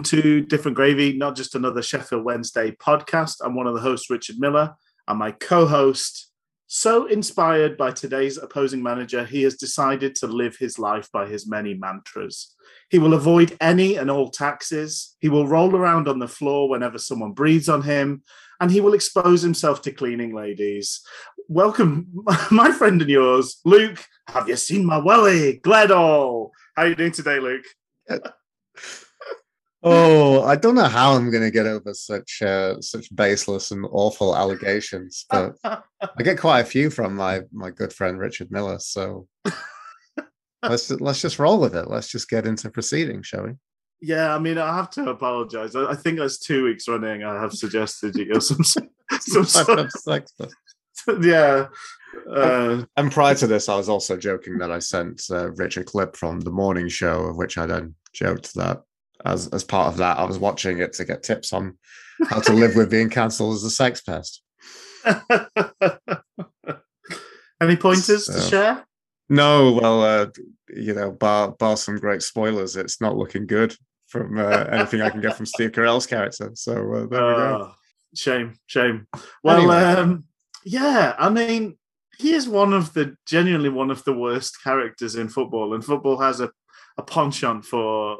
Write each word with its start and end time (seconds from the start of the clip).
Welcome 0.00 0.18
to 0.18 0.40
Different 0.40 0.76
Gravy, 0.78 1.12
not 1.12 1.36
just 1.36 1.54
another 1.54 1.82
Sheffield 1.82 2.24
Wednesday 2.24 2.70
podcast. 2.70 3.36
I'm 3.44 3.54
one 3.54 3.66
of 3.66 3.74
the 3.74 3.82
hosts, 3.82 4.08
Richard 4.08 4.36
Miller, 4.38 4.74
and 5.06 5.18
my 5.18 5.30
co 5.30 5.66
host. 5.66 6.30
So 6.68 7.04
inspired 7.04 7.76
by 7.76 7.90
today's 7.90 8.38
opposing 8.38 8.82
manager, 8.82 9.26
he 9.26 9.42
has 9.42 9.56
decided 9.56 10.14
to 10.14 10.26
live 10.26 10.56
his 10.56 10.78
life 10.78 11.12
by 11.12 11.26
his 11.26 11.46
many 11.46 11.74
mantras. 11.74 12.56
He 12.88 12.98
will 12.98 13.12
avoid 13.12 13.58
any 13.60 13.96
and 13.96 14.10
all 14.10 14.30
taxes. 14.30 15.18
He 15.20 15.28
will 15.28 15.46
roll 15.46 15.76
around 15.76 16.08
on 16.08 16.18
the 16.18 16.26
floor 16.26 16.70
whenever 16.70 16.96
someone 16.96 17.32
breathes 17.32 17.68
on 17.68 17.82
him, 17.82 18.22
and 18.58 18.70
he 18.70 18.80
will 18.80 18.94
expose 18.94 19.42
himself 19.42 19.82
to 19.82 19.92
cleaning 19.92 20.34
ladies. 20.34 21.02
Welcome, 21.46 22.24
my 22.50 22.72
friend 22.72 23.02
and 23.02 23.10
yours, 23.10 23.60
Luke. 23.66 24.02
Have 24.28 24.48
you 24.48 24.56
seen 24.56 24.86
my 24.86 24.96
welly, 24.96 25.60
Gledall? 25.62 26.52
How 26.74 26.84
are 26.84 26.88
you 26.88 26.94
doing 26.94 27.12
today, 27.12 27.38
Luke? 27.38 27.66
Oh, 29.82 30.42
I 30.42 30.56
don't 30.56 30.74
know 30.74 30.84
how 30.84 31.12
I'm 31.12 31.30
going 31.30 31.42
to 31.42 31.50
get 31.50 31.66
over 31.66 31.94
such 31.94 32.42
uh, 32.42 32.80
such 32.80 33.14
baseless 33.14 33.70
and 33.70 33.86
awful 33.90 34.36
allegations, 34.36 35.24
but 35.30 35.56
I 35.64 36.22
get 36.22 36.38
quite 36.38 36.60
a 36.60 36.64
few 36.64 36.90
from 36.90 37.16
my 37.16 37.42
my 37.52 37.70
good 37.70 37.92
friend 37.92 38.18
Richard 38.18 38.50
Miller. 38.50 38.78
So 38.78 39.26
let's 40.62 40.90
let's 40.90 41.22
just 41.22 41.38
roll 41.38 41.60
with 41.60 41.74
it. 41.74 41.88
Let's 41.88 42.08
just 42.08 42.28
get 42.28 42.46
into 42.46 42.70
proceedings, 42.70 43.26
shall 43.26 43.44
we? 43.44 43.52
Yeah, 44.02 44.34
I 44.34 44.38
mean, 44.38 44.58
I 44.58 44.74
have 44.74 44.90
to 44.90 45.08
apologize. 45.10 45.74
I, 45.74 45.90
I 45.90 45.94
think 45.94 46.18
that's 46.18 46.38
two 46.38 46.64
weeks 46.64 46.88
running. 46.88 47.22
I 47.22 47.40
have 47.40 47.52
suggested 47.52 48.16
you 48.16 48.32
go 48.32 48.38
some 48.38 48.64
some 48.64 49.44
sort 49.44 49.78
yeah. 51.22 51.68
Uh, 52.30 52.84
And 52.96 53.12
prior 53.12 53.34
to 53.36 53.46
this, 53.46 53.68
I 53.68 53.76
was 53.76 53.88
also 53.88 54.16
joking 54.16 54.58
that 54.58 54.70
I 54.70 54.78
sent 54.78 55.22
uh, 55.30 55.52
Rich 55.52 55.78
a 55.78 55.84
clip 55.84 56.16
from 56.16 56.40
the 56.40 56.50
morning 56.50 56.88
show, 56.88 57.24
of 57.26 57.36
which 57.36 57.56
I 57.56 57.66
then 57.66 57.94
joked 58.12 58.54
that 58.54 58.82
as 59.24 59.48
as 59.48 59.64
part 59.64 59.88
of 59.88 59.96
that, 59.98 60.18
I 60.18 60.24
was 60.24 60.38
watching 60.38 60.78
it 60.78 60.92
to 60.94 61.04
get 61.04 61.22
tips 61.22 61.52
on 61.52 61.78
how 62.28 62.40
to 62.40 62.52
live 62.52 62.76
with 62.76 62.90
being 62.90 63.10
cancelled 63.10 63.54
as 63.54 63.64
a 63.64 63.70
sex 63.70 64.00
pest. 64.00 64.42
any 67.60 67.76
pointers 67.76 68.26
to 68.26 68.40
share? 68.40 68.84
No, 69.28 69.78
well, 69.80 70.02
uh, 70.02 70.26
you 70.74 70.94
know, 70.94 71.12
bar 71.12 71.52
bar 71.52 71.76
some 71.76 71.98
great 71.98 72.22
spoilers, 72.22 72.76
it's 72.76 73.00
not 73.00 73.16
looking 73.16 73.46
good 73.46 73.74
from 74.08 74.38
uh, 74.38 74.64
anything 74.72 75.02
I 75.02 75.10
can 75.10 75.20
get 75.20 75.36
from 75.36 75.46
Steve 75.54 75.70
Carell's 75.72 76.06
character. 76.06 76.50
So 76.54 76.72
uh, 76.72 77.06
there 77.06 77.26
we 77.26 77.34
go. 77.34 77.70
Oh, 77.70 77.74
shame, 78.14 78.54
shame. 78.66 79.06
Well, 79.44 79.58
Anyway. 79.58 79.76
um, 79.76 80.24
yeah, 80.64 81.14
I 81.18 81.28
mean, 81.30 81.78
he 82.18 82.32
is 82.32 82.48
one 82.48 82.72
of 82.72 82.92
the 82.92 83.16
genuinely 83.24 83.68
one 83.68 83.90
of 83.90 84.02
the 84.04 84.12
worst 84.12 84.62
characters 84.62 85.14
in 85.14 85.28
football, 85.28 85.74
and 85.74 85.84
football 85.84 86.18
has 86.18 86.40
a, 86.40 86.50
a 86.98 87.02
penchant 87.02 87.64
for 87.64 88.18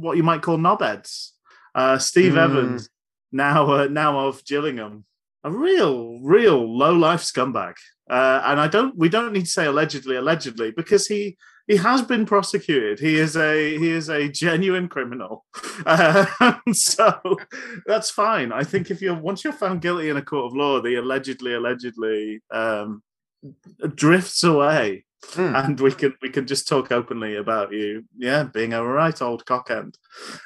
what 0.00 0.16
you 0.16 0.22
might 0.22 0.42
call 0.42 0.58
knobheads. 0.58 1.30
Uh, 1.74 1.98
Steve 1.98 2.32
Hmm. 2.32 2.38
Evans, 2.38 2.90
now 3.30 3.70
uh, 3.70 3.88
now 3.88 4.26
of 4.26 4.44
Gillingham, 4.44 5.04
a 5.44 5.50
real, 5.50 6.18
real 6.22 6.76
low 6.76 6.94
life 6.94 7.22
scumbag. 7.22 7.74
Uh, 8.10 8.42
and 8.44 8.58
I 8.58 8.68
don't, 8.68 8.96
we 8.96 9.08
don't 9.10 9.32
need 9.32 9.44
to 9.44 9.50
say 9.50 9.66
allegedly, 9.66 10.16
allegedly, 10.16 10.70
because 10.70 11.06
he 11.06 11.36
he 11.68 11.76
has 11.76 12.00
been 12.00 12.24
prosecuted. 12.24 12.98
He 12.98 13.16
is 13.16 13.36
a 13.36 13.78
he 13.78 13.90
is 13.90 14.08
a 14.08 14.28
genuine 14.28 14.88
criminal. 14.88 15.44
Uh, 15.84 16.24
so 16.72 17.20
that's 17.86 18.10
fine. 18.10 18.50
I 18.52 18.64
think 18.64 18.90
if 18.90 19.02
you're 19.02 19.14
once 19.14 19.44
you're 19.44 19.52
found 19.52 19.82
guilty 19.82 20.08
in 20.08 20.16
a 20.16 20.22
court 20.22 20.46
of 20.46 20.56
law, 20.56 20.80
the 20.80 20.94
allegedly 20.96 21.52
allegedly 21.52 22.40
um, 22.50 23.02
drifts 23.94 24.42
away, 24.42 25.04
Hmm. 25.24 25.54
and 25.56 25.80
we 25.80 25.90
can 25.92 26.14
we 26.22 26.30
can 26.30 26.46
just 26.46 26.68
talk 26.68 26.92
openly 26.92 27.36
about 27.36 27.72
you. 27.72 28.04
Yeah, 28.16 28.44
being 28.44 28.72
a 28.72 28.84
right 28.84 29.20
old 29.20 29.44
cockend, 29.44 29.96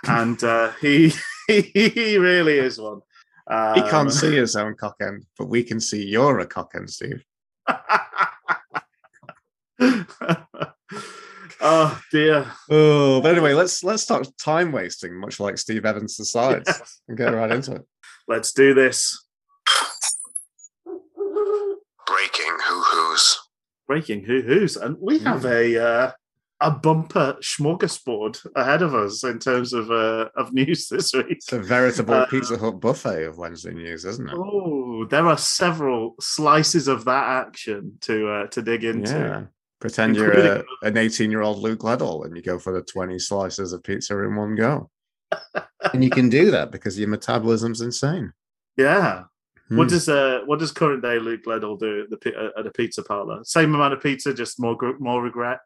and 0.07 0.43
uh, 0.43 0.73
he 0.81 1.13
he 1.47 2.17
really 2.19 2.59
is 2.59 2.81
one. 2.81 3.01
Um, 3.51 3.75
He 3.75 3.83
can't 3.83 4.11
see 4.13 4.35
his 4.37 4.57
own 4.57 4.75
cock 4.77 4.97
end, 5.03 5.27
but 5.39 5.49
we 5.49 5.63
can 5.63 5.79
see 5.81 6.05
you're 6.07 6.39
a 6.39 6.47
cock 6.47 6.73
end, 6.75 6.89
Steve. 6.91 7.23
oh 11.61 12.01
dear. 12.11 12.47
Oh, 12.71 13.21
but 13.21 13.33
anyway, 13.33 13.53
let's 13.55 13.83
let's 13.85 14.03
start 14.03 14.27
time 14.43 14.73
wasting, 14.73 15.19
much 15.19 15.39
like 15.41 15.59
Steve 15.59 15.85
Evans 15.85 16.17
decides, 16.17 16.65
Yes. 16.69 17.01
and 17.09 17.17
get 17.19 17.35
right 17.35 17.51
into 17.51 17.73
it. 17.77 17.83
Let's 18.29 18.53
do 18.53 18.75
this. 18.75 19.25
Breaking 22.07 22.57
hoo 22.65 22.83
hoos. 22.83 22.92
Breaking 23.93 24.25
who 24.25 24.41
who's, 24.41 24.79
and 24.79 24.97
we 24.99 25.19
have 25.19 25.45
a 25.45 25.79
uh, 25.79 26.13
a 26.63 26.71
bumper 26.71 27.37
smorgasbord 27.43 28.41
ahead 28.57 28.81
of 28.81 28.95
us 28.95 29.23
in 29.23 29.39
terms 29.39 29.75
of 29.75 29.91
uh, 29.91 30.31
of 30.35 30.51
news 30.55 30.89
this 30.89 31.13
week. 31.13 31.27
It's 31.29 31.53
a 31.53 31.59
veritable 31.59 32.15
Uh, 32.15 32.25
Pizza 32.25 32.57
Hut 32.57 32.81
buffet 32.81 33.25
of 33.25 33.37
Wednesday 33.37 33.75
news, 33.75 34.07
isn't 34.07 34.31
it? 34.31 34.35
Oh, 34.35 35.05
there 35.11 35.27
are 35.27 35.37
several 35.37 36.15
slices 36.23 36.89
of 36.89 37.05
that 37.05 37.47
action 37.47 37.99
to 38.01 38.31
uh, 38.31 38.47
to 38.47 38.63
dig 38.63 38.85
into. 38.85 39.11
Yeah. 39.13 39.43
Pretend 39.79 40.17
you're 40.17 40.33
a, 40.33 40.65
an 40.81 40.97
18 40.97 41.31
year 41.31 41.43
old 41.43 41.59
Luke 41.59 41.81
Gledall 41.81 42.25
and 42.25 42.35
you 42.35 42.43
go 42.43 42.59
for 42.59 42.73
the 42.73 42.81
20 42.81 43.19
slices 43.19 43.75
of 43.75 43.83
pizza 43.83 44.19
in 44.25 44.37
one 44.37 44.55
go. 44.55 44.89
and 45.93 46.03
you 46.03 46.09
can 46.09 46.31
do 46.31 46.51
that 46.51 46.71
because 46.71 46.99
your 46.99 47.09
metabolism's 47.09 47.83
insane. 47.83 48.33
Yeah. 48.79 49.25
What 49.77 49.85
Hmm. 49.85 49.89
does 49.91 50.09
uh 50.09 50.41
what 50.47 50.59
does 50.59 50.73
current 50.73 51.03
day 51.03 51.19
Luke 51.19 51.45
Gledall 51.45 51.79
do 51.79 52.03
at 52.03 52.11
the 52.21 52.37
uh, 52.37 52.59
at 52.61 52.67
a 52.67 52.71
pizza 52.71 53.03
parlor? 53.03 53.41
Same 53.45 53.75
amount 53.75 53.95
of 53.95 54.03
pizza, 54.03 54.35
just 54.35 54.61
more 54.61 54.77
more 54.99 55.23
regret. 55.23 55.61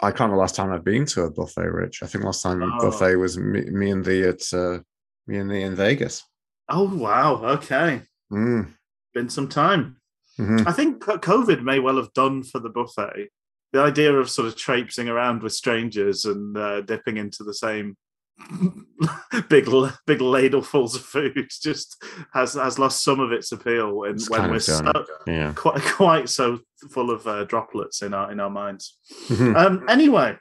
I 0.00 0.08
can't 0.10 0.20
remember 0.20 0.36
the 0.36 0.40
last 0.40 0.56
time 0.56 0.72
I've 0.72 0.84
been 0.84 1.06
to 1.06 1.22
a 1.22 1.30
buffet, 1.30 1.70
Rich. 1.70 2.02
I 2.02 2.06
think 2.06 2.24
last 2.24 2.42
time 2.42 2.62
Oh. 2.62 2.78
buffet 2.80 3.16
was 3.16 3.38
me, 3.38 3.60
me 3.70 3.90
and 3.90 4.04
the 4.04 4.28
at 4.28 4.42
uh, 4.52 4.80
me 5.26 5.38
and 5.38 5.50
the 5.50 5.62
in 5.62 5.74
Vegas. 5.74 6.22
Oh 6.68 6.88
wow, 6.94 7.44
okay, 7.56 8.02
Mm. 8.32 8.68
been 9.14 9.28
some 9.28 9.48
time. 9.48 9.96
mhm. 10.38 10.66
I 10.66 10.72
think 10.72 11.02
COVID 11.04 11.62
may 11.62 11.78
well 11.78 11.96
have 11.96 12.12
done 12.14 12.42
for 12.42 12.58
the 12.58 12.70
buffet. 12.70 13.28
The 13.72 13.80
idea 13.80 14.12
of 14.14 14.28
sort 14.30 14.48
of 14.48 14.56
traipsing 14.56 15.08
around 15.08 15.42
with 15.42 15.52
strangers 15.52 16.24
and 16.24 16.56
uh, 16.56 16.80
dipping 16.80 17.16
into 17.18 17.44
the 17.44 17.54
same 17.54 17.96
big 19.48 19.66
big 20.06 20.18
ladlefuls 20.18 20.94
of 20.96 21.02
food 21.02 21.48
just 21.62 22.02
has 22.32 22.54
has 22.54 22.78
lost 22.78 23.02
some 23.04 23.20
of 23.20 23.32
its 23.32 23.52
appeal 23.52 23.92
when, 23.94 24.12
It's 24.14 24.28
when 24.28 24.50
we're 24.50 24.58
so, 24.58 24.92
Yeah. 25.26 25.52
quite 25.54 25.82
quite 25.96 26.28
so 26.28 26.58
full 26.90 27.10
of 27.10 27.26
uh, 27.26 27.44
droplets 27.44 28.02
in 28.02 28.12
our 28.14 28.30
in 28.32 28.40
our 28.40 28.50
minds. 28.50 28.98
Mhm. 29.28 29.56
Um, 29.56 29.84
anyway, 29.88 30.36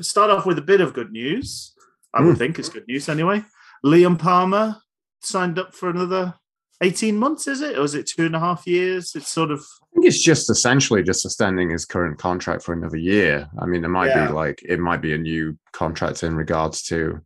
start 0.00 0.30
off 0.30 0.46
with 0.46 0.58
a 0.58 0.62
bit 0.62 0.80
of 0.80 0.94
good 0.94 1.12
news. 1.12 1.74
I 2.12 2.20
would 2.22 2.36
Mm. 2.36 2.38
think 2.38 2.58
it's 2.58 2.68
good 2.68 2.86
news 2.88 3.08
anyway. 3.08 3.44
Liam 3.84 4.18
Palmer 4.18 4.76
signed 5.20 5.58
up 5.58 5.74
for 5.74 5.90
another 5.90 6.34
18 6.80 7.16
months, 7.16 7.46
is 7.48 7.60
it? 7.60 7.78
Or 7.78 7.82
is 7.84 7.94
it 7.94 8.06
two 8.06 8.26
and 8.26 8.36
a 8.36 8.40
half 8.40 8.66
years? 8.66 9.14
It's 9.14 9.28
sort 9.28 9.50
of 9.50 9.64
think 10.04 10.14
it's 10.14 10.22
just 10.22 10.50
essentially 10.50 11.02
just 11.02 11.24
extending 11.24 11.70
his 11.70 11.84
current 11.84 12.18
contract 12.18 12.62
for 12.62 12.72
another 12.72 12.96
year. 12.98 13.48
I 13.58 13.66
mean, 13.66 13.84
it 13.84 13.88
might 13.88 14.08
Yeah. 14.08 14.26
be 14.26 14.32
like 14.32 14.62
it 14.62 14.78
might 14.80 15.00
be 15.00 15.14
a 15.14 15.18
new 15.18 15.58
contract 15.72 16.22
in 16.22 16.36
regards 16.36 16.82
to, 16.84 17.20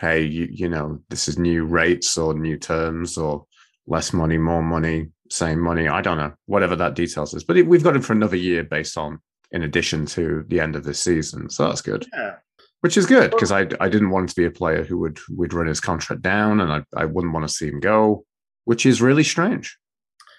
hey, 0.00 0.22
you, 0.22 0.48
you 0.50 0.68
know, 0.68 1.00
this 1.10 1.28
is 1.28 1.38
new 1.38 1.64
rates 1.64 2.16
or 2.16 2.34
new 2.34 2.56
terms 2.58 3.18
or 3.18 3.44
less 3.86 4.12
money, 4.12 4.38
more 4.38 4.62
money, 4.62 5.08
same 5.30 5.60
money. 5.60 5.88
I 5.88 6.00
don't 6.00 6.16
know, 6.16 6.32
whatever 6.46 6.76
that 6.76 6.94
details 6.94 7.34
is. 7.34 7.44
But 7.44 7.56
it, 7.58 7.66
we've 7.66 7.84
got 7.84 7.96
him 7.96 8.02
for 8.02 8.12
another 8.14 8.36
year 8.36 8.62
based 8.64 8.96
on 8.96 9.20
in 9.50 9.62
addition 9.64 10.06
to 10.06 10.44
the 10.48 10.60
end 10.60 10.74
of 10.76 10.84
this 10.84 11.00
season, 11.00 11.50
so 11.50 11.68
that's 11.68 11.82
good. 11.82 12.06
yeah. 12.14 12.36
Which 12.80 12.96
is 12.96 13.06
good 13.06 13.30
because 13.30 13.52
I 13.52 13.60
I 13.78 13.88
didn't 13.88 14.10
want 14.10 14.24
him 14.24 14.28
to 14.28 14.34
be 14.34 14.44
a 14.46 14.50
player 14.50 14.82
who 14.82 14.98
would 14.98 15.18
would 15.28 15.52
run 15.52 15.66
his 15.68 15.78
contract 15.80 16.22
down, 16.22 16.60
and 16.60 16.72
I 16.72 16.82
I 16.96 17.04
wouldn't 17.04 17.32
want 17.34 17.46
to 17.46 17.54
see 17.54 17.68
him 17.68 17.78
go, 17.78 18.24
which 18.64 18.86
is 18.86 19.00
really 19.00 19.22
strange. 19.22 19.78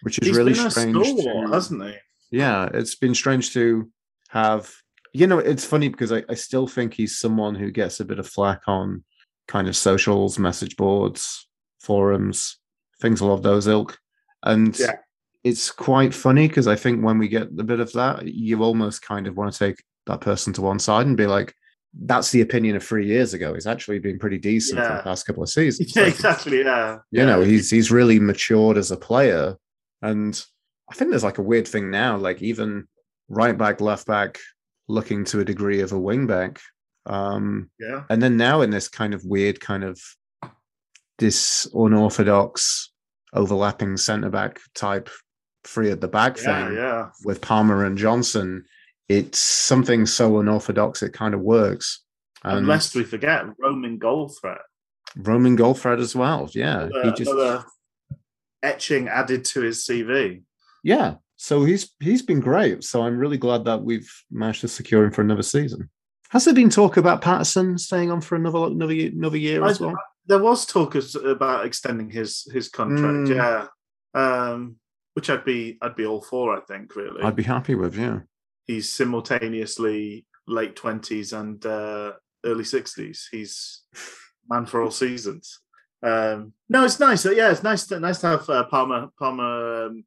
Which 0.03 0.19
is 0.19 0.27
He's 0.29 0.37
really 0.37 0.53
strange. 0.53 0.95
to- 0.95 1.47
hasn't 1.51 1.83
he? 1.83 1.95
yeah, 2.31 2.69
it's 2.73 2.95
been 2.95 3.15
strange 3.15 3.51
to 3.53 3.89
have. 4.29 4.71
You 5.13 5.27
know, 5.27 5.39
it's 5.39 5.65
funny 5.65 5.89
because 5.89 6.11
I, 6.11 6.23
I 6.29 6.33
still 6.35 6.65
think 6.67 6.93
he's 6.93 7.17
someone 7.19 7.55
who 7.55 7.71
gets 7.71 7.99
a 7.99 8.05
bit 8.05 8.17
of 8.19 8.27
flack 8.27 8.61
on 8.67 9.03
kind 9.47 9.67
of 9.67 9.75
socials, 9.75 10.39
message 10.39 10.75
boards, 10.77 11.47
forums, 11.81 12.57
things 13.01 13.21
along 13.21 13.41
those 13.43 13.67
ilk. 13.67 13.97
And 14.43 14.77
Yeah. 14.79 14.95
it's 15.43 15.69
quite 15.71 16.13
funny 16.13 16.47
because 16.47 16.67
I 16.67 16.75
think 16.75 17.03
when 17.03 17.17
we 17.19 17.27
get 17.27 17.43
a 17.59 17.63
bit 17.63 17.79
of 17.79 17.91
that, 17.93 18.25
you 18.27 18.63
almost 18.63 19.01
kind 19.03 19.27
of 19.27 19.37
want 19.37 19.53
to 19.53 19.59
take 19.59 19.83
that 20.07 20.21
person 20.21 20.51
to 20.53 20.61
one 20.61 20.79
side 20.79 21.05
and 21.05 21.15
be 21.15 21.27
like, 21.27 21.53
that's 22.05 22.31
the 22.31 22.41
opinion 22.41 22.75
of 22.75 22.83
three 22.83 23.05
years 23.05 23.35
ago. 23.35 23.53
He's 23.53 23.67
actually 23.67 23.99
been 23.99 24.17
pretty 24.17 24.39
decent 24.39 24.79
for 24.79 24.95
the 24.95 25.03
past 25.03 25.27
couple 25.27 25.43
of 25.43 25.49
seasons. 25.49 25.91
Yeah, 25.95 26.03
Like, 26.05 26.13
exactly. 26.15 26.59
Yeah. 26.63 26.97
you 27.11 27.23
know 27.23 27.41
he's 27.41 27.69
he's 27.69 27.91
really 27.91 28.19
matured 28.19 28.77
as 28.77 28.89
a 28.89 28.97
player 28.97 29.55
and 30.03 30.45
i 30.91 30.93
think 30.93 31.09
there's 31.09 31.23
like 31.23 31.39
a 31.39 31.43
weird 31.51 31.67
thing 31.67 31.89
now 31.89 32.15
like 32.17 32.41
even 32.41 32.87
right 33.29 33.57
back 33.57 33.81
left 33.81 34.05
back 34.05 34.37
looking 34.87 35.25
to 35.25 35.39
a 35.39 35.45
degree 35.45 35.79
of 35.81 35.91
a 35.91 35.99
wing 35.99 36.27
back 36.27 36.59
um 37.07 37.69
Yeah. 37.79 38.03
and 38.09 38.21
then 38.21 38.37
now 38.37 38.61
in 38.61 38.69
this 38.69 38.87
kind 38.89 39.13
of 39.15 39.23
weird 39.25 39.59
kind 39.59 39.83
of 39.83 39.99
this 41.19 41.67
unorthodox 41.73 42.91
overlapping 43.33 43.97
centre 43.97 44.29
back 44.29 44.59
type 44.75 45.09
free 45.63 45.91
at 45.91 46.01
the 46.01 46.07
back 46.07 46.37
Yeah, 46.37 46.43
thing 46.67 46.75
yeah. 46.77 47.09
with 47.23 47.41
Palmer 47.41 47.85
and 47.85 47.97
Johnson. 47.97 48.65
It's 49.09 49.39
something 49.39 50.05
so 50.05 50.39
unorthodox 50.39 51.01
it 51.03 51.13
kind 51.13 51.33
of 51.33 51.41
works. 51.41 52.03
And 52.43 52.67
lest 52.67 52.95
we 52.95 53.03
forget, 53.03 53.45
Roman 53.59 53.97
goal 53.97 54.29
threat. 54.29 54.61
Roman 55.15 55.55
goal 55.55 55.73
threat 55.73 55.99
as 55.99 56.15
well. 56.15 56.49
Yeah, 56.53 56.83
Another, 56.83 57.03
he 57.05 57.11
just 57.13 57.31
another 57.31 57.65
etching 58.63 59.07
added 59.09 59.45
to 59.45 59.61
his 59.61 59.85
CV. 59.85 60.41
yeah. 60.83 61.15
So 61.35 61.65
he's 61.65 61.91
he's 61.99 62.21
been 62.21 62.39
great. 62.39 62.83
So 62.85 63.01
I'm 63.03 63.17
really 63.17 63.37
glad 63.37 63.65
that 63.65 63.83
we've 63.83 64.09
managed 64.31 64.61
to 64.61 64.67
secure 64.69 65.03
him 65.03 65.11
for 65.11 65.21
another 65.21 65.43
season. 65.43 65.89
Has 66.29 66.45
there 66.45 66.53
been 66.53 66.69
talk 66.69 66.95
about 66.95 67.21
Patterson 67.21 67.77
staying 67.77 68.11
on 68.11 68.21
for 68.21 68.35
another 68.35 68.59
another 68.67 68.93
year, 68.93 69.11
another 69.13 69.37
year 69.37 69.65
as 69.65 69.79
well? 69.79 69.93
There 70.25 70.39
was 70.41 70.65
talk 70.65 70.95
about 71.25 71.65
extending 71.65 72.09
his 72.09 72.47
his 72.53 72.69
contract, 72.69 73.27
Mm. 73.29 73.35
yeah. 73.35 73.67
Um, 74.13 74.77
which 75.15 75.29
I'd 75.29 75.43
be 75.43 75.77
I'd 75.81 75.95
be 75.97 76.05
all 76.05 76.21
for. 76.21 76.55
I 76.55 76.61
think 76.61 76.95
really. 76.95 77.21
I'd 77.21 77.35
be 77.35 77.43
happy 77.43 77.75
with. 77.75 77.97
Yeah. 77.97 78.19
He's 78.65 78.87
simultaneously 78.89 80.25
late 80.47 80.75
twenties 80.77 81.33
and 81.33 81.63
uh, 81.65 82.13
early 82.45 82.63
sixties. 82.63 83.27
He's 83.31 83.81
man 84.49 84.65
for 84.65 84.81
all 84.81 84.91
seasons. 84.91 85.59
Um, 86.03 86.53
no, 86.69 86.83
it's 86.85 86.99
nice. 86.99 87.25
Yeah, 87.25 87.51
it's 87.51 87.63
nice. 87.63 87.87
To, 87.87 87.99
nice 87.99 88.19
to 88.19 88.27
have 88.27 88.49
uh, 88.49 88.63
Palmer 88.65 89.07
Palmer 89.17 89.85
um, 89.85 90.03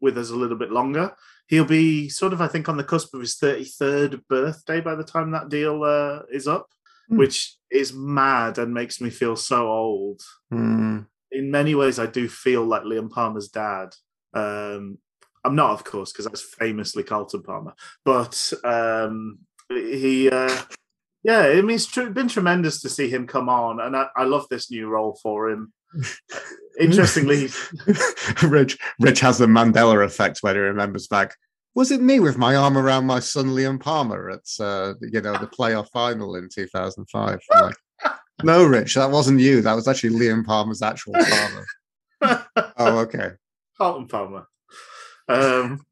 with 0.00 0.16
us 0.18 0.30
a 0.30 0.36
little 0.36 0.56
bit 0.56 0.70
longer. 0.70 1.12
He'll 1.48 1.64
be 1.64 2.08
sort 2.08 2.32
of, 2.32 2.40
I 2.40 2.48
think, 2.48 2.68
on 2.68 2.76
the 2.76 2.84
cusp 2.84 3.14
of 3.14 3.20
his 3.20 3.36
thirty 3.36 3.64
third 3.64 4.22
birthday 4.28 4.80
by 4.80 4.94
the 4.94 5.04
time 5.04 5.32
that 5.32 5.48
deal 5.48 5.82
uh, 5.82 6.20
is 6.30 6.46
up, 6.46 6.68
Hmm. 7.08 7.18
which 7.18 7.56
is 7.70 7.92
mad 7.92 8.58
and 8.58 8.72
makes 8.72 9.00
me 9.00 9.10
feel 9.10 9.36
so 9.36 9.68
old. 9.68 10.22
Hmm. 10.50 11.00
In 11.30 11.50
many 11.50 11.74
ways, 11.74 11.98
I 11.98 12.06
do 12.06 12.28
feel 12.28 12.64
like 12.64 12.82
Liam 12.82 13.10
Palmer's 13.10 13.48
dad. 13.48 13.94
Um, 14.32 14.98
I'm 15.44 15.54
not, 15.54 15.72
of 15.72 15.84
course, 15.84 16.12
because 16.12 16.24
that's 16.24 16.42
famously 16.42 17.02
Carlton 17.02 17.42
Palmer, 17.42 17.74
but 18.04 18.52
um, 18.62 19.40
he. 19.68 20.30
Uh, 20.30 20.62
yeah, 21.24 21.40
I 21.40 21.62
mean, 21.62 21.76
it's 21.76 21.86
tr- 21.86 22.10
been 22.10 22.28
tremendous 22.28 22.82
to 22.82 22.90
see 22.90 23.08
him 23.08 23.26
come 23.26 23.48
on, 23.48 23.80
and 23.80 23.96
I, 23.96 24.08
I 24.14 24.24
love 24.24 24.46
this 24.50 24.70
new 24.70 24.88
role 24.88 25.18
for 25.22 25.48
him. 25.48 25.72
Interestingly, 26.78 27.48
Rich 28.42 28.78
Rich 29.00 29.20
has 29.20 29.38
the 29.38 29.46
Mandela 29.46 30.04
effect 30.04 30.40
when 30.42 30.54
he 30.54 30.60
remembers 30.60 31.06
back. 31.06 31.34
Was 31.74 31.90
it 31.90 32.02
me 32.02 32.20
with 32.20 32.36
my 32.36 32.56
arm 32.56 32.76
around 32.76 33.06
my 33.06 33.20
son 33.20 33.46
Liam 33.46 33.80
Palmer 33.80 34.30
at 34.30 34.64
uh, 34.64 34.94
you 35.00 35.20
know 35.22 35.32
the 35.38 35.46
playoff 35.46 35.88
final 35.90 36.36
in 36.36 36.48
2005? 36.48 37.40
Like, 37.54 37.74
no, 38.42 38.66
Rich, 38.66 38.94
that 38.96 39.10
wasn't 39.10 39.40
you. 39.40 39.62
That 39.62 39.74
was 39.74 39.86
actually 39.86 40.18
Liam 40.18 40.44
Palmer's 40.44 40.82
actual 40.82 41.14
father. 41.14 42.46
oh, 42.76 42.98
okay. 42.98 43.30
Carlton 43.78 44.08
Palmer. 44.08 44.48
Um, 45.28 45.86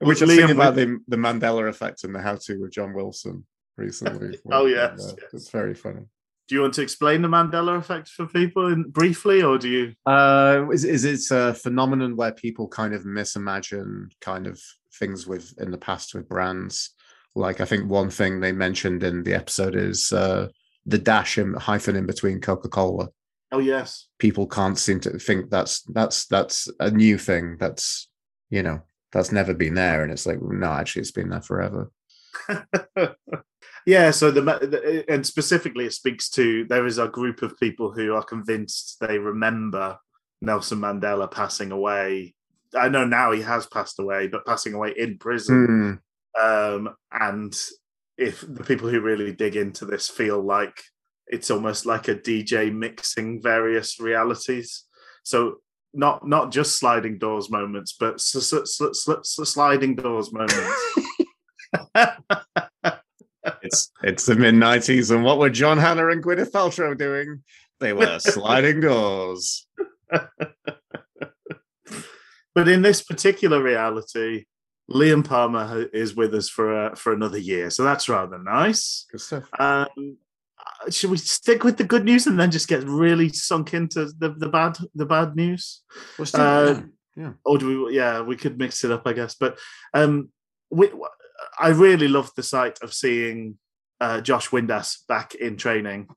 Which 0.00 0.20
Liam 0.20 0.36
seen 0.48 0.50
about 0.50 0.74
the, 0.76 0.98
the 1.08 1.16
Mandela 1.16 1.68
effect 1.68 2.04
and 2.04 2.14
the 2.14 2.20
how 2.20 2.36
to 2.36 2.58
with 2.58 2.72
John 2.72 2.94
Wilson 2.94 3.44
recently. 3.76 4.38
Oh, 4.52 4.64
When, 4.64 4.72
yes, 4.72 5.00
uh, 5.00 5.14
yes. 5.20 5.30
it's 5.32 5.50
very 5.50 5.74
funny. 5.74 6.02
do 6.48 6.54
you 6.54 6.60
want 6.62 6.74
to 6.74 6.82
explain 6.82 7.22
the 7.22 7.28
Mandela 7.28 7.76
effect 7.76 8.08
for 8.08 8.26
people 8.26 8.68
in, 8.72 8.84
briefly, 8.84 9.42
or 9.42 9.58
do 9.58 9.68
you? 9.68 9.94
Uh, 10.06 10.66
is 10.72 10.84
is 10.84 11.04
it 11.04 11.34
a 11.34 11.54
phenomenon 11.54 12.16
where 12.16 12.32
people 12.32 12.68
kind 12.68 12.94
of 12.94 13.02
misimagine 13.04 14.10
kind 14.20 14.46
of 14.46 14.60
things 14.94 15.26
with 15.26 15.54
in 15.58 15.70
the 15.70 15.78
past 15.78 16.14
with 16.14 16.28
brands? 16.28 16.90
Like 17.34 17.60
I 17.60 17.64
think 17.64 17.90
one 17.90 18.10
thing 18.10 18.40
they 18.40 18.52
mentioned 18.52 19.02
in 19.02 19.22
the 19.22 19.34
episode 19.34 19.74
is 19.76 20.12
uh, 20.12 20.48
the 20.86 20.98
dash 20.98 21.38
in, 21.38 21.54
hyphen 21.54 21.96
in 21.96 22.06
between 22.06 22.40
Coca 22.40 22.68
Cola. 22.68 23.08
Oh 23.50 23.60
yes, 23.60 24.06
People 24.18 24.46
can't 24.46 24.78
seem 24.78 25.00
to 25.00 25.18
think 25.18 25.50
that's 25.50 25.82
that's 25.82 26.26
that's 26.26 26.68
a 26.80 26.90
new 26.90 27.18
thing. 27.18 27.56
That's 27.58 28.08
you 28.50 28.62
know 28.62 28.82
that's 29.12 29.32
never 29.32 29.54
been 29.54 29.74
there, 29.74 30.02
and 30.02 30.12
it's 30.12 30.26
like 30.26 30.40
no, 30.42 30.72
actually, 30.72 31.02
it's 31.02 31.10
been 31.10 31.30
there 31.30 31.42
forever. 31.42 31.90
yeah. 33.86 34.10
So 34.10 34.30
the, 34.30 35.04
and 35.08 35.26
specifically, 35.26 35.86
it 35.86 35.94
speaks 35.94 36.28
to 36.30 36.64
there 36.66 36.86
is 36.86 36.98
a 36.98 37.08
group 37.08 37.42
of 37.42 37.58
people 37.58 37.92
who 37.92 38.14
are 38.14 38.22
convinced 38.22 38.96
they 39.00 39.18
remember 39.18 39.98
Nelson 40.42 40.80
Mandela 40.80 41.30
passing 41.30 41.72
away. 41.72 42.34
I 42.74 42.88
know 42.88 43.06
now 43.06 43.32
he 43.32 43.42
has 43.42 43.66
passed 43.66 43.98
away, 43.98 44.28
but 44.28 44.46
passing 44.46 44.74
away 44.74 44.94
in 44.96 45.18
prison. 45.18 46.00
Hmm. 46.36 46.44
um, 46.44 46.94
and 47.12 47.56
if 48.18 48.40
the 48.40 48.64
people 48.64 48.88
who 48.88 49.00
really 49.00 49.32
dig 49.32 49.56
into 49.56 49.84
this 49.84 50.08
feel 50.08 50.40
like 50.42 50.82
it's 51.28 51.50
almost 51.50 51.86
like 51.86 52.08
a 52.08 52.14
DJ 52.14 52.74
mixing 52.74 53.40
various 53.40 54.00
realities, 54.00 54.84
so 55.22 55.56
not 55.94 56.26
not 56.26 56.52
just 56.52 56.78
sliding 56.78 57.18
doors 57.18 57.50
moments, 57.50 57.94
but 57.98 58.14
s- 58.14 58.34
s- 58.36 58.52
s- 58.52 58.80
s- 58.80 59.08
s- 59.08 59.48
sliding 59.48 59.96
doors 59.96 60.32
moments. 60.32 60.72
It's 63.62 63.90
it's 64.02 64.26
the 64.26 64.34
mid 64.34 64.54
nineties, 64.54 65.10
and 65.10 65.24
what 65.24 65.38
were 65.38 65.48
John 65.50 65.78
Hannah 65.78 66.08
and 66.08 66.22
Gwyneth 66.22 66.50
Paltrow 66.52 66.96
doing? 66.96 67.42
They 67.80 67.92
were 67.92 68.18
sliding 68.20 68.80
doors. 68.80 69.66
but 72.54 72.68
in 72.68 72.82
this 72.82 73.02
particular 73.02 73.62
reality, 73.62 74.44
Liam 74.90 75.24
Palmer 75.26 75.86
is 75.92 76.14
with 76.14 76.34
us 76.34 76.48
for 76.48 76.74
uh, 76.90 76.94
for 76.94 77.12
another 77.12 77.38
year, 77.38 77.70
so 77.70 77.84
that's 77.84 78.08
rather 78.08 78.38
nice. 78.38 79.06
Good 79.10 79.20
stuff. 79.20 79.48
Um, 79.58 80.18
should 80.90 81.10
we 81.10 81.16
stick 81.16 81.64
with 81.64 81.76
the 81.76 81.84
good 81.84 82.04
news 82.04 82.26
and 82.26 82.38
then 82.38 82.50
just 82.50 82.68
get 82.68 82.84
really 82.84 83.28
sunk 83.30 83.74
into 83.74 84.06
the, 84.18 84.30
the 84.30 84.48
bad 84.48 84.76
the 84.94 85.06
bad 85.06 85.34
news? 85.36 85.82
Well, 86.18 86.28
Uh, 86.34 86.82
yeah. 87.16 87.32
Or 87.44 87.58
do 87.58 87.86
we? 87.86 87.96
Yeah, 87.96 88.20
we 88.22 88.36
could 88.36 88.58
mix 88.58 88.84
it 88.84 88.92
up, 88.92 89.02
I 89.06 89.12
guess. 89.12 89.34
But 89.34 89.58
um, 89.92 90.28
we, 90.70 90.88
I 91.58 91.68
really 91.68 92.06
loved 92.08 92.36
the 92.36 92.42
sight 92.44 92.78
of 92.82 92.94
seeing 92.94 93.58
uh, 94.00 94.20
Josh 94.20 94.50
Windass 94.50 95.06
back 95.08 95.34
in 95.34 95.56
training 95.56 96.08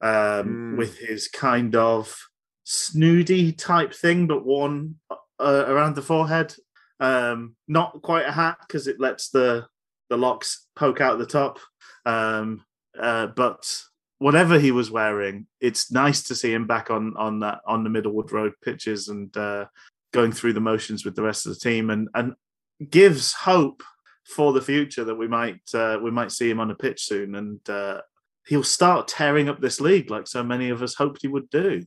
um, 0.00 0.74
Mm. 0.74 0.76
with 0.78 0.96
his 0.98 1.26
kind 1.26 1.74
of 1.74 2.16
snooty 2.64 3.52
type 3.52 3.92
thing, 3.94 4.26
but 4.28 4.44
worn 4.46 4.96
uh, 5.40 5.64
around 5.66 5.96
the 5.96 6.02
forehead. 6.02 6.54
Um, 7.00 7.56
not 7.66 8.00
quite 8.02 8.26
a 8.26 8.32
hat 8.32 8.58
because 8.60 8.86
it 8.86 9.00
lets 9.00 9.30
the 9.30 9.66
the 10.10 10.16
locks 10.16 10.66
poke 10.76 11.00
out 11.00 11.18
the 11.18 11.26
top. 11.26 11.58
Um, 12.06 12.62
uh, 12.98 13.26
but 13.26 13.64
whatever 14.18 14.58
he 14.58 14.72
was 14.72 14.90
wearing, 14.90 15.46
it's 15.60 15.90
nice 15.92 16.22
to 16.24 16.34
see 16.34 16.52
him 16.52 16.66
back 16.66 16.90
on 16.90 17.14
on 17.16 17.40
that 17.40 17.60
on 17.66 17.84
the 17.84 17.90
Middlewood 17.90 18.32
Road 18.32 18.52
pitches 18.62 19.08
and 19.08 19.34
uh, 19.36 19.66
going 20.12 20.32
through 20.32 20.52
the 20.54 20.60
motions 20.60 21.04
with 21.04 21.14
the 21.16 21.22
rest 21.22 21.46
of 21.46 21.54
the 21.54 21.60
team, 21.60 21.90
and 21.90 22.08
and 22.14 22.34
gives 22.90 23.32
hope 23.32 23.82
for 24.24 24.52
the 24.52 24.60
future 24.62 25.04
that 25.04 25.14
we 25.14 25.26
might 25.28 25.60
uh, 25.74 25.98
we 26.02 26.10
might 26.10 26.32
see 26.32 26.50
him 26.50 26.60
on 26.60 26.70
a 26.70 26.74
pitch 26.74 27.04
soon, 27.04 27.34
and 27.34 27.60
uh, 27.70 28.00
he'll 28.46 28.62
start 28.62 29.08
tearing 29.08 29.48
up 29.48 29.60
this 29.60 29.80
league 29.80 30.10
like 30.10 30.26
so 30.26 30.42
many 30.42 30.70
of 30.70 30.82
us 30.82 30.94
hoped 30.94 31.20
he 31.22 31.28
would 31.28 31.48
do. 31.50 31.82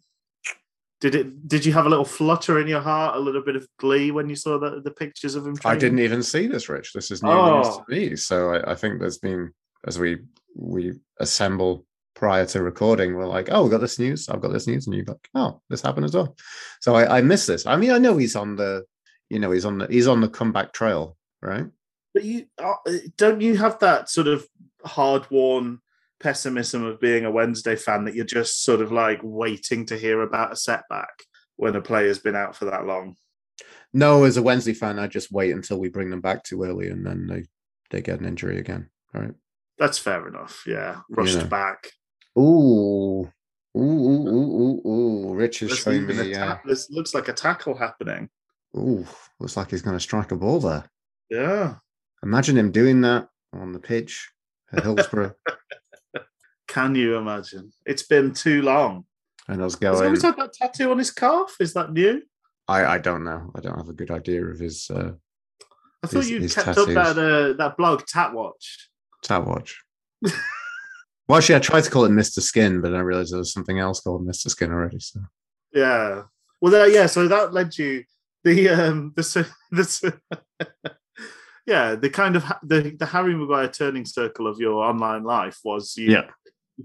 Did 1.02 1.16
it? 1.16 1.48
Did 1.48 1.66
you 1.66 1.74
have 1.74 1.88
a 1.88 1.90
little 1.90 2.06
flutter 2.06 2.60
in 2.60 2.68
your 2.68 2.80
heart, 2.82 3.16
a 3.16 3.20
little 3.20 3.42
bit 3.44 3.56
of 3.56 3.68
glee 3.80 4.12
when 4.12 4.30
you 4.30 4.36
saw 4.36 4.60
the, 4.60 4.82
the 4.82 4.92
pictures 4.92 5.34
of 5.34 5.48
him? 5.48 5.56
I 5.66 5.76
didn't 5.76 5.98
even 5.98 6.22
see 6.22 6.46
this, 6.46 6.70
Rich. 6.70 6.94
This 6.94 7.10
is 7.10 7.24
new 7.24 7.32
Oh. 7.32 7.58
news 7.64 7.78
to 7.78 7.84
me. 7.90 8.16
So 8.16 8.52
I, 8.54 8.74
I 8.74 8.76
think 8.76 9.00
there's 9.00 9.18
been 9.18 9.52
as 9.88 9.98
we 9.98 10.20
we 10.56 10.94
assemble 11.20 11.86
prior 12.22 12.46
to 12.46 12.62
recording, 12.62 13.16
we're 13.16 13.26
like, 13.26 13.50
oh, 13.52 13.64
we 13.64 13.72
got 13.72 13.82
this 13.82 13.98
news. 13.98 14.30
I've 14.30 14.42
got 14.42 14.54
this 14.54 14.68
news, 14.68 14.86
and 14.86 14.96
you're 14.96 15.06
like, 15.06 15.28
oh, 15.34 15.60
this 15.72 15.82
happened 15.82 16.06
as 16.06 16.14
well. 16.14 16.38
So 16.80 16.94
I, 16.94 17.18
I 17.18 17.22
missed 17.24 17.48
this. 17.48 17.66
I 17.66 17.76
mean, 17.78 17.90
I 17.90 17.98
know 17.98 18.16
he's 18.16 18.36
on 18.36 18.56
the, 18.56 18.86
you 19.32 19.40
know, 19.40 19.50
he's 19.50 19.66
on 19.66 19.80
the 19.80 19.88
he's 19.88 20.08
on 20.08 20.22
the 20.22 20.30
comeback 20.30 20.72
trail, 20.72 21.18
right? 21.42 21.66
But 22.14 22.24
you 22.24 22.46
uh, 22.64 22.76
don't 23.18 23.42
you 23.42 23.58
have 23.58 23.80
that 23.80 24.08
sort 24.08 24.28
of 24.28 24.46
hard 24.86 25.30
worn 25.32 25.80
pessimism 26.20 26.86
of 26.86 27.02
being 27.02 27.26
a 27.26 27.32
Wednesday 27.32 27.76
fan 27.76 28.06
that 28.06 28.14
you're 28.14 28.24
just 28.24 28.62
sort 28.62 28.82
of 28.82 28.92
like 28.92 29.20
waiting 29.24 29.88
to 29.88 29.98
hear 29.98 30.22
about 30.22 30.54
a 30.54 30.56
setback 30.56 31.24
when 31.56 31.76
a 31.76 31.82
player's 31.82 32.20
been 32.20 32.36
out 32.36 32.56
for 32.56 32.66
that 32.66 32.86
long. 32.86 33.16
No, 33.94 34.26
as 34.26 34.38
a 34.38 34.44
Wednesday 34.44 34.74
fan, 34.74 35.00
I 35.00 35.08
just 35.08 35.32
wait 35.32 35.56
until 35.56 35.80
we 35.80 35.90
bring 35.90 36.12
them 36.12 36.22
back 36.22 36.44
too 36.44 36.62
early, 36.64 36.90
and 36.90 37.04
then 37.04 37.26
they 37.26 37.46
they 37.90 38.02
get 38.04 38.20
an 38.20 38.28
injury 38.28 38.60
again. 38.60 38.92
Right? 39.12 39.34
That's 39.80 39.98
fair 39.98 40.28
enough. 40.28 40.66
Yeah, 40.68 41.00
rushed 41.10 41.38
Yeah. 41.40 41.46
back. 41.46 41.90
Ooh, 42.38 43.30
ooh, 43.78 43.80
ooh, 43.80 44.28
ooh, 44.28 44.82
ooh, 44.86 44.88
ooh. 44.90 45.34
Rich 45.34 45.64
is 45.64 45.78
showing 45.78 46.06
me. 46.08 46.34
Uh, 46.34 46.46
ta- 46.56 46.62
this 46.66 46.90
looks 46.90 47.14
like 47.14 47.28
a 47.28 47.34
tackle 47.34 47.76
happening. 47.78 48.30
ooh, 48.78 49.06
looks 49.40 49.58
like 49.58 49.72
he's 49.72 49.82
going 49.82 49.96
to 49.96 50.00
strike 50.00 50.32
a 50.32 50.36
ball 50.36 50.60
there. 50.60 50.86
Yeah. 51.30 51.76
Imagine 52.24 52.58
him 52.58 52.72
doing 52.72 53.02
that 53.02 53.28
on 53.54 53.72
the 53.74 53.80
pitch 53.80 54.30
at 54.72 54.84
Hillsborough, 54.84 55.34
Can 56.68 56.96
you 56.96 57.16
imagine? 57.18 57.72
It's 57.86 58.04
been 58.04 58.34
too 58.34 58.62
long. 58.62 59.04
and 59.50 59.62
us 59.62 59.74
Has 59.74 59.80
he 59.80 59.86
going. 59.86 60.06
always 60.06 60.22
had 60.22 60.38
that 60.38 60.54
tattoo 60.54 60.92
on 60.92 60.98
his 61.00 61.12
calf? 61.12 61.56
Is 61.60 61.74
that 61.74 61.92
new? 61.92 62.22
I 62.70 62.86
I 62.86 62.98
don't 63.00 63.26
know. 63.26 63.52
I 63.56 63.60
don't 63.60 63.76
have 63.76 63.90
a 63.90 63.94
good 63.94 64.12
idea 64.12 64.46
of 64.46 64.60
his 64.60 64.90
uh, 64.90 65.12
I 66.04 66.08
thought 66.08 66.20
His- 66.20 66.30
you 66.30 66.40
his 66.40 66.54
kept 66.56 66.68
tattoos. 66.68 66.96
up 66.96 67.16
that 67.16 67.18
uh, 67.22 67.54
that 67.58 67.76
blog, 67.76 68.06
Tat 68.08 68.34
Watch. 68.34 68.90
Well, 71.28 71.38
actually, 71.38 71.56
I 71.56 71.60
tried 71.60 71.84
to 71.86 71.90
call 71.92 72.06
it 72.06 72.10
Mr. 72.12 72.42
Skin, 72.42 72.82
but 72.82 72.94
I 72.94 73.00
realized 73.00 73.32
there 73.32 73.38
was 73.40 73.54
something 73.54 73.80
else 73.80 74.02
called 74.02 74.28
Mr. 74.28 74.50
Skin 74.50 74.72
already. 74.72 75.00
So 75.00 75.22
Yeah. 75.74 76.24
Well, 76.60 76.72
there, 76.72 76.88
yeah. 76.90 77.06
So 77.08 77.28
that 77.28 77.54
led 77.54 77.78
you 77.78 78.04
the 78.44 78.70
um 78.70 79.14
the 79.16 79.22
s- 79.22 79.34
the 79.72 80.20
yeah 81.66 81.96
the 81.96 82.10
kind 82.10 82.36
of 82.36 82.44
the 82.64 82.96
the 83.00 83.06
Harry 83.06 83.36
Maguire 83.36 83.68
turning 83.70 84.06
circle 84.06 84.48
of 84.48 84.60
your 84.60 84.84
online 84.84 85.24
life 85.24 85.60
was 85.64 85.96
you, 85.98 86.12
Yeah. 86.12 86.30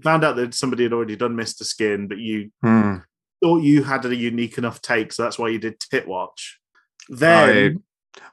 found 0.03 0.23
out 0.23 0.35
that 0.37 0.53
somebody 0.53 0.83
had 0.83 0.93
already 0.93 1.15
done 1.15 1.35
Mister 1.35 1.63
Skin, 1.63 2.07
but 2.07 2.17
you 2.19 2.51
Hmm. 2.63 2.97
thought 3.43 3.63
you 3.63 3.83
had 3.83 4.05
a 4.05 4.15
unique 4.15 4.57
enough 4.57 4.81
take, 4.81 5.11
so 5.13 5.23
that's 5.23 5.37
why 5.39 5.49
you 5.49 5.59
did 5.59 5.79
Tit 5.79 6.07
Watch. 6.07 6.59
Then 7.09 7.83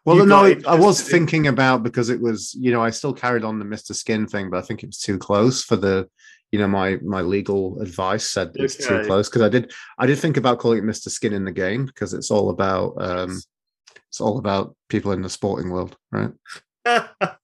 Well, 0.05 0.17
you 0.17 0.27
no, 0.27 0.45
I- 0.67 0.75
was 0.75 1.03
thinking 1.03 1.47
about 1.47 1.83
because 1.83 2.11
it 2.11 2.21
was, 2.21 2.55
you 2.55 2.73
know, 2.73 2.83
I 2.83 2.91
still 2.91 3.13
carried 3.15 3.45
on 3.45 3.59
the 3.59 3.65
Mr. 3.65 3.95
Skin 3.95 4.27
thing, 4.27 4.51
but 4.51 4.59
I 4.59 4.63
think 4.63 4.83
it 4.83 4.87
was 4.87 4.99
too 4.99 5.19
close 5.19 5.65
for 5.65 5.77
the, 5.77 6.09
you 6.53 6.59
know, 6.59 6.69
my 6.69 6.99
my 7.03 7.21
legal 7.23 7.81
advice 7.81 8.29
said 8.29 8.53
it's 8.55 8.77
too 8.77 9.03
close 9.07 9.29
because 9.29 9.43
I 9.43 9.49
did 9.49 9.73
I 9.99 10.07
did 10.07 10.19
think 10.19 10.37
about 10.37 10.59
calling 10.59 10.79
it 10.79 10.85
Mr. 10.85 11.09
Skin 11.09 11.33
in 11.33 11.45
the 11.45 11.53
game 11.53 11.87
because 11.87 12.15
it's 12.15 12.31
all 12.31 12.51
about 12.51 12.95
um 12.99 13.41
it's 14.09 14.21
all 14.21 14.39
about 14.39 14.77
people 14.89 15.11
in 15.13 15.23
the 15.23 15.29
sporting 15.29 15.71
world, 15.71 15.97
right? 16.13 16.31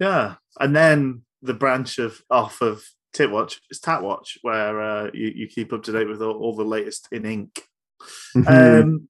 yeah, 0.00 0.36
and 0.58 0.74
then 0.74 1.22
the 1.42 1.54
branch 1.54 1.98
of 1.98 2.22
off 2.30 2.62
of 2.62 2.82
Tit 3.12 3.30
Watch 3.30 3.60
is 3.70 3.80
Tat 3.80 4.02
Watch, 4.02 4.38
where 4.40 4.80
uh, 4.80 5.10
you 5.12 5.30
you 5.34 5.46
keep 5.46 5.72
up 5.74 5.82
to 5.82 5.92
date 5.92 6.08
with 6.08 6.22
all, 6.22 6.38
all 6.38 6.56
the 6.56 6.64
latest 6.64 7.08
in 7.12 7.26
ink. 7.26 7.62
Um, 8.46 9.09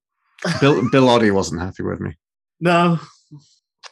Bill 0.60 0.88
Bill 0.90 1.06
Oddie 1.08 1.32
wasn't 1.32 1.60
happy 1.60 1.82
with 1.82 2.00
me. 2.00 2.16
no, 2.60 2.98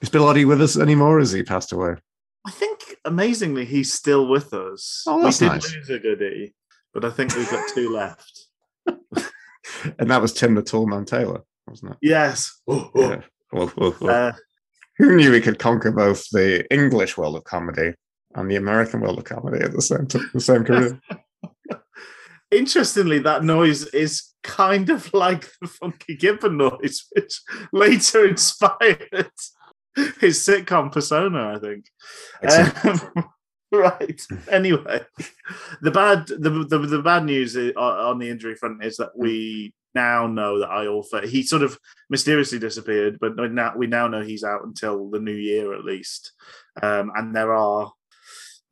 Is 0.00 0.08
Bill 0.08 0.24
Oddie 0.24 0.46
with 0.46 0.60
us 0.62 0.78
anymore? 0.78 1.16
Or 1.16 1.18
has 1.20 1.32
he 1.32 1.42
passed 1.42 1.72
away? 1.72 1.96
I 2.46 2.50
think 2.50 2.96
amazingly 3.04 3.64
he's 3.64 3.92
still 3.92 4.26
with 4.28 4.54
us. 4.54 5.04
Oh, 5.06 5.22
that's 5.22 5.40
we 5.40 5.48
did 5.48 5.52
nice. 5.54 5.74
lose 5.74 5.90
a 5.90 5.98
goodie, 5.98 6.54
but 6.94 7.04
I 7.04 7.10
think 7.10 7.34
we've 7.36 7.50
got 7.50 7.68
two 7.74 7.92
left. 7.94 8.46
And 9.98 10.10
that 10.10 10.22
was 10.22 10.32
Tim 10.32 10.54
the 10.54 10.62
Toolman 10.62 11.06
Taylor, 11.06 11.42
wasn't 11.66 11.92
it? 11.92 11.98
Yes. 12.00 12.58
Yeah. 12.66 13.20
Well, 13.52 13.72
well, 13.76 13.94
well. 14.00 14.28
Uh, 14.28 14.32
Who 14.96 15.14
knew 15.16 15.30
we 15.30 15.40
could 15.42 15.58
conquer 15.58 15.90
both 15.92 16.24
the 16.30 16.66
English 16.72 17.16
world 17.18 17.36
of 17.36 17.44
comedy 17.44 17.92
and 18.34 18.50
the 18.50 18.56
American 18.56 19.00
world 19.00 19.18
of 19.18 19.24
comedy 19.24 19.62
at 19.62 19.72
the 19.72 19.82
same 19.82 20.06
t- 20.06 20.20
the 20.32 20.40
same 20.40 20.64
career? 20.64 21.00
interestingly, 22.50 23.18
that 23.20 23.44
noise 23.44 23.86
is 23.86 24.34
kind 24.42 24.90
of 24.90 25.12
like 25.12 25.46
the 25.60 25.68
Funky 25.68 26.16
Gibbon 26.16 26.56
noise, 26.56 27.06
which 27.12 27.40
later 27.72 28.26
inspired 28.26 29.30
his 30.20 30.38
sitcom 30.38 30.92
persona, 30.92 31.54
I 31.54 31.58
think. 31.58 31.86
Um, 32.84 33.24
right. 33.72 34.20
Anyway, 34.50 35.00
the 35.82 35.90
bad 35.90 36.26
the, 36.28 36.66
the 36.68 36.78
the 36.78 37.02
bad 37.02 37.24
news 37.24 37.56
on 37.56 38.18
the 38.18 38.28
injury 38.28 38.54
front 38.54 38.84
is 38.84 38.96
that 38.98 39.16
we 39.16 39.74
now 39.94 40.26
know 40.26 40.60
that 40.60 40.68
Iorfa 40.68 41.26
he 41.26 41.42
sort 41.42 41.62
of 41.62 41.78
mysteriously 42.10 42.58
disappeared, 42.58 43.18
but 43.20 43.36
now 43.36 43.74
we 43.76 43.86
now 43.86 44.06
know 44.06 44.22
he's 44.22 44.44
out 44.44 44.64
until 44.64 45.10
the 45.10 45.20
new 45.20 45.32
year 45.32 45.74
at 45.74 45.84
least. 45.84 46.32
Um, 46.82 47.10
and 47.16 47.34
there 47.34 47.54
are 47.54 47.92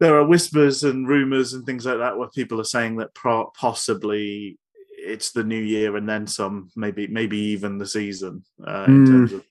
there 0.00 0.16
are 0.16 0.24
whispers 0.26 0.84
and 0.84 1.08
rumors 1.08 1.52
and 1.54 1.64
things 1.64 1.86
like 1.86 1.98
that 1.98 2.16
where 2.18 2.28
people 2.28 2.60
are 2.60 2.64
saying 2.64 2.96
that 2.96 3.14
pro- 3.14 3.50
possibly 3.58 4.58
it's 4.98 5.32
the 5.32 5.44
new 5.44 5.60
year 5.60 5.96
and 5.96 6.08
then 6.08 6.26
some, 6.26 6.70
maybe 6.76 7.06
maybe 7.06 7.38
even 7.38 7.78
the 7.78 7.86
season 7.86 8.44
uh, 8.66 8.84
in 8.88 9.04
Mm. 9.04 9.06
terms 9.06 9.32
of 9.32 9.44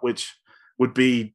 which 0.00 0.34
would 0.78 0.94
be 0.94 1.34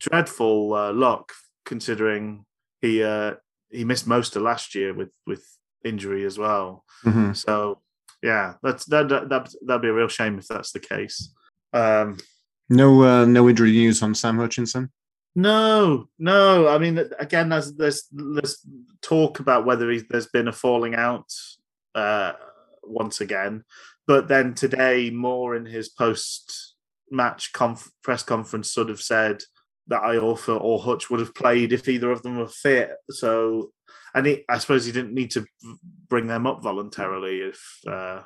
dreadful 0.00 0.74
uh, 0.74 0.92
luck 0.92 1.32
considering 1.64 2.44
he 2.80 3.02
uh, 3.02 3.34
he 3.70 3.84
missed 3.84 4.06
most 4.06 4.36
of 4.36 4.42
last 4.42 4.74
year 4.74 4.94
with 4.94 5.12
with 5.26 5.44
injury 5.84 6.24
as 6.24 6.38
well. 6.38 6.84
Mhm. 7.04 7.36
So 7.36 7.80
yeah, 8.22 8.54
that's 8.62 8.84
that 8.86 9.08
that 9.08 9.28
that 9.28 9.52
that'd 9.66 9.82
be 9.82 9.88
a 9.88 9.92
real 9.92 10.08
shame 10.08 10.38
if 10.38 10.46
that's 10.48 10.72
the 10.72 10.80
case. 10.80 11.32
Um, 11.72 12.16
No, 12.70 13.02
uh, 13.02 13.24
no 13.24 13.48
injury 13.48 13.72
news 13.72 14.02
on 14.02 14.14
Sam 14.14 14.36
Hutchinson. 14.38 14.90
No, 15.34 16.08
no. 16.18 16.68
I 16.68 16.78
mean, 16.78 16.98
again, 17.18 17.48
there's 17.48 17.74
there's 17.74 18.08
there's 18.12 18.66
talk 19.02 19.40
about 19.40 19.66
whether 19.66 19.90
he, 19.90 20.02
there's 20.08 20.26
been 20.28 20.48
a 20.48 20.52
falling 20.52 20.94
out 20.94 21.32
uh, 21.94 22.32
once 22.82 23.20
again, 23.20 23.64
but 24.06 24.28
then 24.28 24.54
today, 24.54 25.10
more 25.10 25.54
in 25.54 25.66
his 25.66 25.88
post 25.88 26.74
match 27.10 27.52
conf- 27.52 27.90
press 28.02 28.22
conference, 28.22 28.72
sort 28.72 28.90
of 28.90 29.00
said 29.00 29.42
that 29.86 30.02
Iorfa 30.02 30.60
or 30.60 30.78
Hutch 30.78 31.08
would 31.10 31.20
have 31.20 31.34
played 31.34 31.72
if 31.72 31.88
either 31.88 32.10
of 32.10 32.22
them 32.22 32.38
were 32.38 32.48
fit. 32.48 32.90
So, 33.10 33.72
and 34.14 34.26
he, 34.26 34.44
I 34.48 34.58
suppose 34.58 34.84
he 34.84 34.92
didn't 34.92 35.14
need 35.14 35.30
to 35.32 35.46
bring 36.08 36.26
them 36.26 36.46
up 36.46 36.62
voluntarily 36.62 37.38
if 37.38 37.78
uh, 37.86 38.22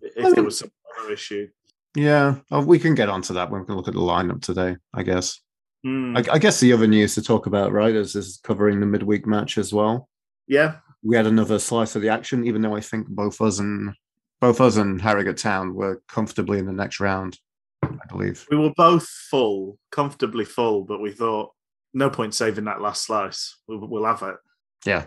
if 0.00 0.14
there 0.14 0.34
mean- 0.34 0.44
was 0.44 0.58
some 0.58 0.70
other 1.00 1.12
issue. 1.12 1.48
Yeah, 1.96 2.38
oh, 2.50 2.64
we 2.64 2.80
can 2.80 2.96
get 2.96 3.08
onto 3.08 3.34
that 3.34 3.52
when 3.52 3.60
we 3.60 3.66
can 3.66 3.76
look 3.76 3.86
at 3.86 3.94
the 3.94 4.00
lineup 4.00 4.42
today. 4.42 4.76
I 4.92 5.04
guess. 5.04 5.40
Hmm. 5.84 6.16
I, 6.16 6.24
I 6.32 6.38
guess 6.38 6.60
the 6.60 6.72
other 6.72 6.86
news 6.86 7.14
to 7.14 7.22
talk 7.22 7.46
about, 7.46 7.70
right, 7.72 7.94
is, 7.94 8.16
is 8.16 8.40
covering 8.42 8.80
the 8.80 8.86
midweek 8.86 9.26
match 9.26 9.58
as 9.58 9.72
well. 9.72 10.08
yeah, 10.46 10.76
We 11.02 11.14
had 11.16 11.26
another 11.26 11.58
slice 11.58 11.94
of 11.94 12.02
the 12.02 12.08
action, 12.08 12.46
even 12.46 12.62
though 12.62 12.74
I 12.74 12.80
think 12.80 13.06
both 13.06 13.40
us 13.40 13.58
and 13.58 13.94
both 14.40 14.60
us 14.60 14.76
and 14.76 15.00
Harrogate 15.00 15.36
Town 15.36 15.74
were 15.74 16.02
comfortably 16.08 16.58
in 16.58 16.66
the 16.66 16.72
next 16.72 17.00
round. 17.00 17.38
I 17.82 18.06
believe. 18.08 18.46
we 18.50 18.56
were 18.56 18.72
both 18.76 19.06
full, 19.06 19.78
comfortably 19.92 20.44
full, 20.46 20.84
but 20.84 21.00
we 21.02 21.12
thought 21.12 21.52
no 21.92 22.08
point 22.08 22.34
saving 22.34 22.64
that 22.64 22.80
last 22.80 23.04
slice. 23.04 23.58
We'll, 23.68 23.86
we'll 23.86 24.06
have 24.06 24.22
it. 24.22 24.36
Yeah, 24.86 25.06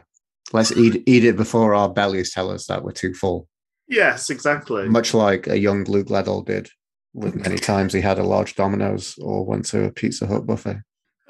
let's 0.54 0.72
eat 0.72 1.04
eat 1.08 1.26
it 1.26 1.38
before 1.38 1.74
our 1.74 1.90
bellies 1.90 2.34
tell 2.34 2.52
us 2.52 2.68
that 2.68 2.84
we're 2.84 2.92
too 2.92 3.14
full. 3.14 3.48
Yes, 3.88 4.30
exactly. 4.30 4.88
Much 4.90 5.14
like 5.14 5.48
a 5.48 5.58
young 5.58 5.86
Luke 5.86 6.08
Gladwell 6.08 6.46
did 6.46 6.70
with 7.18 7.36
many 7.44 7.58
times 7.58 7.94
he 7.94 8.02
had 8.02 8.20
a 8.20 8.24
large 8.24 8.56
Domino's 8.56 9.18
or 9.18 9.46
went 9.46 9.66
to 9.66 9.86
a 9.86 9.92
Pizza 9.92 10.28
Hut 10.28 10.46
buffet. 10.46 10.82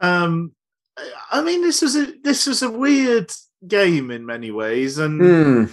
um, 0.00 0.52
I 1.30 1.42
mean, 1.42 1.62
this 1.62 1.82
was 1.82 1.94
a 1.94 2.12
this 2.24 2.46
was 2.46 2.62
a 2.62 2.70
weird 2.70 3.30
game 3.66 4.10
in 4.10 4.26
many 4.26 4.50
ways, 4.50 4.98
and 4.98 5.20
Hmm. 5.20 5.64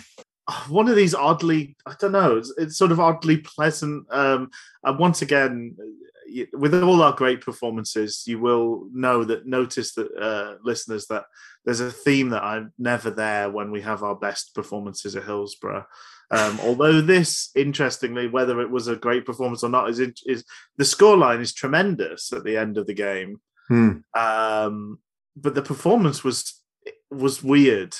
one 0.71 0.87
of 0.87 0.95
these 0.95 1.15
oddly, 1.15 1.75
I 1.87 1.95
don't 1.99 2.11
know, 2.11 2.37
it's, 2.37 2.53
it's 2.57 2.77
sort 2.77 2.91
of 2.91 2.99
oddly 2.99 3.37
pleasant. 3.37 4.05
Um, 4.11 4.49
and 4.83 4.99
once 4.99 5.21
again, 5.23 5.75
with 6.53 6.73
all 6.83 7.01
our 7.01 7.13
great 7.13 7.41
performances, 7.41 8.23
you 8.25 8.39
will 8.39 8.87
know 8.91 9.23
that 9.23 9.45
notice 9.45 9.93
that 9.93 10.11
uh, 10.15 10.55
listeners 10.63 11.07
that 11.07 11.25
there's 11.65 11.79
a 11.79 11.91
theme 11.91 12.29
that 12.29 12.43
I'm 12.43 12.73
never 12.77 13.09
there 13.09 13.49
when 13.49 13.71
we 13.71 13.81
have 13.81 14.03
our 14.03 14.15
best 14.15 14.53
performances 14.53 15.15
at 15.15 15.23
Hillsborough. 15.23 15.85
Um, 16.31 16.59
although 16.63 17.01
this, 17.01 17.51
interestingly, 17.55 18.27
whether 18.27 18.59
it 18.61 18.69
was 18.69 18.87
a 18.87 18.95
great 18.95 19.25
performance 19.25 19.63
or 19.63 19.69
not, 19.69 19.89
is 19.89 19.99
is 20.25 20.43
the 20.77 20.83
scoreline 20.83 21.41
is 21.41 21.53
tremendous 21.53 22.33
at 22.33 22.43
the 22.43 22.57
end 22.57 22.77
of 22.77 22.87
the 22.87 22.93
game. 22.93 23.39
Hmm. 23.67 23.97
Um, 24.15 24.99
but 25.35 25.55
the 25.55 25.61
performance 25.61 26.23
was 26.23 26.61
was 27.11 27.43
weird, 27.43 27.95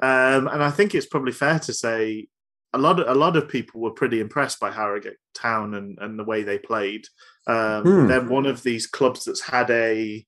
um, 0.00 0.48
and 0.48 0.62
I 0.62 0.70
think 0.70 0.94
it's 0.94 1.06
probably 1.06 1.32
fair 1.32 1.58
to 1.60 1.72
say 1.72 2.28
a 2.72 2.78
lot 2.78 3.00
of 3.00 3.08
a 3.08 3.18
lot 3.18 3.36
of 3.36 3.48
people 3.48 3.80
were 3.80 3.90
pretty 3.90 4.20
impressed 4.20 4.60
by 4.60 4.70
Harrogate 4.70 5.18
Town 5.34 5.74
and, 5.74 5.98
and 6.00 6.18
the 6.18 6.24
way 6.24 6.42
they 6.42 6.58
played. 6.58 7.06
Um, 7.46 7.82
Hmm. 7.84 8.06
They're 8.08 8.20
one 8.22 8.46
of 8.46 8.62
these 8.62 8.86
clubs 8.86 9.24
that's 9.24 9.42
had 9.42 9.70
a 9.70 10.26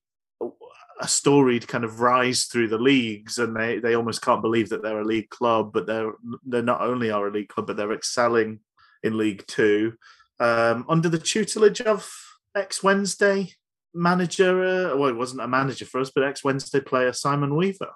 a 1.01 1.07
storied 1.07 1.65
kind 1.65 1.85
of 1.85 2.01
rise 2.01 2.45
through 2.45 2.67
the 2.67 2.77
leagues, 2.77 3.37
and 3.37 3.55
they, 3.55 3.79
they 3.79 3.95
almost 3.95 4.21
can't 4.21 4.41
believe 4.41 4.67
that 4.69 4.83
they're 4.83 4.99
a 4.99 5.05
league 5.05 5.29
club. 5.29 5.71
But 5.73 5.87
they're 5.87 6.13
they 6.45 6.61
not 6.61 6.81
only 6.81 7.09
are 7.11 7.27
a 7.27 7.31
league 7.31 7.49
club, 7.49 7.67
but 7.67 7.77
they're 7.77 7.93
excelling 7.93 8.59
in 9.03 9.17
League 9.17 9.45
Two 9.47 9.93
um, 10.39 10.85
under 10.89 11.09
the 11.09 11.17
tutelage 11.17 11.81
of 11.81 12.09
ex 12.55 12.83
Wednesday 12.83 13.53
manager. 13.93 14.63
Uh, 14.63 14.97
well, 14.97 15.09
it 15.09 15.15
wasn't 15.15 15.41
a 15.41 15.47
manager 15.47 15.85
for 15.85 16.01
us, 16.01 16.11
but 16.13 16.23
ex 16.23 16.43
Wednesday 16.43 16.81
player 16.81 17.13
Simon 17.13 17.55
Weaver. 17.55 17.91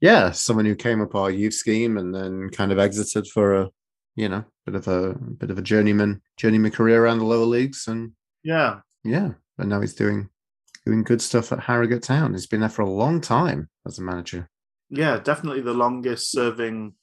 Yeah, 0.00 0.32
someone 0.32 0.64
who 0.64 0.74
came 0.74 1.00
up 1.00 1.14
our 1.14 1.30
youth 1.30 1.54
scheme 1.54 1.96
and 1.96 2.12
then 2.12 2.50
kind 2.50 2.72
of 2.72 2.78
exited 2.78 3.28
for 3.28 3.54
a, 3.54 3.70
you 4.16 4.28
know, 4.28 4.44
bit 4.66 4.74
of 4.74 4.88
a 4.88 5.14
bit 5.14 5.50
of 5.50 5.58
a 5.58 5.62
journeyman 5.62 6.22
journeyman 6.36 6.72
career 6.72 7.04
around 7.04 7.18
the 7.18 7.24
lower 7.24 7.44
leagues, 7.44 7.86
and 7.86 8.12
Yeah, 8.44 8.80
yeah, 9.04 9.30
but 9.56 9.66
now 9.66 9.80
he's 9.80 9.94
doing 9.94 10.28
doing 10.84 11.02
good 11.04 11.22
stuff 11.22 11.52
at 11.52 11.60
Harrogate 11.60 12.02
Town. 12.02 12.32
He's 12.32 12.46
been 12.46 12.60
there 12.60 12.68
for 12.68 12.82
a 12.82 12.90
long 12.90 13.20
time 13.20 13.68
as 13.86 13.98
a 13.98 14.02
manager. 14.02 14.48
yeah, 14.90 15.18
definitely 15.18 15.62
the 15.62 15.72
longest 15.74 16.30
serving 16.30 16.94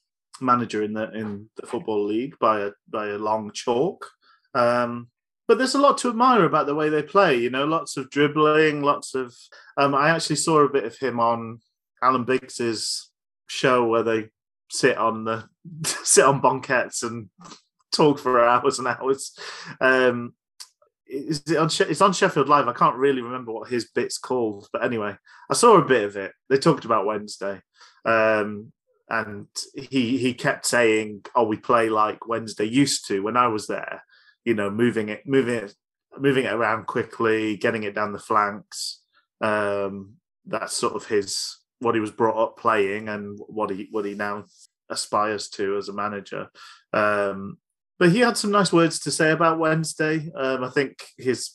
manager 0.42 0.84
in 0.84 0.94
the 0.94 1.12
in 1.12 1.50
the 1.56 1.68
football 1.68 2.06
league 2.06 2.38
by 2.40 2.62
a 2.62 2.72
by 2.88 3.08
a 3.08 3.18
long 3.18 3.52
chalk. 3.54 4.06
Um, 4.54 5.10
but 5.48 5.58
there's 5.58 5.76
a 5.76 5.82
lot 5.82 5.98
to 6.00 6.10
admire 6.10 6.46
about 6.46 6.68
the 6.68 6.76
way 6.76 6.90
they 6.90 7.02
play. 7.02 7.36
You 7.38 7.50
know, 7.50 7.66
lots 7.66 7.98
of 7.98 8.10
dribbling, 8.10 8.84
lots 8.84 9.16
of. 9.16 9.34
Um, 9.78 9.96
I 9.96 10.10
actually 10.12 10.36
saw 10.36 10.60
a 10.60 10.70
bit 10.70 10.84
of 10.84 10.98
him 10.98 11.20
on 11.20 11.60
Alan 12.04 12.24
Biggs's 12.24 13.10
show 13.48 13.86
where 13.86 14.04
they 14.04 14.30
sit 14.70 14.98
on 14.98 15.24
the 15.24 15.50
sit 15.84 16.26
on 16.26 16.42
banquettes 16.42 17.04
and 17.04 17.30
talk 17.92 18.20
for 18.20 18.44
hours 18.44 18.80
and 18.80 18.88
hours. 18.88 19.38
Um, 19.82 20.34
is 21.10 21.44
it 21.48 21.58
on, 21.58 21.70
it's 21.90 22.02
on 22.02 22.14
Sheffield 22.14 22.48
Live. 22.48 22.68
I 22.68 22.74
can't 22.74 22.96
really 22.96 23.22
remember 23.22 23.52
what 23.52 23.70
his 23.70 23.90
bit's 23.90 24.18
called, 24.18 24.68
but 24.72 24.84
anyway, 24.84 25.16
I 25.50 25.54
saw 25.54 25.78
a 25.78 25.86
bit 25.86 26.04
of 26.04 26.16
it. 26.16 26.34
They 26.50 26.58
talked 26.58 26.86
about 26.86 27.06
Wednesday, 27.06 27.62
um, 28.06 28.72
and 29.10 29.48
he 29.74 30.18
he 30.18 30.34
kept 30.34 30.66
saying, 30.66 31.26
"Oh, 31.36 31.46
we 31.46 31.58
play 31.58 31.90
like 31.90 32.28
Wednesday 32.28 32.66
used 32.66 33.08
to 33.08 33.24
when 33.24 33.38
I 33.38 33.48
was 33.48 33.68
there." 33.68 34.04
You 34.46 34.54
know, 34.54 34.70
moving 34.70 35.10
it, 35.10 35.26
moving 35.26 35.56
it, 35.56 35.74
moving 36.18 36.46
it 36.46 36.54
around 36.54 36.86
quickly, 36.86 37.58
getting 37.58 37.84
it 37.84 37.96
down 37.96 38.14
the 38.14 38.20
flanks. 38.20 39.02
Um, 39.42 40.14
that's 40.46 40.76
sort 40.76 40.94
of 40.94 41.08
his 41.08 41.58
what 41.80 41.96
he 41.96 42.02
was 42.02 42.12
brought 42.12 42.42
up 42.42 42.58
playing 42.58 43.10
and 43.10 43.40
what 43.48 43.72
he 43.72 43.88
what 43.92 44.06
he 44.06 44.14
now 44.14 44.46
aspires 44.90 45.50
to 45.50 45.78
as 45.78 45.90
a 45.90 45.94
manager. 45.94 46.50
Um, 46.94 47.58
but 48.00 48.12
he 48.12 48.20
had 48.20 48.38
some 48.38 48.52
nice 48.52 48.72
words 48.72 48.98
to 49.02 49.12
say 49.12 49.32
about 49.32 49.60
Wednesday. 49.60 50.32
Um, 50.34 50.64
I 50.64 50.70
think 50.70 51.04
his 51.18 51.52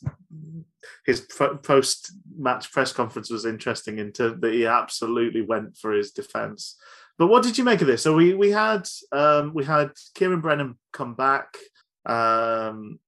his 1.06 1.26
post 1.62 2.12
match 2.38 2.70
press 2.70 2.92
conference 2.92 3.30
was 3.30 3.46
interesting 3.46 3.98
in 3.98 4.12
terms 4.12 4.40
that 4.40 4.52
he 4.52 4.66
absolutely 4.66 5.42
went 5.42 5.76
for 5.76 5.92
his 5.92 6.12
defence. 6.12 6.76
But 7.18 7.28
what 7.28 7.42
did 7.42 7.56
you 7.56 7.64
make 7.64 7.80
of 7.80 7.86
this? 7.86 8.02
So 8.02 8.14
we 8.14 8.34
we 8.34 8.50
had 8.50 8.86
um, 9.10 9.52
we 9.54 9.64
had 9.64 9.92
Ciaran 10.16 10.40
Brennan 10.40 10.78
come 10.92 11.14
back 11.14 11.56
um, 12.04 12.98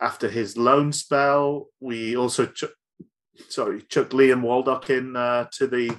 after 0.00 0.28
his 0.28 0.56
loan 0.56 0.92
spell. 0.92 1.68
We 1.80 2.16
also 2.16 2.46
ch- 2.46 2.64
sorry 3.48 3.82
chucked 3.82 4.12
Liam 4.12 4.42
Waldock 4.42 4.88
in 4.88 5.16
uh, 5.16 5.46
to 5.52 5.66
the 5.66 5.96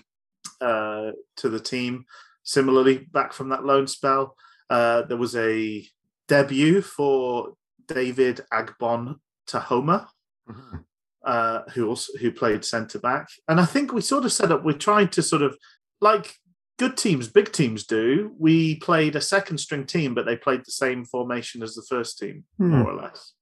uh, 0.62 1.12
to 1.38 1.50
the 1.50 1.60
team. 1.60 2.06
Similarly, 2.44 3.06
back 3.12 3.34
from 3.34 3.50
that 3.50 3.66
loan 3.66 3.88
spell, 3.88 4.36
uh, 4.70 5.02
there 5.04 5.18
was 5.18 5.36
a 5.36 5.86
debut 6.28 6.82
for 6.82 7.54
David 7.88 8.42
Agbon 8.52 9.16
Tahoma, 9.50 10.08
mm-hmm. 10.50 10.78
uh, 11.24 11.62
who 11.74 11.88
also 11.88 12.14
who 12.20 12.32
played 12.32 12.66
centre 12.66 13.00
back. 13.00 13.28
And 13.48 13.60
I 13.60 13.66
think 13.66 13.94
we 13.94 14.02
sort 14.02 14.26
of 14.26 14.34
set 14.34 14.52
up. 14.52 14.64
We 14.64 14.74
tried 14.74 15.12
to 15.14 15.22
sort 15.22 15.42
of 15.42 15.58
like 16.02 16.36
good 16.78 16.98
teams, 16.98 17.28
big 17.28 17.52
teams 17.52 17.86
do. 17.86 18.34
We 18.38 18.76
played 18.76 19.16
a 19.16 19.22
second 19.22 19.58
string 19.60 19.86
team, 19.86 20.14
but 20.14 20.26
they 20.26 20.36
played 20.36 20.62
the 20.62 20.72
same 20.72 21.06
formation 21.06 21.64
as 21.64 21.76
the 21.76 21.86
first 21.90 22.20
team, 22.20 22.44
hmm. 22.58 22.72
more 22.72 22.92
or 22.92 23.02
less. 23.02 23.34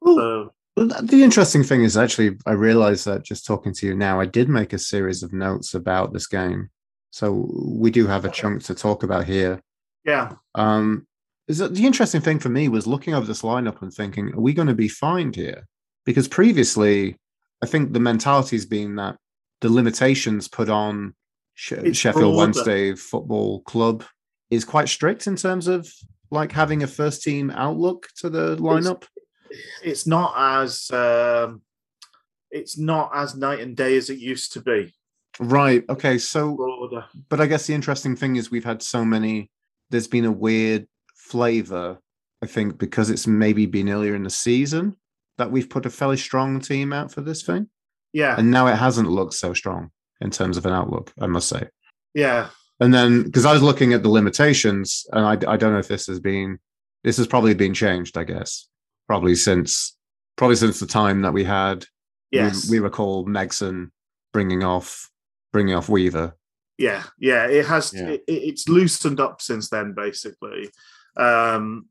Well, 0.00 0.16
so, 0.16 0.54
the 0.76 1.22
interesting 1.22 1.62
thing 1.62 1.84
is 1.84 1.96
actually, 1.96 2.36
I 2.46 2.52
realized 2.52 3.04
that 3.04 3.24
just 3.24 3.46
talking 3.46 3.72
to 3.74 3.86
you 3.86 3.94
now, 3.94 4.20
I 4.20 4.26
did 4.26 4.48
make 4.48 4.72
a 4.72 4.78
series 4.78 5.22
of 5.22 5.32
notes 5.32 5.74
about 5.74 6.12
this 6.12 6.26
game. 6.26 6.68
So 7.12 7.48
we 7.56 7.92
do 7.92 8.08
have 8.08 8.24
a 8.24 8.28
chunk 8.28 8.64
to 8.64 8.74
talk 8.74 9.04
about 9.04 9.24
here. 9.24 9.60
Yeah. 10.04 10.32
Um, 10.56 11.06
is 11.46 11.58
that 11.58 11.74
the 11.74 11.86
interesting 11.86 12.20
thing 12.20 12.38
for 12.38 12.48
me 12.48 12.68
was 12.68 12.86
looking 12.86 13.14
over 13.14 13.26
this 13.26 13.42
lineup 13.42 13.82
and 13.82 13.92
thinking, 13.92 14.32
are 14.32 14.40
we 14.40 14.54
going 14.54 14.68
to 14.68 14.74
be 14.74 14.88
fined 14.88 15.36
here? 15.36 15.66
Because 16.06 16.28
previously, 16.28 17.16
I 17.62 17.66
think 17.66 17.92
the 17.92 18.00
mentality 18.00 18.56
has 18.56 18.66
been 18.66 18.96
that 18.96 19.16
the 19.60 19.70
limitations 19.70 20.48
put 20.48 20.68
on 20.68 21.14
Sheffield 21.54 22.36
Wednesday 22.36 22.94
Football 22.94 23.60
Club 23.60 24.04
is 24.50 24.64
quite 24.64 24.88
strict 24.88 25.26
in 25.26 25.36
terms 25.36 25.68
of 25.68 25.88
like 26.30 26.52
having 26.52 26.82
a 26.82 26.86
first 26.86 27.22
team 27.22 27.50
outlook 27.50 28.08
to 28.16 28.28
the 28.28 28.56
lineup. 28.56 29.04
It's, 29.50 29.60
it's 29.82 30.06
not 30.06 30.34
as 30.36 30.90
um, 30.90 31.62
it's 32.50 32.78
not 32.78 33.10
as 33.14 33.36
night 33.36 33.60
and 33.60 33.76
day 33.76 33.96
as 33.96 34.10
it 34.10 34.18
used 34.18 34.52
to 34.54 34.60
be. 34.60 34.94
Right. 35.38 35.84
Okay. 35.88 36.18
So, 36.18 37.06
but 37.28 37.40
I 37.40 37.46
guess 37.46 37.66
the 37.66 37.74
interesting 37.74 38.16
thing 38.16 38.36
is 38.36 38.50
we've 38.50 38.64
had 38.64 38.82
so 38.82 39.04
many. 39.04 39.50
There's 39.90 40.08
been 40.08 40.24
a 40.24 40.32
weird 40.32 40.86
flavor. 41.24 41.98
I 42.42 42.46
think 42.46 42.78
because 42.78 43.08
it's 43.10 43.26
maybe 43.26 43.66
been 43.66 43.88
earlier 43.88 44.14
in 44.14 44.24
the 44.24 44.30
season 44.30 44.96
that 45.38 45.50
we've 45.50 45.70
put 45.70 45.86
a 45.86 45.90
fairly 45.90 46.18
strong 46.18 46.60
team 46.60 46.92
out 46.92 47.10
for 47.10 47.22
this 47.22 47.42
thing. 47.42 47.68
Yeah. 48.12 48.36
And 48.38 48.50
now 48.50 48.66
it 48.66 48.76
hasn't 48.76 49.08
looked 49.08 49.34
so 49.34 49.54
strong 49.54 49.90
in 50.20 50.30
terms 50.30 50.56
of 50.56 50.66
an 50.66 50.72
outlook, 50.72 51.12
I 51.18 51.26
must 51.26 51.48
say. 51.48 51.68
Yeah. 52.12 52.50
And 52.80 52.92
then 52.92 53.22
because 53.22 53.46
I 53.46 53.52
was 53.52 53.62
looking 53.62 53.92
at 53.92 54.02
the 54.02 54.10
limitations, 54.10 55.06
and 55.12 55.24
I, 55.24 55.52
I 55.52 55.56
don't 55.56 55.72
know 55.72 55.78
if 55.78 55.88
this 55.88 56.06
has 56.06 56.20
been 56.20 56.58
this 57.02 57.16
has 57.16 57.26
probably 57.26 57.54
been 57.54 57.74
changed. 57.74 58.18
I 58.18 58.24
guess 58.24 58.68
probably 59.06 59.34
since 59.34 59.96
probably 60.36 60.56
since 60.56 60.80
the 60.80 60.86
time 60.86 61.22
that 61.22 61.32
we 61.32 61.44
had. 61.44 61.86
Yes. 62.30 62.68
We, 62.68 62.78
we 62.78 62.84
recall 62.84 63.24
Megson 63.26 63.90
bringing 64.32 64.64
off 64.64 65.08
bringing 65.52 65.74
off 65.74 65.88
Weaver. 65.88 66.36
Yeah, 66.76 67.04
yeah, 67.18 67.46
it 67.46 67.66
has. 67.66 67.92
Yeah. 67.94 68.08
It, 68.08 68.24
it's 68.26 68.68
loosened 68.68 69.20
up 69.20 69.40
since 69.40 69.70
then, 69.70 69.94
basically. 69.94 70.70
Um, 71.16 71.86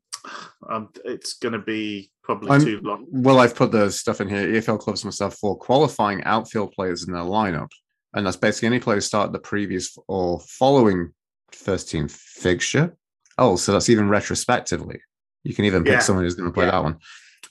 um 0.68 0.88
it's 1.04 1.34
going 1.34 1.52
to 1.52 1.58
be 1.58 2.10
probably 2.22 2.50
I'm, 2.50 2.64
too 2.64 2.80
long. 2.82 3.06
Well, 3.10 3.40
I've 3.40 3.54
put 3.54 3.72
the 3.72 3.90
stuff 3.90 4.20
in 4.20 4.28
here. 4.28 4.46
EFL 4.46 4.78
clubs 4.78 5.04
myself 5.04 5.36
for 5.36 5.56
qualifying 5.56 6.24
outfield 6.24 6.72
players 6.72 7.06
in 7.06 7.12
their 7.12 7.22
lineup 7.22 7.68
and 8.14 8.24
that's 8.24 8.36
basically 8.36 8.66
any 8.66 8.78
player 8.78 9.00
start 9.00 9.32
the 9.32 9.38
previous 9.38 9.96
or 10.06 10.40
following 10.40 11.12
first 11.52 11.90
team 11.90 12.08
fixture. 12.08 12.96
Oh, 13.36 13.56
so 13.56 13.72
that's 13.72 13.90
even 13.90 14.08
retrospectively. 14.08 15.00
You 15.42 15.54
can 15.54 15.64
even 15.64 15.82
pick 15.82 15.94
yeah. 15.94 15.98
someone 15.98 16.24
who's 16.24 16.36
going 16.36 16.48
to 16.48 16.54
play 16.54 16.66
yeah. 16.66 16.72
that 16.72 16.84
one. 16.84 16.98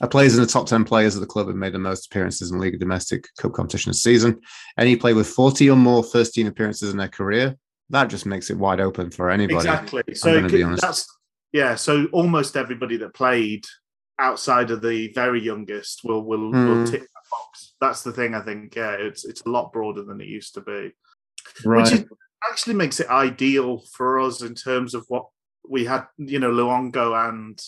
A 0.00 0.08
players 0.08 0.34
in 0.34 0.40
the 0.40 0.48
top 0.48 0.66
10 0.66 0.84
players 0.84 1.14
of 1.14 1.20
the 1.20 1.26
club 1.26 1.46
have 1.46 1.56
made 1.56 1.74
the 1.74 1.78
most 1.78 2.06
appearances 2.06 2.50
in 2.50 2.58
league 2.58 2.80
domestic 2.80 3.28
cup 3.38 3.52
competition 3.52 3.90
this 3.90 4.02
season. 4.02 4.40
Any 4.76 4.96
player 4.96 5.14
with 5.14 5.28
40 5.28 5.70
or 5.70 5.76
more 5.76 6.02
first 6.02 6.34
team 6.34 6.46
appearances 6.46 6.90
in 6.90 6.96
their 6.96 7.08
career, 7.08 7.56
that 7.90 8.08
just 8.08 8.26
makes 8.26 8.50
it 8.50 8.58
wide 8.58 8.80
open 8.80 9.10
for 9.10 9.30
anybody. 9.30 9.56
Exactly. 9.56 10.02
So 10.14 10.40
that's, 10.40 11.06
yeah, 11.54 11.76
so 11.76 12.06
almost 12.06 12.56
everybody 12.56 12.96
that 12.96 13.14
played 13.14 13.64
outside 14.18 14.72
of 14.72 14.82
the 14.82 15.12
very 15.12 15.40
youngest 15.40 16.00
will 16.02 16.24
will, 16.24 16.50
mm. 16.50 16.68
will 16.68 16.84
hmm. 16.84 16.90
tick 16.90 17.02
that 17.02 17.30
box. 17.30 17.74
That's 17.80 18.02
the 18.02 18.12
thing. 18.12 18.34
I 18.34 18.40
think. 18.40 18.74
Yeah, 18.74 18.94
it's 18.94 19.24
it's 19.24 19.42
a 19.42 19.48
lot 19.48 19.72
broader 19.72 20.02
than 20.02 20.20
it 20.20 20.26
used 20.26 20.54
to 20.54 20.62
be, 20.62 20.90
right. 21.64 21.84
which 21.84 21.92
is, 21.92 22.04
actually 22.50 22.74
makes 22.74 22.98
it 22.98 23.08
ideal 23.08 23.84
for 23.92 24.18
us 24.18 24.42
in 24.42 24.56
terms 24.56 24.94
of 24.94 25.04
what 25.06 25.26
we 25.66 25.84
had. 25.84 26.06
You 26.18 26.40
know, 26.40 26.50
Luongo 26.50 27.28
and 27.28 27.62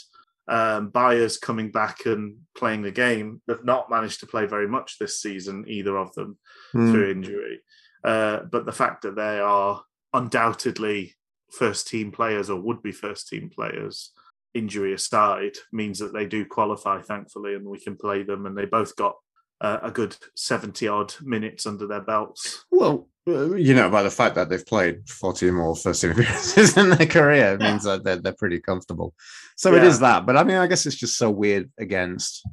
um, 0.49 0.89
Byers 0.89 1.39
coming 1.39 1.71
back 1.71 2.07
and 2.07 2.39
playing 2.57 2.83
the 2.83 2.91
game. 2.91 3.41
They've 3.47 3.65
not 3.65 3.89
managed 3.89 4.19
to 4.19 4.27
play 4.27 4.47
very 4.47 4.67
much 4.67 4.99
this 4.99 5.23
season, 5.23 5.65
either 5.69 5.97
of 5.97 6.13
them, 6.15 6.39
mm. 6.75 6.91
through 6.91 7.13
injury. 7.13 7.61
Uh, 8.03 8.41
but 8.51 8.67
the 8.67 8.73
fact 8.73 9.03
that 9.03 9.15
they 9.15 9.39
are 9.39 9.81
undoubtedly 10.13 11.15
first 11.51 11.89
team 11.89 12.11
players 12.11 12.51
or 12.51 12.61
would 12.61 12.83
be 12.83 12.93
first 12.93 13.29
team 13.29 13.51
players 13.51 14.13
injury 14.55 14.95
aside, 14.95 15.57
means 15.73 15.99
that 15.99 16.13
they 16.13 16.27
do 16.27 16.45
qualify, 16.45 17.03
thankfully, 17.03 17.55
and 17.55 17.65
we 17.67 17.79
can 17.79 17.97
play 17.97 18.23
them. 18.23 18.47
And 18.47 18.57
they 18.57 18.65
both 18.65 18.97
got 18.97 19.17
uh, 19.61 19.79
a 19.83 19.91
good 19.91 20.17
70 20.35 20.89
odd 20.89 21.15
minutes 21.23 21.67
under 21.67 21.87
their 21.87 22.01
belts. 22.01 22.65
Well, 22.71 23.09
uh, 23.29 23.55
you 23.55 23.75
know, 23.75 23.91
by 23.91 24.03
the 24.03 24.11
fact 24.11 24.35
that 24.37 24.49
they've 24.49 24.65
played 24.65 25.09
40 25.09 25.51
more 25.51 25.77
first 25.77 26.01
team 26.01 26.11
appearances 26.13 26.77
in 26.77 26.91
their 26.91 27.07
career, 27.07 27.55
it 27.55 27.61
means 27.61 27.85
that 27.85 28.05
they're, 28.05 28.17
they're 28.17 28.33
pretty 28.33 28.61
comfortable. 28.61 29.15
So 29.57 29.73
yeah. 29.73 29.79
it 29.79 29.85
is 29.85 30.01
that. 30.01 30.27
But 30.27 30.37
I 30.37 30.45
mean, 30.45 30.57
I 30.57 30.67
guess 30.67 30.87
it's 30.87 30.97
just 30.97 31.17
so 31.17 31.31
weird 31.31 31.71
against 31.79 32.47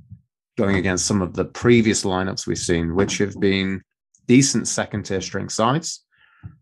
going 0.58 0.76
against 0.76 1.06
some 1.06 1.22
of 1.22 1.34
the 1.34 1.46
previous 1.46 2.04
lineups 2.04 2.46
we've 2.46 2.58
seen, 2.58 2.96
which 2.96 3.18
have 3.18 3.40
been 3.40 3.82
decent 4.28 4.68
second 4.68 5.04
tier 5.04 5.22
string 5.22 5.50
sides. 5.50 6.03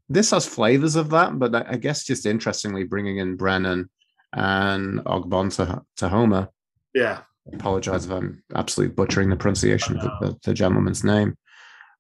This 0.10 0.32
has 0.32 0.46
flavors 0.46 0.96
of 0.96 1.10
that, 1.12 1.40
but 1.40 1.56
I 1.56 1.78
guess 1.78 2.04
just 2.04 2.26
interestingly 2.26 2.84
bringing 2.84 3.18
in 3.18 3.38
Brennan 3.38 3.90
and 4.34 5.00
Ogbon 5.06 5.56
to, 5.56 5.82
to 5.98 6.10
Homer. 6.10 6.50
Yeah. 6.94 7.22
I 7.52 7.56
apologize 7.56 8.06
if 8.06 8.12
I'm 8.12 8.44
absolutely 8.54 8.94
butchering 8.94 9.30
the 9.30 9.36
pronunciation 9.36 9.98
of 9.98 10.20
the, 10.20 10.38
the, 10.44 10.54
gentleman's 10.54 11.04
name. 11.04 11.38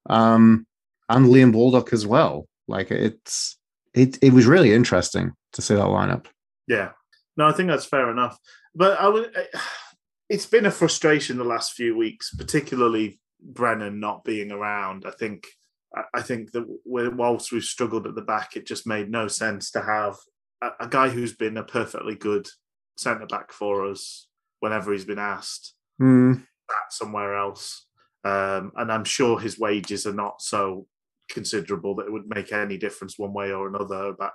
Um, 0.09 0.67
and 1.09 1.25
Liam 1.27 1.51
Baldock 1.51 1.93
as 1.93 2.05
well. 2.05 2.47
Like 2.67 2.91
it's 2.91 3.57
it 3.93 4.17
it 4.21 4.33
was 4.33 4.45
really 4.45 4.73
interesting 4.73 5.33
to 5.53 5.61
see 5.61 5.75
that 5.75 5.83
lineup. 5.83 6.27
Yeah. 6.67 6.91
No, 7.37 7.47
I 7.47 7.53
think 7.53 7.69
that's 7.69 7.85
fair 7.85 8.09
enough. 8.09 8.37
But 8.75 8.99
I 8.99 9.07
would 9.07 9.35
it's 10.29 10.45
been 10.45 10.65
a 10.65 10.71
frustration 10.71 11.37
the 11.37 11.43
last 11.43 11.73
few 11.73 11.97
weeks, 11.97 12.33
particularly 12.33 13.19
Brennan 13.41 13.99
not 13.99 14.23
being 14.23 14.51
around. 14.51 15.05
I 15.05 15.11
think 15.11 15.47
I 16.13 16.21
think 16.21 16.51
that 16.51 16.65
whilst 16.85 17.51
we've 17.51 17.63
struggled 17.63 18.07
at 18.07 18.15
the 18.15 18.21
back, 18.21 18.55
it 18.55 18.65
just 18.65 18.87
made 18.87 19.09
no 19.09 19.27
sense 19.27 19.71
to 19.71 19.81
have 19.81 20.15
a, 20.61 20.85
a 20.85 20.87
guy 20.87 21.09
who's 21.09 21.33
been 21.33 21.57
a 21.57 21.63
perfectly 21.63 22.15
good 22.15 22.47
centre 22.97 23.25
back 23.25 23.51
for 23.51 23.85
us 23.85 24.27
whenever 24.59 24.91
he's 24.91 25.05
been 25.05 25.19
asked 25.19 25.73
mm. 26.01 26.41
somewhere 26.89 27.35
else. 27.35 27.87
Um, 28.23 28.71
and 28.77 28.91
I'm 28.91 29.03
sure 29.03 29.39
his 29.39 29.59
wages 29.59 30.05
are 30.05 30.13
not 30.13 30.41
so 30.41 30.87
considerable 31.29 31.95
that 31.95 32.05
it 32.05 32.11
would 32.11 32.27
make 32.27 32.51
any 32.51 32.77
difference 32.77 33.17
one 33.17 33.33
way 33.33 33.51
or 33.51 33.67
another 33.67 34.09
about 34.09 34.33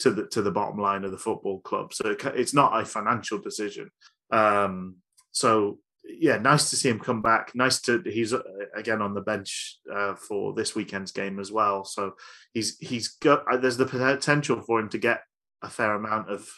to 0.00 0.10
the 0.10 0.26
to 0.26 0.42
the 0.42 0.50
bottom 0.50 0.78
line 0.78 1.04
of 1.04 1.10
the 1.10 1.18
football 1.18 1.60
club. 1.60 1.94
So 1.94 2.14
it's 2.34 2.54
not 2.54 2.80
a 2.80 2.84
financial 2.84 3.38
decision. 3.38 3.90
Um, 4.30 4.96
so 5.30 5.78
yeah, 6.04 6.36
nice 6.38 6.70
to 6.70 6.76
see 6.76 6.88
him 6.88 6.98
come 6.98 7.22
back. 7.22 7.54
Nice 7.54 7.80
to 7.82 8.02
he's 8.04 8.32
uh, 8.32 8.42
again 8.74 9.00
on 9.00 9.14
the 9.14 9.20
bench 9.20 9.78
uh, 9.92 10.14
for 10.14 10.52
this 10.54 10.74
weekend's 10.74 11.12
game 11.12 11.38
as 11.38 11.52
well. 11.52 11.84
So 11.84 12.14
he's 12.52 12.78
he's 12.78 13.08
got 13.08 13.44
uh, 13.50 13.56
there's 13.56 13.76
the 13.76 13.86
potential 13.86 14.60
for 14.60 14.80
him 14.80 14.88
to 14.90 14.98
get 14.98 15.22
a 15.62 15.70
fair 15.70 15.94
amount 15.94 16.30
of 16.30 16.48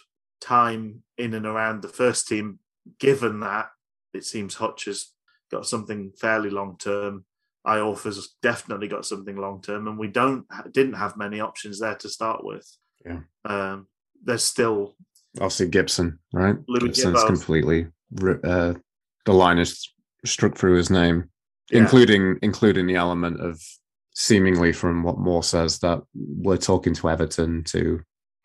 time 0.41 1.03
in 1.19 1.35
and 1.35 1.47
around 1.47 1.83
the 1.83 1.89
first 1.89 2.29
team. 2.29 2.59
Given 2.99 3.41
that 3.41 3.69
it 4.13 4.25
seems 4.25 4.55
Hutch 4.55 4.89
is 4.89 5.13
got 5.51 5.67
something 5.67 6.13
fairly 6.19 6.51
long 6.51 6.77
term. 6.79 7.25
Iorfa's 7.67 8.37
definitely 8.43 8.89
got 8.89 9.07
something 9.07 9.37
long 9.37 9.63
term, 9.63 9.89
and 9.89 9.99
we 9.99 10.09
don't 10.09 10.45
didn't 10.73 10.95
have 10.95 11.17
many 11.17 11.41
options 11.41 11.81
there 11.81 11.95
to 11.97 12.09
start 12.09 12.45
with. 12.45 12.67
Yeah. 13.07 13.21
Um, 13.45 13.87
there's 14.23 14.45
still 14.45 14.97
Obviously 15.39 15.69
Gibson, 15.69 16.19
right? 16.33 16.57
Lewis 16.69 16.97
Gibson's 16.97 17.21
Gibbo. 17.21 17.27
completely 17.27 17.87
uh, 18.45 18.75
the 19.25 19.33
line 19.33 19.59
is 19.59 19.93
struck 20.25 20.57
through 20.57 20.77
his 20.77 20.91
name, 20.91 21.31
Yeah. 21.71 21.81
including 21.81 22.39
including 22.43 22.87
the 22.87 22.97
element 22.97 23.41
of 23.41 23.61
seemingly 24.15 24.73
from 24.73 25.03
what 25.03 25.19
Moore 25.19 25.43
says 25.43 25.79
that 25.81 26.01
we're 26.15 26.57
talking 26.57 26.95
to 26.95 27.11
Everton 27.11 27.65
to 27.65 28.01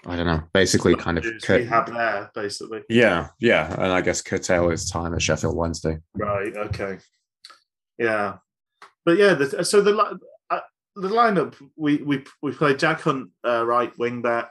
I 0.06 0.16
don't 0.16 0.28
know, 0.28 0.42
basically 0.54 0.96
kind 0.96 1.18
of 1.18 1.26
cur- 1.44 1.64
there 1.66 2.32
basically. 2.34 2.84
yeah, 2.90 3.28
yeah, 3.40 3.74
and 3.74 3.92
I 3.92 4.00
guess 4.02 4.22
curtail 4.22 4.70
his 4.70 4.90
time 4.90 5.14
at 5.14 5.22
Sheffield 5.22 5.58
Wednesday. 5.58 5.98
Right. 6.16 6.56
Okay. 6.56 7.00
Yeah, 7.98 8.38
but 9.06 9.18
yeah. 9.18 9.34
The, 9.34 9.66
so 9.66 9.82
the 9.82 10.18
uh, 10.50 10.60
the 10.96 11.10
lineup 11.10 11.56
we 11.76 11.98
we 11.98 12.24
we 12.42 12.54
played 12.54 12.80
Jack 12.80 13.02
Hunt 13.02 13.32
uh, 13.46 13.66
right 13.66 13.92
wing 14.00 14.22
back. 14.22 14.50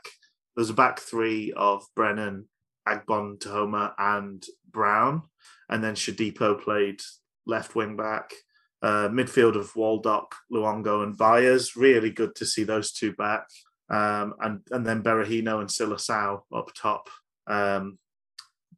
There's 0.54 0.68
a 0.70 0.74
back 0.74 0.98
three 1.00 1.52
of 1.56 1.82
Brennan, 1.96 2.46
Agbon, 2.86 3.38
Tahoma, 3.38 3.94
and 3.96 4.44
Brown, 4.70 5.22
and 5.68 5.83
then 5.83 5.94
Shodipo 5.94 6.61
played 6.61 7.00
left 7.46 7.74
wing 7.74 7.96
back. 7.96 8.33
Uh, 8.81 9.09
midfield 9.09 9.57
of 9.57 9.72
Waldock, 9.74 10.33
Luongo, 10.52 11.02
and 11.02 11.16
Byers. 11.16 11.74
Really 11.74 12.11
good 12.11 12.37
to 12.37 12.46
see 12.46 12.62
those 12.62 12.92
two 12.92 13.12
back. 13.12 13.48
Um, 13.90 14.35
and 14.40 14.61
and 14.70 14.87
then 14.87 15.02
Berahino 15.02 15.61
and 15.61 15.70
Sylla 15.70 15.98
Sow 15.98 16.44
up 16.54 16.70
top. 16.74 17.09
Um, 17.48 17.98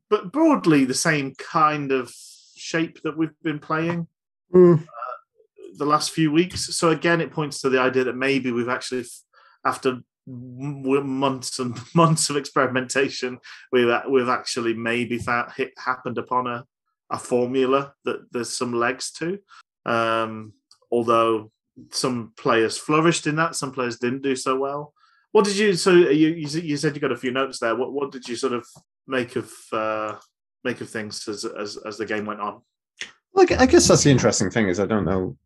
but 0.08 0.32
broadly 0.32 0.84
the 0.84 0.94
same 0.94 1.34
kind 1.34 1.92
of 1.92 2.12
shape 2.56 3.02
that 3.02 3.16
we've 3.16 3.38
been 3.42 3.58
playing 3.58 4.06
the 5.76 5.86
last 5.86 6.10
few 6.10 6.30
weeks. 6.30 6.76
So 6.76 6.90
again, 6.90 7.20
it 7.20 7.32
points 7.32 7.60
to 7.60 7.68
the 7.68 7.80
idea 7.80 8.04
that 8.04 8.16
maybe 8.16 8.52
we've 8.52 8.68
actually, 8.68 9.04
after 9.64 10.00
months 10.26 11.58
and 11.58 11.78
months 11.94 12.30
of 12.30 12.36
experimentation, 12.36 13.38
we've 13.72 13.92
we've 14.08 14.28
actually 14.28 14.74
maybe 14.74 15.18
found, 15.18 15.52
hit, 15.52 15.72
happened 15.78 16.18
upon 16.18 16.46
a 16.46 16.64
a 17.10 17.18
formula 17.18 17.94
that 18.04 18.32
there's 18.32 18.56
some 18.56 18.72
legs 18.72 19.10
to. 19.12 19.38
Um, 19.86 20.52
although 20.90 21.50
some 21.90 22.32
players 22.36 22.78
flourished 22.78 23.26
in 23.26 23.36
that, 23.36 23.56
some 23.56 23.72
players 23.72 23.98
didn't 23.98 24.22
do 24.22 24.36
so 24.36 24.56
well. 24.56 24.92
What 25.32 25.44
did 25.44 25.56
you? 25.56 25.74
So 25.74 25.92
you 25.92 26.28
you, 26.30 26.76
said- 26.76 26.94
you 26.94 27.00
got 27.00 27.12
a 27.12 27.16
few 27.16 27.30
notes 27.30 27.58
there. 27.58 27.76
What 27.76 27.92
what 27.92 28.10
did 28.10 28.28
you 28.28 28.36
sort 28.36 28.52
of 28.52 28.66
make 29.06 29.36
of 29.36 29.50
uh, 29.72 30.16
make 30.64 30.80
of 30.80 30.90
things 30.90 31.26
as 31.28 31.44
as 31.44 31.76
as 31.76 31.96
the 31.98 32.06
game 32.06 32.26
went 32.26 32.40
on? 32.40 32.62
Well, 33.32 33.46
I 33.48 33.62
I 33.62 33.66
guess 33.66 33.86
that's 33.86 34.04
the 34.04 34.10
interesting 34.10 34.50
thing 34.50 34.68
is 34.68 34.80
I 34.80 34.86
don't 34.86 35.04
know, 35.04 35.36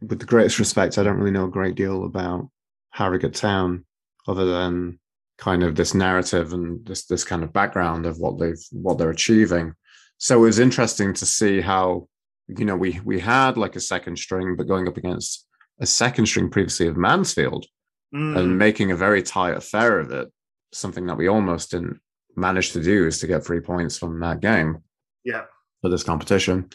with 0.00 0.18
the 0.18 0.26
greatest 0.26 0.58
respect, 0.58 0.96
I 0.96 1.02
don't 1.02 1.18
really 1.18 1.30
know 1.30 1.44
a 1.44 1.50
great 1.50 1.74
deal 1.74 2.04
about 2.04 2.48
Harrogate 2.92 3.34
Town 3.34 3.84
other 4.26 4.46
than 4.46 4.98
kind 5.36 5.62
of 5.62 5.74
this 5.74 5.94
narrative 5.94 6.52
and 6.54 6.84
this 6.86 7.04
this 7.04 7.24
kind 7.24 7.42
of 7.42 7.52
background 7.52 8.06
of 8.06 8.18
what 8.18 8.38
they've 8.38 8.62
what 8.72 8.96
they're 8.96 9.10
achieving. 9.10 9.74
So 10.20 10.38
it 10.38 10.46
was 10.46 10.60
interesting 10.60 11.12
to 11.14 11.26
see 11.26 11.60
how 11.60 12.06
you 12.46 12.64
know 12.64 12.76
we 12.76 13.00
we 13.04 13.18
had 13.18 13.56
like 13.56 13.74
a 13.74 13.80
second 13.80 14.18
string, 14.18 14.54
but 14.56 14.68
going 14.68 14.86
up 14.86 14.96
against 14.96 15.46
a 15.80 15.86
second 15.86 16.26
string 16.26 16.50
previously 16.50 16.86
of 16.86 16.96
Mansfield 16.96 17.66
Mm, 18.14 18.36
and 18.36 18.58
making 18.58 18.90
a 18.90 18.96
very 18.96 19.22
tight 19.22 19.56
affair 19.56 20.00
of 20.00 20.10
it. 20.10 20.28
Something 20.72 21.06
that 21.06 21.16
we 21.16 21.28
almost 21.28 21.70
didn't 21.70 22.00
manage 22.34 22.72
to 22.72 22.82
do 22.82 23.06
is 23.06 23.20
to 23.20 23.28
get 23.28 23.44
three 23.44 23.60
points 23.60 23.98
from 23.98 24.18
that 24.20 24.40
game 24.40 24.82
yeah, 25.24 25.44
for 25.80 25.90
this 25.90 26.02
competition. 26.02 26.70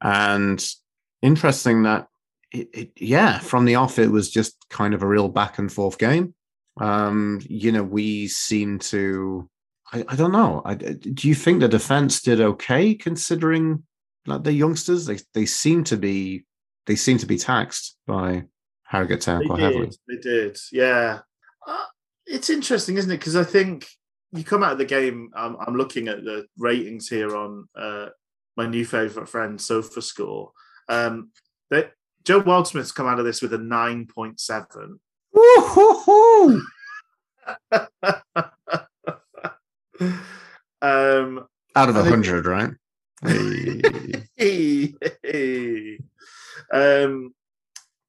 And 0.00 0.64
interesting 1.22 1.84
that 1.84 2.08
it, 2.52 2.68
it, 2.72 2.92
yeah, 2.96 3.38
from 3.38 3.64
the 3.64 3.76
off, 3.76 4.00
it 4.00 4.10
was 4.10 4.28
just 4.28 4.56
kind 4.68 4.92
of 4.92 5.02
a 5.02 5.06
real 5.06 5.28
back 5.28 5.58
and 5.58 5.72
forth 5.72 5.98
game. 5.98 6.34
Um, 6.80 7.40
you 7.48 7.70
know, 7.70 7.84
we 7.84 8.26
seem 8.26 8.80
to, 8.80 9.48
I, 9.92 10.04
I 10.08 10.16
don't 10.16 10.32
know. 10.32 10.62
I, 10.64 10.74
do 10.74 11.28
you 11.28 11.34
think 11.34 11.60
the 11.60 11.68
defense 11.68 12.20
did 12.20 12.40
okay 12.40 12.94
considering 12.94 13.84
like 14.26 14.42
the 14.42 14.52
youngsters? 14.52 15.06
They 15.06 15.18
they 15.34 15.46
seem 15.46 15.84
to 15.84 15.96
be 15.96 16.44
they 16.86 16.96
seem 16.96 17.18
to 17.18 17.26
be 17.26 17.38
taxed 17.38 17.96
by 18.06 18.44
Harrogate 18.84 19.20
Town 19.20 19.40
They 19.40 19.46
quite 19.46 19.60
heavily. 19.60 19.90
They 20.08 20.16
did. 20.16 20.58
Yeah. 20.72 21.20
Uh, 21.66 21.84
it's 22.26 22.50
interesting, 22.50 22.96
isn't 22.96 23.10
it? 23.10 23.18
Because 23.18 23.36
I 23.36 23.44
think 23.44 23.88
you 24.32 24.44
come 24.44 24.62
out 24.62 24.72
of 24.72 24.78
the 24.78 24.84
game. 24.84 25.30
I'm, 25.34 25.56
I'm 25.60 25.76
looking 25.76 26.08
at 26.08 26.24
the 26.24 26.46
ratings 26.58 27.08
here 27.08 27.36
on 27.36 27.68
uh, 27.76 28.06
my 28.56 28.66
new 28.66 28.84
favorite 28.84 29.28
friend, 29.28 29.60
Sofa 29.60 30.02
Score. 30.02 30.52
Um, 30.88 31.30
that 31.70 31.92
Joe 32.24 32.42
Wildsmith's 32.42 32.92
come 32.92 33.06
out 33.06 33.18
of 33.18 33.24
this 33.24 33.42
with 33.42 33.52
a 33.54 33.58
nine 33.58 34.06
point 34.06 34.40
seven. 34.40 35.00
Um, 40.82 41.46
Out 41.74 41.88
of 41.88 41.96
a 41.96 42.04
hundred, 42.04 42.46
right? 42.46 42.70
Hey. 44.36 44.92
um, 46.72 47.34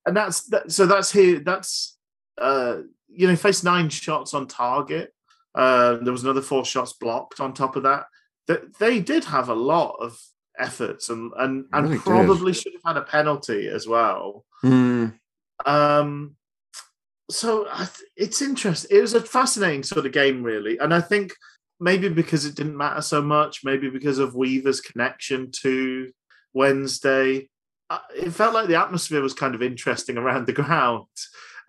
and 0.06 0.16
that's 0.16 0.44
that, 0.50 0.72
so 0.72 0.86
that's 0.86 1.12
here. 1.12 1.40
That's 1.40 1.98
uh, 2.38 2.78
you 3.08 3.28
know, 3.28 3.36
faced 3.36 3.64
nine 3.64 3.90
shots 3.90 4.34
on 4.34 4.48
target. 4.48 5.14
Uh, 5.56 5.96
there 5.98 6.12
was 6.12 6.24
another 6.24 6.42
four 6.42 6.64
shots 6.66 6.94
blocked 6.94 7.40
on 7.40 7.54
top 7.54 7.76
of 7.76 7.84
that. 7.84 8.06
That 8.48 8.78
they 8.78 9.00
did 9.00 9.26
have 9.26 9.50
a 9.50 9.56
lot 9.56 9.98
of 10.00 10.18
efforts 10.60 11.10
and 11.10 11.32
and, 11.38 11.66
and 11.74 11.84
Really 11.86 11.98
did. 11.98 12.04
probably 12.06 12.54
should 12.54 12.74
have 12.74 12.96
had 12.96 13.02
a 13.02 13.06
penalty 13.06 13.68
as 13.68 13.88
well. 13.88 14.46
Hmm. 14.62 15.08
Um, 15.66 16.36
so 17.30 17.68
I 17.72 17.86
th- 17.86 18.10
it's 18.16 18.42
interesting. 18.42 18.96
It 18.96 19.02
was 19.02 19.14
a 19.14 19.22
fascinating 19.22 19.84
sort 19.84 20.06
of 20.06 20.12
game, 20.12 20.44
really, 20.44 20.78
and 20.78 20.94
I 20.94 21.02
think 21.02 21.34
maybe 21.80 22.10
because 22.10 22.46
it 22.46 22.56
didn't 22.56 22.78
matter 22.78 23.02
so 23.02 23.22
much, 23.22 23.64
maybe 23.64 23.90
because 23.90 24.20
of 24.20 24.36
Weaver's 24.36 24.82
connection 24.82 25.52
to 25.64 26.12
Wednesday, 26.54 27.50
uh, 27.90 28.00
it 28.16 28.32
felt 28.32 28.54
like 28.54 28.68
the 28.68 28.80
atmosphere 28.80 29.22
was 29.22 29.34
kind 29.34 29.56
of 29.56 29.62
interesting 29.62 30.18
around 30.18 30.48
the 30.48 30.54
ground. 30.54 31.06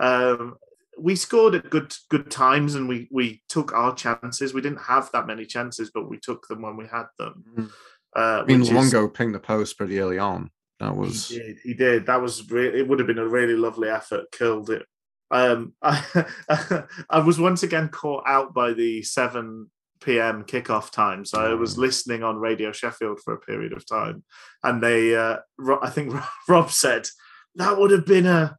Um, 0.01 0.57
we 0.99 1.15
scored 1.15 1.55
at 1.55 1.71
good 1.71 1.95
good 2.09 2.31
times, 2.31 2.75
and 2.75 2.89
we 2.89 3.09
we 3.11 3.43
took 3.49 3.73
our 3.73 3.95
chances. 3.95 4.53
We 4.53 4.61
didn't 4.61 4.81
have 4.81 5.11
that 5.13 5.27
many 5.27 5.47
chances, 5.47 5.91
but 5.95 6.09
we 6.09 6.19
took 6.19 6.49
them 6.49 6.63
when 6.63 6.77
we 6.77 6.87
had 6.87 7.07
them. 7.19 7.45
Mm. 7.57 7.71
Uh, 8.17 8.43
I 8.43 8.45
mean, 8.47 8.61
which 8.61 8.71
is- 8.71 8.75
Luongo 8.75 9.13
pinged 9.13 9.35
the 9.35 9.41
post 9.41 9.79
pretty 9.79 10.01
early 10.01 10.19
on. 10.19 10.51
That 10.81 10.97
was 10.97 11.29
he 11.29 11.39
did. 11.39 11.57
He 11.63 11.75
did. 11.75 12.07
That 12.07 12.21
was 12.21 12.51
really. 12.51 12.81
It 12.81 12.89
would 12.89 12.99
have 12.99 13.07
been 13.07 13.19
a 13.19 13.29
really 13.29 13.55
lovely 13.55 13.89
effort. 13.89 14.31
Killed 14.33 14.71
it. 14.71 14.87
Um, 15.31 15.75
I, 15.83 16.05
I 17.11 17.21
was 17.21 17.39
once 17.39 17.63
again 17.63 17.89
caught 17.89 18.25
out 18.27 18.55
by 18.55 18.73
the 18.73 19.03
seven 19.03 19.71
p.m. 20.01 20.45
kickoff 20.45 20.91
time, 20.91 21.25
so 21.25 21.39
I 21.41 21.55
was 21.55 21.77
Oh. 21.79 21.83
listening 21.83 22.23
on 22.23 22.37
Radio 22.37 22.73
Sheffield 22.73 23.21
for 23.25 23.35
a 23.35 23.41
period 23.41 23.73
of 23.73 23.87
time, 23.87 24.25
and 24.63 24.83
they, 24.83 25.15
uh, 25.17 25.39
I 25.83 25.91
think 25.91 26.15
Rob 26.49 26.71
said 26.71 27.09
that 27.57 27.79
would 27.79 27.91
have 27.91 28.07
been 28.07 28.27
a 28.27 28.57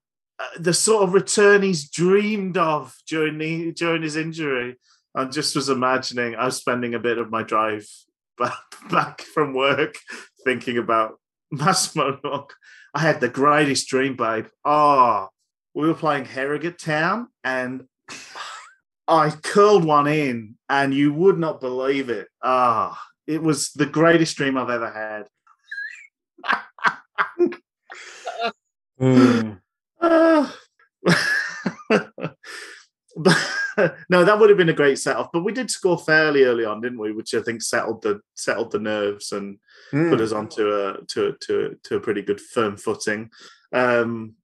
the 0.58 0.74
sort 0.74 1.04
of 1.04 1.14
return 1.14 1.62
he's 1.64 1.90
dreamed 1.90 2.58
of 2.58 2.96
during 3.08 3.38
the 3.38 3.72
during 3.74 4.02
his 4.04 4.16
injury. 4.16 4.78
I 5.16 5.26
just 5.26 5.56
was 5.56 5.70
imagining. 5.70 6.36
I 6.36 6.46
was 6.46 6.58
spending 6.58 6.94
a 6.94 7.00
bit 7.00 7.18
of 7.18 7.30
my 7.30 7.44
drive 7.44 7.86
back 8.38 8.58
back 8.90 9.22
from 9.22 9.54
work 9.54 9.96
thinking 10.46 10.78
about 10.78 11.20
Rock. 11.52 12.54
I 12.94 13.00
had 13.00 13.20
the 13.20 13.30
greatest 13.30 13.88
dream, 13.90 14.16
babe. 14.16 14.46
Oh, 14.66 15.28
we 15.76 15.88
were 15.88 15.94
playing 15.94 16.26
Harrogate 16.26 16.80
Town 16.80 17.28
and 17.44 17.84
I 19.10 19.32
curled 19.32 19.84
one 19.84 20.08
in 20.08 20.56
and 20.70 20.94
you 20.94 21.12
would 21.14 21.38
not 21.40 21.60
believe 21.60 22.10
it. 22.10 22.28
Ah, 22.44 23.02
it 23.28 23.42
was 23.42 23.72
the 23.74 23.86
greatest 23.88 24.38
dream 24.38 24.56
I've 24.58 24.70
ever 24.70 24.90
had. 24.92 25.28
Ah. 30.02 30.56
But- 33.18 33.56
no, 34.10 34.26
that 34.26 34.38
would 34.40 34.50
have 34.50 34.58
been 34.58 34.70
a 34.70 34.74
great 34.74 35.00
set 35.00 35.16
off. 35.16 35.30
But 35.32 35.44
we 35.46 35.54
did 35.54 35.72
score 35.72 35.98
fairly 35.98 36.44
early 36.44 36.66
on, 36.66 36.82
didn't 36.82 37.00
we? 37.00 37.12
Which 37.14 37.34
I 37.34 37.42
think 37.42 37.62
settled 37.62 38.02
the 38.02 38.20
settled 38.36 38.72
the 38.72 38.80
nerves 38.80 39.32
and 39.32 39.58
Hmm. 39.92 40.10
put 40.10 40.22
us 40.22 40.32
onto 40.34 40.70
a 40.70 40.98
to 41.08 41.36
to 41.42 41.76
to 41.84 41.96
a 41.96 42.00
pretty 42.00 42.22
good 42.22 42.40
firm 42.42 42.78
footing. 42.78 43.32
Um, 43.74 44.36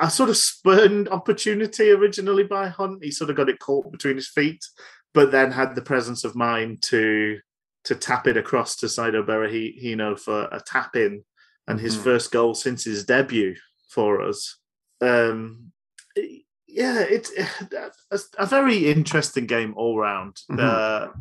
a 0.00 0.10
sort 0.10 0.30
of 0.30 0.36
spurned 0.36 1.08
opportunity 1.08 1.90
originally 1.90 2.44
by 2.44 2.68
Hunt. 2.68 3.04
He 3.04 3.10
sort 3.10 3.30
of 3.30 3.36
got 3.36 3.48
it 3.48 3.58
caught 3.58 3.90
between 3.90 4.16
his 4.16 4.28
feet, 4.28 4.64
but 5.12 5.30
then 5.30 5.52
had 5.52 5.74
the 5.74 5.82
presence 5.82 6.24
of 6.24 6.34
mind 6.34 6.82
to 6.82 7.38
to 7.84 7.94
tap 7.94 8.26
it 8.26 8.38
across 8.38 8.76
to 8.76 8.86
Saido 8.86 9.22
Berahino 9.26 10.18
for 10.18 10.44
a 10.50 10.58
tap 10.58 10.96
in 10.96 11.22
and 11.68 11.78
his 11.78 11.96
Mhm. 11.98 12.02
first 12.04 12.32
goal 12.32 12.54
since 12.54 12.84
his 12.84 13.04
debut 13.04 13.56
for 13.90 14.22
us. 14.22 14.58
Um, 15.02 15.72
yeah, 16.66 17.00
it's 17.00 17.30
a, 18.10 18.20
a 18.38 18.46
very 18.46 18.86
interesting 18.86 19.46
game 19.46 19.74
all 19.76 19.98
round. 19.98 20.40
Mhm. 20.50 20.58
Uh, 20.60 21.12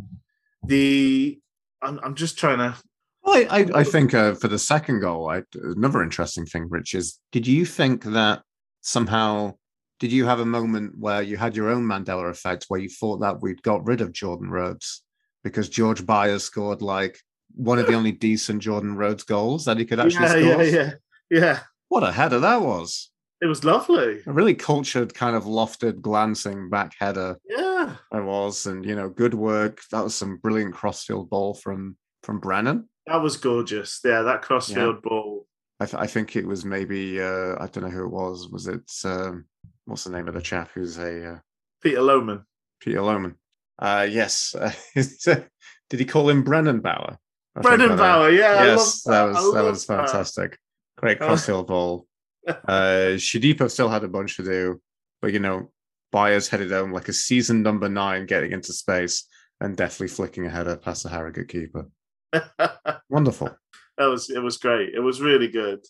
the 0.65 1.39
I'm, 1.81 1.99
I'm 2.01 2.15
just 2.15 2.37
trying 2.37 2.59
to 2.59 2.77
Well, 3.23 3.45
I, 3.49 3.59
I, 3.59 3.79
I 3.79 3.83
think 3.83 4.13
uh, 4.13 4.35
for 4.35 4.47
the 4.47 4.59
second 4.59 4.99
goal, 4.99 5.29
I, 5.29 5.43
another 5.55 6.03
interesting 6.03 6.45
thing, 6.45 6.67
Rich, 6.69 6.93
is 6.93 7.19
did 7.31 7.47
you 7.47 7.65
think 7.65 8.03
that 8.03 8.41
somehow 8.81 9.55
did 9.99 10.11
you 10.11 10.25
have 10.25 10.41
a 10.41 10.45
moment 10.45 10.97
where 10.97 11.21
you 11.21 11.37
had 11.37 11.55
your 11.55 11.69
own 11.69 11.83
Mandela 11.83 12.29
effect 12.29 12.65
where 12.67 12.79
you 12.79 12.89
thought 12.89 13.21
that 13.21 13.41
we'd 13.41 13.63
got 13.63 13.85
rid 13.85 14.01
of 14.01 14.11
Jordan 14.11 14.49
Rhodes 14.49 15.03
because 15.43 15.69
George 15.69 16.05
Byers 16.05 16.43
scored 16.43 16.81
like 16.81 17.19
one 17.55 17.79
of 17.79 17.87
the 17.87 17.93
only 17.93 18.11
decent 18.11 18.61
Jordan 18.61 18.95
Rhodes 18.95 19.23
goals 19.23 19.65
that 19.65 19.77
he 19.77 19.85
could 19.85 19.99
actually 19.99 20.23
yeah, 20.23 20.53
score? 20.53 20.63
yeah, 20.63 20.63
yeah, 20.63 20.91
yeah. 21.29 21.59
What 21.87 22.03
a 22.03 22.11
header 22.11 22.39
that 22.39 22.61
was! 22.61 23.11
It 23.41 23.47
was 23.47 23.63
lovely. 23.63 24.21
A 24.25 24.31
really 24.31 24.55
cultured, 24.55 25.13
kind 25.13 25.35
of 25.35 25.43
lofted, 25.43 26.01
glancing 26.01 26.69
back 26.69 26.93
header. 26.97 27.37
Yeah, 27.47 27.95
it 28.11 28.23
was, 28.23 28.65
and 28.65 28.85
you 28.85 28.95
know, 28.95 29.09
good 29.09 29.33
work. 29.33 29.81
That 29.91 30.03
was 30.03 30.15
some 30.15 30.37
brilliant 30.37 30.73
crossfield 30.73 31.29
ball 31.29 31.53
from 31.53 31.97
from 32.23 32.39
Brennan. 32.39 32.89
That 33.05 33.21
was 33.21 33.37
gorgeous. 33.37 33.99
Yeah, 34.03 34.21
that 34.21 34.41
crossfield 34.41 34.95
yeah. 35.03 35.09
ball. 35.09 35.47
I, 35.79 35.85
th- 35.85 36.01
I, 36.01 36.07
think 36.07 36.35
it 36.35 36.45
was 36.45 36.63
maybe 36.63 37.21
uh, 37.21 37.55
I 37.59 37.67
don't 37.67 37.83
know 37.83 37.89
who 37.89 38.05
it 38.05 38.11
was. 38.11 38.47
Was 38.49 38.67
it 38.67 38.89
um, 39.03 39.45
what's 39.85 40.05
the 40.05 40.11
name 40.11 40.27
of 40.27 40.33
the 40.33 40.41
chap 40.41 40.69
who's 40.73 40.97
a 40.97 41.33
uh, 41.33 41.39
Peter 41.81 41.99
Lohmann? 41.99 42.43
Peter 42.79 43.01
Lohmann. 43.01 43.35
Uh, 43.77 44.07
yes. 44.09 44.55
did 44.95 45.99
he 45.99 46.05
call 46.05 46.29
him 46.29 46.43
Brennan 46.43 46.79
Bauer? 46.79 47.17
I 47.55 47.61
Brennan 47.61 47.97
Bauer. 47.97 48.29
Yeah. 48.29 48.63
Yes, 48.63 49.03
that. 49.03 49.11
that. 49.11 49.33
was 49.33 49.53
that 49.53 49.63
was 49.63 49.85
fantastic. 49.85 50.51
That. 50.51 50.57
Great 50.97 51.19
crossfield 51.19 51.67
ball. 51.67 52.07
Uh, 52.45 53.15
Shodipo 53.15 53.71
still 53.71 53.87
had 53.87 54.03
a 54.03 54.07
bunch 54.09 54.35
to 54.35 54.43
do, 54.43 54.81
but 55.21 55.31
you 55.31 55.39
know, 55.39 55.71
Byers 56.11 56.49
headed 56.49 56.71
home 56.71 56.91
like 56.91 57.07
a 57.07 57.13
season 57.13 57.63
number 57.63 57.87
nine, 57.87 58.25
getting 58.25 58.51
into 58.51 58.73
space 58.73 59.29
and 59.61 59.77
definitely 59.77 60.09
flicking 60.09 60.45
a 60.45 60.49
header 60.49 60.75
past 60.75 61.03
the 61.03 61.09
Harrogate 61.09 61.47
keeper. 61.47 61.87
Wonderful. 63.09 63.55
That 63.97 64.05
was 64.07 64.29
it. 64.29 64.39
Was 64.39 64.57
great. 64.57 64.93
It 64.93 64.99
was 64.99 65.21
really 65.21 65.47
good. 65.47 65.85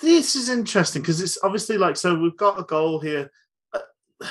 This 0.00 0.36
is 0.36 0.48
interesting 0.48 1.02
because 1.02 1.20
it's 1.20 1.38
obviously 1.42 1.78
like 1.78 1.96
so. 1.96 2.14
We've 2.14 2.36
got 2.36 2.58
a 2.58 2.64
goal 2.64 3.00
here. 3.00 3.30
Uh, 3.72 4.26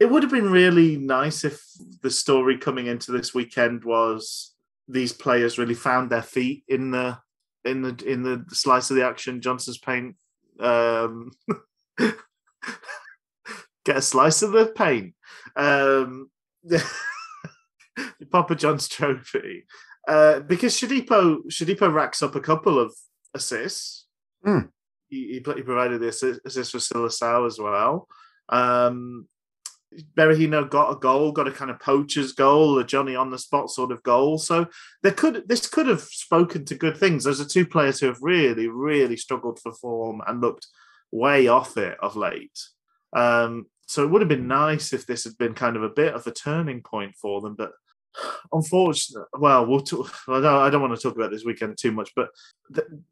it 0.00 0.06
would 0.06 0.22
have 0.22 0.32
been 0.32 0.50
really 0.50 0.96
nice 0.96 1.44
if 1.44 1.62
the 2.02 2.10
story 2.10 2.58
coming 2.58 2.86
into 2.86 3.12
this 3.12 3.34
weekend 3.34 3.84
was 3.84 4.54
these 4.88 5.12
players 5.12 5.58
really 5.58 5.74
found 5.74 6.10
their 6.10 6.22
feet 6.22 6.64
in 6.68 6.90
the 6.90 7.18
in 7.64 7.82
the 7.82 8.04
in 8.06 8.22
the 8.22 8.44
slice 8.48 8.90
of 8.90 8.96
the 8.96 9.06
action. 9.06 9.40
Johnson's 9.40 9.78
paint. 9.78 10.16
Um, 10.58 11.30
get 11.98 13.96
a 13.96 14.02
slice 14.02 14.42
of 14.42 14.52
the 14.52 14.66
paint. 14.66 15.14
Um, 15.56 16.30
Papa 18.30 18.54
John's 18.54 18.88
trophy. 18.88 19.64
Uh, 20.08 20.40
because 20.40 20.74
Shodipo 20.74 21.46
Shodipo 21.48 21.92
racks 21.92 22.22
up 22.22 22.34
a 22.34 22.40
couple 22.40 22.78
of 22.78 22.94
assists. 23.34 24.06
Mm. 24.44 24.70
He, 25.08 25.34
he, 25.34 25.40
provided 25.40 26.00
the 26.00 26.08
assist, 26.08 26.40
assist 26.44 26.72
for 26.72 26.80
Sylla 26.80 27.10
Sow 27.10 27.44
as 27.44 27.58
well. 27.58 28.08
Um, 28.48 29.26
Berahino 30.16 30.68
got 30.68 30.92
a 30.92 30.96
goal, 30.96 31.32
got 31.32 31.48
a 31.48 31.52
kind 31.52 31.70
of 31.70 31.80
poacher's 31.80 32.32
goal, 32.32 32.78
a 32.78 32.84
Johnny 32.84 33.16
on 33.16 33.30
the 33.30 33.38
spot 33.38 33.70
sort 33.70 33.92
of 33.92 34.02
goal. 34.02 34.38
So 34.38 34.66
there 35.02 35.12
could 35.12 35.46
this 35.46 35.66
could 35.66 35.86
have 35.86 36.02
spoken 36.02 36.64
to 36.66 36.74
good 36.74 36.96
things. 36.96 37.24
Those 37.24 37.40
are 37.40 37.46
two 37.46 37.66
players 37.66 38.00
who 38.00 38.06
have 38.06 38.18
really, 38.22 38.68
really 38.68 39.16
struggled 39.16 39.60
for 39.60 39.72
form 39.72 40.22
and 40.26 40.40
looked 40.40 40.66
way 41.10 41.48
off 41.48 41.76
it 41.76 41.98
of 42.00 42.16
late. 42.16 42.58
Um, 43.14 43.66
so 43.86 44.04
it 44.04 44.10
would 44.10 44.22
have 44.22 44.28
been 44.28 44.48
nice 44.48 44.92
if 44.92 45.06
this 45.06 45.24
had 45.24 45.36
been 45.38 45.54
kind 45.54 45.76
of 45.76 45.82
a 45.82 45.88
bit 45.88 46.14
of 46.14 46.26
a 46.26 46.32
turning 46.32 46.82
point 46.82 47.14
for 47.16 47.40
them, 47.40 47.54
but 47.56 47.72
unfortunately, 48.52 49.28
well, 49.38 49.66
we'll 49.66 49.80
talk, 49.80 50.12
I, 50.28 50.40
don't, 50.40 50.44
I 50.44 50.70
don't 50.70 50.80
want 50.82 50.94
to 50.94 51.02
talk 51.02 51.16
about 51.16 51.30
this 51.30 51.44
weekend 51.44 51.78
too 51.78 51.92
much, 51.92 52.10
but 52.14 52.30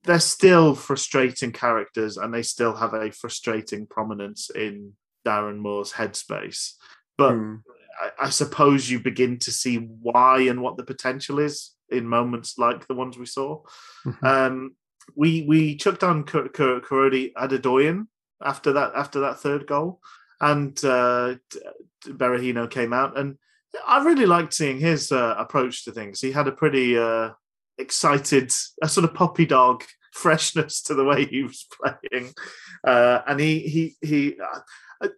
they're 0.04 0.20
still 0.20 0.74
frustrating 0.74 1.52
characters 1.52 2.16
and 2.16 2.32
they 2.32 2.42
still 2.42 2.74
have 2.74 2.94
a 2.94 3.10
frustrating 3.10 3.86
prominence 3.86 4.50
in 4.50 4.92
Darren 5.26 5.58
Moore's 5.58 5.92
headspace. 5.92 6.72
But 7.18 7.34
mm. 7.34 7.62
I, 8.00 8.26
I, 8.26 8.30
suppose 8.30 8.90
you 8.90 9.00
begin 9.00 9.38
to 9.40 9.50
see 9.50 9.76
why 9.76 10.40
and 10.42 10.62
what 10.62 10.76
the 10.76 10.84
potential 10.84 11.38
is 11.38 11.72
in 11.88 12.06
moments 12.06 12.58
like 12.58 12.86
the 12.86 12.94
ones 12.94 13.16
we 13.16 13.26
saw. 13.26 13.62
Mm-hmm. 14.04 14.26
Um, 14.26 14.76
we 15.14 15.44
we 15.46 15.76
chucked 15.76 16.02
on 16.02 16.24
Korede 16.24 17.32
Adedoyin 17.34 18.06
after 18.42 18.72
that 18.72 18.92
after 18.94 19.20
that 19.20 19.38
third 19.38 19.66
goal, 19.66 20.00
and 20.40 20.76
uh, 20.84 21.36
Berahino 22.04 22.68
came 22.68 22.92
out 22.92 23.16
and 23.16 23.38
I 23.86 24.04
really 24.04 24.26
liked 24.26 24.54
seeing 24.54 24.78
his 24.78 25.12
uh, 25.12 25.34
approach 25.38 25.84
to 25.84 25.92
things. 25.92 26.20
He 26.20 26.32
had 26.32 26.48
a 26.48 26.52
pretty 26.52 26.98
uh, 26.98 27.30
excited, 27.78 28.52
a 28.82 28.88
sort 28.88 29.04
of 29.04 29.14
puppy 29.14 29.46
dog 29.46 29.84
freshness 30.12 30.82
to 30.82 30.94
the 30.94 31.04
way 31.04 31.24
he 31.26 31.42
was 31.42 31.66
playing, 31.80 32.32
uh, 32.86 33.20
and 33.26 33.40
he 33.40 33.60
he 33.60 33.96
he. 34.06 34.36
Uh, 34.40 34.60
uh, 35.04 35.08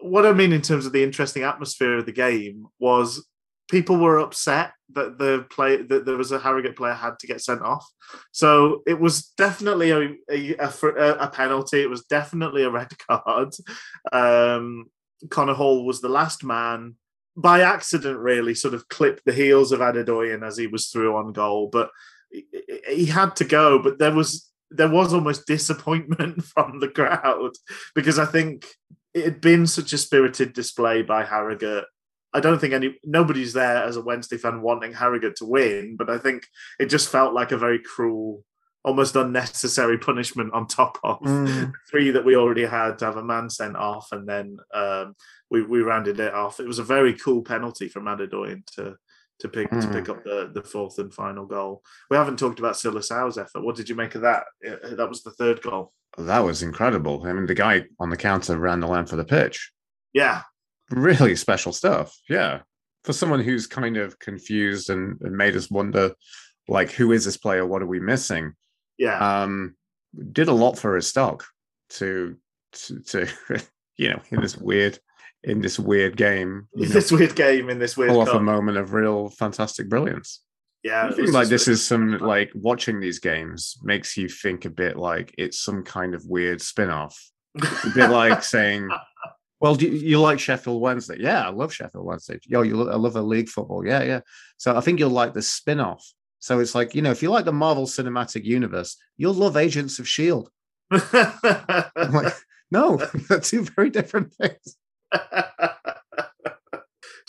what 0.00 0.26
I 0.26 0.32
mean 0.32 0.52
in 0.52 0.62
terms 0.62 0.86
of 0.86 0.92
the 0.92 1.02
interesting 1.02 1.42
atmosphere 1.42 1.98
of 1.98 2.06
the 2.06 2.12
game 2.12 2.66
was 2.78 3.26
people 3.70 3.96
were 3.96 4.18
upset 4.18 4.72
that 4.94 5.18
the 5.18 5.46
play 5.50 5.82
that 5.82 6.04
there 6.04 6.16
was 6.16 6.32
a 6.32 6.38
Harrogate 6.38 6.76
player 6.76 6.92
had 6.92 7.18
to 7.20 7.26
get 7.26 7.40
sent 7.40 7.62
off. 7.62 7.86
So 8.32 8.82
it 8.86 9.00
was 9.00 9.32
definitely 9.38 9.90
a 9.90 10.14
a, 10.30 10.56
a, 10.58 11.14
a 11.14 11.28
penalty. 11.28 11.80
It 11.82 11.90
was 11.90 12.04
definitely 12.04 12.64
a 12.64 12.70
red 12.70 12.92
card. 13.08 13.54
Um, 14.12 14.86
Connor 15.30 15.54
Hall 15.54 15.84
was 15.84 16.00
the 16.00 16.08
last 16.08 16.44
man 16.44 16.96
by 17.36 17.62
accident, 17.62 18.18
really 18.18 18.54
sort 18.54 18.74
of 18.74 18.88
clipped 18.88 19.24
the 19.24 19.32
heels 19.32 19.72
of 19.72 19.80
Adedoyin 19.80 20.46
as 20.46 20.56
he 20.56 20.66
was 20.66 20.88
through 20.88 21.16
on 21.16 21.32
goal, 21.32 21.68
but 21.72 21.90
he 22.88 23.06
had 23.06 23.36
to 23.36 23.44
go. 23.44 23.78
But 23.78 23.98
there 23.98 24.14
was 24.14 24.50
there 24.70 24.88
was 24.88 25.12
almost 25.12 25.46
disappointment 25.46 26.44
from 26.54 26.80
the 26.80 26.88
crowd 26.88 27.52
because 27.94 28.18
I 28.18 28.24
think 28.24 28.66
it 29.14 29.24
had 29.24 29.40
been 29.40 29.66
such 29.66 29.92
a 29.92 29.98
spirited 29.98 30.52
display 30.52 31.02
by 31.02 31.24
Harrogate. 31.24 31.84
I 32.34 32.40
don't 32.40 32.58
think 32.58 32.72
any 32.72 32.98
nobody's 33.04 33.52
there 33.52 33.82
as 33.82 33.96
a 33.96 34.02
Wednesday 34.02 34.38
fan 34.38 34.62
wanting 34.62 34.94
Harrogate 34.94 35.36
to 35.36 35.44
win, 35.44 35.96
but 35.96 36.08
I 36.08 36.18
think 36.18 36.46
it 36.78 36.86
just 36.86 37.10
felt 37.10 37.34
like 37.34 37.52
a 37.52 37.58
very 37.58 37.78
cruel 37.78 38.44
almost 38.84 39.16
unnecessary 39.16 39.96
punishment 39.98 40.52
on 40.52 40.66
top 40.66 40.98
of 41.04 41.20
mm. 41.20 41.72
three 41.90 42.10
that 42.10 42.24
we 42.24 42.36
already 42.36 42.64
had 42.64 42.98
to 42.98 43.04
have 43.04 43.16
a 43.16 43.24
man 43.24 43.48
sent 43.48 43.76
off 43.76 44.08
and 44.12 44.28
then 44.28 44.56
um, 44.74 45.14
we, 45.50 45.62
we 45.62 45.80
rounded 45.80 46.18
it 46.18 46.34
off. 46.34 46.58
It 46.58 46.66
was 46.66 46.80
a 46.80 46.84
very 46.84 47.14
cool 47.14 47.42
penalty 47.42 47.88
from 47.88 48.04
Adedoyin 48.06 48.66
to 48.74 48.96
to 49.38 49.48
pick 49.48 49.70
mm. 49.70 49.80
to 49.80 49.88
pick 49.88 50.08
up 50.08 50.22
the, 50.24 50.50
the 50.54 50.62
fourth 50.62 50.98
and 50.98 51.12
final 51.12 51.46
goal. 51.46 51.82
We 52.10 52.16
haven't 52.16 52.38
talked 52.38 52.58
about 52.58 52.76
Sylla 52.76 53.02
Sow's 53.02 53.38
effort. 53.38 53.62
What 53.62 53.76
did 53.76 53.88
you 53.88 53.94
make 53.94 54.14
of 54.14 54.22
that? 54.22 54.44
That 54.62 55.08
was 55.08 55.22
the 55.22 55.32
third 55.32 55.60
goal. 55.62 55.92
That 56.18 56.40
was 56.40 56.62
incredible. 56.62 57.26
I 57.26 57.32
mean, 57.32 57.46
the 57.46 57.54
guy 57.54 57.86
on 57.98 58.10
the 58.10 58.16
counter 58.16 58.58
ran 58.58 58.80
the 58.80 58.86
length 58.86 59.12
of 59.12 59.18
the 59.18 59.24
pitch. 59.24 59.72
Yeah. 60.12 60.42
Really 60.90 61.34
special 61.36 61.72
stuff. 61.72 62.14
Yeah. 62.28 62.60
For 63.04 63.12
someone 63.12 63.40
who's 63.40 63.66
kind 63.66 63.96
of 63.96 64.18
confused 64.18 64.90
and, 64.90 65.20
and 65.22 65.36
made 65.36 65.56
us 65.56 65.70
wonder, 65.70 66.12
like, 66.68 66.90
who 66.90 67.12
is 67.12 67.24
this 67.24 67.36
player? 67.36 67.66
What 67.66 67.82
are 67.82 67.86
we 67.86 67.98
missing? 67.98 68.52
Yeah. 68.98 69.42
Um, 69.42 69.76
did 70.32 70.48
a 70.48 70.52
lot 70.52 70.78
for 70.78 70.96
his 70.96 71.06
stock 71.06 71.44
to, 71.90 72.36
to, 72.72 73.00
to 73.00 73.28
you 73.96 74.10
know, 74.10 74.20
in 74.30 74.40
this 74.40 74.56
weird, 74.56 74.98
in 75.44 75.60
this 75.60 75.78
weird 75.78 76.16
game. 76.16 76.68
In 76.74 76.88
this 76.92 77.10
weird 77.12 77.34
game, 77.34 77.70
in 77.70 77.78
this 77.78 77.96
weird. 77.96 78.10
Pull 78.10 78.20
off 78.20 78.28
a 78.28 78.40
moment 78.40 78.78
of 78.78 78.92
real 78.92 79.28
fantastic 79.28 79.88
brilliance. 79.88 80.40
Yeah, 80.82 81.06
I 81.06 81.12
think 81.12 81.30
like 81.30 81.48
this 81.48 81.68
is 81.68 81.84
some 81.86 82.18
like 82.18 82.50
watching 82.54 82.98
these 82.98 83.20
games 83.20 83.76
makes 83.82 84.16
you 84.16 84.28
think 84.28 84.64
a 84.64 84.70
bit 84.70 84.96
like 84.96 85.32
it's 85.38 85.60
some 85.60 85.84
kind 85.84 86.12
of 86.12 86.26
weird 86.26 86.60
spin-off. 86.60 87.16
a 87.54 87.90
bit 87.94 88.10
like 88.10 88.42
saying, 88.42 88.88
"Well, 89.60 89.76
do 89.76 89.86
you, 89.86 89.92
you, 89.92 90.20
like 90.20 90.40
Sheffield 90.40 90.80
Wednesday?" 90.80 91.18
Yeah, 91.20 91.46
I 91.46 91.50
love 91.50 91.72
Sheffield 91.72 92.04
Wednesday. 92.04 92.40
Yo, 92.46 92.62
you 92.62 92.90
I 92.90 92.96
love 92.96 93.14
a 93.14 93.22
league 93.22 93.48
football. 93.48 93.86
Yeah, 93.86 94.02
yeah. 94.02 94.20
So 94.56 94.76
I 94.76 94.80
think 94.80 94.98
you'll 94.98 95.10
like 95.10 95.34
the 95.34 95.42
spin-off 95.42 96.04
so 96.42 96.58
it's 96.58 96.74
like, 96.74 96.96
you 96.96 97.02
know, 97.02 97.12
if 97.12 97.22
you 97.22 97.30
like 97.30 97.44
the 97.44 97.52
Marvel 97.52 97.86
Cinematic 97.86 98.42
Universe, 98.42 98.96
you'll 99.16 99.32
love 99.32 99.56
Agents 99.56 100.00
of 100.00 100.06
S.H.I.E.L.D. 100.06 100.50
I'm 101.94 102.12
like, 102.12 102.34
no, 102.72 102.96
they're 103.28 103.38
two 103.38 103.62
very 103.62 103.90
different 103.90 104.34
things. 104.34 104.76
Do 105.12 105.20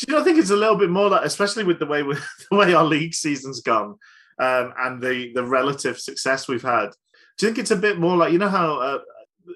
you 0.08 0.16
not 0.16 0.24
think 0.24 0.40
it's 0.40 0.50
a 0.50 0.56
little 0.56 0.78
bit 0.78 0.90
more 0.90 1.10
like, 1.10 1.26
especially 1.26 1.64
with 1.64 1.78
the 1.78 1.86
way 1.86 2.02
the 2.02 2.58
way 2.58 2.74
our 2.74 2.84
league 2.84 3.14
season's 3.14 3.62
gone 3.62 4.00
um, 4.40 4.74
and 4.80 5.00
the 5.00 5.32
the 5.36 5.46
relative 5.46 6.00
success 6.00 6.48
we've 6.48 6.64
had? 6.64 6.90
Do 7.38 7.46
you 7.46 7.50
think 7.50 7.60
it's 7.60 7.70
a 7.70 7.76
bit 7.76 8.00
more 8.00 8.18
like 8.18 8.34
you 8.34 8.40
know 8.40 8.50
how 8.50 8.80
uh, 8.80 9.00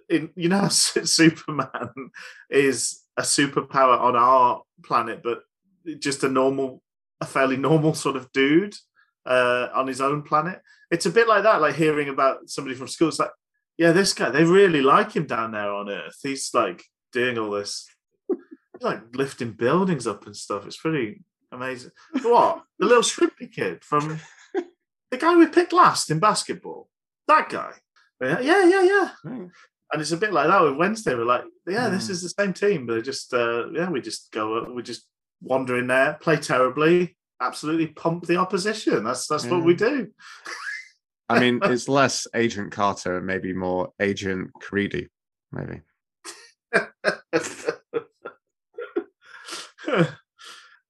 in 0.08 0.30
you 0.36 0.50
know 0.50 0.60
how 0.60 0.67
Superman 0.67 2.12
is 2.52 3.02
a 3.17 3.24
superpower 3.24 4.00
on 4.00 4.15
our 4.15 4.62
planet, 4.84 5.24
but 5.24 5.41
just 5.98 6.24
a 6.24 6.30
normal, 6.30 6.84
a 7.20 7.26
fairly 7.26 7.58
normal 7.58 7.96
sort 7.96 8.15
of 8.15 8.32
dude? 8.32 8.76
Uh, 9.28 9.70
on 9.76 9.88
his 9.88 10.02
own 10.02 10.24
planet. 10.24 10.62
It's 10.90 11.06
a 11.06 11.12
bit 11.12 11.28
like 11.28 11.44
that, 11.44 11.62
like 11.62 11.76
hearing 11.76 12.10
about 12.10 12.50
somebody 12.50 12.76
from 12.76 12.88
school. 12.88 13.10
It's 13.10 13.20
like, 13.20 13.32
yeah, 13.78 13.92
this 13.92 14.13
guy, 14.13 14.30
they 14.30 14.44
really 14.46 14.82
like 14.82 15.12
him 15.12 15.26
down 15.28 15.52
there 15.52 15.72
on 15.72 15.90
Earth. 15.90 16.18
He's 16.24 16.50
like 16.54 16.84
doing 17.12 17.38
all 17.38 17.52
this, 17.52 17.88
like 18.82 19.02
lifting 19.16 19.52
buildings 19.52 20.08
up 20.08 20.26
and 20.26 20.36
stuff. 20.36 20.66
It's 20.66 20.78
pretty 20.78 21.22
amazing. 21.52 21.92
What? 22.24 22.63
the 22.80 22.86
little 22.86 23.04
shrimpy 23.04 23.52
kid 23.52 23.84
from 23.84 24.20
the 25.12 25.18
guy 25.18 25.36
we 25.36 25.48
picked 25.48 25.74
last 25.74 26.10
in 26.10 26.20
basketball, 26.20 26.90
that 27.28 27.50
guy. 27.50 27.74
Yeah, 28.22 28.40
yeah, 28.40 28.63
yeah, 28.66 28.84
yeah. 28.84 29.10
Mm. 29.26 29.52
And 29.92 30.02
it's 30.02 30.12
a 30.12 30.18
bit 30.18 30.34
like 30.34 30.48
that 30.48 30.63
with 30.63 30.76
Wednesday. 30.78 31.16
We're 31.16 31.26
like, 31.26 31.46
yeah, 31.68 31.90
this 31.90 32.08
Mm. 32.08 32.10
is 32.12 32.22
the 32.24 32.30
same 32.30 32.54
team, 32.54 32.86
but 32.88 33.04
just 33.04 33.34
uh, 33.34 33.70
yeah, 33.72 33.90
we 33.90 34.02
just 34.02 34.32
go, 34.32 34.63
we 34.74 34.82
just 34.84 35.06
wander 35.42 35.78
in 35.78 35.88
there, 35.88 36.18
play 36.20 36.38
terribly, 36.38 37.16
absolutely 37.41 37.88
pump 37.88 38.26
the 38.26 38.38
opposition. 38.38 39.04
That's 39.04 39.28
that's 39.28 39.45
what 39.45 39.63
we 39.63 39.76
do. 39.76 40.10
I 41.30 41.39
mean, 41.39 41.60
it's 41.63 41.88
less 41.88 42.28
Agent 42.34 42.71
Carter 42.71 43.17
and 43.17 43.26
maybe 43.26 43.54
more 43.54 43.93
Agent 44.00 44.52
Creedy, 44.62 45.08
maybe. 45.52 45.82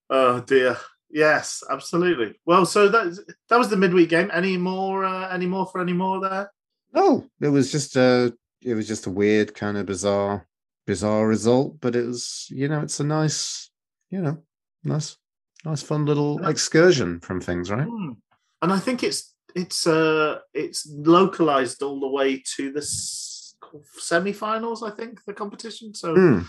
oh 0.09 0.39
dear. 0.41 0.77
Yes, 1.09 1.63
absolutely. 1.69 2.35
Well, 2.45 2.65
so 2.65 2.89
that 2.89 3.17
that 3.49 3.57
was 3.57 3.69
the 3.69 3.77
midweek 3.77 4.09
game. 4.09 4.29
Any 4.33 4.57
more? 4.57 5.05
Uh, 5.05 5.29
any 5.29 5.45
more 5.45 5.65
for 5.65 5.81
any 5.81 5.93
more 5.93 6.19
there? 6.19 6.51
No, 6.93 7.25
it 7.39 7.47
was 7.47 7.71
just 7.71 7.95
a 7.95 8.33
it 8.61 8.73
was 8.73 8.87
just 8.87 9.07
a 9.07 9.11
weird 9.11 9.53
kind 9.53 9.77
of 9.77 9.85
bizarre 9.85 10.47
bizarre 10.85 11.27
result, 11.27 11.79
but 11.79 11.95
it 11.95 12.05
was 12.05 12.47
you 12.49 12.67
know 12.67 12.81
it's 12.81 12.99
a 12.99 13.05
nice 13.05 13.69
you 14.09 14.21
know 14.21 14.43
nice 14.83 15.17
nice 15.65 15.81
fun 15.81 16.05
little 16.05 16.45
excursion 16.47 17.19
from 17.19 17.41
things, 17.41 17.69
right? 17.71 17.87
Hmm. 17.87 18.11
And 18.61 18.71
I 18.73 18.79
think 18.79 19.03
it's 19.03 19.33
it's 19.55 19.87
uh 19.87 20.39
it's 20.53 20.87
localized 20.89 21.81
all 21.83 21.99
the 21.99 22.07
way 22.07 22.41
to 22.55 22.71
the 22.71 22.81
semi-finals. 23.95 24.83
I 24.83 24.91
think 24.91 25.23
the 25.25 25.33
competition. 25.33 25.93
So 25.93 26.15
Hmm. 26.15 26.39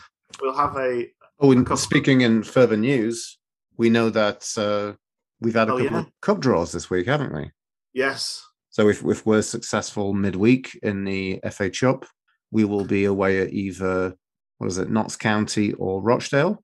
we'll 0.40 0.56
have 0.56 0.76
a 0.76 1.06
Oh, 1.40 1.52
and 1.52 1.78
speaking 1.78 2.22
in 2.22 2.42
further 2.42 2.76
news, 2.76 3.38
we 3.76 3.90
know 3.90 4.10
that 4.10 4.42
uh, 4.58 4.96
we've 5.40 5.54
had 5.54 5.68
a 5.68 5.72
Oh, 5.74 5.78
couple 5.78 5.92
yeah. 5.92 6.00
of 6.00 6.10
cup 6.20 6.40
draws 6.40 6.72
this 6.72 6.90
week, 6.90 7.06
haven't 7.06 7.32
we? 7.34 7.50
yes. 7.94 8.44
So 8.70 8.88
if, 8.88 9.04
if 9.04 9.24
we're 9.26 9.42
successful 9.42 10.12
midweek 10.14 10.78
in 10.84 11.04
the 11.04 11.40
FA 11.50 11.68
Cup, 11.70 12.04
we 12.52 12.64
will 12.64 12.84
be 12.84 13.04
away 13.06 13.40
at 13.40 13.52
either 13.52 14.14
what 14.58 14.66
is 14.68 14.78
it, 14.78 14.88
Notts 14.90 15.16
County 15.16 15.72
or 15.74 16.00
Rochdale. 16.02 16.62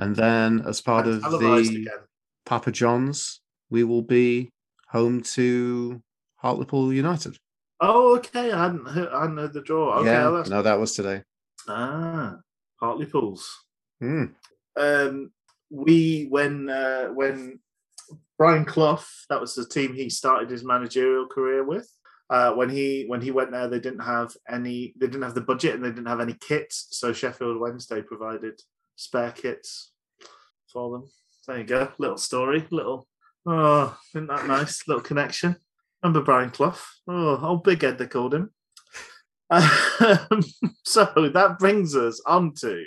And 0.00 0.16
then 0.16 0.62
as 0.66 0.80
part 0.80 1.06
of 1.06 1.20
the 1.20 1.56
again. 1.56 1.86
Papa 2.46 2.72
John's, 2.72 3.40
we 3.68 3.84
will 3.84 4.02
be 4.02 4.50
home 4.88 5.20
to 5.34 6.02
Hartlepool 6.36 6.90
United. 6.90 7.36
Oh, 7.80 8.16
okay. 8.16 8.50
I 8.50 8.64
hadn't 8.64 8.88
heard, 8.88 9.08
I 9.10 9.20
hadn't 9.20 9.36
heard 9.36 9.52
the 9.52 9.60
draw. 9.60 9.98
Okay, 9.98 10.10
yeah, 10.10 10.42
no, 10.48 10.62
that 10.62 10.80
was 10.80 10.94
today. 10.94 11.22
ah 11.68 12.36
Hartlepool's. 12.80 13.46
Hmm. 14.00 14.24
um, 14.76 15.30
we 15.68 16.26
when 16.30 16.70
uh, 16.70 17.08
when 17.08 17.60
Brian 18.38 18.64
Clough, 18.64 19.04
that 19.28 19.40
was 19.40 19.54
the 19.54 19.66
team 19.66 19.92
he 19.92 20.08
started 20.08 20.48
his 20.48 20.64
managerial 20.64 21.26
career 21.26 21.62
with. 21.62 21.88
Uh, 22.30 22.52
when 22.52 22.70
he 22.70 23.04
when 23.06 23.20
he 23.20 23.30
went 23.30 23.50
there, 23.50 23.68
they 23.68 23.80
didn't 23.80 24.00
have 24.00 24.34
any. 24.48 24.94
They 24.98 25.08
didn't 25.08 25.22
have 25.22 25.34
the 25.34 25.42
budget 25.42 25.74
and 25.74 25.84
they 25.84 25.90
didn't 25.90 26.06
have 26.06 26.20
any 26.20 26.36
kits. 26.40 26.86
So 26.92 27.12
Sheffield 27.12 27.60
Wednesday 27.60 28.00
provided 28.00 28.62
spare 29.00 29.32
kits 29.32 29.92
for 30.70 30.90
them. 30.90 31.08
There 31.46 31.58
you 31.58 31.64
go, 31.64 31.88
little 31.98 32.18
story, 32.18 32.66
little. 32.70 33.08
Oh, 33.46 33.96
isn't 34.14 34.26
that 34.26 34.46
nice? 34.46 34.86
little 34.86 35.02
connection. 35.02 35.56
Remember 36.02 36.24
Brian 36.24 36.50
Clough? 36.50 36.78
Oh, 37.08 37.40
old 37.42 37.64
Big 37.64 37.82
Ed 37.82 37.98
they 37.98 38.06
called 38.06 38.34
him. 38.34 38.50
Um, 39.48 40.42
so 40.84 41.30
that 41.32 41.56
brings 41.58 41.96
us 41.96 42.20
on 42.26 42.54
to 42.56 42.84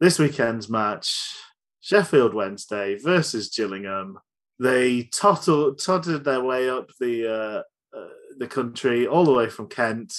this 0.00 0.18
weekend's 0.18 0.68
match 0.68 1.34
Sheffield 1.80 2.34
Wednesday 2.34 2.96
versus 2.96 3.48
Gillingham. 3.48 4.18
They 4.60 5.04
tottled, 5.04 5.78
tottered 5.78 6.24
their 6.24 6.42
way 6.42 6.68
up 6.68 6.90
the 7.00 7.26
uh, 7.26 7.98
uh, 7.98 8.08
the 8.38 8.46
country 8.46 9.06
all 9.06 9.24
the 9.24 9.32
way 9.32 9.48
from 9.48 9.68
Kent, 9.68 10.14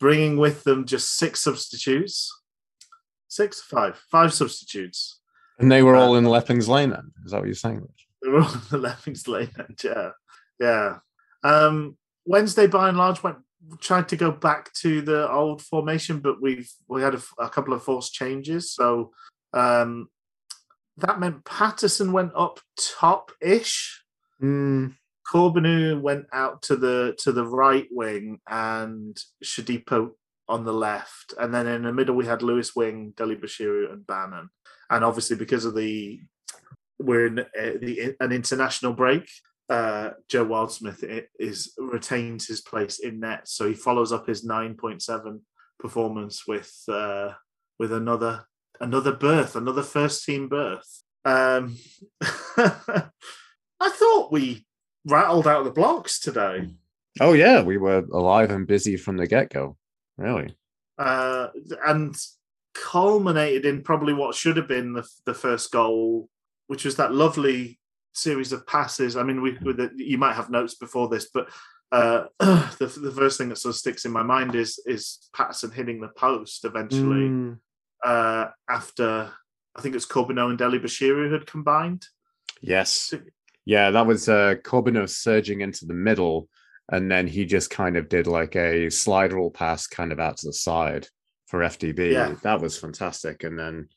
bringing 0.00 0.36
with 0.36 0.64
them 0.64 0.84
just 0.84 1.16
six 1.16 1.40
substitutes. 1.40 2.39
Six, 3.30 3.62
five, 3.62 3.96
five 4.10 4.34
substitutes. 4.34 5.20
And 5.58 5.70
they 5.70 5.82
were 5.82 5.94
all 5.94 6.16
in 6.16 6.24
Leppings 6.24 6.68
Lane 6.68 6.90
then. 6.90 7.12
Is 7.24 7.30
that 7.30 7.38
what 7.38 7.46
you're 7.46 7.54
saying? 7.54 7.80
Rich? 7.80 8.06
They 8.22 8.28
were 8.28 8.40
all 8.42 8.52
in 8.52 8.60
the 8.70 8.78
Lemmings 9.06 9.28
Lane 9.28 9.50
end, 9.58 9.80
yeah. 9.84 10.10
Yeah. 10.58 10.98
Um, 11.44 11.96
Wednesday, 12.26 12.66
by 12.66 12.88
and 12.88 12.98
large, 12.98 13.22
went 13.22 13.38
tried 13.78 14.08
to 14.08 14.16
go 14.16 14.30
back 14.30 14.72
to 14.72 15.00
the 15.02 15.30
old 15.30 15.62
formation, 15.62 16.20
but 16.20 16.40
we've 16.40 16.70
we 16.88 17.02
had 17.02 17.20
a 17.38 17.48
couple 17.48 17.74
of 17.74 17.82
forced 17.82 18.12
changes. 18.12 18.72
So 18.72 19.12
um, 19.52 20.08
that 20.96 21.20
meant 21.20 21.44
Paterson 21.44 22.12
went 22.12 22.32
up 22.34 22.60
top 22.76 23.32
ish. 23.40 24.02
Hmm. 24.40 24.88
Corbeanu 25.30 26.00
went 26.00 26.26
out 26.32 26.62
to 26.62 26.76
the 26.76 27.14
to 27.18 27.32
the 27.32 27.46
right 27.46 27.86
wing 27.90 28.40
and 28.48 29.16
Shodipo 29.44 30.12
on 30.50 30.64
the 30.64 30.72
left, 30.72 31.32
and 31.38 31.54
then 31.54 31.66
in 31.66 31.84
the 31.84 31.92
middle 31.92 32.16
we 32.16 32.26
had 32.26 32.42
Lewis 32.42 32.74
Wing, 32.74 33.14
Dele-Bashiru, 33.16 33.92
and 33.92 34.06
Bannon. 34.06 34.50
And 34.90 35.04
obviously, 35.04 35.36
because 35.36 35.64
of 35.64 35.76
the 35.76 36.20
we're 36.98 37.26
in 37.28 37.38
uh, 37.38 37.44
the 37.80 38.16
an 38.20 38.32
international 38.32 38.92
break, 38.92 39.30
uh, 39.70 40.10
Joe 40.28 40.44
Wildsmith 40.44 41.24
is 41.38 41.72
retains 41.78 42.48
his 42.48 42.60
place 42.60 42.98
in 42.98 43.20
net, 43.20 43.48
so 43.48 43.68
he 43.68 43.74
follows 43.74 44.12
up 44.12 44.26
his 44.26 44.44
nine 44.44 44.74
point 44.74 45.00
seven 45.00 45.42
performance 45.78 46.46
with 46.46 46.74
uh, 46.88 47.30
with 47.78 47.92
another 47.92 48.44
another 48.80 49.12
berth, 49.12 49.54
another 49.54 49.84
first 49.84 50.24
team 50.24 50.48
berth. 50.48 51.02
Um, 51.24 51.76
I 52.20 53.08
thought 53.80 54.32
we 54.32 54.66
rattled 55.06 55.46
out 55.46 55.64
the 55.64 55.70
blocks 55.70 56.18
today. 56.18 56.68
Oh 57.20 57.32
yeah, 57.34 57.62
we 57.62 57.78
were 57.78 58.04
alive 58.12 58.50
and 58.50 58.66
busy 58.66 58.96
from 58.96 59.16
the 59.16 59.26
get 59.26 59.50
go. 59.50 59.76
Really? 60.20 60.56
uh, 60.98 61.48
and 61.86 62.14
culminated 62.74 63.64
in 63.64 63.82
probably 63.82 64.12
what 64.12 64.34
should 64.34 64.56
have 64.56 64.68
been 64.68 64.92
the, 64.92 65.08
the 65.24 65.34
first 65.34 65.72
goal, 65.72 66.28
which 66.68 66.84
was 66.84 66.96
that 66.96 67.12
lovely 67.12 67.80
series 68.12 68.52
of 68.52 68.66
passes. 68.66 69.16
I 69.16 69.22
mean, 69.22 69.40
we 69.42 69.52
the, 69.52 69.90
you 69.96 70.18
might 70.18 70.34
have 70.34 70.50
notes 70.50 70.74
before 70.74 71.08
this, 71.08 71.30
but 71.32 71.48
uh, 71.90 72.24
the, 72.38 73.00
the 73.02 73.12
first 73.16 73.38
thing 73.38 73.48
that 73.48 73.56
sort 73.58 73.74
of 73.74 73.78
sticks 73.78 74.04
in 74.04 74.12
my 74.12 74.22
mind 74.22 74.54
is 74.54 74.78
is 74.86 75.28
Paterson 75.34 75.70
hitting 75.70 76.00
the 76.00 76.08
post 76.08 76.64
eventually 76.64 77.28
Mm, 77.28 77.58
uh, 78.04 78.46
after 78.68 79.32
I 79.74 79.80
think 79.80 79.94
it's 79.94 80.06
Corbeanu 80.06 80.50
and 80.50 80.58
Dele-Bashiru 80.58 81.32
had 81.32 81.46
combined. 81.46 82.06
yes. 82.60 83.14
Yeah, 83.64 83.90
that 83.90 84.06
was 84.06 84.28
uh 84.28 84.56
Corbeanu 84.64 85.08
surging 85.08 85.60
into 85.62 85.86
the 85.86 85.94
middle, 85.94 86.48
and 86.90 87.10
then 87.10 87.26
he 87.26 87.44
just 87.44 87.70
kind 87.70 87.96
of 87.96 88.08
did 88.08 88.26
like 88.26 88.56
a 88.56 88.90
slide 88.90 89.32
rule 89.32 89.50
pass 89.50 89.86
kind 89.86 90.12
of 90.12 90.20
out 90.20 90.36
to 90.38 90.46
the 90.46 90.52
side 90.52 91.06
for 91.46 91.60
FDB. 91.60 92.12
Yeah. 92.12 92.34
That 92.42 92.60
was 92.60 92.76
fantastic. 92.76 93.44
And 93.44 93.58
then 93.58 93.88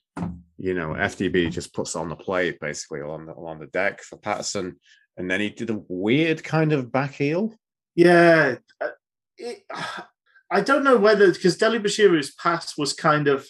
you 0.57 0.73
know, 0.73 0.89
FDB 0.89 1.51
just 1.51 1.73
puts 1.73 1.95
on 1.95 2.07
the 2.07 2.15
plate 2.15 2.59
basically 2.59 3.01
along 3.01 3.25
the 3.25 3.33
along 3.33 3.59
the 3.59 3.67
deck 3.67 4.01
for 4.01 4.17
Paterson. 4.17 4.77
And 5.17 5.29
then 5.29 5.41
he 5.41 5.49
did 5.49 5.69
a 5.69 5.81
weird 5.87 6.43
kind 6.43 6.71
of 6.71 6.91
back 6.91 7.13
heel. 7.15 7.53
Yeah, 7.95 8.55
uh, 8.81 8.87
it, 9.37 9.63
I 10.51 10.61
don't 10.61 10.83
know 10.83 10.97
whether 10.97 11.31
because 11.31 11.57
Dele-Bashiru's 11.57 12.31
pass 12.31 12.77
was 12.77 12.93
kind 12.93 13.27
of, 13.27 13.47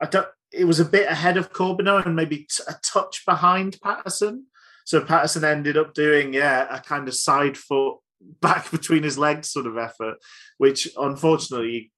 I 0.00 0.06
don't. 0.06 0.28
It 0.52 0.64
was 0.64 0.80
a 0.80 0.84
bit 0.84 1.08
ahead 1.08 1.36
of 1.36 1.52
Corbeanu 1.52 2.04
and 2.04 2.16
maybe 2.16 2.38
t- 2.38 2.64
a 2.68 2.74
touch 2.82 3.24
behind 3.24 3.78
Paterson. 3.82 4.46
So 4.84 5.00
Paterson 5.00 5.44
ended 5.44 5.76
up 5.76 5.94
doing 5.94 6.34
yeah 6.34 6.66
a 6.74 6.80
kind 6.80 7.08
of 7.08 7.14
side 7.14 7.56
foot 7.56 7.98
back 8.40 8.70
between 8.70 9.02
his 9.02 9.18
legs 9.18 9.50
sort 9.50 9.66
of 9.66 9.78
effort, 9.78 10.16
which 10.58 10.88
unfortunately, 10.96 11.92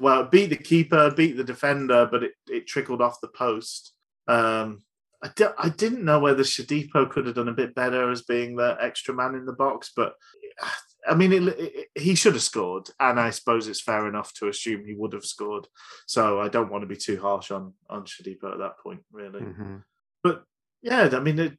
well, 0.00 0.24
beat 0.24 0.46
the 0.50 0.56
keeper, 0.56 1.10
beat 1.10 1.36
the 1.36 1.44
defender, 1.44 2.08
but 2.10 2.22
it, 2.24 2.32
it 2.48 2.66
trickled 2.66 3.02
off 3.02 3.20
the 3.20 3.28
post. 3.28 3.94
Um, 4.26 4.82
I, 5.22 5.30
di- 5.34 5.54
I 5.58 5.68
didn't 5.68 6.04
know 6.04 6.20
whether 6.20 6.42
Shodipo 6.42 7.10
could 7.10 7.26
have 7.26 7.34
done 7.34 7.48
a 7.48 7.52
bit 7.54 7.74
better 7.74 8.10
as 8.10 8.22
being 8.22 8.56
the 8.56 8.76
extra 8.80 9.14
man 9.14 9.34
in 9.34 9.46
the 9.46 9.52
box, 9.52 9.92
but 9.94 10.14
I 11.08 11.14
mean, 11.14 11.32
it, 11.32 11.42
it, 11.48 11.86
he 11.94 12.14
should 12.14 12.34
have 12.34 12.42
scored, 12.42 12.88
and 13.00 13.18
I 13.18 13.30
suppose 13.30 13.66
it's 13.68 13.80
fair 13.80 14.08
enough 14.08 14.34
to 14.34 14.48
assume 14.48 14.84
he 14.84 14.94
would 14.94 15.12
have 15.12 15.24
scored. 15.24 15.66
So 16.06 16.40
I 16.40 16.48
don't 16.48 16.70
want 16.70 16.82
to 16.82 16.88
be 16.88 16.96
too 16.96 17.20
harsh 17.20 17.50
on 17.50 17.72
on 17.88 18.04
Shodipo 18.04 18.52
at 18.52 18.58
that 18.58 18.78
point, 18.82 19.00
really. 19.12 19.40
Mhm. 19.40 19.82
Yeah, 20.80 21.08
I 21.12 21.18
mean, 21.18 21.38
it, 21.40 21.58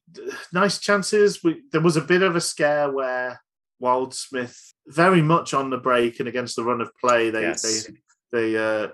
nice 0.53 0.79
chances. 0.79 1.43
We, 1.43 1.63
there 1.73 1.81
was 1.81 1.97
a 1.97 2.01
bit 2.01 2.21
of 2.21 2.38
a 2.38 2.41
scare 2.41 2.89
where 2.89 3.41
Wildsmith, 3.82 4.73
very 4.88 5.21
much 5.21 5.53
on 5.53 5.69
the 5.69 5.77
break 5.77 6.19
and 6.19 6.27
against 6.27 6.55
the 6.55 6.63
run 6.63 6.82
of 6.82 6.91
play, 6.99 7.30
they 7.30 7.41
Yes. 7.41 7.61
they 7.61 7.93
they 8.32 8.57
uh, 8.57 8.89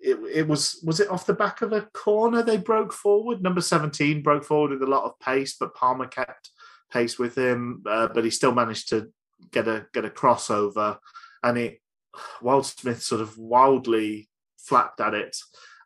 it, 0.00 0.18
it 0.32 0.48
was 0.48 0.80
was 0.84 1.00
it 1.00 1.08
off 1.10 1.26
the 1.26 1.32
back 1.32 1.62
of 1.62 1.72
a 1.72 1.88
corner 1.94 2.42
they 2.42 2.56
broke 2.56 2.92
forward. 2.92 3.42
Number 3.42 3.60
seventeen 3.60 4.22
broke 4.22 4.44
forward 4.44 4.72
with 4.72 4.82
a 4.82 4.90
lot 4.90 5.04
of 5.04 5.18
pace, 5.20 5.56
but 5.58 5.74
Palmer 5.74 6.06
kept 6.06 6.50
pace 6.92 7.18
with 7.18 7.36
him, 7.36 7.82
uh, 7.86 8.08
but 8.08 8.24
he 8.24 8.30
still 8.30 8.52
managed 8.52 8.88
to 8.90 9.10
get 9.50 9.68
a 9.68 9.86
get 9.94 10.04
a 10.04 10.10
crossover, 10.10 10.98
and 11.42 11.58
it 11.58 11.80
Wildsmith 12.42 13.00
sort 13.00 13.20
of 13.20 13.38
wildly 13.38 14.28
flapped 14.58 15.00
at 15.00 15.14
it, 15.14 15.36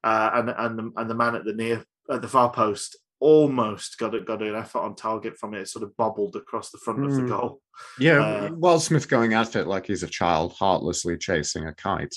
uh, 0.02 0.30
and 0.34 0.50
and 0.50 0.78
the, 0.78 0.92
and 0.96 1.10
the 1.10 1.14
man 1.14 1.36
at 1.36 1.44
the 1.44 1.52
near 1.52 1.84
at 2.10 2.22
the 2.22 2.28
far 2.28 2.50
post 2.50 2.96
almost 3.20 3.98
got 3.98 4.14
it 4.14 4.26
got 4.26 4.42
an 4.42 4.54
effort 4.54 4.80
on 4.80 4.94
target 4.94 5.36
from 5.38 5.54
it. 5.54 5.60
It 5.62 5.68
sort 5.68 5.82
of 5.84 5.96
bobbled 5.96 6.36
across 6.36 6.70
the 6.70 6.78
front 6.78 7.04
of 7.04 7.14
the 7.14 7.22
Hmm. 7.22 7.28
goal. 7.28 7.62
Yeah, 7.98 8.50
Uh, 8.62 8.78
Smith 8.78 9.08
going 9.08 9.32
at 9.34 9.56
it 9.56 9.66
like 9.66 9.86
he's 9.86 10.02
a 10.02 10.08
child, 10.08 10.52
heartlessly 10.58 11.16
chasing 11.18 11.66
a 11.66 11.74
kite. 11.74 12.14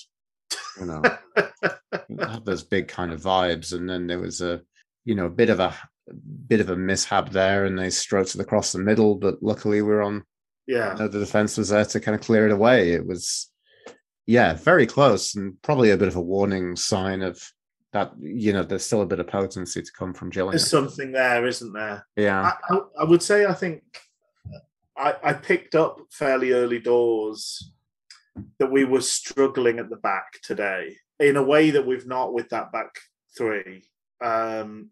You 0.79 0.85
know, 0.87 1.01
had 2.19 2.45
those 2.45 2.63
big 2.63 2.87
kind 2.87 3.11
of 3.11 3.21
vibes, 3.21 3.73
and 3.73 3.89
then 3.89 4.07
there 4.07 4.19
was 4.19 4.41
a, 4.41 4.61
you 5.05 5.15
know, 5.15 5.25
a 5.25 5.29
bit 5.29 5.49
of 5.49 5.59
a 5.59 5.75
bit 6.47 6.59
of 6.59 6.69
a 6.69 6.75
mishap 6.75 7.29
there, 7.29 7.65
and 7.65 7.77
they 7.77 7.89
stroked 7.89 8.33
it 8.35 8.41
across 8.41 8.71
the 8.71 8.79
middle, 8.79 9.15
but 9.15 9.41
luckily 9.43 9.81
we're 9.81 10.01
on. 10.01 10.23
Yeah. 10.67 10.93
You 10.93 10.99
know, 10.99 11.07
the 11.07 11.19
defense 11.19 11.57
was 11.57 11.69
there 11.69 11.85
to 11.85 11.99
kind 11.99 12.15
of 12.15 12.21
clear 12.21 12.45
it 12.47 12.51
away. 12.51 12.91
It 12.93 13.05
was, 13.05 13.51
yeah, 14.25 14.53
very 14.55 14.85
close, 14.87 15.35
and 15.35 15.61
probably 15.61 15.91
a 15.91 15.97
bit 15.97 16.07
of 16.07 16.15
a 16.15 16.21
warning 16.21 16.75
sign 16.75 17.21
of 17.21 17.39
that. 17.93 18.13
You 18.19 18.53
know, 18.53 18.63
there's 18.63 18.85
still 18.85 19.01
a 19.01 19.05
bit 19.05 19.19
of 19.19 19.27
potency 19.27 19.81
to 19.81 19.91
come 19.91 20.13
from 20.13 20.29
Gillingham. 20.29 20.53
There's 20.53 20.69
something 20.69 21.11
there, 21.11 21.45
isn't 21.45 21.73
there? 21.73 22.05
yeah, 22.15 22.51
I, 22.69 22.75
I, 22.75 22.79
I 23.01 23.03
would 23.03 23.23
say 23.23 23.45
I 23.45 23.53
think 23.53 23.83
I, 24.97 25.15
I 25.23 25.33
picked 25.33 25.75
up 25.75 25.99
fairly 26.11 26.51
early 26.51 26.79
doors 26.79 27.71
that 28.59 28.71
we 28.71 28.83
were 28.83 29.01
struggling 29.01 29.79
at 29.79 29.89
the 29.89 29.95
back 29.97 30.39
today 30.43 30.95
in 31.19 31.37
a 31.37 31.43
way 31.43 31.71
that 31.71 31.85
we've 31.85 32.07
not 32.07 32.33
with 32.33 32.49
that 32.49 32.71
back 32.71 32.95
three. 33.37 33.83
Um, 34.21 34.89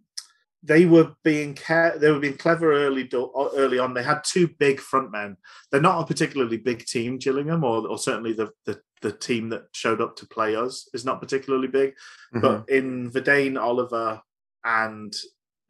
they 0.64 0.86
were 0.86 1.14
being 1.24 1.54
care- 1.54 1.98
they 1.98 2.12
were 2.12 2.20
being 2.20 2.38
clever 2.38 2.74
early 2.74 3.04
do- 3.04 3.32
early 3.56 3.80
on. 3.80 3.94
They 3.94 4.04
had 4.04 4.24
two 4.24 4.50
big 4.60 4.80
front 4.80 5.12
men. 5.12 5.38
They're 5.72 5.82
not 5.82 6.02
a 6.02 6.06
particularly 6.06 6.58
big 6.58 6.86
team, 6.86 7.18
Gillingham, 7.18 7.64
or, 7.64 7.88
or 7.88 7.98
certainly 7.98 8.34
the, 8.34 8.50
the 8.66 8.82
the 9.02 9.12
team 9.12 9.50
that 9.50 9.64
showed 9.74 10.02
up 10.02 10.16
to 10.18 10.28
play 10.28 10.56
us 10.56 10.90
is 10.94 11.06
not 11.06 11.22
particularly 11.22 11.68
big. 11.68 11.94
Mhm. 12.36 12.42
But 12.42 12.70
in 12.70 13.12
Vadaine, 13.12 13.60
Oliver, 13.62 14.22
and 14.64 15.16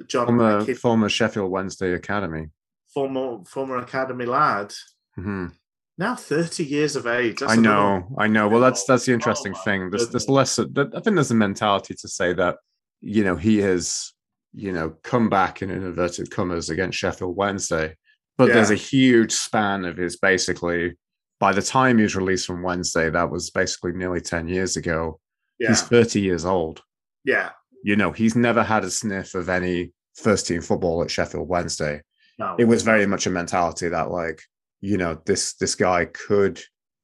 John 0.07 0.27
former 0.27 0.61
McKin- 0.61 0.77
former 0.77 1.09
Sheffield 1.09 1.51
Wednesday 1.51 1.93
Academy. 1.93 2.49
former 2.93 3.43
former 3.45 3.77
academy 3.77 4.25
lad, 4.25 4.73
Mhm. 5.19 5.51
now 5.97 6.15
thirty 6.15 6.63
years 6.63 6.95
of 6.95 7.05
age. 7.05 7.39
That's 7.41 7.53
I 7.53 7.55
know, 7.55 8.15
I 8.17 8.27
know. 8.27 8.47
Well, 8.47 8.61
that's 8.61 8.85
that's 8.85 9.05
the 9.05 9.11
Oh 9.11 9.15
interesting 9.15 9.51
my 9.53 9.59
thing. 9.59 9.89
There's 9.89 10.09
there's 10.09 10.29
less. 10.29 10.57
I 10.59 10.63
think 10.65 11.15
there's 11.15 11.31
a 11.31 11.35
mentality 11.35 11.93
to 11.95 12.07
say 12.07 12.33
that 12.33 12.57
you 13.01 13.23
know 13.23 13.35
he 13.35 13.57
has 13.59 14.13
you 14.53 14.71
know 14.71 14.91
come 15.03 15.29
back 15.29 15.61
in 15.61 15.69
inverted 15.69 16.31
commas 16.31 16.69
against 16.69 16.97
Sheffield 16.97 17.35
Wednesday, 17.35 17.95
but 18.37 18.47
there's 18.47 18.71
a 18.71 18.75
huge 18.75 19.33
span 19.33 19.85
of 19.85 19.97
his 19.97 20.15
basically. 20.17 20.95
By 21.39 21.53
the 21.53 21.61
time 21.61 21.97
he 21.97 22.03
was 22.03 22.15
released 22.15 22.47
from 22.47 22.63
Wednesday, 22.63 23.09
that 23.09 23.29
was 23.29 23.49
basically 23.51 23.93
nearly 23.93 24.21
ten 24.21 24.47
years 24.47 24.75
ago. 24.77 25.19
yeah, 25.59 25.69
He's 25.69 25.81
30 25.83 26.19
years 26.21 26.45
old. 26.45 26.81
yeah. 27.23 27.49
You 27.83 27.95
know, 27.95 28.11
he's 28.11 28.35
never 28.35 28.63
had 28.63 28.83
a 28.83 28.89
sniff 28.89 29.35
of 29.35 29.49
any 29.49 29.93
first 30.15 30.47
team 30.47 30.61
football 30.61 31.03
at 31.03 31.11
Sheffield 31.11 31.47
Wednesday 31.47 32.01
No, 32.39 32.55
it 32.57 32.65
was 32.65 32.81
very 32.81 33.05
much 33.05 33.27
a 33.27 33.29
mentality 33.29 33.87
that 33.89 34.09
like 34.09 34.41
you 34.81 34.97
know 34.97 35.21
this 35.25 35.53
this 35.53 35.75
guy 35.75 36.05
could 36.05 36.59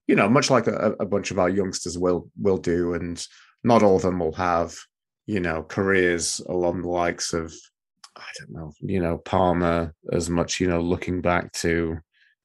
you 0.08 0.16
know 0.16 0.28
much 0.28 0.50
like 0.50 0.66
a, 0.68 0.96
a 1.00 1.06
bunch 1.06 1.30
of 1.32 1.38
our 1.38 1.48
youngsters 1.50 1.96
will 1.98 2.30
will 2.42 2.58
do 2.58 2.96
and 2.96 3.24
not 3.64 3.84
all 3.84 3.96
of 3.98 4.02
them 4.02 4.18
will 4.20 4.34
have 4.34 4.76
you 5.28 5.40
know 5.40 5.62
careers 5.64 6.42
along 6.50 6.82
the 6.82 6.90
likes 6.90 7.34
of 7.34 7.54
i 8.18 8.26
don't 8.40 8.52
know 8.52 8.72
you 8.82 9.00
know 9.00 9.18
palmer 9.20 9.94
as 10.12 10.30
much 10.30 10.60
you 10.60 10.68
know 10.68 10.82
looking 10.82 11.22
back 11.22 11.52
to 11.52 11.98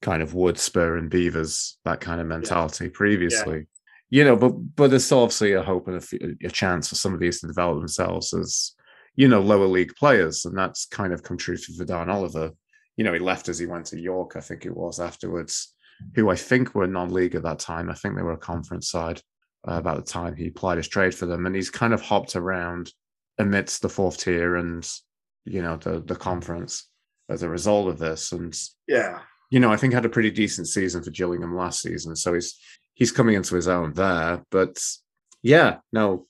kind 0.03 0.23
of 0.23 0.35
wood 0.35 0.59
spur 0.59 0.97
and 0.97 1.11
beavers 1.11 1.79
that 1.85 2.01
kind 2.01 2.21
of 2.21 2.27
mentality 2.27 2.89
previously 2.89 3.67
you 4.11 4.25
know 4.25 4.37
but 4.37 4.51
but 4.77 4.91
there's 4.91 5.11
obviously 5.11 5.53
a 5.53 5.63
hope 5.63 5.89
and 5.89 6.05
a 6.45 6.51
chance 6.51 6.89
for 6.89 6.95
some 6.95 7.13
of 7.13 7.21
these 7.21 7.41
to 7.41 7.47
develop 7.47 7.79
themselves 7.79 8.33
as 8.33 8.73
you 9.17 9.27
know 9.27 9.41
lower 9.41 9.67
league 9.67 9.95
players 9.97 10.45
and 10.45 10.57
that's 10.57 10.87
kind 10.87 11.13
of 11.13 11.23
come 11.23 11.37
true 11.37 11.57
for 11.57 11.73
Vadaine 11.73 12.09
Oliver 12.09 12.53
you 12.99 13.05
know, 13.05 13.13
he 13.13 13.21
left 13.21 13.49
as 13.49 13.59
he 13.59 13.67
went 13.67 13.87
to 13.87 14.01
York, 14.01 14.35
I 14.37 14.41
think 14.41 14.67
it 14.67 14.77
was 14.77 14.99
afterwards, 14.99 15.73
who 16.17 16.31
I 16.31 16.35
think 16.35 16.75
were 16.75 16.87
non-league 16.89 17.37
at 17.37 17.45
that 17.45 17.61
time. 17.61 17.89
I 17.89 17.95
think 17.95 18.17
they 18.17 18.23
were 18.23 18.33
a 18.33 18.39
conference 18.39 18.91
side 18.91 19.23
uh, 19.67 19.75
about 19.75 20.05
the 20.05 20.13
time 20.13 20.35
he 20.35 20.49
applied 20.49 20.79
his 20.79 20.89
trade 20.89 21.15
for 21.15 21.25
them, 21.25 21.47
and 21.47 21.55
he's 21.55 21.71
kind 21.71 21.95
of 21.95 22.03
hopped 22.03 22.35
around 22.35 22.93
amidst 23.39 23.83
the 23.83 23.89
fourth 23.89 24.19
tier 24.19 24.57
and 24.57 24.87
you 25.45 25.63
know 25.63 25.77
the 25.77 26.01
the 26.01 26.17
conference 26.17 26.91
as 27.31 27.45
a 27.45 27.49
result 27.49 27.87
of 27.87 27.99
this. 27.99 28.33
And 28.33 28.53
yeah, 28.89 29.21
you 29.51 29.61
know, 29.61 29.73
I 29.73 29.77
think 29.77 29.95
had 29.95 30.05
a 30.05 30.11
pretty 30.11 30.31
decent 30.31 30.69
season 30.69 31.03
for 31.03 31.11
Gillingham 31.11 31.57
last 31.57 31.81
season, 31.83 32.15
so 32.17 32.35
he's 32.35 32.59
he's 32.95 33.13
coming 33.13 33.35
into 33.37 33.55
his 33.55 33.69
own 33.69 33.93
there. 33.95 34.43
But 34.51 34.79
yeah, 35.43 35.79
no, 35.93 36.27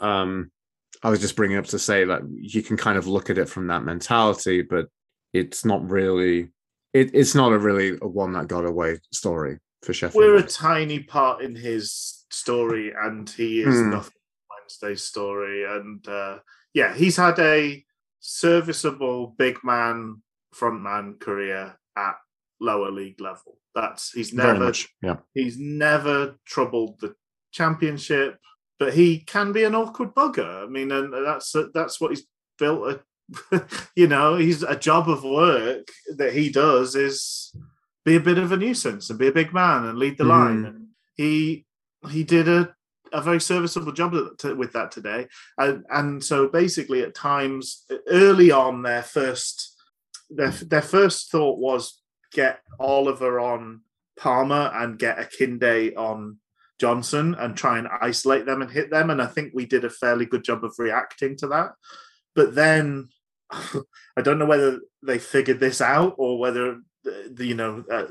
um, 0.00 0.50
I 1.02 1.10
was 1.10 1.20
just 1.20 1.36
bringing 1.36 1.56
up 1.58 1.66
to 1.66 1.78
say 1.78 2.04
that 2.04 2.22
you 2.30 2.62
can 2.62 2.76
kind 2.76 2.98
of 2.98 3.06
look 3.06 3.30
at 3.30 3.38
it 3.38 3.48
from 3.48 3.68
that 3.68 3.84
mentality, 3.84 4.62
but 4.62 4.88
it's 5.32 5.64
not 5.64 5.88
really 5.88 6.50
it, 6.92 7.10
it's 7.14 7.34
not 7.34 7.52
a 7.52 7.58
really 7.58 7.98
a 8.02 8.08
one 8.08 8.32
that 8.32 8.48
got 8.48 8.64
away 8.64 8.98
story 9.12 9.58
for 9.82 9.92
Sheffield. 9.92 10.16
we're 10.24 10.36
a 10.38 10.42
tiny 10.42 11.00
part 11.00 11.42
in 11.42 11.54
his 11.54 12.24
story, 12.30 12.92
and 13.00 13.28
he 13.30 13.60
is 13.62 13.74
Hmm. 13.80 13.90
nothing 13.90 14.12
Wednesday's 14.50 15.04
story. 15.04 15.64
And 15.64 16.06
uh, 16.08 16.38
yeah, 16.74 16.94
he's 16.94 17.16
had 17.16 17.38
a 17.38 17.84
serviceable 18.20 19.34
big 19.38 19.58
man 19.64 20.22
frontman 20.54 21.18
career 21.20 21.76
at 21.96 22.16
lower 22.60 22.90
league 22.90 23.20
level. 23.20 23.58
That's 23.74 24.10
he's 24.12 24.32
never 24.32 24.58
much, 24.66 24.88
yeah. 25.02 25.16
He's 25.34 25.58
never 25.58 26.36
troubled 26.46 27.00
the 27.00 27.14
championship, 27.52 28.38
but 28.78 28.94
he 28.94 29.20
can 29.20 29.52
be 29.52 29.64
an 29.64 29.74
awkward 29.74 30.14
bugger. 30.14 30.64
I 30.64 30.66
mean, 30.66 30.90
and 30.92 31.12
that's 31.12 31.54
that's 31.74 32.00
what 32.00 32.10
he's 32.10 32.26
built. 32.58 33.00
A, 33.52 33.64
you 33.96 34.06
know, 34.06 34.36
he's 34.36 34.62
a 34.62 34.76
job 34.76 35.08
of 35.08 35.22
work 35.24 35.88
that 36.16 36.32
he 36.32 36.50
does 36.50 36.94
is 36.94 37.54
be 38.04 38.16
a 38.16 38.20
bit 38.20 38.38
of 38.38 38.52
a 38.52 38.56
nuisance 38.56 39.10
and 39.10 39.18
be 39.18 39.26
a 39.28 39.32
big 39.32 39.52
man 39.52 39.84
and 39.84 39.98
lead 39.98 40.16
the 40.16 40.24
Mhm. 40.24 40.28
line. 40.28 40.64
And 40.64 40.86
he 41.16 41.66
he 42.10 42.24
did 42.24 42.48
a 42.48 42.74
a 43.12 43.22
very 43.22 43.40
serviceable 43.40 43.92
job 43.92 44.12
with 44.12 44.72
that 44.72 44.90
today. 44.90 45.28
And 45.56 45.84
and 45.90 46.22
so 46.24 46.48
basically, 46.48 47.02
at 47.02 47.14
times 47.14 47.84
early 48.08 48.50
on, 48.50 48.82
their 48.82 49.02
first 49.02 49.74
their 50.30 50.50
their 50.50 50.82
first 50.82 51.30
thought 51.30 51.58
was 51.58 52.02
get 52.32 52.60
Oliver 52.78 53.40
on 53.40 53.82
Palmer 54.18 54.70
and 54.74 54.98
get 54.98 55.18
Akinde 55.18 55.96
on 55.96 56.38
Johnson 56.80 57.34
and 57.34 57.56
try 57.56 57.78
and 57.78 57.88
isolate 58.00 58.46
them 58.46 58.62
and 58.62 58.70
hit 58.70 58.90
them. 58.90 59.10
And 59.10 59.20
I 59.20 59.26
think 59.26 59.52
we 59.54 59.66
did 59.66 59.84
a 59.84 59.90
fairly 59.90 60.26
good 60.26 60.44
job 60.44 60.64
of 60.64 60.74
reacting 60.78 61.36
to 61.38 61.48
that. 61.48 61.70
But 62.34 62.54
then 62.54 63.08
I 63.50 64.22
don't 64.22 64.38
know 64.38 64.46
whether 64.46 64.80
they 65.02 65.18
figured 65.18 65.60
this 65.60 65.80
out 65.80 66.14
or 66.18 66.38
whether 66.38 66.80
the, 67.04 67.30
the- 67.34 67.46
you 67.46 67.54
know 67.54 67.84
uh, 67.90 68.06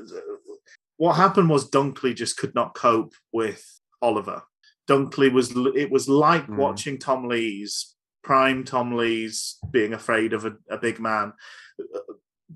what 0.98 1.14
happened 1.14 1.50
was 1.50 1.70
Dunkley 1.70 2.16
just 2.16 2.38
could 2.38 2.56
not 2.56 2.74
cope 2.74 3.14
with 3.32 3.64
Oliver. 4.02 4.42
Dunkley 4.90 5.32
was 5.32 5.52
it 5.76 5.92
was 5.92 6.08
like 6.10 6.48
Mm. 6.48 6.58
watching 6.58 6.98
Tom 6.98 7.28
Lees 7.28 7.94
prime 8.24 8.64
Tom 8.66 8.96
Lees 8.98 9.58
being 9.72 9.94
afraid 9.94 10.34
of 10.34 10.46
a, 10.46 10.54
a 10.70 10.78
big 10.78 11.00
man. 11.00 11.32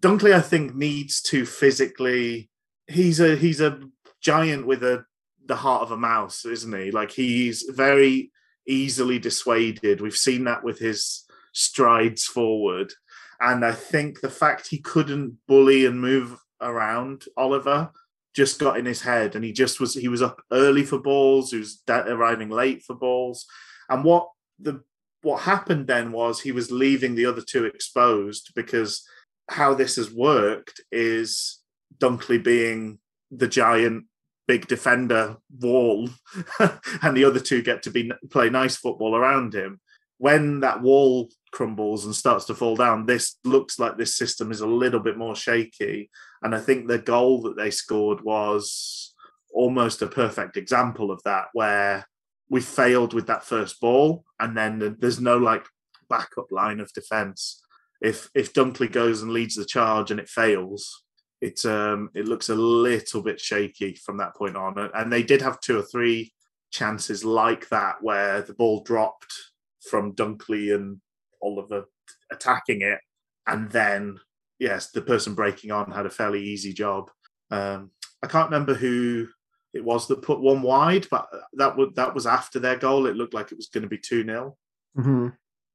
Dunkley, 0.01 0.33
I 0.33 0.41
think, 0.41 0.75
needs 0.75 1.21
to 1.23 1.45
physically. 1.45 2.49
He's 2.87 3.19
a 3.19 3.35
he's 3.35 3.61
a 3.61 3.79
giant 4.19 4.65
with 4.65 4.83
a 4.83 5.05
the 5.45 5.55
heart 5.55 5.83
of 5.83 5.91
a 5.91 5.97
mouse, 5.97 6.43
isn't 6.45 6.73
he? 6.73 6.91
Like 6.91 7.11
he's 7.11 7.63
very 7.69 8.31
easily 8.67 9.19
dissuaded. 9.19 10.01
We've 10.01 10.15
seen 10.15 10.45
that 10.45 10.63
with 10.63 10.79
his 10.79 11.23
strides 11.53 12.25
forward, 12.25 12.93
and 13.39 13.63
I 13.63 13.73
think 13.73 14.21
the 14.21 14.29
fact 14.29 14.67
he 14.67 14.79
couldn't 14.79 15.37
bully 15.47 15.85
and 15.85 16.01
move 16.01 16.37
around 16.61 17.25
Oliver 17.37 17.91
just 18.33 18.59
got 18.59 18.77
in 18.77 18.85
his 18.85 19.01
head, 19.01 19.35
and 19.35 19.45
he 19.45 19.51
just 19.51 19.79
was 19.79 19.93
he 19.93 20.07
was 20.07 20.23
up 20.23 20.41
early 20.51 20.83
for 20.83 20.99
balls, 20.99 21.51
he 21.51 21.59
was 21.59 21.83
arriving 21.87 22.49
late 22.49 22.81
for 22.81 22.95
balls, 22.95 23.45
and 23.87 24.03
what 24.03 24.29
the 24.59 24.83
what 25.21 25.41
happened 25.41 25.85
then 25.85 26.11
was 26.11 26.39
he 26.39 26.51
was 26.51 26.71
leaving 26.71 27.13
the 27.13 27.27
other 27.27 27.41
two 27.41 27.65
exposed 27.65 28.51
because 28.55 29.05
how 29.51 29.73
this 29.73 29.97
has 29.97 30.11
worked 30.11 30.81
is 30.91 31.59
Dunkley 31.97 32.41
being 32.41 32.99
the 33.29 33.47
giant 33.47 34.05
big 34.47 34.67
defender 34.67 35.37
wall 35.59 36.09
and 37.01 37.15
the 37.15 37.25
other 37.25 37.39
two 37.39 37.61
get 37.61 37.83
to 37.83 37.91
be 37.91 38.11
play 38.29 38.49
nice 38.49 38.75
football 38.77 39.15
around 39.15 39.53
him. 39.53 39.79
When 40.17 40.61
that 40.61 40.81
wall 40.81 41.29
crumbles 41.51 42.05
and 42.05 42.15
starts 42.15 42.45
to 42.45 42.55
fall 42.55 42.75
down 42.75 43.05
this 43.05 43.37
looks 43.43 43.77
like 43.77 43.97
this 43.97 44.15
system 44.15 44.51
is 44.51 44.61
a 44.61 44.67
little 44.67 44.99
bit 45.01 45.17
more 45.17 45.35
shaky. 45.35 46.09
And 46.41 46.55
i 46.55 46.59
think 46.59 46.87
the 46.87 46.99
goal 46.99 47.41
that 47.43 47.57
they 47.57 47.71
scored 47.71 48.21
was 48.21 49.13
almost 49.53 50.01
a 50.01 50.07
perfect 50.07 50.55
example 50.55 51.11
of 51.11 51.21
that 51.23 51.47
where 51.53 52.07
we 52.49 52.61
failed 52.61 53.13
with 53.13 53.27
that 53.27 53.43
first 53.43 53.79
ball 53.81 54.23
and 54.39 54.57
then 54.57 54.97
there's 54.99 55.19
no 55.19 55.37
like 55.37 55.65
backup 56.09 56.51
line 56.51 56.79
of 56.79 56.91
defense 56.93 57.60
if 58.01 58.29
if 58.33 58.53
dunkley 58.53 58.91
goes 58.91 59.21
and 59.21 59.31
leads 59.31 59.55
the 59.55 59.65
charge 59.65 60.11
and 60.11 60.19
it 60.19 60.29
fails 60.29 61.03
it 61.39 61.63
um 61.65 62.09
it 62.13 62.25
looks 62.25 62.49
a 62.49 62.55
little 62.55 63.21
bit 63.21 63.39
shaky 63.39 63.95
from 63.95 64.17
that 64.17 64.35
point 64.35 64.55
on 64.55 64.77
and 64.93 65.11
they 65.11 65.23
did 65.23 65.41
have 65.41 65.59
two 65.59 65.77
or 65.79 65.83
three 65.83 66.33
chances 66.71 67.23
like 67.23 67.67
that 67.69 67.95
where 68.01 68.41
the 68.41 68.53
ball 68.53 68.83
dropped 68.83 69.33
from 69.89 70.13
dunkley 70.13 70.73
and 70.73 70.99
oliver 71.41 71.85
attacking 72.31 72.81
it 72.81 72.99
and 73.47 73.69
then 73.71 74.19
yes, 74.61 74.91
the 74.91 75.01
person 75.01 75.33
breaking 75.33 75.71
on 75.71 75.91
had 75.91 76.05
a 76.05 76.09
fairly 76.09 76.41
easy 76.41 76.71
job. 76.71 77.09
Um, 77.49 77.89
I 78.23 78.27
can't 78.27 78.49
remember 78.49 78.75
who 78.75 79.27
it 79.73 79.83
was 79.83 80.07
that 80.07 80.21
put 80.21 80.39
one 80.39 80.61
wide, 80.61 81.07
but 81.09 81.27
that 81.53 81.75
would 81.75 81.95
that 81.95 82.13
was 82.13 82.27
after 82.27 82.59
their 82.59 82.77
goal. 82.77 83.07
It 83.07 83.15
looked 83.15 83.33
like 83.33 83.51
it 83.51 83.57
was 83.57 83.67
going 83.67 83.83
to 83.83 83.89
be 83.89 83.97
two 83.97 84.23
0 84.23 84.55
Mm-hmm. 84.97 85.29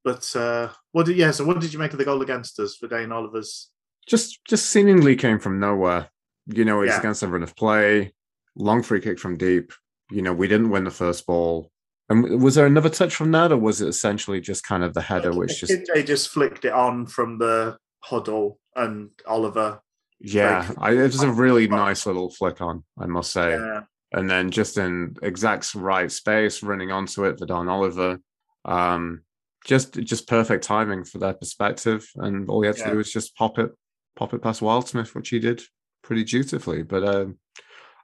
But 0.07 0.33
uh, 0.37 0.69
what 0.93 1.05
did 1.05 1.17
yeah? 1.17 1.31
So 1.31 1.43
what 1.43 1.59
did 1.59 1.73
you 1.73 1.79
make 1.79 1.91
of 1.91 1.97
the 1.99 2.05
goal 2.05 2.21
against 2.21 2.57
us 2.61 2.77
for 2.77 2.87
Dane 2.87 3.11
Oliver's? 3.11 3.69
Just 4.07 4.39
just 4.47 4.67
seemingly 4.67 5.17
came 5.17 5.37
from 5.37 5.59
nowhere. 5.59 6.07
You 6.45 6.63
know, 6.63 6.81
it's 6.81 6.93
Yeah. 6.93 6.99
against 6.99 7.23
a 7.23 7.27
run 7.27 7.43
of 7.43 7.57
play, 7.57 8.13
long 8.55 8.81
free 8.83 9.01
kick 9.01 9.19
from 9.19 9.35
deep. 9.37 9.73
You 10.09 10.21
know, 10.21 10.31
we 10.31 10.47
didn't 10.47 10.69
win 10.69 10.85
the 10.85 10.91
first 10.91 11.25
ball. 11.25 11.69
And 12.07 12.41
was 12.41 12.55
there 12.55 12.65
another 12.65 12.87
touch 12.89 13.13
from 13.13 13.33
that, 13.33 13.51
or 13.51 13.57
was 13.57 13.81
it 13.81 13.89
essentially 13.89 14.39
just 14.39 14.63
kind 14.63 14.81
of 14.81 14.93
the 14.93 15.01
header, 15.01 15.33
which 15.33 15.59
just 15.59 15.73
they 15.93 16.03
just 16.03 16.29
flicked 16.29 16.63
it 16.63 16.71
on 16.71 17.05
from 17.05 17.37
the 17.37 17.77
huddle 17.99 18.59
and 18.77 19.09
Oliver. 19.25 19.81
yeah, 20.21 20.59
like- 20.69 20.77
I, 20.79 20.91
it 20.93 21.01
was 21.01 21.21
a 21.21 21.29
really 21.31 21.67
nice 21.67 22.05
little 22.05 22.29
flick 22.29 22.61
on, 22.61 22.85
I 22.97 23.07
must 23.07 23.33
say. 23.33 23.51
Yeah, 23.51 23.81
and 24.13 24.29
then 24.29 24.51
just 24.51 24.77
in 24.77 25.17
exact 25.21 25.75
right 25.75 26.09
space, 26.09 26.63
running 26.63 26.91
onto 26.93 27.25
it 27.25 27.37
for 27.39 27.45
Don 27.45 27.67
Oliver. 27.67 28.19
Um, 28.63 29.23
just 29.67 29.93
just 29.93 30.27
perfect 30.27 30.63
timing 30.63 31.03
for 31.03 31.17
their 31.19 31.33
perspective, 31.33 32.07
and 32.15 32.49
all 32.49 32.61
he 32.61 32.67
had 32.67 32.77
to 32.77 32.89
do 32.91 32.97
was 32.97 33.11
just 33.11 33.35
pop 33.35 33.59
it, 33.59 33.71
pop 34.15 34.33
it 34.33 34.41
past 34.41 34.61
Wildsmith, 34.61 35.13
which 35.13 35.29
he 35.29 35.39
did 35.39 35.61
pretty 36.01 36.23
dutifully. 36.23 36.83
But 36.83 37.03
um, 37.03 37.37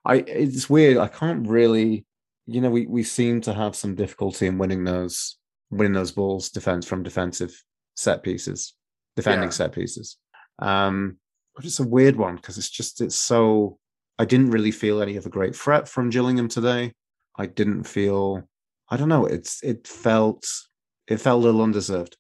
I 0.06 0.16
it's 0.28 0.70
weird. 0.70 0.98
I 0.98 1.08
can't 1.08 1.48
really, 1.48 2.06
you 2.46 2.60
know, 2.62 2.70
we 2.70 2.86
we 2.86 3.02
seem 3.04 3.40
to 3.42 3.54
have 3.54 3.76
some 3.76 3.96
difficulty 3.96 4.46
in 4.46 4.58
winning 4.58 4.84
those 4.84 5.38
winning 5.72 5.94
those 5.94 6.12
balls 6.12 6.50
defense 6.50 6.86
from 6.86 7.02
defensive 7.02 7.54
set 7.96 8.22
pieces, 8.24 8.76
defending 9.16 9.48
Yeah. 9.48 9.52
set 9.54 9.72
pieces. 9.72 10.18
Um, 10.60 11.18
but 11.56 11.66
it's 11.66 11.80
a 11.80 11.88
weird 11.88 12.18
one 12.18 12.36
because 12.36 12.58
it's 12.58 12.70
just 12.70 13.00
it's 13.00 13.16
so 13.16 13.80
I 14.20 14.26
didn't 14.26 14.52
really 14.52 14.72
feel 14.72 15.02
any 15.02 15.16
of 15.16 15.26
a 15.26 15.30
great 15.30 15.56
threat 15.56 15.88
from 15.88 16.10
Gillingham 16.10 16.50
today. 16.50 16.92
I 17.38 17.46
didn't 17.46 17.86
feel 17.86 18.44
I 18.92 18.98
don't 18.98 19.10
know, 19.10 19.26
it's 19.26 19.64
it 19.64 19.88
felt 19.88 20.46
it 21.08 21.18
felt 21.18 21.42
a 21.42 21.46
little 21.46 21.62
undeserved. 21.62 22.18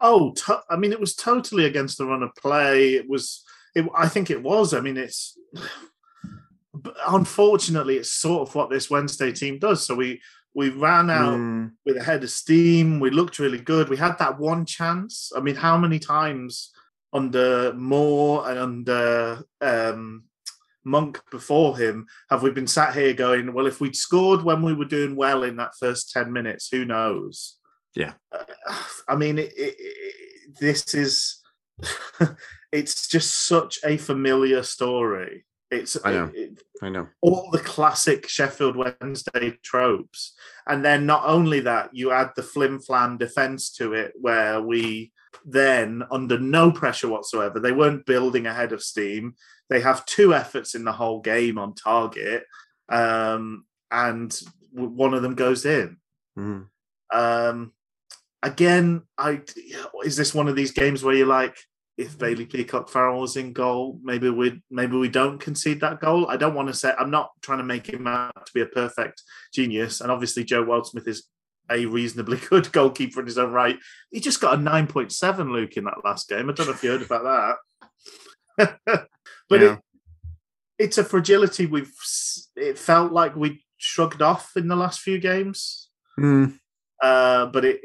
Oh, 0.00 0.34
I 0.68 0.76
mean, 0.76 0.92
it 0.92 1.00
was 1.00 1.14
totally 1.14 1.64
against 1.64 1.98
the 1.98 2.06
run 2.06 2.22
of 2.22 2.34
play. 2.34 2.94
It 2.94 3.08
was. 3.08 3.44
It, 3.74 3.86
I 3.96 4.08
think 4.08 4.30
it 4.30 4.42
was. 4.42 4.74
I 4.74 4.80
mean, 4.80 4.96
it's. 4.96 5.38
Unfortunately, 7.06 7.96
it's 7.96 8.10
sort 8.10 8.48
of 8.48 8.54
what 8.54 8.70
this 8.70 8.90
Wednesday 8.90 9.30
team 9.30 9.58
does. 9.58 9.86
So 9.86 9.94
we 9.94 10.20
we 10.54 10.70
ran 10.70 11.10
out 11.10 11.38
Mm, 11.38 11.72
with 11.86 11.96
a 11.96 12.02
head 12.02 12.24
of 12.24 12.30
steam. 12.30 13.00
We 13.00 13.10
looked 13.10 13.38
really 13.38 13.60
good. 13.60 13.88
We 13.88 13.96
had 13.96 14.18
that 14.18 14.38
one 14.38 14.66
chance. 14.66 15.32
I 15.36 15.40
mean, 15.40 15.54
how 15.54 15.76
many 15.78 15.98
times 15.98 16.72
under 17.12 17.72
Moore 17.74 18.48
and 18.50 18.58
under 18.58 19.44
um, 19.60 20.24
Monk 20.84 21.20
before 21.30 21.78
him 21.78 22.06
have 22.30 22.42
we 22.42 22.50
been 22.50 22.66
sat 22.66 22.94
here 22.94 23.12
going, 23.12 23.52
well, 23.52 23.66
if 23.66 23.80
we'd 23.80 23.96
scored 23.96 24.42
when 24.42 24.62
we 24.62 24.74
were 24.74 24.84
doing 24.84 25.14
well 25.16 25.42
in 25.42 25.56
that 25.56 25.76
first 25.78 26.10
10 26.10 26.32
minutes, 26.32 26.68
who 26.70 26.84
knows? 26.84 27.58
Yeah. 27.94 28.14
Uh, 28.30 28.44
I 29.08 29.16
mean, 29.16 29.38
it, 29.38 29.52
it, 29.56 29.76
it, 29.78 30.58
this 30.60 30.94
is, 30.94 31.40
it's 32.72 33.08
just 33.08 33.46
such 33.46 33.78
a 33.84 33.96
familiar 33.96 34.62
story. 34.62 35.44
It's 35.70 35.96
I 36.04 36.12
know. 36.12 36.30
I 36.82 36.88
know. 36.90 37.08
all 37.22 37.50
the 37.50 37.58
classic 37.58 38.28
Sheffield 38.28 38.76
Wednesday 38.76 39.58
tropes. 39.62 40.34
And 40.66 40.84
then 40.84 41.06
not 41.06 41.22
only 41.24 41.60
that, 41.60 41.90
you 41.94 42.12
add 42.12 42.32
the 42.36 42.42
flim 42.42 42.78
flam 42.78 43.16
defense 43.16 43.70
to 43.76 43.94
it, 43.94 44.12
where 44.20 44.60
we 44.60 45.12
then, 45.46 46.02
under 46.10 46.38
no 46.38 46.72
pressure 46.72 47.08
whatsoever, 47.08 47.58
they 47.58 47.72
weren't 47.72 48.04
building 48.04 48.46
ahead 48.46 48.72
of 48.72 48.82
steam. 48.82 49.34
They 49.70 49.80
have 49.80 50.04
two 50.04 50.34
efforts 50.34 50.74
in 50.74 50.84
the 50.84 50.92
whole 50.92 51.20
game 51.20 51.56
on 51.56 51.74
target, 51.74 52.44
um, 52.90 53.64
and 53.90 54.38
one 54.72 55.14
of 55.14 55.22
them 55.22 55.34
goes 55.34 55.64
in. 55.64 55.96
Mm. 56.38 56.66
Um, 57.14 57.72
again, 58.42 59.02
I 59.18 59.42
is 60.04 60.16
this 60.16 60.34
one 60.34 60.48
of 60.48 60.56
these 60.56 60.72
games 60.72 61.02
where 61.02 61.14
you're 61.14 61.26
like, 61.26 61.56
if 61.96 62.18
Bailey 62.18 62.46
Peacock 62.46 62.88
Farrell 62.88 63.20
was 63.20 63.36
in 63.36 63.52
goal, 63.52 63.98
maybe 64.02 64.30
we 64.30 64.62
maybe 64.70 64.96
we 64.96 65.08
don't 65.08 65.38
concede 65.38 65.80
that 65.80 66.00
goal. 66.00 66.28
I 66.28 66.36
don't 66.36 66.54
want 66.54 66.68
to 66.68 66.74
say 66.74 66.92
I'm 66.98 67.10
not 67.10 67.30
trying 67.42 67.58
to 67.58 67.64
make 67.64 67.86
him 67.86 68.06
out 68.06 68.46
to 68.46 68.52
be 68.54 68.62
a 68.62 68.66
perfect 68.66 69.22
genius, 69.52 70.00
and 70.00 70.10
obviously 70.10 70.44
Joe 70.44 70.64
Wildsmith 70.64 71.06
is 71.06 71.24
a 71.70 71.86
reasonably 71.86 72.38
good 72.50 72.72
goalkeeper 72.72 73.20
in 73.20 73.26
his 73.26 73.38
own 73.38 73.52
right. 73.52 73.78
He 74.10 74.20
just 74.20 74.40
got 74.40 74.58
a 74.58 74.62
nine 74.62 74.86
point 74.86 75.12
seven, 75.12 75.52
Luke, 75.52 75.76
in 75.76 75.84
that 75.84 76.04
last 76.04 76.28
game. 76.28 76.50
I 76.50 76.52
don't 76.52 76.66
know 76.66 76.72
if 76.72 76.82
you 76.82 76.90
heard 76.90 77.02
about 77.02 77.56
that, 78.58 78.78
but 79.48 79.60
Yeah. 79.60 79.74
it, 79.74 79.78
it's 80.78 80.98
a 80.98 81.04
fragility 81.04 81.66
we've. 81.66 81.92
It 82.56 82.78
felt 82.78 83.12
like 83.12 83.36
we 83.36 83.64
shrugged 83.76 84.22
off 84.22 84.52
in 84.56 84.68
the 84.68 84.76
last 84.76 85.00
few 85.00 85.18
games. 85.18 85.88
Mm. 86.18 86.58
Uh, 87.02 87.46
but 87.46 87.64
it 87.64 87.80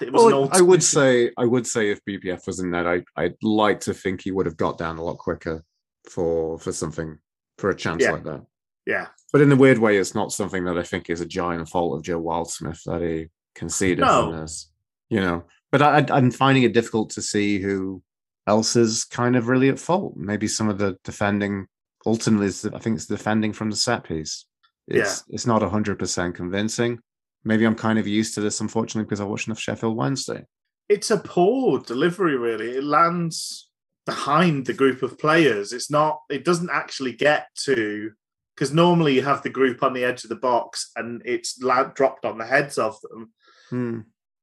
it 0.00 0.10
was 0.12 0.24
Well, 0.24 0.44
an 0.44 0.48
I 0.52 0.60
would 0.62 0.82
say 0.82 1.30
I 1.36 1.44
would 1.44 1.66
say 1.66 1.90
if 1.90 2.00
BBF 2.08 2.46
was 2.46 2.60
in 2.60 2.70
that, 2.70 2.86
I 2.86 3.04
I'd 3.16 3.36
like 3.42 3.80
to 3.80 3.92
think 3.94 4.22
he 4.22 4.30
would 4.30 4.46
have 4.46 4.56
got 4.56 4.78
down 4.78 4.96
a 4.98 5.02
lot 5.04 5.18
quicker 5.18 5.62
for 6.10 6.58
for 6.58 6.72
something 6.72 7.18
for 7.58 7.70
a 7.70 7.76
chance 7.76 8.02
Yeah. 8.02 8.12
like 8.12 8.24
that. 8.24 8.44
yeah. 8.86 9.06
But 9.32 9.42
in 9.42 9.52
a 9.52 9.56
weird 9.56 9.78
way, 9.78 9.96
it's 9.98 10.14
not 10.14 10.32
something 10.32 10.64
that 10.64 10.78
I 10.78 10.82
think 10.82 11.10
is 11.10 11.20
a 11.20 11.26
giant 11.26 11.68
fault 11.68 11.96
of 11.96 12.02
Joe 12.04 12.22
Wildsmith 12.22 12.82
that 12.84 13.02
he 13.02 13.28
conceded 13.54 14.00
No. 14.00 14.30
from 14.30 14.40
this. 14.40 14.70
You 15.10 15.20
know, 15.20 15.44
but 15.70 15.82
I, 15.82 16.06
I'm 16.10 16.30
finding 16.30 16.62
it 16.62 16.72
difficult 16.72 17.10
to 17.10 17.22
see 17.22 17.60
who 17.60 18.02
else 18.46 18.76
is 18.76 19.04
kind 19.04 19.36
of 19.36 19.48
really 19.48 19.68
at 19.68 19.78
fault. 19.78 20.16
Maybe 20.16 20.48
some 20.48 20.68
of 20.70 20.78
the 20.78 20.96
defending 21.04 21.66
ultimately, 22.06 22.46
is 22.46 22.64
I 22.64 22.78
think 22.78 22.96
it's 22.96 23.06
defending 23.06 23.52
from 23.52 23.70
the 23.70 23.76
set 23.76 24.04
piece. 24.04 24.46
It's 24.88 25.24
it's 25.28 25.46
not 25.46 25.62
hundred 25.62 25.98
percent 25.98 26.34
convincing. 26.34 26.98
Maybe 27.44 27.64
I'm 27.64 27.74
kind 27.74 27.98
of 27.98 28.06
used 28.06 28.34
to 28.34 28.40
this, 28.40 28.60
unfortunately, 28.60 29.06
because 29.06 29.20
I 29.20 29.24
watched 29.24 29.46
enough 29.46 29.60
Sheffield 29.60 29.96
Wednesday. 29.96 30.44
It's 30.88 31.10
a 31.10 31.18
poor 31.18 31.78
delivery, 31.78 32.36
really. 32.36 32.72
It 32.72 32.84
lands 32.84 33.68
behind 34.06 34.66
the 34.66 34.72
group 34.74 35.02
of 35.02 35.18
players. 35.18 35.72
It's 35.72 35.90
not. 35.90 36.20
It 36.30 36.44
doesn't 36.44 36.70
actually 36.70 37.12
get 37.12 37.48
to 37.64 38.12
because 38.54 38.72
normally 38.72 39.14
you 39.14 39.22
have 39.22 39.42
the 39.42 39.50
group 39.50 39.82
on 39.82 39.92
the 39.92 40.04
edge 40.04 40.22
of 40.24 40.30
the 40.30 40.36
box 40.36 40.90
and 40.96 41.22
it's 41.24 41.60
la- 41.60 41.84
dropped 41.84 42.24
on 42.24 42.38
the 42.38 42.46
heads 42.46 42.78
of 42.78 43.00
them. 43.00 43.32
Hmm. 43.70 44.00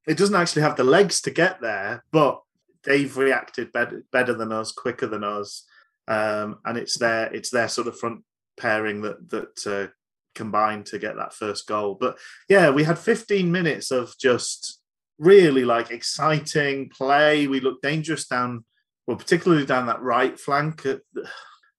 It 0.08 0.18
doesn't 0.18 0.36
actually 0.36 0.64
have 0.64 0.76
the 0.76 0.84
legs 0.84 1.22
to 1.22 1.32
get 1.32 1.62
there, 1.62 2.04
but 2.12 2.42
they've 2.84 3.16
reacted 3.16 3.72
better, 3.72 4.04
better 4.12 4.34
than 4.34 4.52
us, 4.52 4.72
quicker 4.72 5.08
than 5.08 5.24
us, 5.24 5.66
um, 6.08 6.58
and 6.66 6.78
it's 6.78 6.98
their 6.98 7.32
it's 7.34 7.52
their 7.52 7.68
sort 7.68 7.88
of 7.88 7.98
front 7.98 8.24
pairing 8.58 9.02
that 9.02 9.30
that 9.30 9.68
uh, 9.68 9.92
combined 10.36 10.86
to 10.88 11.00
get 11.00 11.16
that 11.16 11.34
first 11.34 11.68
goal. 11.68 11.98
But 12.00 12.18
yeah, 12.50 12.70
we 12.70 12.84
had 12.84 12.98
15 13.00 13.52
minutes 13.52 13.92
of 13.92 14.14
just 14.20 14.80
really 15.20 15.66
like 15.66 15.92
exciting 15.92 16.90
play. 16.90 17.48
We 17.48 17.60
looked 17.60 17.84
dangerous 17.84 18.28
down, 18.28 18.66
well, 19.08 19.18
particularly 19.18 19.66
down 19.66 19.88
that 19.88 20.02
right 20.02 20.40
flank. 20.40 20.86
Uh, 20.86 20.98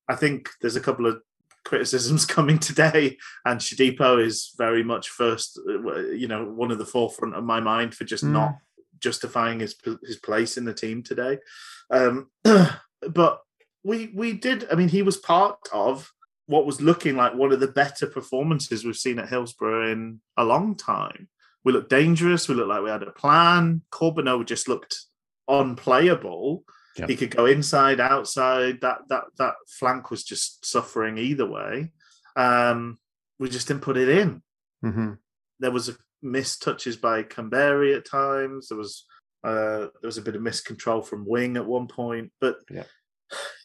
I 0.09 0.15
think 0.17 0.49
there's 0.61 0.77
a 0.77 0.81
couple 0.81 1.07
of 1.07 1.21
criticisms 1.65 2.27
coming 2.37 2.59
today, 2.59 3.19
and 3.45 3.61
Shodipo 3.61 4.25
is 4.25 4.53
very 4.59 4.83
much 4.83 5.09
first, 5.09 5.59
uh, 5.69 5.99
you 6.11 6.29
know, 6.29 6.45
one 6.45 6.71
of 6.71 6.79
the 6.79 6.87
forefront 6.87 7.35
of 7.35 7.45
my 7.45 7.61
mind 7.61 7.95
for 7.95 8.05
just 8.05 8.25
Mm. 8.25 8.33
not 8.33 8.55
justifying 8.99 9.61
his 9.61 9.75
his 10.07 10.17
place 10.17 10.57
in 10.57 10.65
the 10.65 10.75
team 10.75 11.03
today. 11.03 11.39
Um, 11.91 12.31
but 13.11 13.41
we 13.83 14.13
we 14.15 14.33
did. 14.33 14.67
I 14.71 14.77
mean, 14.77 14.89
he 14.89 15.03
was 15.03 15.17
part 15.17 15.59
of 15.73 16.13
what 16.53 16.67
was 16.67 16.81
looking 16.81 17.17
like 17.17 17.35
one 17.35 17.53
of 17.53 17.61
the 17.61 17.69
better 17.69 18.07
performances 18.07 18.85
we've 18.85 18.97
seen 18.97 19.19
at 19.19 19.29
Hillsborough 19.29 19.91
in 19.91 20.21
a 20.37 20.45
long 20.45 20.77
time. 20.77 21.29
We 21.65 21.73
looked 21.73 21.91
dangerous. 21.91 22.49
We 22.49 22.55
looked 22.55 22.69
like 22.69 22.83
we 22.83 22.91
had 22.91 23.03
a 23.03 23.11
plan. 23.11 23.83
Corbeanu 23.91 24.45
just 24.47 24.69
looked 24.69 24.97
unplayable. 25.49 26.65
Yep. 26.97 27.09
He 27.09 27.17
could 27.17 27.35
go 27.35 27.47
inside, 27.47 28.01
outside. 28.01 28.81
That 28.83 28.99
that 29.09 29.25
that 29.39 29.55
flank 29.67 30.11
was 30.11 30.25
just 30.25 30.67
suffering 30.67 31.17
either 31.19 31.47
way. 31.47 31.93
Um, 32.37 32.99
we 33.39 33.49
just 33.49 33.67
didn't 33.69 33.83
put 33.83 33.97
it 33.97 34.09
in. 34.09 34.43
Mhm. 34.85 35.19
There 35.61 35.71
was 35.71 35.89
a 35.89 35.97
missed 36.21 36.63
touches 36.63 36.97
by 36.97 37.23
Kamberi 37.23 37.97
at 37.97 38.05
times. 38.05 38.69
There 38.69 38.79
was 38.79 39.07
uh, 39.45 39.89
there 40.01 40.11
was 40.13 40.19
a 40.19 40.23
bit 40.23 40.37
of 40.37 40.43
miscontrol 40.43 41.05
from 41.05 41.27
Wing 41.27 41.57
at 41.57 41.67
one 41.67 41.89
point, 41.89 42.31
but 42.41 42.59
Yeah. 42.71 42.85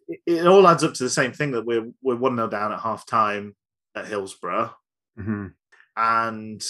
It, 0.07 0.19
it 0.25 0.47
all 0.47 0.67
adds 0.67 0.83
up 0.83 0.93
to 0.95 1.03
the 1.03 1.09
same 1.09 1.31
thing 1.33 1.51
that 1.51 1.65
we're 1.65 1.89
we're 2.01 2.15
one 2.15 2.35
0 2.35 2.47
down 2.49 2.71
at 2.71 2.79
half 2.79 3.05
time 3.05 3.55
at 3.95 4.07
Hillsborough, 4.07 4.73
Mhm. 5.19 5.53
and 5.95 6.63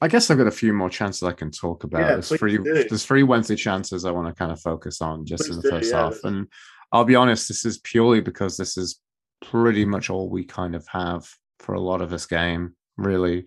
I 0.00 0.08
guess 0.08 0.30
I've 0.30 0.38
got 0.38 0.46
a 0.48 0.50
few 0.50 0.72
more 0.72 0.90
chances 0.90 1.22
I 1.22 1.32
can 1.32 1.50
talk 1.50 1.84
about. 1.84 2.00
Yeah, 2.00 2.08
there's 2.14 2.28
three 2.28 2.56
do. 2.58 2.84
there's 2.88 3.04
three 3.04 3.22
Wednesday 3.22 3.54
chances 3.56 4.04
I 4.04 4.10
want 4.10 4.26
to 4.28 4.34
kind 4.34 4.50
of 4.50 4.60
focus 4.60 5.00
on 5.00 5.24
just 5.24 5.44
Please 5.44 5.50
in 5.50 5.56
the 5.56 5.62
do, 5.62 5.70
first 5.70 5.90
yeah. 5.92 5.98
half. 6.02 6.16
And 6.24 6.48
I'll 6.90 7.04
be 7.04 7.14
honest, 7.14 7.46
this 7.48 7.64
is 7.64 7.78
purely 7.78 8.20
because 8.20 8.56
this 8.56 8.76
is 8.76 9.00
pretty 9.44 9.84
much 9.84 10.10
all 10.10 10.28
we 10.28 10.44
kind 10.44 10.74
of 10.74 10.86
have 10.88 11.26
for 11.60 11.74
a 11.74 11.80
lot 11.80 12.00
of 12.02 12.10
this 12.10 12.26
game, 12.26 12.74
really. 12.96 13.44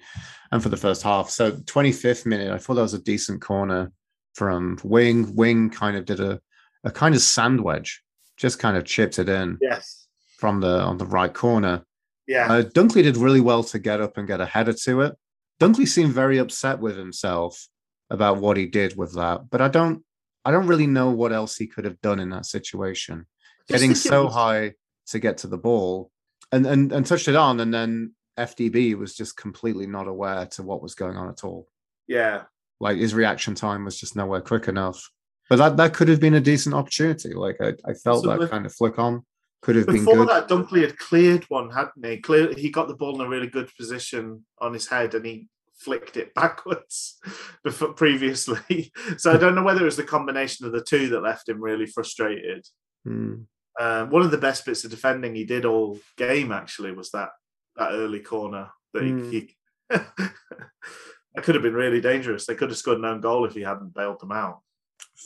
And 0.52 0.64
for 0.64 0.70
the 0.70 0.78
first 0.78 1.04
half. 1.04 1.30
So 1.30 1.52
25th 1.52 2.26
minute, 2.26 2.52
I 2.54 2.58
thought 2.58 2.76
that 2.76 2.82
was 2.82 2.93
a 2.93 3.00
decent 3.04 3.41
corner 3.41 3.91
from 4.34 4.78
Wing. 4.84 5.36
Wing 5.36 5.70
kind 5.70 5.98
of 5.98 6.06
did 6.06 6.22
a, 6.22 6.39
a 6.86 6.91
kind 6.91 7.14
of 7.16 7.22
sand 7.22 7.62
wedge, 7.62 8.02
just 8.38 8.60
kind 8.60 8.78
of 8.78 8.86
chipped 8.86 9.20
it 9.20 9.30
in 9.30 9.58
Yes. 9.62 10.08
from 10.38 10.62
the 10.62 10.80
on 10.82 10.98
the 10.98 11.06
right 11.06 11.34
corner. 11.34 11.84
Yeah. 12.28 12.52
Uh, 12.52 12.62
Dunkley 12.64 13.04
did 13.04 13.18
really 13.18 13.42
well 13.42 13.64
to 13.66 13.80
get 13.80 14.02
up 14.02 14.18
and 14.18 14.28
get 14.28 14.42
a 14.42 14.46
header 14.46 14.74
to 14.74 15.02
it. 15.02 15.16
Dunkley 15.60 15.88
seemed 15.88 16.14
very 16.14 16.38
upset 16.38 16.80
with 16.80 16.98
himself 16.98 17.68
about 18.10 18.38
what 18.38 18.58
he 18.58 18.66
did 18.66 18.98
with 18.98 19.14
that, 19.16 19.50
but 19.50 19.62
I 19.62 19.68
don't, 19.68 20.04
I 20.44 20.52
don't 20.52 20.68
really 20.68 20.88
know 20.88 21.10
what 21.12 21.32
else 21.32 21.56
he 21.56 21.66
could 21.68 21.86
have 21.86 22.02
done 22.02 22.20
in 22.20 22.30
that 22.32 22.46
situation. 22.46 23.26
Just 23.68 23.82
Getting 23.82 23.96
so 23.96 24.28
high 24.28 24.74
to 25.08 25.20
get 25.20 25.38
to 25.40 25.48
the 25.48 25.58
ball, 25.58 26.12
and 26.52 26.66
and 26.68 26.92
and 26.92 27.06
touched 27.06 27.28
it 27.28 27.36
on, 27.36 27.60
and 27.60 27.74
then 27.74 28.14
FDB 28.38 28.96
was 28.96 29.16
just 29.16 29.38
completely 29.38 29.88
not 29.88 30.08
aware 30.08 30.46
to 30.48 30.62
what 30.64 30.82
was 30.84 30.94
going 30.94 31.18
on 31.18 31.30
at 31.30 31.44
all. 31.44 31.68
Yeah. 32.08 32.44
Like 32.80 32.98
his 32.98 33.14
reaction 33.16 33.56
time 33.56 33.86
was 33.86 34.00
just 34.00 34.16
nowhere 34.16 34.42
quick 34.42 34.68
enough. 34.68 35.10
But 35.50 35.58
that 35.58 35.78
that 35.78 35.93
could 35.93 36.08
have 36.10 36.20
been 36.20 36.34
a 36.34 36.41
decent 36.41 36.76
opportunity. 36.76 37.34
Like 37.34 37.58
I, 37.62 37.74
I 37.86 37.93
felt 37.93 38.24
So 38.24 38.30
that 38.30 38.39
with- 38.39 38.52
kind 38.52 38.66
of 38.66 38.74
flick 38.74 38.98
on 39.00 39.24
could 39.62 39.76
have 39.76 39.88
been 39.88 40.06
Before 40.06 40.26
that, 40.28 40.48
Dunkley 40.48 40.82
had 40.82 40.98
cleared 41.00 41.43
one, 41.46 41.72
hadn't 41.72 42.06
he? 42.06 42.18
Clear, 42.18 42.54
he 42.54 42.70
got 42.70 42.88
the 42.88 42.93
ball 42.96 43.16
in 43.16 43.26
a 43.26 43.30
really 43.30 43.48
good 43.48 43.68
position 43.76 44.46
on 44.60 44.74
his 44.74 44.88
head, 44.88 45.16
and 45.16 45.26
he 45.26 45.48
flicked 45.76 46.18
it 46.18 46.34
backwards 46.36 47.20
before 47.64 47.93
previously. 47.93 48.91
so 49.18 49.34
I 49.34 49.38
don't 49.38 49.56
know 49.56 49.64
whether 49.64 49.82
it 49.82 49.86
was 49.86 49.98
the 49.98 50.04
combination 50.04 50.66
of 50.68 50.72
the 50.72 50.84
two 50.84 51.10
that 51.10 51.24
left 51.24 51.50
him 51.50 51.62
really 51.62 51.88
frustrated. 51.88 52.66
Hmm. 53.04 53.34
Um, 53.80 54.10
one 54.10 54.22
of 54.22 54.32
the 54.32 54.38
best 54.38 54.66
bits 54.66 54.86
of 54.86 54.91
defending 54.91 55.36
he 55.36 55.43
did 55.43 55.66
all 55.66 56.00
game 56.16 56.52
actually 56.52 56.91
was 56.93 57.12
that 57.12 57.30
that 57.76 57.91
early 57.91 58.20
corner 58.20 58.70
that 58.93 59.04
he. 59.04 59.12
Mm. 59.12 59.32
he 59.32 59.56
that 59.89 61.43
could 61.43 61.56
have 61.56 61.64
been 61.64 61.74
really 61.74 62.02
dangerous. 62.02 62.46
They 62.46 62.56
could 62.56 62.70
have 62.70 62.78
scored 62.78 63.00
an 63.00 63.06
own 63.06 63.20
goal 63.22 63.46
if 63.46 63.54
he 63.54 63.62
hadn't 63.62 63.93
bailed 63.93 64.20
them 64.20 64.32
out. 64.32 64.60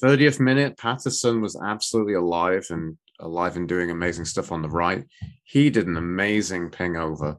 30th 0.03 0.39
minute, 0.39 0.77
Paterson 0.77 1.41
was 1.41 1.59
absolutely 1.61 2.13
alive 2.13 2.67
and 2.69 2.97
alive 3.19 3.55
and 3.57 3.67
doing 3.67 3.91
amazing 3.91 4.25
stuff 4.25 4.51
on 4.51 4.61
the 4.61 4.69
right. 4.69 5.05
He 5.43 5.69
did 5.69 5.87
an 5.87 5.97
amazing 5.97 6.69
ping 6.69 6.95
over 6.95 7.37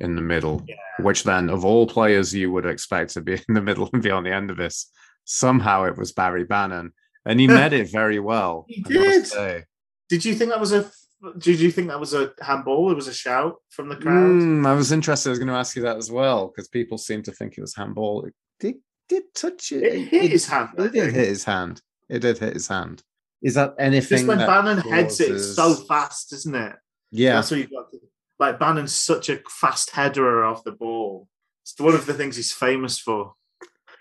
in 0.00 0.14
the 0.14 0.22
middle, 0.22 0.64
which 1.00 1.24
then, 1.24 1.48
of 1.48 1.64
all 1.64 1.86
players 1.86 2.34
you 2.34 2.52
would 2.52 2.66
expect 2.66 3.12
to 3.14 3.20
be 3.20 3.34
in 3.48 3.54
the 3.54 3.62
middle 3.62 3.88
and 3.92 4.02
be 4.02 4.10
on 4.10 4.24
the 4.24 4.32
end 4.32 4.50
of 4.50 4.56
this, 4.56 4.90
somehow 5.24 5.84
it 5.84 5.96
was 5.96 6.12
Barry 6.12 6.44
Bannon. 6.44 6.92
And 7.24 7.40
he 7.40 7.46
met 7.48 7.72
it 7.72 7.90
very 7.90 8.18
well. 8.18 8.66
He 8.68 8.82
did. 8.82 9.64
Did 10.08 10.24
you 10.24 10.34
think 10.34 10.50
that 10.50 10.60
was 10.60 10.72
a? 10.72 10.90
Did 11.38 11.60
you 11.60 11.70
think 11.70 11.88
that 11.88 12.00
was 12.00 12.14
a 12.14 12.32
handball? 12.40 12.90
It 12.90 12.96
was 12.96 13.06
a 13.06 13.14
shout 13.14 13.54
from 13.70 13.88
the 13.88 13.94
crowd. 13.94 14.14
Mm, 14.14 14.66
I 14.66 14.74
was 14.74 14.90
interested. 14.90 15.28
I 15.28 15.30
was 15.30 15.38
going 15.38 15.48
to 15.48 15.54
ask 15.54 15.76
you 15.76 15.82
that 15.82 15.96
as 15.96 16.10
well 16.10 16.48
because 16.48 16.66
people 16.66 16.98
seem 16.98 17.22
to 17.22 17.32
think 17.32 17.56
it 17.56 17.60
was 17.60 17.76
handball. 17.76 18.24
It 18.24 18.34
did, 18.58 18.74
did 19.08 19.32
touch 19.32 19.70
it. 19.70 19.84
It 19.84 20.08
hit 20.08 20.32
his 20.32 20.48
hand. 20.48 20.70
It 20.76 20.92
did 20.92 21.14
hit 21.14 21.28
his 21.28 21.44
hand. 21.44 21.80
It 22.12 22.20
did 22.20 22.36
hit 22.36 22.52
his 22.52 22.68
hand. 22.68 23.02
Is 23.40 23.54
that 23.54 23.74
anything? 23.78 24.18
Just 24.18 24.28
when 24.28 24.36
that 24.36 24.46
Bannon 24.46 24.78
heads 24.78 25.18
it, 25.18 25.32
it's 25.32 25.56
so 25.56 25.74
fast, 25.74 26.30
isn't 26.34 26.54
it? 26.54 26.76
Yeah, 27.10 27.36
That's 27.36 27.50
what 27.50 27.60
you've 27.60 27.70
got. 27.70 27.90
To, 27.90 28.00
like 28.38 28.60
Bannon's 28.60 28.94
such 28.94 29.30
a 29.30 29.40
fast 29.48 29.90
headerer 29.92 30.44
off 30.44 30.62
the 30.62 30.72
ball. 30.72 31.26
It's 31.62 31.74
one 31.80 31.94
of 31.94 32.04
the 32.04 32.12
things 32.12 32.36
he's 32.36 32.52
famous 32.52 32.98
for. 32.98 33.32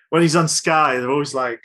When 0.10 0.22
he's 0.22 0.36
on 0.36 0.50
Sky, 0.50 0.98
they're 0.98 1.10
always 1.10 1.34
like, 1.34 1.64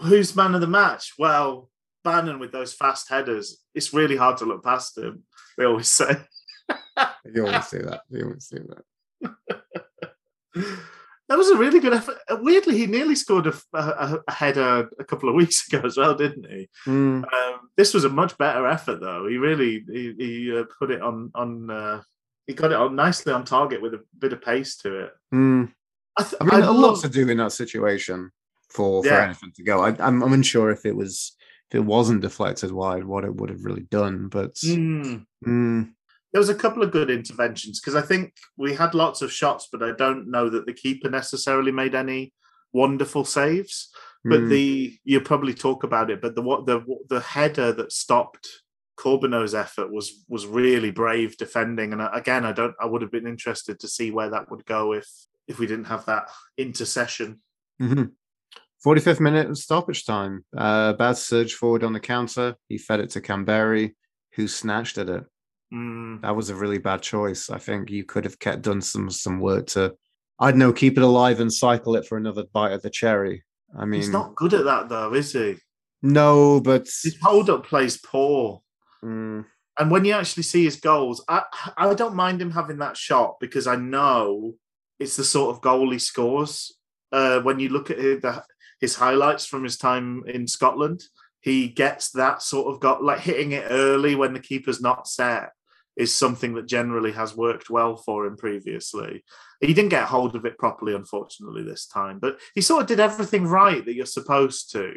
"Who's 0.00 0.34
man 0.34 0.54
of 0.54 0.62
the 0.62 0.66
match?" 0.66 1.12
Well, 1.18 1.70
Bannon 2.04 2.38
with 2.38 2.52
those 2.52 2.72
fast 2.72 3.10
headers. 3.10 3.58
It's 3.74 3.92
really 3.92 4.16
hard 4.16 4.38
to 4.38 4.46
look 4.46 4.64
past 4.64 4.96
him. 4.96 5.24
They 5.58 5.66
always 5.66 5.88
say. 5.88 6.16
you 7.34 7.46
always 7.46 7.68
say 7.68 7.82
that. 7.82 8.00
You 8.08 8.24
always 8.24 8.46
say 8.46 8.60
that. 9.22 9.34
That 11.32 11.38
was 11.38 11.48
a 11.48 11.56
really 11.56 11.80
good 11.80 11.94
effort. 11.94 12.18
Uh, 12.28 12.36
Weirdly, 12.42 12.76
he 12.76 12.86
nearly 12.86 13.14
scored 13.14 13.46
a, 13.46 13.54
a, 13.72 14.18
a 14.28 14.32
header 14.32 14.90
a 14.98 15.04
couple 15.04 15.30
of 15.30 15.34
weeks 15.40 15.66
ago 15.66 15.80
as 15.86 15.96
well, 15.96 16.14
didn't 16.14 16.44
he? 16.50 16.68
Mm, 16.86 17.24
Um, 17.24 17.60
this 17.74 17.94
was 17.94 18.04
a 18.04 18.10
much 18.10 18.36
better 18.36 18.66
effort, 18.66 19.00
though. 19.00 19.26
He 19.26 19.38
really 19.38 19.82
he, 19.90 20.14
he 20.18 20.58
uh, 20.58 20.64
put 20.78 20.90
it 20.90 21.00
on 21.00 21.30
on. 21.34 21.70
Uh, 21.70 22.02
he 22.46 22.52
got 22.52 22.70
it 22.72 22.76
on 22.76 22.94
nicely 22.96 23.32
on 23.32 23.44
target 23.46 23.80
with 23.80 23.94
a 23.94 24.04
bit 24.18 24.34
of 24.34 24.42
pace 24.42 24.76
to 24.78 25.04
it. 25.04 25.12
mm. 25.34 25.72
I, 26.18 26.22
th- 26.22 26.34
I 26.40 26.44
mean, 26.44 26.62
I 26.62 26.66
a 26.66 26.70
lot 26.70 27.00
to 27.00 27.08
do 27.08 27.26
in 27.30 27.38
that 27.38 27.52
situation 27.52 28.30
for 28.68 29.02
for 29.02 29.08
Yeah. 29.08 29.24
anything 29.24 29.52
to 29.56 29.62
go. 29.64 29.80
I, 29.82 29.88
I'm 30.06 30.22
I'm 30.22 30.34
unsure 30.34 30.70
if 30.70 30.84
it 30.84 30.94
was 30.94 31.34
if 31.70 31.76
it 31.76 31.84
wasn't 31.96 32.20
deflected 32.20 32.70
wide, 32.72 33.04
what 33.04 33.24
it 33.24 33.34
would 33.34 33.48
have 33.48 33.64
really 33.64 33.86
done. 33.90 34.28
But 34.28 34.54
Mm. 34.56 35.24
mm, 35.46 35.92
there 36.32 36.40
was 36.40 36.48
a 36.48 36.54
couple 36.54 36.82
of 36.82 36.90
good 36.90 37.10
interventions 37.10 37.80
because 37.80 37.94
I 37.94 38.00
think 38.02 38.34
we 38.56 38.74
had 38.74 38.94
lots 38.94 39.22
of 39.22 39.32
shots, 39.32 39.68
but 39.70 39.82
I 39.82 39.92
don't 39.92 40.30
know 40.30 40.48
that 40.48 40.66
the 40.66 40.72
keeper 40.72 41.10
necessarily 41.10 41.72
made 41.72 41.94
any 41.94 42.32
wonderful 42.72 43.24
saves. 43.24 43.90
But 44.24 44.42
mm, 44.42 44.48
the 44.50 44.98
you 45.04 45.20
probably 45.20 45.52
talk 45.52 45.82
about 45.82 46.08
it, 46.10 46.22
but 46.22 46.36
the 46.36 46.42
what 46.42 46.64
the 46.64 46.84
the 47.08 47.20
header 47.20 47.72
that 47.72 47.92
stopped 47.92 48.48
Corbeanu's 48.96 49.54
effort 49.54 49.92
was 49.92 50.24
was 50.28 50.46
really 50.46 50.92
brave 50.92 51.36
defending. 51.36 51.92
And 51.92 52.02
again, 52.12 52.44
I 52.44 52.52
don't 52.52 52.74
I 52.80 52.86
would 52.86 53.02
have 53.02 53.10
been 53.10 53.26
interested 53.26 53.80
to 53.80 53.88
see 53.88 54.12
where 54.12 54.30
that 54.30 54.48
would 54.50 54.64
go 54.64 54.92
if 54.92 55.08
if 55.48 55.58
we 55.58 55.66
didn't 55.66 55.86
have 55.86 56.06
that 56.06 56.28
intercession. 56.56 57.40
mhm. 57.80 58.12
45th 58.84 59.20
minute 59.20 59.56
stoppage 59.56 60.04
time. 60.04 60.44
Uh, 60.56 60.92
bad 60.94 61.16
surge 61.16 61.54
forward 61.54 61.84
on 61.84 61.92
the 61.92 62.00
counter. 62.00 62.56
He 62.68 62.78
fed 62.78 63.00
it 63.00 63.10
to 63.10 63.20
Kamberi, 63.20 63.94
who 64.34 64.48
snatched 64.48 64.98
at 64.98 65.08
it. 65.08 65.24
Mm. 65.72 66.20
That 66.22 66.36
was 66.36 66.50
a 66.50 66.54
really 66.54 66.78
bad 66.78 67.02
choice. 67.02 67.48
I 67.50 67.58
think 67.58 67.90
you 67.90 68.04
could 68.04 68.24
have 68.24 68.38
kept 68.38 68.62
done 68.62 68.80
some 68.82 69.08
some 69.10 69.40
work 69.40 69.66
to, 69.68 69.94
I 70.38 70.50
don't 70.50 70.58
know, 70.58 70.72
keep 70.72 70.96
it 70.98 71.02
alive 71.02 71.40
and 71.40 71.52
cycle 71.52 71.96
it 71.96 72.06
for 72.06 72.18
another 72.18 72.44
bite 72.52 72.72
of 72.72 72.82
the 72.82 72.90
cherry. 72.90 73.42
I 73.78 73.84
mean, 73.86 74.00
He's 74.00 74.10
not 74.10 74.34
good 74.34 74.52
at 74.54 74.64
that 74.64 74.88
though, 74.88 75.14
is 75.14 75.32
he? 75.32 75.56
no, 76.02 76.60
but 76.60 76.82
His 77.02 77.16
hold 77.22 77.48
up 77.48 77.64
plays 77.64 77.96
poor. 77.96 78.60
mm, 79.02 79.44
And 79.78 79.90
when 79.90 80.04
you 80.04 80.12
actually 80.12 80.42
see 80.42 80.64
his 80.64 80.76
goals, 80.76 81.24
I 81.28 81.42
I 81.76 81.94
don't 81.94 82.14
mind 82.16 82.42
him 82.42 82.50
having 82.50 82.78
that 82.78 82.96
shot 82.96 83.36
because 83.40 83.66
I 83.66 83.76
know 83.76 84.54
it's 84.98 85.16
the 85.16 85.24
sort 85.24 85.54
of 85.54 85.62
goal 85.62 85.90
he 85.90 85.98
scores. 85.98 86.76
Uh, 87.10 87.40
when 87.40 87.58
you 87.58 87.68
look 87.68 87.90
at 87.90 87.98
his, 87.98 88.20
the, 88.22 88.42
his 88.80 88.94
highlights 88.96 89.46
from 89.46 89.64
his 89.64 89.76
time 89.78 90.22
in 90.26 90.46
Scotland, 90.46 91.02
he 91.40 91.68
gets 91.68 92.10
that 92.12 92.42
sort 92.42 92.72
of 92.72 92.80
got 92.80 93.02
like 93.02 93.20
hitting 93.20 93.52
it 93.52 93.66
early 93.70 94.14
when 94.14 94.32
the 94.34 94.40
keeper's 94.40 94.80
not 94.80 95.06
set 95.08 95.50
is 95.96 96.14
something 96.14 96.54
that 96.54 96.66
generally 96.66 97.12
has 97.12 97.36
worked 97.36 97.68
well 97.70 97.96
for 97.96 98.26
him 98.26 98.36
previously. 98.36 99.24
He 99.60 99.74
didn't 99.74 99.90
get 99.90 100.04
hold 100.04 100.34
of 100.34 100.44
it 100.44 100.58
properly, 100.58 100.94
unfortunately, 100.94 101.62
this 101.62 101.86
time, 101.86 102.18
but 102.18 102.38
he 102.54 102.60
sort 102.60 102.82
of 102.82 102.88
did 102.88 103.00
everything 103.00 103.46
right 103.46 103.84
that 103.84 103.94
you're 103.94 104.06
supposed 104.06 104.72
to 104.72 104.94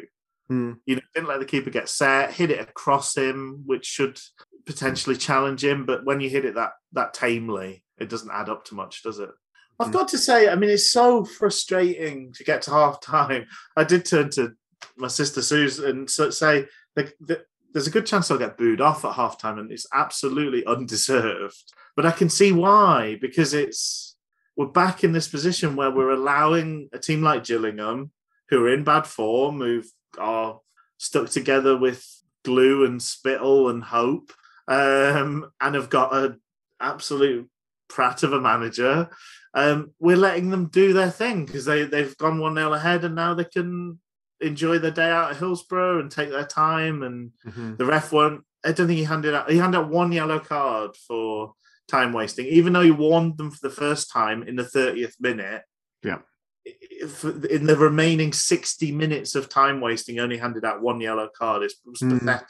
mm, 0.50 0.76
you 0.86 0.96
know, 0.96 1.02
didn't 1.14 1.28
let 1.28 1.40
the 1.40 1.46
keeper 1.46 1.70
get 1.70 1.88
set, 1.88 2.32
hit 2.32 2.50
it 2.50 2.60
across 2.60 3.16
him, 3.16 3.62
which 3.66 3.84
should 3.84 4.18
potentially 4.64 5.16
challenge 5.16 5.64
him. 5.64 5.86
But 5.86 6.04
when 6.04 6.20
you 6.20 6.30
hit 6.30 6.44
it 6.44 6.54
that 6.54 6.72
that 6.92 7.14
tamely, 7.14 7.82
it 7.98 8.08
doesn't 8.08 8.30
add 8.30 8.48
up 8.48 8.64
to 8.66 8.74
much, 8.74 9.02
does 9.02 9.18
it? 9.18 9.30
I've 9.78 9.88
Mm. 9.88 9.92
got 9.92 10.08
to 10.08 10.18
say, 10.18 10.48
I 10.48 10.54
mean, 10.54 10.70
it's 10.70 10.90
so 10.90 11.24
frustrating 11.24 12.32
to 12.34 12.44
get 12.44 12.62
to 12.62 12.70
half 12.80 13.00
time. 13.00 13.46
I 13.76 13.84
did 13.84 14.04
turn 14.04 14.30
to 14.30 14.52
my 14.96 15.08
sister 15.08 15.42
Susan 15.42 15.90
and 15.90 16.10
say 16.10 16.66
like, 16.96 17.14
th- 17.26 17.40
there's 17.76 17.86
a 17.86 17.90
good 17.90 18.06
chance 18.06 18.30
I'll 18.30 18.38
get 18.38 18.56
booed 18.56 18.80
off 18.80 19.04
at 19.04 19.12
halftime, 19.16 19.60
and 19.60 19.70
it's 19.70 19.86
absolutely 19.92 20.64
undeserved. 20.64 21.74
But 21.94 22.06
I 22.06 22.10
can 22.10 22.30
see 22.30 22.50
why 22.50 23.18
because 23.20 23.52
it's 23.52 24.16
we're 24.56 24.64
back 24.64 25.04
in 25.04 25.12
this 25.12 25.28
position 25.28 25.76
where 25.76 25.90
we're 25.90 26.12
allowing 26.12 26.88
a 26.94 26.98
team 26.98 27.20
like 27.20 27.44
Gillingham, 27.44 28.12
who 28.48 28.64
are 28.64 28.72
in 28.72 28.82
bad 28.82 29.06
form, 29.06 29.58
who 29.58 29.82
are 30.16 30.58
stuck 30.96 31.28
together 31.28 31.76
with 31.76 32.02
glue 32.46 32.86
and 32.86 33.02
spittle 33.02 33.68
and 33.68 33.84
hope, 33.84 34.32
um, 34.68 35.50
and 35.60 35.74
have 35.74 35.90
got 35.90 36.14
an 36.14 36.40
absolute 36.80 37.46
prat 37.90 38.22
of 38.22 38.32
a 38.32 38.40
manager. 38.40 39.10
Um, 39.52 39.90
we're 40.00 40.16
letting 40.16 40.48
them 40.48 40.68
do 40.68 40.94
their 40.94 41.10
thing 41.10 41.44
because 41.44 41.66
they 41.66 41.84
they've 41.84 42.16
gone 42.16 42.38
one 42.38 42.54
0 42.54 42.72
ahead, 42.72 43.04
and 43.04 43.14
now 43.14 43.34
they 43.34 43.44
can 43.44 43.98
enjoy 44.40 44.78
their 44.78 44.90
day 44.90 45.10
out 45.10 45.30
at 45.30 45.36
Hillsborough 45.38 46.00
and 46.00 46.10
take 46.10 46.30
their 46.30 46.46
time. 46.46 47.02
And 47.02 47.30
mhm. 47.46 47.76
the 47.78 47.86
ref 47.86 48.12
won't. 48.12 48.44
I 48.64 48.72
don't 48.72 48.86
think 48.86 48.98
he 48.98 49.04
handed 49.04 49.34
out. 49.34 49.50
He 49.50 49.58
handed 49.58 49.78
out 49.78 49.88
one 49.90 50.12
yellow 50.12 50.38
card 50.40 50.96
for 51.06 51.54
time 51.88 52.12
wasting, 52.12 52.46
even 52.46 52.72
though 52.72 52.82
he 52.82 52.90
warned 52.90 53.38
them 53.38 53.50
for 53.50 53.68
the 53.68 53.74
first 53.74 54.10
time 54.10 54.42
in 54.42 54.56
the 54.56 54.64
thirtieth 54.64 55.16
minute. 55.20 55.62
Yeah. 56.02 56.18
In 56.64 57.66
the 57.66 57.76
remaining 57.78 58.32
sixty 58.32 58.90
minutes 58.90 59.34
of 59.36 59.48
time 59.48 59.80
wasting, 59.80 60.18
only 60.18 60.36
handed 60.36 60.64
out 60.64 60.82
one 60.82 61.00
yellow 61.00 61.28
card. 61.36 61.62
It's, 61.62 61.74
it 61.74 61.90
was 61.90 62.00
Mm. 62.00 62.18
pathetic. 62.18 62.48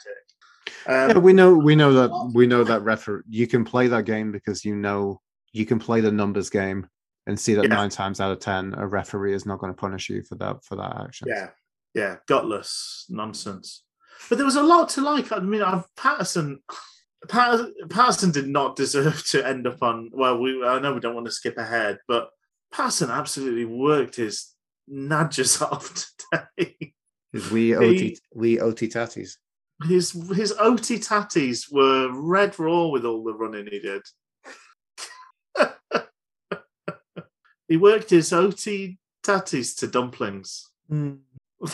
Um, 0.87 1.09
yeah, 1.09 1.17
we 1.19 1.33
know 1.33 1.53
we 1.53 1.75
know 1.75 1.93
that 1.93 2.31
we 2.33 2.47
know 2.47 2.63
that 2.63 2.81
refer 2.81 3.23
you 3.29 3.45
can 3.47 3.63
play 3.63 3.87
that 3.87 4.05
game 4.05 4.31
because 4.31 4.65
you 4.65 4.75
know 4.75 5.21
you 5.53 5.65
can 5.65 5.79
play 5.79 6.01
the 6.01 6.11
numbers 6.11 6.49
game 6.49 6.87
and 7.25 7.39
see 7.39 7.53
that 7.55 7.63
Yeah. 7.65 7.75
nine 7.75 7.89
times 7.89 8.19
out 8.19 8.31
of 8.31 8.39
ten 8.39 8.73
a 8.77 8.87
referee 8.87 9.33
is 9.33 9.45
not 9.45 9.59
going 9.59 9.73
to 9.73 9.77
punish 9.77 10.09
you 10.09 10.23
for 10.23 10.35
that 10.35 10.63
for 10.63 10.75
that 10.77 10.97
action. 11.01 11.27
Yeah, 11.29 11.49
yeah, 11.97 12.17
gutless 12.27 13.05
nonsense. 13.09 13.83
But 14.29 14.37
there 14.37 14.45
was 14.45 14.55
a 14.55 14.61
lot 14.63 14.89
to 14.89 15.01
like. 15.01 15.31
I 15.31 15.39
mean, 15.39 15.61
I've, 15.63 15.83
Paterson, 15.95 16.59
Patter- 17.27 17.71
Paterson 17.89 18.31
did 18.31 18.47
not 18.47 18.75
deserve 18.75 19.25
to 19.29 19.45
end 19.45 19.65
up 19.67 19.81
on. 19.81 20.11
Well, 20.13 20.37
we 20.39 20.63
I 20.63 20.79
know 20.79 20.93
we 20.93 20.99
don't 20.99 21.15
want 21.15 21.25
to 21.25 21.31
skip 21.31 21.57
ahead, 21.57 21.97
but 22.07 22.29
Paterson 22.71 23.09
absolutely 23.09 23.65
worked 23.65 24.15
his 24.15 24.53
nudges 24.87 25.61
off 25.61 26.07
today. 26.31 26.93
Because 27.31 27.51
we 27.51 27.67
He- 27.69 27.75
OT 27.75 28.19
we 28.33 28.59
OT 28.59 28.87
tatties. 28.87 29.37
his 29.87 30.11
his 30.35 30.53
OT 30.59 30.97
tatties 30.99 31.71
were 31.71 32.09
red 32.13 32.57
raw 32.59 32.87
with 32.87 33.05
all 33.05 33.23
the 33.23 33.33
running 33.33 33.67
he 33.67 33.79
did. 33.79 34.01
he 37.67 37.77
worked 37.77 38.09
his 38.11 38.31
OT 38.33 38.97
tatties 39.23 39.77
to 39.79 39.87
dumplings. 39.87 40.69
Hmm. 40.89 41.15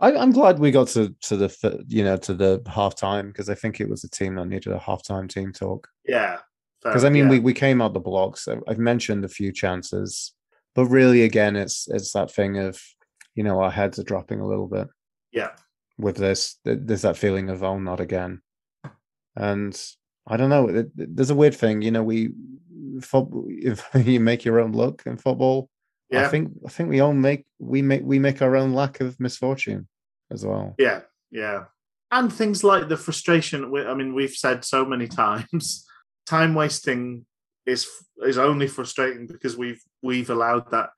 I, 0.00 0.14
I'm 0.14 0.30
glad 0.30 0.58
we 0.58 0.70
got 0.70 0.88
to 0.88 1.14
to 1.22 1.36
the 1.36 1.84
you 1.88 2.04
know 2.04 2.16
to 2.18 2.34
the 2.34 2.62
half 2.68 2.94
time 2.94 3.28
because 3.28 3.48
I 3.48 3.54
think 3.54 3.80
it 3.80 3.88
was 3.88 4.04
a 4.04 4.10
team 4.10 4.36
that 4.36 4.46
needed 4.46 4.72
a 4.72 4.78
half 4.78 5.02
time 5.02 5.28
team 5.28 5.52
talk. 5.52 5.88
Yeah. 6.06 6.38
Because 6.82 7.04
I 7.04 7.08
mean, 7.10 7.24
yeah. 7.24 7.30
we, 7.30 7.38
we 7.40 7.54
came 7.54 7.82
out 7.82 7.92
the 7.92 8.00
blocks. 8.00 8.46
I- 8.46 8.58
I've 8.68 8.78
mentioned 8.78 9.24
a 9.24 9.28
few 9.28 9.52
chances, 9.52 10.32
but 10.76 10.86
really, 10.86 11.24
again, 11.24 11.56
it's 11.56 11.88
it's 11.88 12.12
that 12.12 12.30
thing 12.30 12.56
of 12.58 12.80
you 13.34 13.42
know 13.42 13.60
our 13.60 13.70
heads 13.70 13.98
are 13.98 14.04
dropping 14.04 14.40
a 14.40 14.46
little 14.46 14.68
bit 14.68 14.86
yeah. 15.32 15.50
with 15.98 16.16
this. 16.16 16.58
There's 16.64 17.02
that 17.02 17.16
feeling 17.16 17.50
of 17.50 17.64
oh, 17.64 17.80
not 17.80 17.98
again, 17.98 18.42
and 19.34 19.80
I 20.28 20.36
don't 20.36 20.50
know. 20.50 20.68
it- 20.68 20.92
it- 20.96 21.16
There's 21.16 21.30
a 21.30 21.34
weird 21.34 21.56
thing, 21.56 21.82
you 21.82 21.90
know. 21.90 22.04
We 22.04 22.30
if 23.02 23.88
you 23.94 24.20
make 24.20 24.44
your 24.44 24.60
own 24.60 24.70
luck 24.70 25.02
in 25.04 25.16
football, 25.16 25.68
Yeah. 26.10 26.26
I 26.26 26.28
think 26.28 26.52
I 26.66 26.70
think 26.70 26.88
we 26.88 27.00
all 27.00 27.12
make 27.12 27.46
we 27.58 27.82
make 27.82 28.02
we 28.04 28.18
make 28.18 28.40
our 28.40 28.56
own 28.56 28.72
lack 28.72 29.00
of 29.00 29.18
misfortune 29.20 29.88
as 30.30 30.44
well. 30.44 30.74
Yeah, 30.78 31.00
yeah. 31.30 31.64
And 32.10 32.32
things 32.32 32.64
like 32.64 32.88
the 32.88 32.96
frustration. 32.96 33.70
we- 33.70 33.84
I 33.84 33.94
mean, 33.94 34.14
we've 34.14 34.30
said 34.34 34.64
so 34.64 34.84
many 34.84 35.06
times, 35.24 35.86
time 36.26 36.54
wasting 36.54 37.26
is 37.66 37.86
is 38.22 38.38
only 38.38 38.66
frustrating 38.66 39.26
because 39.26 39.56
we've 39.56 39.82
we've 40.02 40.30
allowed 40.30 40.70
that 40.70 40.90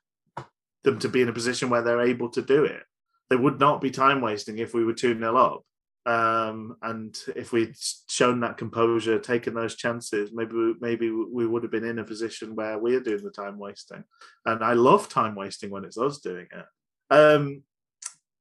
them 0.84 0.98
to 1.00 1.08
be 1.08 1.20
in 1.22 1.28
a 1.28 1.32
position 1.32 1.68
where 1.68 1.82
they're 1.82 2.00
able 2.00 2.30
to 2.30 2.42
do 2.42 2.64
it. 2.64 2.82
They 3.28 3.36
would 3.36 3.60
not 3.60 3.80
be 3.80 3.90
time 3.90 4.20
wasting 4.20 4.58
if 4.58 4.72
we 4.74 4.84
were 4.84 4.94
two 4.94 5.18
0 5.18 5.36
up. 5.36 5.62
Um, 6.06 6.76
and 6.82 7.16
if 7.36 7.52
we'd 7.52 7.76
shown 8.08 8.40
that 8.40 8.56
composure, 8.56 9.18
taken 9.18 9.54
those 9.54 9.76
chances, 9.76 10.30
maybe 10.32 10.54
we, 10.54 10.74
maybe 10.80 11.10
we 11.10 11.46
would 11.46 11.62
have 11.62 11.72
been 11.72 11.84
in 11.84 11.98
a 11.98 12.04
position 12.04 12.54
where 12.54 12.78
we're 12.78 13.00
doing 13.00 13.22
the 13.22 13.30
time 13.30 13.58
wasting. 13.58 14.04
And 14.46 14.64
I 14.64 14.72
love 14.72 15.08
time 15.08 15.34
wasting 15.34 15.70
when 15.70 15.84
it's 15.84 15.98
us 15.98 16.18
doing 16.18 16.46
it. 16.50 17.14
Um, 17.14 17.62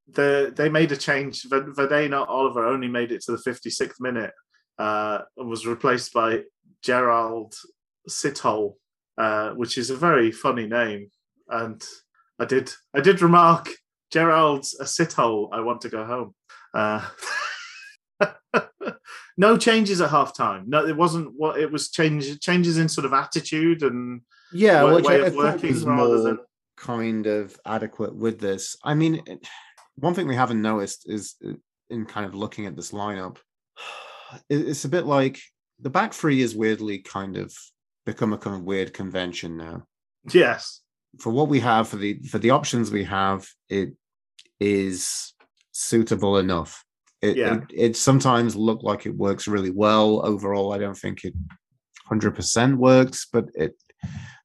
the 0.08 0.54
they 0.56 0.70
made 0.70 0.92
a 0.92 0.98
change. 0.98 1.44
V- 1.44 1.74
Vadaine 1.76 2.18
Oliver 2.28 2.66
only 2.66 2.88
made 2.88 3.12
it 3.12 3.22
to 3.24 3.32
the 3.34 3.38
56th 3.38 4.00
minute 4.00 4.34
uh, 4.78 5.20
and 5.38 5.50
was 5.50 5.68
replaced 5.68 6.14
by 6.14 6.44
Gerald 6.82 7.54
Sithole, 8.10 8.76
uh, 9.18 9.52
which 9.52 9.78
is 9.78 9.90
a 9.90 9.96
very 9.96 10.32
funny 10.32 10.66
name. 10.66 11.12
And 11.50 11.84
I 12.40 12.46
did 12.46 12.72
I 12.96 13.02
did 13.02 13.22
remark 13.22 13.70
Gerald's 14.12 14.76
a 14.80 14.86
sithole. 14.86 15.50
I 15.52 15.60
want 15.60 15.82
to 15.82 15.90
go 15.90 16.06
home. 16.06 16.34
Uh, 16.74 17.06
no 19.40 19.58
changes 19.58 20.02
at 20.02 20.10
half 20.10 20.36
time. 20.36 20.66
No, 20.68 20.86
it 20.86 20.98
wasn't 20.98 21.34
what 21.38 21.58
it 21.58 21.72
was. 21.72 21.90
Change 21.90 22.42
changes 22.42 22.78
in 22.78 22.90
sort 22.90 23.06
of 23.06 23.14
attitude 23.14 23.84
and 23.84 24.22
Yeah, 24.52 24.84
way, 24.84 24.96
which 24.96 25.06
way 25.06 25.16
I, 25.16 25.18
I 25.18 25.28
of 25.28 25.34
thought 25.34 25.44
working 25.56 25.84
rather 25.86 26.16
more 26.16 26.22
than 26.22 26.40
kind 26.76 27.26
of 27.26 27.58
adequate 27.66 28.14
with 28.14 28.40
this. 28.40 28.76
I 28.84 28.96
mean, 28.96 29.24
one 29.96 30.14
thing 30.14 30.28
we 30.28 30.36
haven't 30.36 30.62
noticed 30.62 31.10
is 31.10 31.36
uh, 31.48 31.54
in 31.90 32.06
kind 32.06 32.26
of 32.26 32.36
looking 32.36 32.66
at 32.66 32.76
this 32.76 32.92
lineup, 32.92 33.38
it's 34.50 34.84
a 34.84 34.90
bit 34.90 35.06
like 35.06 35.40
the 35.80 35.90
back 35.90 36.14
three 36.14 36.42
is 36.42 36.54
weirdly 36.54 37.00
kind 37.00 37.38
of 37.38 37.56
become 38.06 38.34
a 38.34 38.38
kind 38.38 38.58
of 38.58 38.64
weird 38.64 38.94
convention 38.94 39.56
now. 39.56 39.86
yes, 40.34 40.82
For 41.22 41.32
what 41.32 41.48
we 41.48 41.62
have, 41.62 41.88
for 41.88 41.96
the 41.96 42.20
for 42.24 42.40
the 42.40 42.50
options 42.50 42.92
we 42.92 43.06
have, 43.06 43.48
it 43.70 43.94
is 44.60 45.34
suitable 45.72 46.38
enough. 46.40 46.84
It, 47.22 47.38
Yeah. 47.38 47.56
it, 47.56 47.64
it 47.74 47.98
sometimes 47.98 48.56
look 48.56 48.82
like 48.84 49.06
it 49.06 49.16
works 49.16 49.48
really 49.48 49.72
well. 49.72 50.26
Overall, 50.26 50.74
I 50.74 50.78
don't 50.78 50.98
think 50.98 51.24
it 51.26 51.34
100% 52.10 52.76
works, 52.78 53.28
but 53.32 53.46
it 53.56 53.76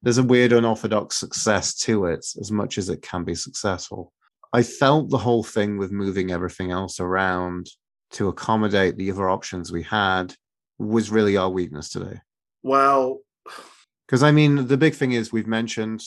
there's 0.03 0.17
a 0.17 0.23
weird 0.23 0.51
unorthodox 0.51 1.15
success 1.15 1.73
to 1.73 2.05
it 2.07 2.19
as 2.39 2.51
much 2.51 2.77
as 2.77 2.89
it 2.89 3.01
can 3.01 3.23
be 3.23 3.33
successful. 3.33 4.11
I 4.53 4.61
felt 4.63 5.09
the 5.09 5.17
whole 5.17 5.43
thing 5.43 5.77
with 5.77 5.91
moving 5.91 6.31
everything 6.31 6.71
else 6.71 6.99
around 6.99 7.67
to 8.11 8.27
accommodate 8.27 8.97
the 8.97 9.11
other 9.11 9.29
options 9.29 9.71
we 9.71 9.83
had 9.83 10.35
was 10.77 11.09
really 11.09 11.37
our 11.37 11.49
weakness 11.49 11.89
today. 11.89 12.19
well, 12.63 13.21
Because 14.05 14.21
I 14.23 14.31
mean, 14.31 14.67
the 14.67 14.77
big 14.77 14.93
thing 14.93 15.13
is 15.13 15.31
we've 15.31 15.47
mentioned. 15.47 16.01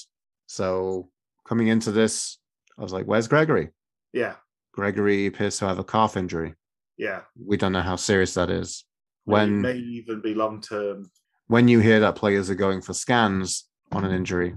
So 0.46 1.08
coming 1.46 1.68
into 1.68 1.90
this, 1.90 2.38
I 2.78 2.82
was 2.82 2.92
like, 2.92 3.06
"Where's 3.06 3.28
Gregory?" 3.28 3.70
yeah, 4.12 4.34
Gregory 4.72 5.26
appears 5.26 5.58
to 5.58 5.66
have 5.66 5.78
a 5.78 5.84
calf 5.84 6.16
injury. 6.16 6.54
Yeah. 6.98 7.20
We 7.42 7.56
don't 7.56 7.72
know 7.72 7.80
how 7.82 7.96
serious 7.96 8.34
that 8.34 8.50
is. 8.50 8.84
When 9.24 9.60
may 9.62 9.76
even 9.76 10.20
be 10.20 10.34
long 10.34 10.60
term. 10.60 11.10
when 11.46 11.68
you 11.68 11.80
hear 11.80 12.00
that 12.00 12.16
players 12.16 12.50
are 12.50 12.54
going 12.54 12.80
for 12.82 12.92
scans 12.94 13.68
on 13.92 14.04
an 14.04 14.10
injury, 14.12 14.54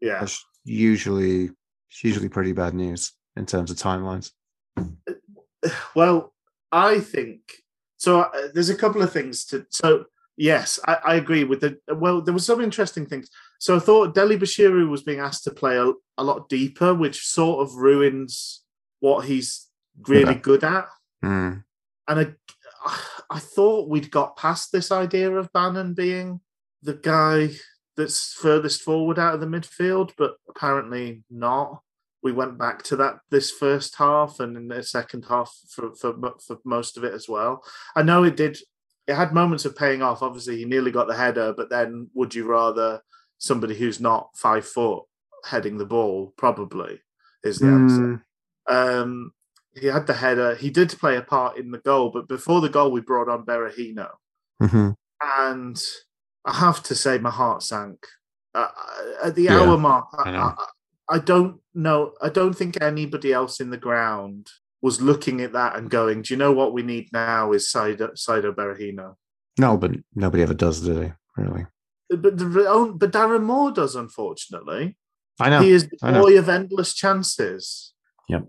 Yeah, 0.00 0.20
that's 0.20 0.44
usually 0.64 1.50
it's 1.90 2.02
usually 2.04 2.28
pretty 2.28 2.52
bad 2.52 2.74
news 2.74 3.12
in 3.36 3.46
terms 3.46 3.70
of 3.70 3.76
timelines. 3.76 4.32
well, 5.94 6.32
I 6.72 7.00
think 7.00 7.40
so. 7.96 8.22
Uh, 8.22 8.48
there's 8.52 8.70
a 8.70 8.76
couple 8.76 9.02
of 9.02 9.12
things 9.12 9.44
to. 9.46 9.66
So 9.70 10.06
yes, 10.36 10.78
I, 10.86 10.96
I 11.04 11.14
agree 11.16 11.44
with 11.44 11.60
the. 11.60 11.78
Well, 11.94 12.20
there 12.22 12.34
was 12.34 12.46
some 12.46 12.60
interesting 12.60 13.06
things. 13.06 13.28
So 13.60 13.76
I 13.76 13.78
thought 13.78 14.14
Dele-Bashiru 14.14 14.88
was 14.88 15.02
being 15.02 15.20
asked 15.20 15.44
to 15.44 15.50
play 15.50 15.76
a, 15.76 15.92
a 16.18 16.24
lot 16.24 16.48
deeper, 16.48 16.92
which 16.94 17.26
sort 17.26 17.60
of 17.66 17.76
ruins 17.76 18.62
what 19.00 19.24
he's 19.26 19.68
really 20.08 20.34
Yeah. 20.34 20.38
good 20.40 20.64
at. 20.64 20.88
Hmm. 21.22 21.52
And 22.08 22.20
I, 22.20 23.00
I 23.30 23.38
thought 23.38 23.88
we'd 23.88 24.10
got 24.10 24.36
past 24.36 24.72
this 24.72 24.92
idea 24.92 25.30
of 25.30 25.52
Bannon 25.52 25.94
being 25.94 26.40
the 26.82 26.94
guy 26.94 27.50
that's 27.96 28.34
furthest 28.34 28.82
forward 28.82 29.18
out 29.18 29.34
of 29.34 29.40
the 29.40 29.46
midfield, 29.46 30.12
but 30.18 30.34
apparently 30.48 31.22
not. 31.30 31.80
We 32.22 32.32
went 32.32 32.58
back 32.58 32.82
to 32.84 32.96
that 32.96 33.18
this 33.30 33.50
first 33.50 33.96
half 33.96 34.40
and 34.40 34.56
in 34.56 34.68
the 34.68 34.82
second 34.82 35.26
half 35.28 35.54
for, 35.68 35.94
for 35.94 36.14
for 36.46 36.58
most 36.64 36.96
of 36.96 37.04
it 37.04 37.12
as 37.12 37.28
well. 37.28 37.62
I 37.94 38.02
know 38.02 38.24
it 38.24 38.36
did. 38.36 38.56
It 39.06 39.14
had 39.14 39.34
moments 39.34 39.66
of 39.66 39.76
paying 39.76 40.00
off. 40.00 40.22
Obviously, 40.22 40.56
he 40.56 40.64
nearly 40.64 40.90
got 40.90 41.06
the 41.06 41.14
header, 41.14 41.52
but 41.54 41.68
then 41.68 42.08
would 42.14 42.34
you 42.34 42.46
rather 42.46 43.00
somebody 43.36 43.74
who's 43.74 44.00
not 44.00 44.30
five 44.36 44.66
foot 44.66 45.04
heading 45.44 45.76
the 45.76 45.84
ball? 45.84 46.32
Probably 46.38 47.02
is 47.42 47.58
the 47.58 47.66
answer. 47.66 48.24
Hmm. 48.66 48.74
Um, 48.74 49.32
he 49.76 49.86
had 49.86 50.06
the 50.06 50.14
header. 50.14 50.54
He 50.54 50.70
did 50.70 50.90
play 50.98 51.16
a 51.16 51.22
part 51.22 51.56
in 51.58 51.70
the 51.70 51.78
goal, 51.78 52.10
but 52.10 52.28
before 52.28 52.60
the 52.60 52.68
goal, 52.68 52.90
we 52.92 53.00
brought 53.00 53.28
on 53.28 53.44
Berahino, 53.44 54.10
Mhm. 54.62 54.94
and 55.22 55.82
I 56.44 56.52
have 56.54 56.82
to 56.84 56.94
say, 56.94 57.18
my 57.18 57.30
heart 57.30 57.62
sank 57.62 58.06
uh, 58.54 58.68
at 59.22 59.34
the 59.34 59.44
Yeah, 59.44 59.60
hour 59.60 59.76
mark. 59.78 60.06
I, 60.12 60.30
I. 60.30 60.36
I, 60.48 60.66
I 61.06 61.18
don't 61.18 61.60
know. 61.74 62.12
I 62.22 62.28
don't 62.30 62.54
think 62.54 62.80
anybody 62.80 63.30
else 63.32 63.60
in 63.60 63.68
the 63.70 63.76
ground 63.76 64.48
was 64.80 65.02
looking 65.02 65.40
at 65.42 65.52
that 65.52 65.76
and 65.76 65.90
going, 65.90 66.22
"Do 66.22 66.32
you 66.32 66.38
know 66.38 66.52
what 66.52 66.72
we 66.72 66.82
need 66.82 67.08
now? 67.12 67.52
Is 67.52 67.68
Saido, 67.70 68.12
Saido 68.14 68.54
Berahino." 68.54 69.16
No, 69.58 69.76
but 69.76 69.90
nobody 70.14 70.42
ever 70.42 70.54
does, 70.54 70.80
do 70.80 70.94
they? 70.94 71.12
Really? 71.36 71.66
But 72.08 72.38
the, 72.38 72.64
oh, 72.68 72.92
but 72.92 73.12
Darren 73.12 73.42
Moore 73.42 73.70
does, 73.72 73.94
unfortunately. 73.96 74.96
I 75.40 75.50
know. 75.50 75.60
he 75.62 75.72
is 75.72 75.88
the 75.88 76.12
boy 76.12 76.38
of 76.38 76.48
endless 76.48 76.94
chances. 76.94 77.92
Yep. 78.28 78.48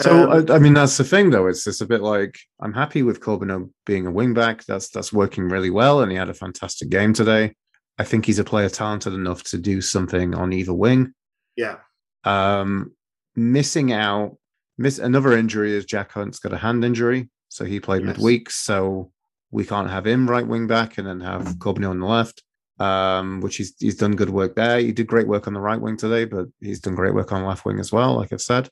So 0.00 0.30
Um, 0.30 0.50
I, 0.50 0.54
I 0.54 0.58
mean, 0.58 0.74
that's 0.74 0.96
the 0.96 1.04
thing, 1.04 1.30
though. 1.30 1.46
It's 1.46 1.64
just 1.64 1.80
a 1.80 1.86
bit 1.86 2.02
like 2.02 2.38
I'm 2.60 2.72
happy 2.72 3.02
with 3.02 3.20
Corbeanu 3.20 3.70
being 3.86 4.06
a 4.06 4.12
wingback. 4.12 4.64
That's 4.66 4.90
that's 4.90 5.12
working 5.12 5.48
really 5.48 5.70
well, 5.70 6.02
and 6.02 6.10
he 6.12 6.18
had 6.18 6.28
a 6.28 6.34
fantastic 6.34 6.88
game 6.90 7.12
today. 7.12 7.54
I 7.98 8.04
think 8.04 8.26
he's 8.26 8.38
a 8.38 8.44
player 8.44 8.68
talented 8.68 9.12
enough 9.14 9.42
to 9.44 9.58
do 9.58 9.80
something 9.80 10.34
on 10.34 10.52
either 10.52 10.74
wing. 10.74 11.14
yeah, 11.56 11.78
Um, 12.24 12.92
missing 13.34 13.92
out, 13.92 14.36
miss 14.76 14.98
another 14.98 15.32
injury 15.36 15.72
is 15.74 15.84
Jack 15.84 16.12
Hunt's 16.12 16.38
got 16.38 16.52
a 16.52 16.58
hand 16.58 16.84
injury, 16.84 17.28
so 17.48 17.64
he 17.64 17.80
played 17.80 18.02
Yes. 18.04 18.16
midweek. 18.16 18.50
So 18.50 19.10
we 19.50 19.64
can't 19.64 19.90
have 19.90 20.06
him 20.06 20.28
right 20.30 20.46
wing 20.46 20.66
back 20.68 20.98
and 20.98 21.06
then 21.08 21.20
have 21.20 21.56
Corbeanu 21.58 21.90
on 21.90 22.00
the 22.00 22.06
left. 22.06 22.42
Um, 22.80 23.40
which 23.40 23.56
he's 23.56 23.74
he's 23.80 23.96
done 23.96 24.14
good 24.14 24.30
work 24.30 24.54
there. 24.54 24.78
He 24.78 24.92
did 24.92 25.08
great 25.08 25.26
work 25.26 25.48
on 25.48 25.52
the 25.54 25.60
right 25.60 25.80
wing 25.80 25.96
today, 25.96 26.24
but 26.24 26.46
he's 26.60 26.78
done 26.78 26.94
great 26.94 27.12
work 27.14 27.32
on 27.32 27.44
left 27.44 27.64
wing 27.64 27.80
as 27.80 27.90
well. 27.90 28.14
Like 28.14 28.32
I've 28.32 28.40
said. 28.40 28.68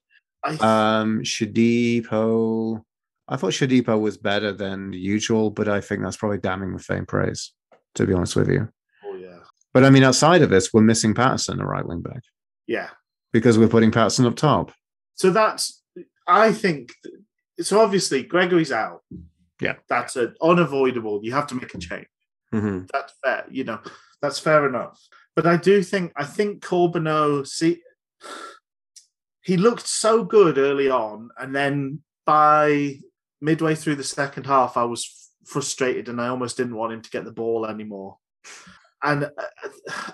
Um, 0.60 1.20
Shodipo. 1.22 2.82
I 3.28 3.36
thought 3.36 3.52
Shodipo 3.52 4.00
was 4.00 4.16
better 4.16 4.52
than 4.52 4.92
usual, 4.92 5.50
but 5.50 5.68
I 5.68 5.80
think 5.80 6.02
that's 6.02 6.16
probably 6.16 6.38
damning 6.38 6.72
with 6.72 6.84
faint 6.84 7.08
praise, 7.08 7.52
to 7.96 8.06
be 8.06 8.12
honest 8.12 8.36
with 8.36 8.48
you. 8.48 8.68
oh 9.04 9.16
yeah, 9.16 9.38
But 9.74 9.84
I 9.84 9.90
mean, 9.90 10.04
outside 10.04 10.42
of 10.42 10.50
this, 10.50 10.72
we're 10.72 10.82
missing 10.82 11.12
Paterson, 11.14 11.58
the 11.58 11.64
right 11.64 11.86
wing 11.86 12.02
back, 12.02 12.22
yeah. 12.66 12.90
because 13.32 13.58
we're 13.58 13.68
putting 13.68 13.90
Paterson 13.90 14.26
up 14.26 14.36
top. 14.36 14.72
So 15.14 15.30
that's, 15.30 15.82
I 16.28 16.52
think, 16.52 16.92
so 17.60 17.80
obviously 17.80 18.22
Gregory's 18.22 18.70
out. 18.70 19.02
Yeah. 19.60 19.76
That's 19.88 20.16
a, 20.16 20.34
unavoidable. 20.40 21.20
You 21.22 21.32
have 21.32 21.46
to 21.48 21.54
make 21.56 21.74
a 21.74 21.78
change. 21.78 22.06
Mm-hmm. 22.54 22.84
That's 22.92 23.12
fair. 23.24 23.44
You 23.50 23.64
know, 23.64 23.80
that's 24.22 24.38
fair 24.38 24.68
enough. 24.68 25.00
But 25.34 25.46
I 25.46 25.56
do 25.56 25.82
think, 25.82 26.12
I 26.16 26.24
think 26.24 26.62
Corbeanu, 26.62 27.46
see, 27.46 27.80
he 29.46 29.56
looked 29.56 29.86
so 29.86 30.24
good 30.24 30.58
early 30.58 30.90
on. 30.90 31.30
And 31.38 31.54
then 31.54 32.00
by 32.26 32.98
midway 33.40 33.76
through 33.76 33.94
the 33.94 34.04
second 34.04 34.44
half, 34.44 34.76
I 34.76 34.82
was 34.84 35.04
f- 35.06 35.48
frustrated 35.48 36.08
and 36.08 36.20
I 36.20 36.28
almost 36.28 36.56
didn't 36.56 36.74
want 36.74 36.92
him 36.92 37.02
to 37.02 37.10
get 37.10 37.24
the 37.24 37.32
ball 37.32 37.64
anymore. 37.64 38.18
And 39.04 39.24
uh, 39.24 39.68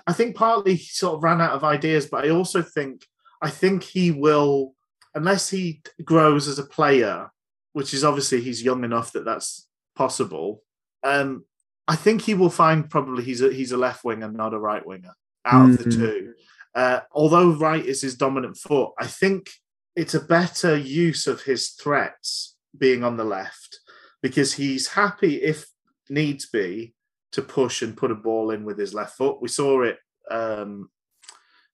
I 0.05 0.13
think 0.13 0.35
partly 0.35 0.75
he 0.75 0.85
sort 0.85 1.15
of 1.15 1.23
ran 1.23 1.41
out 1.41 1.53
of 1.53 1.63
ideas, 1.63 2.05
but 2.05 2.25
I 2.25 2.29
also 2.29 2.61
think 2.61 3.05
I 3.41 3.49
think 3.49 3.83
he 3.83 4.11
will, 4.11 4.75
unless 5.15 5.49
he 5.49 5.81
grows 6.03 6.47
as 6.47 6.59
a 6.59 6.65
player, 6.65 7.29
which 7.73 7.93
is 7.93 8.03
obviously 8.03 8.39
he's 8.39 8.63
young 8.63 8.83
enough 8.83 9.11
that 9.13 9.25
that's 9.25 9.67
possible. 9.95 10.61
Um, 11.03 11.43
I 11.87 11.95
think 11.95 12.21
he 12.21 12.35
will 12.35 12.49
find 12.51 12.89
probably 12.89 13.23
he's 13.23 13.41
a 13.41 13.51
he's 13.51 13.71
a 13.71 13.77
left 13.77 14.03
winger, 14.05 14.31
not 14.31 14.53
a 14.53 14.59
right 14.59 14.85
winger, 14.85 15.15
out 15.43 15.71
of 15.71 15.77
the 15.79 15.85
Mhm. 15.85 15.95
two. 15.95 16.33
Uh, 16.75 17.01
although 17.11 17.51
right 17.51 17.85
is 17.85 18.01
his 18.01 18.15
dominant 18.15 18.57
foot, 18.57 18.91
I 18.99 19.07
think 19.07 19.51
it's 19.95 20.13
a 20.13 20.19
better 20.19 20.75
use 20.75 21.27
of 21.27 21.43
his 21.43 21.69
threats 21.69 22.55
being 22.77 23.03
on 23.03 23.17
the 23.17 23.23
left 23.23 23.79
because 24.21 24.53
he's 24.53 24.87
happy 24.87 25.35
if 25.35 25.65
needs 26.09 26.47
be 26.47 26.93
to 27.31 27.41
push 27.41 27.81
and 27.81 27.97
put 27.97 28.11
a 28.11 28.15
ball 28.15 28.51
in 28.51 28.63
with 28.63 28.77
his 28.77 28.93
left 28.93 29.17
foot. 29.17 29.41
We 29.41 29.49
saw 29.49 29.83
it. 29.83 29.97
Um, 30.31 30.89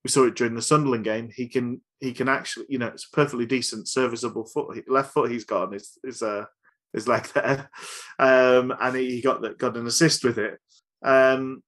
we 0.03 0.09
saw 0.09 0.25
it 0.25 0.35
during 0.35 0.55
the 0.55 0.61
Sunderland 0.61 1.03
game. 1.03 1.29
He 1.33 1.47
can 1.47 1.81
he 1.99 2.13
can 2.13 2.29
actually 2.29 2.65
you 2.69 2.79
know 2.79 2.87
it's 2.87 3.05
a 3.05 3.15
perfectly 3.15 3.45
decent 3.45 3.87
serviceable 3.87 4.45
foot 4.45 4.89
left 4.89 5.13
foot 5.13 5.29
he's 5.29 5.43
got 5.43 5.67
on 5.67 5.73
his 5.73 5.97
his 6.03 6.21
uh 6.21 6.45
his 6.93 7.07
leg 7.07 7.25
there, 7.33 7.69
um, 8.17 8.73
and 8.79 8.95
he 8.95 9.21
got 9.21 9.57
got 9.57 9.77
an 9.77 9.87
assist 9.87 10.23
with 10.23 10.37
it. 10.37 10.59
Um, 11.03 11.63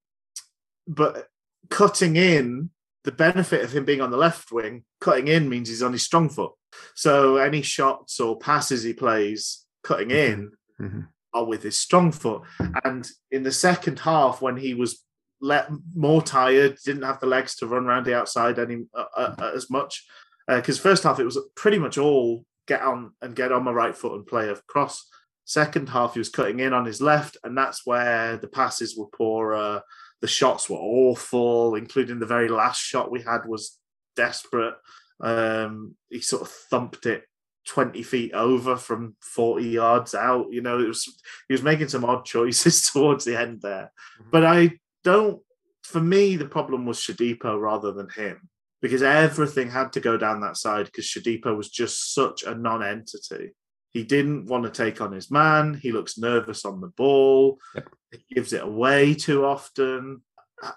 but 0.88 1.28
cutting 1.70 2.16
in 2.16 2.70
the 3.04 3.12
benefit 3.12 3.64
of 3.64 3.72
him 3.74 3.86
being 3.86 4.02
on 4.02 4.12
the 4.12 4.18
left 4.18 4.52
wing, 4.52 4.84
cutting 5.00 5.28
in 5.28 5.50
means 5.50 5.70
he's 5.70 5.84
on 5.84 5.94
his 5.94 6.04
strong 6.04 6.30
foot. 6.30 6.52
So 6.96 7.38
any 7.38 7.62
shots 7.62 8.20
or 8.20 8.38
passes 8.38 8.84
he 8.84 8.94
plays 8.94 9.66
cutting 9.84 10.12
in 10.12 10.52
Mhm. 10.80 11.08
are 11.34 11.46
with 11.46 11.64
his 11.64 11.78
strong 11.80 12.12
foot. 12.12 12.44
And 12.84 13.10
in 13.32 13.44
the 13.44 13.52
second 13.52 14.00
half, 14.00 14.42
when 14.42 14.58
he 14.58 14.74
was 14.74 15.04
let 15.42 15.70
more 15.96 16.22
tired, 16.22 16.78
didn't 16.86 17.02
have 17.02 17.20
the 17.20 17.26
legs 17.26 17.56
to 17.56 17.68
run 17.68 17.86
around 17.86 18.06
the 18.06 18.16
outside 18.16 18.60
any 18.60 18.86
uh, 18.94 19.06
uh, 19.18 19.52
as 19.56 19.70
much, 19.70 20.06
because 20.48 20.78
first 20.80 21.04
half 21.04 21.20
it 21.20 21.26
was 21.26 21.40
pretty 21.56 21.80
much 21.80 21.98
all 21.98 22.46
get 22.68 22.82
on 22.82 23.14
and 23.22 23.36
get 23.36 23.52
on 23.52 23.64
my 23.64 23.72
right 23.72 23.98
foot 23.98 24.14
and 24.14 24.28
play 24.28 24.50
a 24.50 24.56
cross. 24.68 25.10
Second 25.44 25.90
half 25.90 26.14
he 26.14 26.20
was 26.20 26.30
cutting 26.30 26.60
in 26.60 26.74
on 26.74 26.86
his 26.86 27.02
left, 27.02 27.38
and 27.44 27.58
that's 27.58 27.86
where 27.86 28.38
the 28.38 28.48
passes 28.48 28.96
were 28.96 29.08
poorer. 29.08 29.82
The 30.22 30.28
shots 30.28 30.70
were 30.70 30.78
awful, 30.78 31.76
including 31.76 32.20
the 32.20 32.26
very 32.26 32.48
last 32.48 32.80
shot 32.80 33.12
we 33.12 33.22
had 33.22 33.46
was 33.46 33.78
desperate. 34.16 34.76
Um, 35.20 35.96
he 36.10 36.22
sort 36.22 36.44
of 36.44 36.50
thumped 36.50 37.06
it 37.06 37.24
20 37.68 38.02
feet 38.04 38.34
over 38.34 38.76
from 38.76 39.16
40 39.22 39.68
yards 39.68 40.16
out. 40.16 40.48
You 40.52 40.62
know, 40.62 40.80
it 40.80 40.88
was 40.88 41.06
he 41.48 41.54
was 41.54 41.64
making 41.64 41.90
some 41.90 42.06
odd 42.06 42.26
choices 42.26 42.90
towards 42.92 43.26
the 43.26 43.40
end 43.40 43.62
there. 43.62 43.92
But 44.32 44.46
I 44.46 44.72
don't 45.04 45.42
for 45.84 46.00
me 46.00 46.36
the 46.36 46.46
problem 46.46 46.86
was 46.86 47.00
Shodipo 47.00 47.60
rather 47.60 47.92
than 47.92 48.10
him. 48.10 48.50
Because 48.82 49.04
everything 49.04 49.70
had 49.70 49.94
to 49.94 50.00
go 50.00 50.18
down 50.18 50.42
that 50.42 50.58
side 50.58 50.88
because 50.88 51.06
Shodipo 51.06 51.56
was 51.56 51.70
just 51.70 52.16
such 52.16 52.42
a 52.42 52.56
non-entity. 52.56 53.52
He 53.92 54.04
didn't 54.04 54.46
want 54.46 54.64
to 54.64 54.70
take 54.70 55.02
on 55.02 55.12
his 55.12 55.30
man. 55.30 55.74
He 55.74 55.92
looks 55.92 56.18
nervous 56.18 56.66
on 56.66 56.82
the 56.82 56.88
ball. 56.88 57.60
Yep. 57.76 57.90
He 58.12 58.36
gives 58.36 58.54
it 58.54 58.64
away 58.64 59.14
too 59.14 59.46
often. 59.46 60.22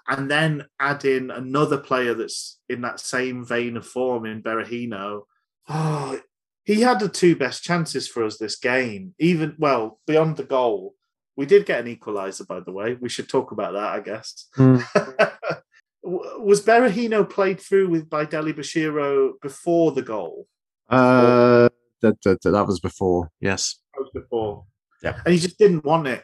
And 0.07 0.29
then 0.29 0.65
add 0.79 1.05
in 1.05 1.31
another 1.31 1.77
player 1.77 2.13
that's 2.13 2.59
in 2.69 2.81
that 2.81 2.99
same 2.99 3.45
vein 3.45 3.77
of 3.77 3.85
form 3.85 4.25
in 4.25 4.41
Berahino. 4.41 5.21
Oh, 5.69 6.19
he 6.63 6.81
had 6.81 6.99
the 6.99 7.07
two 7.09 7.35
best 7.35 7.63
chances 7.63 8.07
for 8.07 8.23
us 8.25 8.37
this 8.37 8.57
game. 8.57 9.13
Even 9.19 9.55
well, 9.59 9.99
beyond 10.07 10.37
the 10.37 10.43
goal, 10.43 10.95
we 11.37 11.45
did 11.45 11.65
get 11.65 11.85
an 11.85 11.95
equaliser. 11.95 12.47
By 12.47 12.61
the 12.61 12.71
way, 12.71 12.95
we 12.95 13.09
should 13.09 13.29
talk 13.29 13.51
about 13.51 13.73
that. 13.73 13.93
I 13.93 13.99
guess 13.99 14.49
Mm. 14.57 15.31
was 16.39 16.63
Berahino 16.63 17.27
played 17.27 17.59
through 17.59 17.89
with 17.89 18.09
by 18.09 18.25
Dele-Bashiru 18.25 19.41
before 19.41 19.91
the 19.91 20.03
goal? 20.03 20.47
Uh, 20.87 21.67
that, 22.01 22.21
that 22.23 22.41
that 22.43 22.67
was 22.67 22.79
before. 22.79 23.29
Yes. 23.39 23.79
That 23.93 24.01
was 24.01 24.11
before, 24.13 24.65
Yeah. 25.03 25.19
and 25.25 25.33
he 25.33 25.39
just 25.39 25.57
didn't 25.57 25.85
want 25.85 26.07
it. 26.07 26.23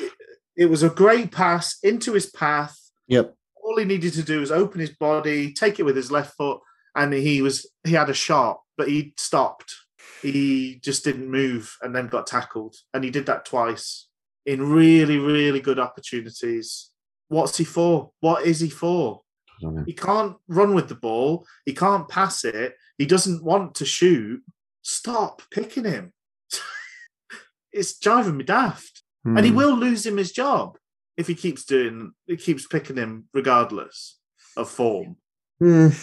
it. 0.00 0.12
It 0.56 0.66
was 0.66 0.82
a 0.82 0.90
great 0.90 1.32
pass 1.32 1.78
into 1.82 2.12
his 2.12 2.26
path. 2.26 2.76
Yep. 3.08 3.34
All 3.64 3.78
he 3.78 3.84
needed 3.84 4.12
to 4.14 4.22
do 4.22 4.40
was 4.40 4.50
open 4.50 4.80
his 4.80 4.90
body, 4.96 5.52
take 5.52 5.78
it 5.78 5.84
with 5.84 5.96
his 5.96 6.10
left 6.10 6.36
foot, 6.36 6.60
and 6.94 7.12
he 7.12 7.42
was 7.42 7.66
he 7.84 7.92
had 7.92 8.10
a 8.10 8.14
shot, 8.14 8.60
but 8.76 8.88
he 8.88 9.14
stopped. 9.16 9.74
He 10.20 10.78
just 10.82 11.04
didn't 11.04 11.30
move 11.30 11.76
and 11.82 11.94
then 11.94 12.06
got 12.06 12.26
tackled. 12.26 12.76
And 12.94 13.02
he 13.02 13.10
did 13.10 13.26
that 13.26 13.44
twice 13.44 14.08
in 14.46 14.62
really, 14.70 15.18
really 15.18 15.60
good 15.60 15.78
opportunities. 15.78 16.90
What's 17.28 17.56
he 17.56 17.64
for? 17.64 18.12
What 18.20 18.44
is 18.46 18.60
he 18.60 18.68
for? 18.68 19.22
I 19.48 19.62
don't 19.62 19.74
know. 19.76 19.84
He 19.84 19.94
can't 19.94 20.36
run 20.48 20.74
with 20.74 20.88
the 20.88 20.94
ball. 20.94 21.46
He 21.64 21.72
can't 21.72 22.08
pass 22.08 22.44
it. 22.44 22.74
He 22.98 23.06
doesn't 23.06 23.42
want 23.42 23.74
to 23.76 23.84
shoot. 23.84 24.42
Stop 24.82 25.42
picking 25.50 25.84
him. 25.84 26.12
it's 27.72 27.98
driving 27.98 28.36
me 28.36 28.44
daft. 28.44 29.02
And 29.24 29.44
he 29.44 29.52
Mm. 29.52 29.56
will 29.56 29.76
lose 29.76 30.04
him 30.04 30.16
his 30.16 30.32
job 30.32 30.76
if 31.16 31.28
he 31.28 31.34
keeps 31.36 31.64
doing 31.64 32.12
he 32.26 32.36
keeps 32.36 32.66
picking 32.66 32.96
him 32.96 33.28
regardless 33.32 34.18
of 34.56 34.68
form. 34.68 35.16
Mm. 35.62 35.94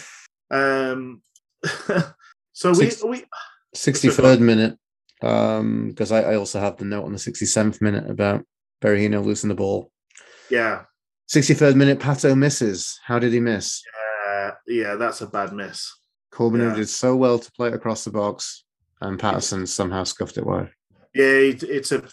Um 0.50 1.22
so 2.52 2.70
we, 2.70 2.74
Six- 2.90 3.04
we 3.04 3.24
63rd 3.76 4.40
minute. 4.40 4.78
Um, 5.22 5.88
because 5.90 6.12
I, 6.12 6.22
I 6.22 6.36
also 6.36 6.60
have 6.60 6.78
the 6.78 6.86
note 6.86 7.04
on 7.04 7.12
the 7.12 7.18
67th 7.18 7.82
minute 7.82 8.08
about 8.10 8.42
Berahino 8.82 9.22
losing 9.22 9.48
the 9.48 9.54
ball. 9.54 9.92
yeah, 10.50 10.84
63rd 11.30 11.74
minute, 11.74 11.98
Pato 12.00 12.34
misses. 12.36 12.98
How 13.04 13.18
did 13.18 13.34
he 13.34 13.38
miss? 13.40 13.82
uh, 14.30 14.52
yeah, 14.66 14.94
that's 14.94 15.20
a 15.20 15.26
bad 15.26 15.52
miss. 15.52 15.92
Corbin 16.32 16.62
Yeah. 16.62 16.74
did 16.74 16.88
so 16.88 17.16
well 17.16 17.38
to 17.38 17.52
play 17.52 17.68
it 17.68 17.74
across 17.74 18.02
the 18.04 18.10
box, 18.10 18.64
and 19.00 19.18
Paterson 19.18 19.66
somehow 19.66 20.04
scuffed 20.04 20.38
it 20.38 20.46
wide. 20.46 20.70
Yeah, 21.14 21.24
it, 21.24 21.62
it's 21.62 21.92
a 21.92 22.04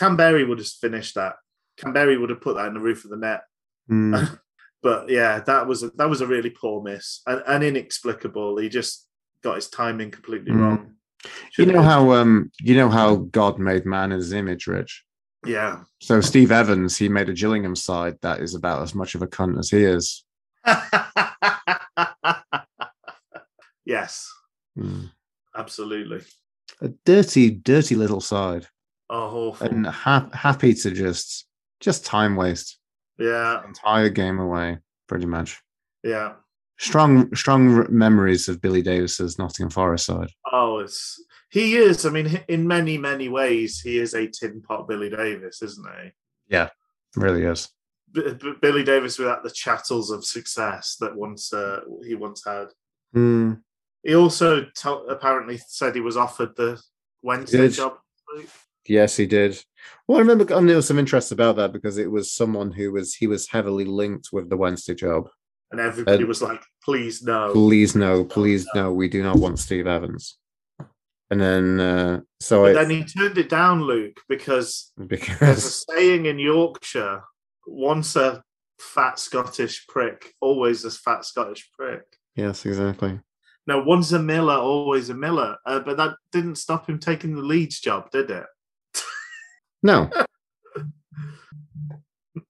Kamberi 0.00 0.48
would 0.48 0.58
have 0.58 0.66
finished 0.66 1.14
that. 1.14 1.34
Kamberi 1.78 2.20
would 2.20 2.30
have 2.30 2.40
put 2.40 2.56
that 2.56 2.66
in 2.68 2.74
the 2.74 2.80
roof 2.80 3.04
of 3.04 3.10
the 3.10 3.16
net. 3.16 3.42
Mm. 3.90 4.38
But 4.82 5.08
yeah, 5.08 5.38
that 5.38 5.68
was 5.68 5.84
a, 5.84 5.90
that 5.90 6.10
was 6.10 6.22
a 6.22 6.26
really 6.26 6.50
poor 6.50 6.82
miss 6.82 7.20
and, 7.28 7.40
and 7.46 7.62
inexplicable. 7.62 8.56
He 8.56 8.68
just 8.68 9.06
got 9.44 9.54
his 9.54 9.68
timing 9.68 10.10
completely 10.10 10.50
Mm. 10.50 10.58
wrong. 10.60 10.94
You 11.24 11.30
Should've 11.52 11.74
know 11.74 11.82
how 11.82 12.10
um 12.14 12.50
you 12.60 12.74
know 12.74 12.88
how 12.88 13.14
God 13.14 13.60
made 13.60 13.86
man 13.86 14.10
in 14.10 14.18
his 14.18 14.32
image, 14.32 14.66
Rich. 14.66 15.04
Yeah. 15.46 15.84
So 16.00 16.20
Steve 16.20 16.50
Evans, 16.50 16.96
he 16.96 17.08
made 17.08 17.28
a 17.28 17.32
Gillingham 17.32 17.76
side 17.76 18.16
that 18.22 18.40
is 18.40 18.56
about 18.56 18.82
as 18.82 18.92
much 18.92 19.14
of 19.14 19.22
a 19.22 19.28
cunt 19.28 19.56
as 19.56 19.70
he 19.70 19.84
is. 19.84 20.24
yes. 23.84 24.32
Absolutely. 25.62 26.20
A 26.80 26.88
dirty, 27.04 27.50
dirty 27.50 27.94
little 27.94 28.20
side, 28.20 28.66
Oh, 29.08 29.48
awful. 29.50 29.66
and 29.68 29.86
ha- 29.86 30.28
happy 30.32 30.74
to 30.74 30.90
just 30.90 31.46
just 31.80 32.04
time 32.04 32.34
waste 32.36 32.78
yeah, 33.18 33.64
entire 33.64 34.08
game 34.08 34.38
away, 34.40 34.78
pretty 35.06 35.26
much. 35.26 35.60
yeah. 36.02 36.34
Strong, 36.78 37.32
strong 37.36 37.86
memories 37.96 38.48
of 38.48 38.60
Billy 38.60 38.82
Davies's 38.82 39.38
Nottingham 39.38 39.70
Forest 39.70 40.06
side. 40.06 40.30
Oh, 40.50 40.78
it's 40.78 41.22
he 41.50 41.76
is. 41.76 42.04
I 42.06 42.10
mean, 42.10 42.40
in 42.48 42.66
many, 42.66 42.98
many 42.98 43.28
ways, 43.28 43.80
he 43.80 43.98
is 43.98 44.14
a 44.14 44.26
tin 44.26 44.62
pot 44.62 44.88
Billy 44.88 45.08
Davies, 45.10 45.60
isn't 45.62 45.86
he? 46.02 46.10
Yeah, 46.48 46.70
really 47.14 47.44
is. 47.44 47.68
B- 48.10 48.32
B- 48.34 48.54
Billy 48.60 48.82
Davies 48.82 49.16
without 49.18 49.44
the 49.44 49.50
chattels 49.50 50.10
of 50.10 50.24
success 50.24 50.96
that 51.00 51.14
once 51.14 51.52
uh, 51.52 51.80
he 52.04 52.16
once 52.16 52.42
had. 52.44 52.68
Mm. 53.14 53.60
He 54.02 54.14
also 54.14 54.64
to- 54.64 55.06
apparently 55.08 55.58
said 55.68 55.94
he 55.94 56.00
was 56.00 56.16
offered 56.16 56.56
the 56.56 56.80
Wednesday 57.22 57.58
Did. 57.58 57.72
job. 57.72 57.98
Yes, 58.88 59.16
he 59.16 59.26
did. 59.26 59.62
Well, 60.08 60.18
I 60.18 60.20
remember 60.22 60.44
there 60.44 60.76
was 60.76 60.88
some 60.88 60.98
interest 60.98 61.30
about 61.30 61.56
that 61.56 61.72
because 61.72 61.98
it 61.98 62.10
was 62.10 62.32
someone 62.32 62.72
who 62.72 62.90
was 62.92 63.14
he 63.14 63.26
was 63.28 63.48
heavily 63.48 63.84
linked 63.84 64.28
with 64.32 64.50
the 64.50 64.56
Wednesday 64.56 64.94
job. 64.94 65.28
And 65.70 65.80
everybody 65.80 66.24
Uh, 66.24 66.26
was 66.26 66.42
like, 66.42 66.62
please 66.84 67.22
no. 67.22 67.52
Please 67.52 67.94
no, 67.94 68.24
please 68.24 68.66
no, 68.74 68.92
we 68.92 69.08
do 69.08 69.22
not 69.22 69.36
want 69.36 69.58
Steve 69.60 69.86
Evans. 69.86 70.36
And 71.30 71.40
then 71.40 71.80
uh, 71.80 72.20
so 72.40 72.62
But 72.62 72.76
I 72.76 72.84
then 72.84 72.90
he 72.90 73.04
turned 73.04 73.38
it 73.38 73.48
down, 73.48 73.82
Luke, 73.84 74.20
because 74.28 74.92
there's 74.96 75.08
a 75.08 75.08
because 75.08 75.86
saying 75.90 76.26
in 76.26 76.38
Yorkshire 76.38 77.22
once 77.66 78.16
a 78.16 78.42
fat 78.78 79.18
Scottish 79.18 79.86
prick, 79.86 80.34
always 80.40 80.84
a 80.84 80.90
fat 80.90 81.24
Scottish 81.24 81.70
prick. 81.78 82.02
yes, 82.34 82.66
exactly. 82.66 83.20
No, 83.66 83.82
once 83.82 84.12
a 84.12 84.18
miller, 84.18 84.54
always 84.54 85.08
a 85.08 85.14
miller. 85.14 85.56
Uh, 85.64 85.80
but 85.80 85.96
that 85.96 86.16
didn't 86.32 86.56
stop 86.56 86.88
him 86.88 86.98
taking 86.98 87.34
the 87.34 87.42
Leeds 87.42 87.80
job, 87.80 88.10
did 88.10 88.30
it? 88.30 88.46
No, 89.84 90.08
Do 92.36 92.42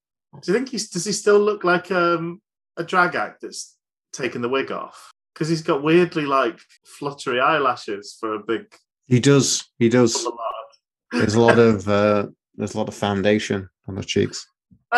you 0.46 0.52
think 0.52 0.68
he's 0.68 0.90
does 0.90 1.06
he 1.06 1.12
still 1.12 1.38
look 1.38 1.64
like 1.64 1.90
um, 1.90 2.42
a 2.76 2.84
drag 2.84 3.14
act 3.14 3.40
that's 3.40 3.74
taken 4.12 4.42
the 4.42 4.50
wig 4.50 4.70
off? 4.70 5.10
Because 5.32 5.48
he's 5.48 5.62
got 5.62 5.82
weirdly 5.82 6.26
like 6.26 6.60
fluttery 6.84 7.40
eyelashes 7.40 8.14
for 8.20 8.34
a 8.34 8.38
big 8.38 8.66
he 9.06 9.20
does. 9.20 9.68
He 9.78 9.88
does. 9.88 10.26
There's 11.10 11.34
a 11.34 11.40
lot 11.40 11.58
of 11.68 11.88
uh, 11.88 12.28
there's 12.56 12.74
a 12.74 12.78
lot 12.78 12.88
of 12.88 12.94
foundation 12.94 13.68
on 13.86 13.94
the 13.94 14.04
cheeks. 14.04 14.46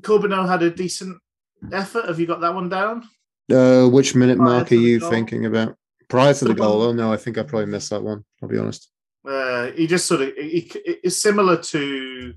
Corbeanu 0.00 0.48
had 0.48 0.62
a 0.62 0.70
decent 0.70 1.18
effort. 1.72 2.06
Have 2.06 2.20
you 2.20 2.26
got 2.26 2.40
that 2.40 2.54
one 2.54 2.68
down? 2.68 3.04
Uh, 3.50 3.88
which 3.88 4.14
minute 4.14 4.36
Prior 4.38 4.48
mark 4.58 4.72
are 4.72 4.76
you 4.76 5.00
goal? 5.00 5.10
thinking 5.10 5.46
about? 5.46 5.76
Prior 6.08 6.34
to 6.34 6.44
the 6.44 6.54
The 6.54 6.60
goal? 6.60 6.78
one- 6.80 6.88
Oh 6.88 6.92
no, 6.92 7.12
I 7.12 7.16
think 7.16 7.38
I 7.38 7.42
probably 7.42 7.66
missed 7.66 7.90
that 7.90 8.02
one. 8.02 8.24
I'll 8.42 8.48
be 8.48 8.58
honest. 8.58 8.90
Uh, 9.26 9.70
he 9.72 9.86
just 9.86 10.06
sort 10.06 10.22
of 10.22 10.28
he, 10.36 10.70
it's 10.84 11.20
similar 11.20 11.56
to 11.60 12.34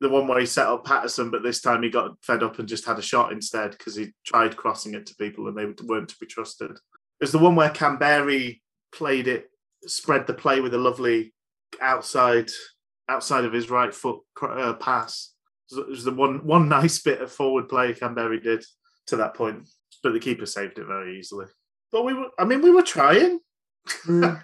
the 0.00 0.08
one 0.08 0.26
where 0.28 0.38
he 0.40 0.46
set 0.46 0.66
up 0.66 0.84
Paterson, 0.84 1.30
but 1.30 1.42
this 1.42 1.60
time 1.60 1.82
he 1.82 1.90
got 1.90 2.12
fed 2.22 2.42
up 2.42 2.58
and 2.58 2.68
just 2.68 2.84
had 2.84 2.98
a 2.98 3.02
shot 3.02 3.32
instead 3.32 3.72
because 3.72 3.96
he 3.96 4.12
tried 4.24 4.56
crossing 4.56 4.94
it 4.94 5.06
to 5.06 5.14
people 5.16 5.48
and 5.48 5.56
they 5.56 5.64
weren't 5.84 6.08
to 6.10 6.16
be 6.20 6.26
trusted. 6.26 6.70
It 6.72 6.78
was 7.22 7.32
the 7.32 7.38
one 7.38 7.56
where 7.56 7.70
Kamberi 7.70 8.60
played 8.92 9.26
it, 9.26 9.50
spread 9.86 10.26
the 10.26 10.34
play 10.34 10.60
with 10.60 10.74
a 10.74 10.78
lovely 10.78 11.34
outside 11.80 12.50
outside 13.08 13.44
of 13.44 13.52
his 13.52 13.70
right 13.70 13.94
foot 13.94 14.20
uh, 14.42 14.74
pass. 14.74 15.32
It 15.72 15.88
was 15.88 16.04
the 16.04 16.12
one 16.12 16.44
one 16.46 16.68
nice 16.78 17.00
bit 17.00 17.20
of 17.22 17.32
forward 17.32 17.68
play 17.68 17.92
Kamberi 17.94 18.42
did 18.42 18.64
to 19.06 19.16
that 19.16 19.34
point, 19.34 19.66
but 20.02 20.12
the 20.12 20.20
keeper 20.20 20.46
saved 20.46 20.78
it 20.78 20.86
very 20.86 21.18
easily. 21.18 21.46
But 21.90 22.04
we 22.04 22.14
were, 22.14 22.28
I 22.38 22.44
mean, 22.44 22.62
we 22.62 22.70
were 22.70 22.82
trying. 22.82 23.40
Mm. 24.06 24.42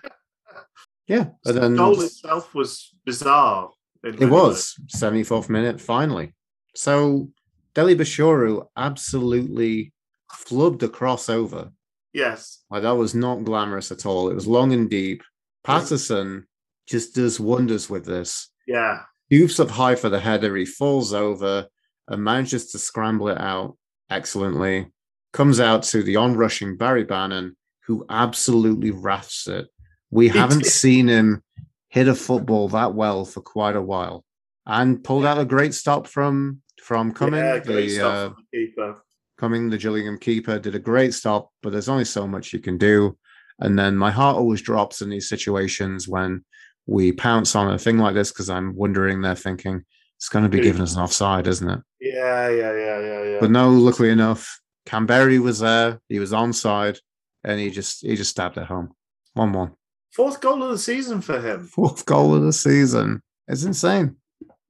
yeah, 1.07 1.27
The 1.45 1.51
and 1.51 1.59
then 1.59 1.77
goal 1.77 2.01
itself 2.01 2.55
was 2.55 2.95
bizarre. 3.05 3.71
It 4.03 4.29
was 4.29 4.75
74th 4.95 5.49
minute, 5.49 5.81
finally. 5.81 6.35
So 6.75 7.31
Dele-Bashiru 7.75 8.67
absolutely 8.77 9.93
flubbed 10.33 10.83
a 10.83 10.89
crossover. 10.89 11.73
Yes. 12.13 12.63
Like 12.71 12.83
that 12.83 12.97
was 12.97 13.15
not 13.15 13.45
glamorous 13.45 13.91
at 13.91 14.07
all. 14.07 14.31
It 14.31 14.35
was 14.35 14.47
long 14.47 14.73
and 14.73 14.89
deep. 14.89 15.23
Paterson 15.65 16.47
just 16.87 17.15
does 17.15 17.41
wonders 17.41 17.89
with 17.89 18.05
this. 18.05 18.51
Yeah. 18.67 19.01
Hoops 19.31 19.59
up 19.59 19.71
high 19.71 19.95
for 19.95 20.09
the 20.09 20.21
header. 20.21 20.55
He 20.55 20.67
falls 20.67 21.13
over 21.13 21.67
and 22.09 22.23
manages 22.23 22.71
to 22.73 22.79
scramble 22.79 23.29
it 23.29 23.41
out 23.41 23.77
excellently. 24.11 24.87
Comes 25.35 25.59
out 25.59 25.83
to 25.83 26.05
the 26.05 26.15
onrushing 26.15 26.77
Barry 26.77 27.03
Bannan, 27.03 27.57
who 27.89 28.07
absolutely 28.09 28.93
rafts 28.93 29.49
it. 29.49 29.67
We 30.13 30.29
haven't 30.29 30.65
seen 30.65 31.09
him 31.09 31.43
hit 31.89 32.07
a 32.07 32.15
football 32.15 32.69
that 32.69 32.95
well 32.95 33.25
for 33.25 33.41
quite 33.41 33.75
a 33.75 33.83
while, 33.83 34.25
and 34.65 35.03
pulled 35.03 35.27
out 35.27 35.41
a 35.41 35.45
great 35.45 35.75
stop 35.75 36.07
from 36.07 36.63
from 36.85 37.13
coming. 37.13 37.41
Yeah, 37.41 37.59
the, 37.59 38.01
uh, 38.01 38.29
from 38.29 38.45
the 38.53 38.59
keeper. 38.59 39.03
coming, 39.37 39.71
the 39.71 39.77
Gillingham 39.77 40.19
keeper 40.19 40.61
did 40.61 40.77
a 40.77 40.79
great 40.79 41.13
stop, 41.15 41.51
but 41.65 41.73
there's 41.73 41.89
only 41.89 42.05
so 42.05 42.29
much 42.29 42.53
you 42.53 42.61
can 42.61 42.79
do. 42.79 43.19
And 43.59 43.77
then 43.77 43.97
my 43.97 44.13
heart 44.13 44.37
always 44.37 44.63
drops 44.63 45.03
in 45.03 45.11
these 45.11 45.29
situations 45.29 46.07
when 46.07 46.45
we 46.87 47.11
pounce 47.11 47.57
on 47.57 47.75
a 47.75 47.79
thing 47.79 47.99
like 47.99 48.15
this 48.15 48.31
because 48.31 48.51
I'm 48.51 48.77
wondering 48.77 49.21
they're 49.21 49.35
thinking 49.35 49.85
it's 50.17 50.29
going 50.29 50.45
to 50.45 50.49
be 50.49 50.61
given 50.61 50.81
as 50.81 50.95
an 50.95 51.03
offside, 51.03 51.49
isn't 51.49 51.69
it? 51.69 51.81
Yeah, 52.01 52.51
yeah, 52.51 52.73
yeah, 52.73 53.01
yeah, 53.01 53.23
yeah. 53.25 53.39
But 53.41 53.51
no, 53.51 53.71
luckily 53.71 54.11
enough, 54.11 54.61
Kamberi 54.87 55.41
was 55.41 55.61
there. 55.61 56.01
He 56.09 56.19
was 56.19 56.33
onside, 56.33 56.99
and 57.43 57.61
he 57.61 57.71
just 57.71 58.03
he 58.03 58.17
just 58.17 58.31
stabbed 58.31 58.59
it 58.59 58.67
home. 58.67 58.93
One 59.35 59.53
one. 59.53 59.73
Fourth 60.13 60.41
goal 60.41 60.63
of 60.63 60.71
the 60.71 60.79
season 60.79 61.21
for 61.21 61.41
him. 61.41 61.65
Fourth 61.67 62.07
goal 62.07 62.35
of 62.35 62.43
the 62.43 62.53
season. 62.53 63.23
It's 63.49 63.65
insane. 63.65 64.17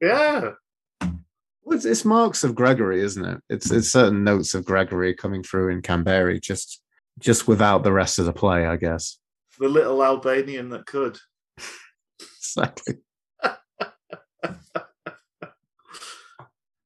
Yeah. 0.01 0.53
It's, 1.67 1.85
it's 1.85 2.05
marks 2.05 2.45
of 2.45 2.55
Gregory, 2.55 3.03
isn't 3.03 3.25
it? 3.25 3.41
It's 3.49 3.71
it's 3.71 3.89
certain 3.89 4.25
notes 4.25 4.55
of 4.55 4.65
Gregory 4.65 5.15
coming 5.15 5.43
through 5.43 5.71
in 5.71 5.83
Kamberi, 5.83 6.41
just 6.41 6.81
just 7.19 7.47
without 7.47 7.83
the 7.83 7.93
rest 7.93 8.19
of 8.19 8.25
the 8.25 8.33
play, 8.33 8.67
I 8.67 8.77
guess. 8.77 9.19
The 9.59 9.69
little 9.69 10.03
Albanian 10.03 10.71
that 10.71 10.87
could. 10.87 11.19
Exactly. 12.57 12.99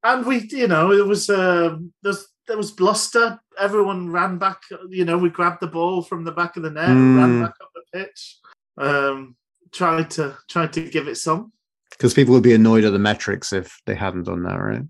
And 0.02 0.24
we, 0.24 0.46
you 0.50 0.68
know, 0.68 0.92
it 0.92 1.06
was 1.06 1.28
um, 1.28 1.92
there's, 2.02 2.26
there 2.48 2.56
was 2.56 2.72
bluster. 2.72 3.38
Everyone 3.58 4.10
ran 4.10 4.38
back. 4.38 4.62
You 4.88 5.04
know, 5.04 5.18
we 5.18 5.28
grabbed 5.30 5.60
the 5.60 5.66
ball 5.68 6.02
from 6.02 6.24
the 6.24 6.32
back 6.32 6.56
of 6.56 6.62
the 6.64 6.70
net, 6.70 6.88
Mm. 6.88 7.16
ran 7.18 7.42
back 7.42 7.54
up 7.60 7.70
the 7.74 7.98
pitch, 7.98 8.38
um, 8.78 9.36
tried 9.70 10.10
to 10.12 10.36
tried 10.48 10.72
to 10.72 10.88
give 10.88 11.06
it 11.06 11.16
some. 11.16 11.52
Because 11.90 12.14
people 12.14 12.34
would 12.34 12.42
be 12.42 12.54
annoyed 12.54 12.84
at 12.84 12.92
the 12.92 12.98
metrics 12.98 13.52
if 13.52 13.80
they 13.86 13.94
hadn't 13.94 14.24
done 14.24 14.42
that, 14.44 14.56
right? 14.56 14.82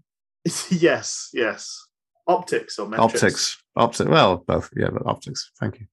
yes, 0.71 1.29
yes. 1.33 1.87
Optics 2.27 2.79
or 2.79 2.89
metrics? 2.89 3.15
Optics. 3.23 3.63
Optics. 3.77 4.11
Well, 4.11 4.39
both. 4.47 4.71
Yeah, 4.77 4.89
but 4.93 5.07
optics. 5.07 5.51
Thank 5.61 5.81
you. 5.81 5.87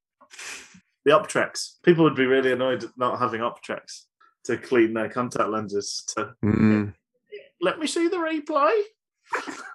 The 1.06 1.12
Optrex. 1.12 1.76
People 1.84 2.04
would 2.04 2.16
be 2.16 2.26
really 2.26 2.52
annoyed 2.52 2.84
at 2.84 2.90
not 2.98 3.20
having 3.20 3.42
Optrex 3.42 4.06
to 4.46 4.58
clean 4.58 4.94
their 4.94 5.10
contact 5.10 5.50
lenses. 5.50 6.04
To 6.16 6.36
Mm. 6.44 6.94
let 7.62 7.80
me 7.80 7.88
see 7.88 8.08
the 8.08 8.18
replay. 8.18 8.82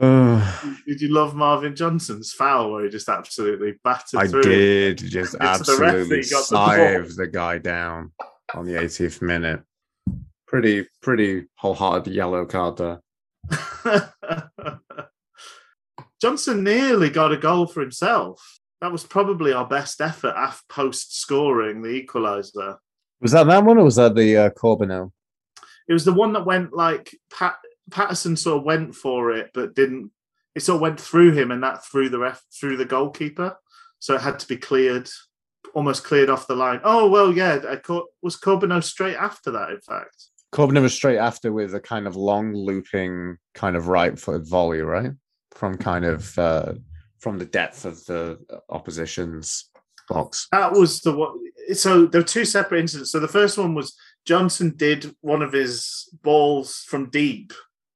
Did 0.00 1.00
you 1.00 1.08
love 1.08 1.34
Marvin 1.34 1.76
Johnson's 1.76 2.32
foul 2.32 2.72
where 2.72 2.84
he 2.84 2.90
just 2.90 3.08
absolutely 3.08 3.74
battered 3.84 4.20
I 4.20 4.26
did 4.26 4.98
just 4.98 5.32
to 5.32 5.38
the 5.38 5.44
absolutely 5.44 6.16
he 6.16 6.22
the 6.22 7.14
the 7.16 7.26
guy 7.26 7.58
down 7.58 8.12
on 8.54 8.64
the 8.64 8.74
80th 8.74 9.22
minute. 9.22 9.62
Pretty, 10.46 10.86
pretty 11.02 11.46
wholehearted 11.56 12.12
yellow 12.12 12.44
card 12.44 12.76
there. 12.76 13.00
Johnson 16.20 16.64
nearly 16.64 17.10
got 17.10 17.32
a 17.32 17.36
goal 17.36 17.66
for 17.66 17.80
himself. 17.80 18.60
That 18.80 18.92
was 18.92 19.04
probably 19.04 19.52
our 19.52 19.66
best 19.66 20.00
effort 20.00 20.34
after 20.36 20.64
post 20.68 21.20
scoring 21.20 21.82
the 21.82 22.02
equaliser. 22.02 22.76
Was 23.20 23.32
that 23.32 23.46
that 23.46 23.64
one 23.64 23.78
or 23.78 23.84
was 23.84 23.96
that 23.96 24.14
the 24.14 24.36
uh, 24.36 24.50
Corbeanu? 24.50 25.10
It 25.88 25.92
was 25.92 26.04
the 26.04 26.12
one 26.12 26.32
that 26.32 26.46
went 26.46 26.72
like 26.72 27.14
Pat, 27.32 27.56
Paterson 27.90 28.36
sort 28.36 28.58
of 28.58 28.64
went 28.64 28.94
for 28.94 29.32
it, 29.32 29.50
but 29.54 29.74
didn't. 29.74 30.10
It 30.54 30.60
sort 30.60 30.76
of 30.76 30.82
went 30.82 31.00
through 31.00 31.32
him, 31.32 31.50
and 31.50 31.62
that 31.62 31.84
through 31.84 32.10
the 32.10 32.18
ref 32.18 32.42
through 32.52 32.76
the 32.76 32.84
goalkeeper. 32.84 33.56
So 33.98 34.14
it 34.14 34.20
had 34.20 34.38
to 34.38 34.48
be 34.48 34.56
cleared, 34.56 35.08
almost 35.74 36.04
cleared 36.04 36.30
off 36.30 36.46
the 36.46 36.56
line. 36.56 36.80
Oh 36.84 37.08
well, 37.08 37.32
yeah. 37.32 37.60
I 37.68 37.76
caught, 37.76 38.06
was 38.22 38.36
Corbeanu 38.36 38.82
straight 38.82 39.16
after 39.16 39.50
that? 39.52 39.70
In 39.70 39.80
fact, 39.80 40.24
Corbeanu 40.52 40.82
was 40.82 40.94
straight 40.94 41.18
after 41.18 41.52
with 41.52 41.74
a 41.74 41.80
kind 41.80 42.06
of 42.06 42.14
long 42.16 42.54
looping, 42.54 43.38
kind 43.54 43.76
of 43.76 43.88
right 43.88 44.18
footed 44.18 44.48
volley, 44.48 44.82
right? 44.82 45.12
From 45.52 45.76
kind 45.76 46.04
of 46.04 46.38
uh, 46.38 46.74
from 47.18 47.38
the 47.38 47.46
depth 47.46 47.84
of 47.84 48.04
the 48.04 48.38
opposition's 48.68 49.70
box. 50.08 50.46
that 50.52 50.72
was 50.72 51.00
the 51.00 51.16
one. 51.16 51.38
So 51.72 52.06
there 52.06 52.20
were 52.20 52.26
two 52.26 52.44
separate 52.44 52.80
incidents. 52.80 53.10
So 53.10 53.18
the 53.18 53.28
first 53.28 53.56
one 53.56 53.74
was 53.74 53.96
Johnson 54.24 54.74
did 54.76 55.14
one 55.22 55.42
of 55.42 55.52
his 55.52 56.08
balls 56.22 56.84
from 56.86 57.10
deep, 57.10 57.52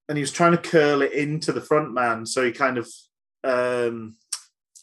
and 0.08 0.16
he 0.16 0.22
was 0.22 0.32
trying 0.32 0.52
to 0.52 0.58
curl 0.58 1.02
it 1.02 1.12
into 1.12 1.52
the 1.52 1.60
front 1.60 1.92
man. 1.92 2.24
So 2.24 2.44
he 2.44 2.52
kind 2.52 2.78
of 2.78 2.88
um, 3.44 4.16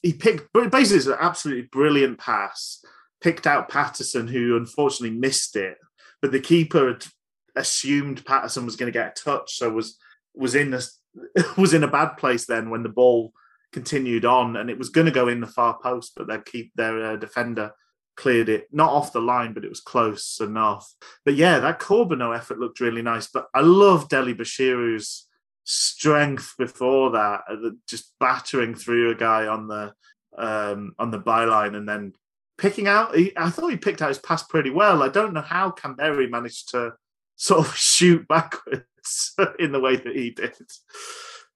he 0.02 0.14
picked, 0.14 0.50
but 0.54 0.72
basically 0.72 0.98
it's 0.98 1.08
an 1.08 1.18
absolutely 1.20 1.68
brilliant 1.72 2.20
pass. 2.20 2.84
Picked 3.22 3.48
out 3.48 3.70
Paterson, 3.70 4.28
who 4.28 4.56
unfortunately 4.56 5.18
missed 5.18 5.56
it, 5.56 5.78
but 6.22 6.32
the 6.32 6.40
keeper 6.40 6.90
had 6.90 7.06
assumed 7.56 8.26
Paterson 8.26 8.66
was 8.66 8.76
going 8.76 8.92
to 8.92 8.98
get 8.98 9.18
a 9.20 9.24
touch, 9.24 9.56
so 9.58 9.70
was 9.72 9.98
was 10.36 10.54
in 10.54 10.74
a 10.74 10.82
was 11.58 11.74
in 11.74 11.84
a 11.84 11.88
bad 11.88 12.18
place 12.18 12.46
then 12.46 12.70
when 12.70 12.84
the 12.84 12.90
ball 12.90 13.34
continued 13.74 14.26
on, 14.26 14.56
and 14.58 14.70
it 14.70 14.78
was 14.78 14.90
going 14.90 15.06
to 15.06 15.12
go 15.12 15.28
in 15.28 15.42
the 15.42 15.48
far 15.48 15.80
post, 15.82 16.14
but 16.16 16.28
their 16.28 16.40
keep 16.40 16.72
their 16.76 17.04
uh, 17.04 17.16
defender 17.16 17.72
cleared 18.16 18.50
it 18.50 18.68
not 18.72 18.92
off 18.92 19.14
the 19.14 19.22
line, 19.22 19.54
but 19.54 19.66
it 19.66 19.70
was 19.70 19.82
close 19.82 20.40
enough. 20.40 20.94
But 21.24 21.36
yeah, 21.36 21.60
that 21.60 21.80
Corbeanu 21.80 22.36
effort 22.36 22.60
looked 22.60 22.80
really 22.80 23.02
nice. 23.02 23.28
But 23.28 23.48
I 23.54 23.62
love 23.62 24.10
Dele-Bashiru's 24.10 25.28
strength 25.64 26.54
before 26.58 27.12
that, 27.12 27.42
uh, 27.50 27.72
just 27.90 28.14
battering 28.20 28.76
through 28.76 29.12
a 29.12 29.16
guy 29.16 29.48
on 29.48 29.68
the 29.68 29.94
um, 30.38 30.94
on 31.00 31.12
the 31.12 31.20
byline 31.20 31.76
and 31.76 31.88
then 31.88 32.14
picking 32.58 32.88
out. 32.88 33.16
I 33.38 33.50
thought 33.50 33.72
he 33.72 33.78
picked 33.78 34.02
out 34.02 34.10
his 34.10 34.20
pass 34.20 34.44
pretty 34.44 34.70
well. 34.70 35.04
I 35.04 35.10
don't 35.10 35.34
know 35.34 35.42
how 35.42 35.72
Kamberi 35.72 36.30
managed 36.30 36.70
to 36.70 36.94
sort 37.36 37.68
of 37.68 37.76
shoot 37.76 38.28
backwards 38.28 39.34
in 39.60 39.72
the 39.72 39.80
way 39.80 39.96
that 39.96 40.16
he 40.16 40.32
did. 40.32 40.56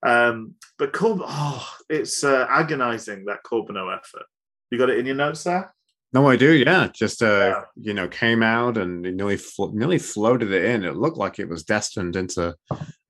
Um, 0.02 0.56
but 0.78 0.94
Corb, 0.94 1.20
oh, 1.22 1.70
it's 1.90 2.24
uh, 2.24 2.48
agonizing 2.50 3.26
that 3.26 3.44
Corbeanu 3.44 3.94
effort. 3.94 4.26
You 4.72 4.78
got 4.78 4.90
it 4.90 5.00
in 5.00 5.06
your 5.06 5.16
notes 5.16 5.44
there? 5.44 5.74
No, 6.12 6.28
I 6.28 6.36
do. 6.38 6.54
Yeah, 6.54 6.88
just 6.94 7.22
uh, 7.22 7.28
Yeah. 7.28 7.62
you 7.76 7.94
know, 7.94 8.08
came 8.08 8.42
out 8.42 8.78
and 8.78 9.02
nearly 9.02 9.38
flo- 9.38 9.72
nearly 9.74 10.00
floated 10.00 10.52
it 10.52 10.66
in. 10.66 10.84
It 10.84 10.96
looked 10.96 11.18
like 11.18 11.38
it 11.40 11.48
was 11.50 11.64
destined 11.64 12.16
into 12.16 12.56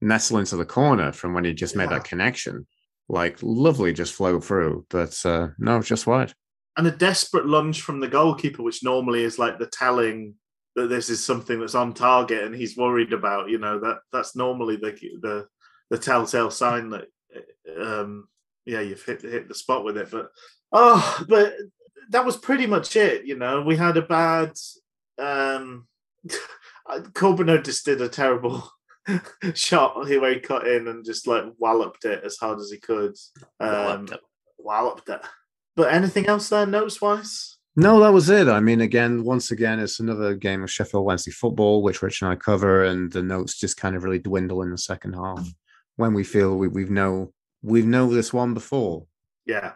nestle 0.01 0.39
into 0.39 0.57
the 0.57 0.65
corner 0.65 1.11
from 1.13 1.33
when 1.33 1.45
he 1.45 1.53
just 1.53 1.75
made 1.75 1.89
that 1.89 2.03
connection. 2.03 2.67
Like 3.07 3.37
lovely, 3.41 3.93
just 3.93 4.13
flow 4.13 4.39
through, 4.39 4.85
but 4.89 5.17
uh, 5.25 5.47
no, 5.57 5.81
just 5.81 6.05
wide. 6.07 6.33
and 6.77 6.85
a 6.87 6.91
desperate 6.91 7.45
lunge 7.45 7.81
from 7.81 7.99
the 7.99 8.07
goalkeeper, 8.07 8.61
which 8.63 8.83
normally 8.83 9.23
is 9.23 9.39
like 9.39 9.57
the 9.59 9.65
telling 9.67 10.35
that 10.75 10.87
this 10.87 11.09
is 11.09 11.25
something 11.25 11.59
that's 11.59 11.75
on 11.75 11.93
target 11.93 12.43
and 12.43 12.53
he's 12.55 12.77
worried 12.77 13.11
about. 13.13 13.49
You 13.49 13.57
know 13.59 13.79
that 13.79 13.99
that's 14.11 14.35
normally 14.35 14.75
the 14.75 14.91
the 15.21 15.47
the 15.89 15.97
telltale 15.97 16.51
sign 16.51 16.89
that 16.91 17.05
um, 17.81 18.27
yeah 18.65 18.81
you've 18.81 19.03
hit 19.03 19.21
hit 19.21 19.47
the 19.47 19.55
spot 19.55 19.83
with 19.83 19.97
it. 19.97 20.11
But 20.11 20.29
oh, 20.71 21.23
but 21.27 21.55
that 22.09 22.25
was 22.25 22.37
pretty 22.37 22.65
much 22.67 22.95
it. 22.95 23.25
You 23.25 23.37
know, 23.37 23.61
we 23.61 23.75
had 23.75 23.97
a 23.97 24.01
bad. 24.01 24.53
Um, 25.17 25.87
Corbeanu 26.89 27.63
just 27.63 27.85
did 27.85 28.01
a 28.01 28.09
terrible 28.09 28.69
shot 29.53 29.95
where 29.97 30.33
he 30.33 30.39
cut 30.39 30.67
in 30.67 30.87
and 30.87 31.05
just 31.05 31.27
like 31.27 31.43
walloped 31.57 32.05
it 32.05 32.23
as 32.23 32.37
hard 32.37 32.59
as 32.59 32.71
he 32.71 32.77
could. 32.79 33.15
Um, 33.59 33.69
Walloped 33.71 34.11
it. 34.11 34.19
walloped 34.57 35.09
it. 35.09 35.21
But 35.75 35.93
anything 35.93 36.25
else 36.27 36.49
there, 36.49 36.65
notes 36.65 36.99
wise? 36.99 37.57
No, 37.75 37.99
that 38.01 38.11
was 38.11 38.29
it. 38.29 38.47
I 38.49 38.59
mean, 38.59 38.81
again, 38.81 39.23
once 39.23 39.51
again, 39.51 39.79
it's 39.79 39.99
another 39.99 40.35
game 40.35 40.63
of 40.63 40.71
Sheffield 40.71 41.05
Wednesday 41.05 41.31
football, 41.31 41.81
which 41.81 42.01
Rich 42.01 42.21
and 42.21 42.31
I 42.31 42.35
cover, 42.35 42.83
and 42.83 43.09
the 43.11 43.21
notes 43.23 43.57
just 43.57 43.77
kind 43.77 43.95
of 43.95 44.03
really 44.03 44.19
dwindle 44.19 44.63
in 44.63 44.71
the 44.71 44.77
second 44.77 45.13
half 45.13 45.47
when 45.95 46.13
we 46.13 46.23
feel 46.23 46.57
we, 46.57 46.67
we've 46.67 46.89
know 46.89 47.31
we've 47.61 47.85
know 47.85 48.09
this 48.13 48.33
one 48.33 48.53
before. 48.53 49.05
Yeah. 49.45 49.73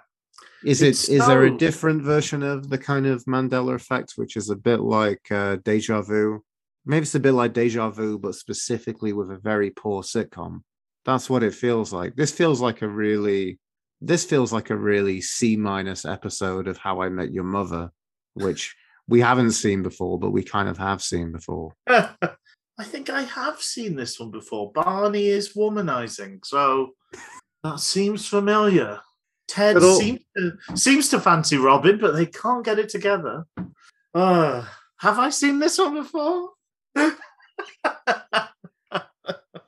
Is 0.65 0.81
it 0.81 0.89
It's 0.89 1.09
is 1.09 1.25
there 1.27 1.43
a 1.43 1.57
different 1.57 2.03
version 2.03 2.41
of 2.41 2.69
the 2.69 2.77
kind 2.77 3.05
of 3.05 3.25
Mandela 3.25 3.75
effect, 3.75 4.13
which 4.15 4.37
is 4.37 4.49
a 4.49 4.55
bit 4.55 4.79
like 4.79 5.31
uh, 5.31 5.57
deja 5.63 6.01
vu? 6.01 6.43
Maybe 6.85 7.03
it's 7.03 7.15
a 7.15 7.19
bit 7.19 7.33
like 7.33 7.53
deja 7.53 7.89
vu, 7.89 8.17
but 8.17 8.35
specifically 8.35 9.13
with 9.13 9.31
a 9.31 9.37
very 9.37 9.71
poor 9.71 10.03
sitcom. 10.03 10.61
That's 11.05 11.29
what 11.29 11.43
it 11.43 11.53
feels 11.53 11.91
like. 11.91 12.15
This 12.15 12.31
feels 12.31 12.61
like 12.61 12.81
a 12.81 12.87
really, 12.87 13.59
this 14.01 14.23
feels 14.25 14.53
like 14.53 14.69
a 14.69 14.75
really 14.75 15.21
C 15.21 15.57
minus 15.57 16.05
episode 16.05 16.67
of 16.67 16.77
How 16.77 17.01
I 17.01 17.09
Met 17.09 17.33
Your 17.33 17.43
Mother, 17.43 17.91
which 18.33 18.75
we 19.07 19.19
haven't 19.19 19.51
seen 19.51 19.83
before, 19.83 20.17
but 20.17 20.31
we 20.31 20.43
kind 20.43 20.69
of 20.69 20.77
have 20.77 21.01
seen 21.01 21.31
before. 21.31 21.73
I 21.89 22.85
think 22.85 23.09
I 23.09 23.21
have 23.21 23.61
seen 23.61 23.95
this 23.95 24.19
one 24.19 24.31
before. 24.31 24.71
Barney 24.71 25.27
is 25.27 25.53
womanizing, 25.53 26.39
so 26.45 26.91
that 27.63 27.79
seems 27.79 28.27
familiar. 28.27 28.99
Ted 29.47 29.77
all- 29.77 29.99
seems 29.99 30.21
to, 30.37 30.57
seems 30.75 31.09
to 31.09 31.19
fancy 31.19 31.57
Robin, 31.57 31.97
but 31.99 32.15
they 32.15 32.25
can't 32.25 32.63
get 32.65 32.79
it 32.79 32.89
together. 32.89 33.45
Uh, 34.13 34.65
have 34.97 35.19
I 35.19 35.29
seen 35.29 35.59
this 35.59 35.77
one 35.77 35.95
before? 35.95 36.49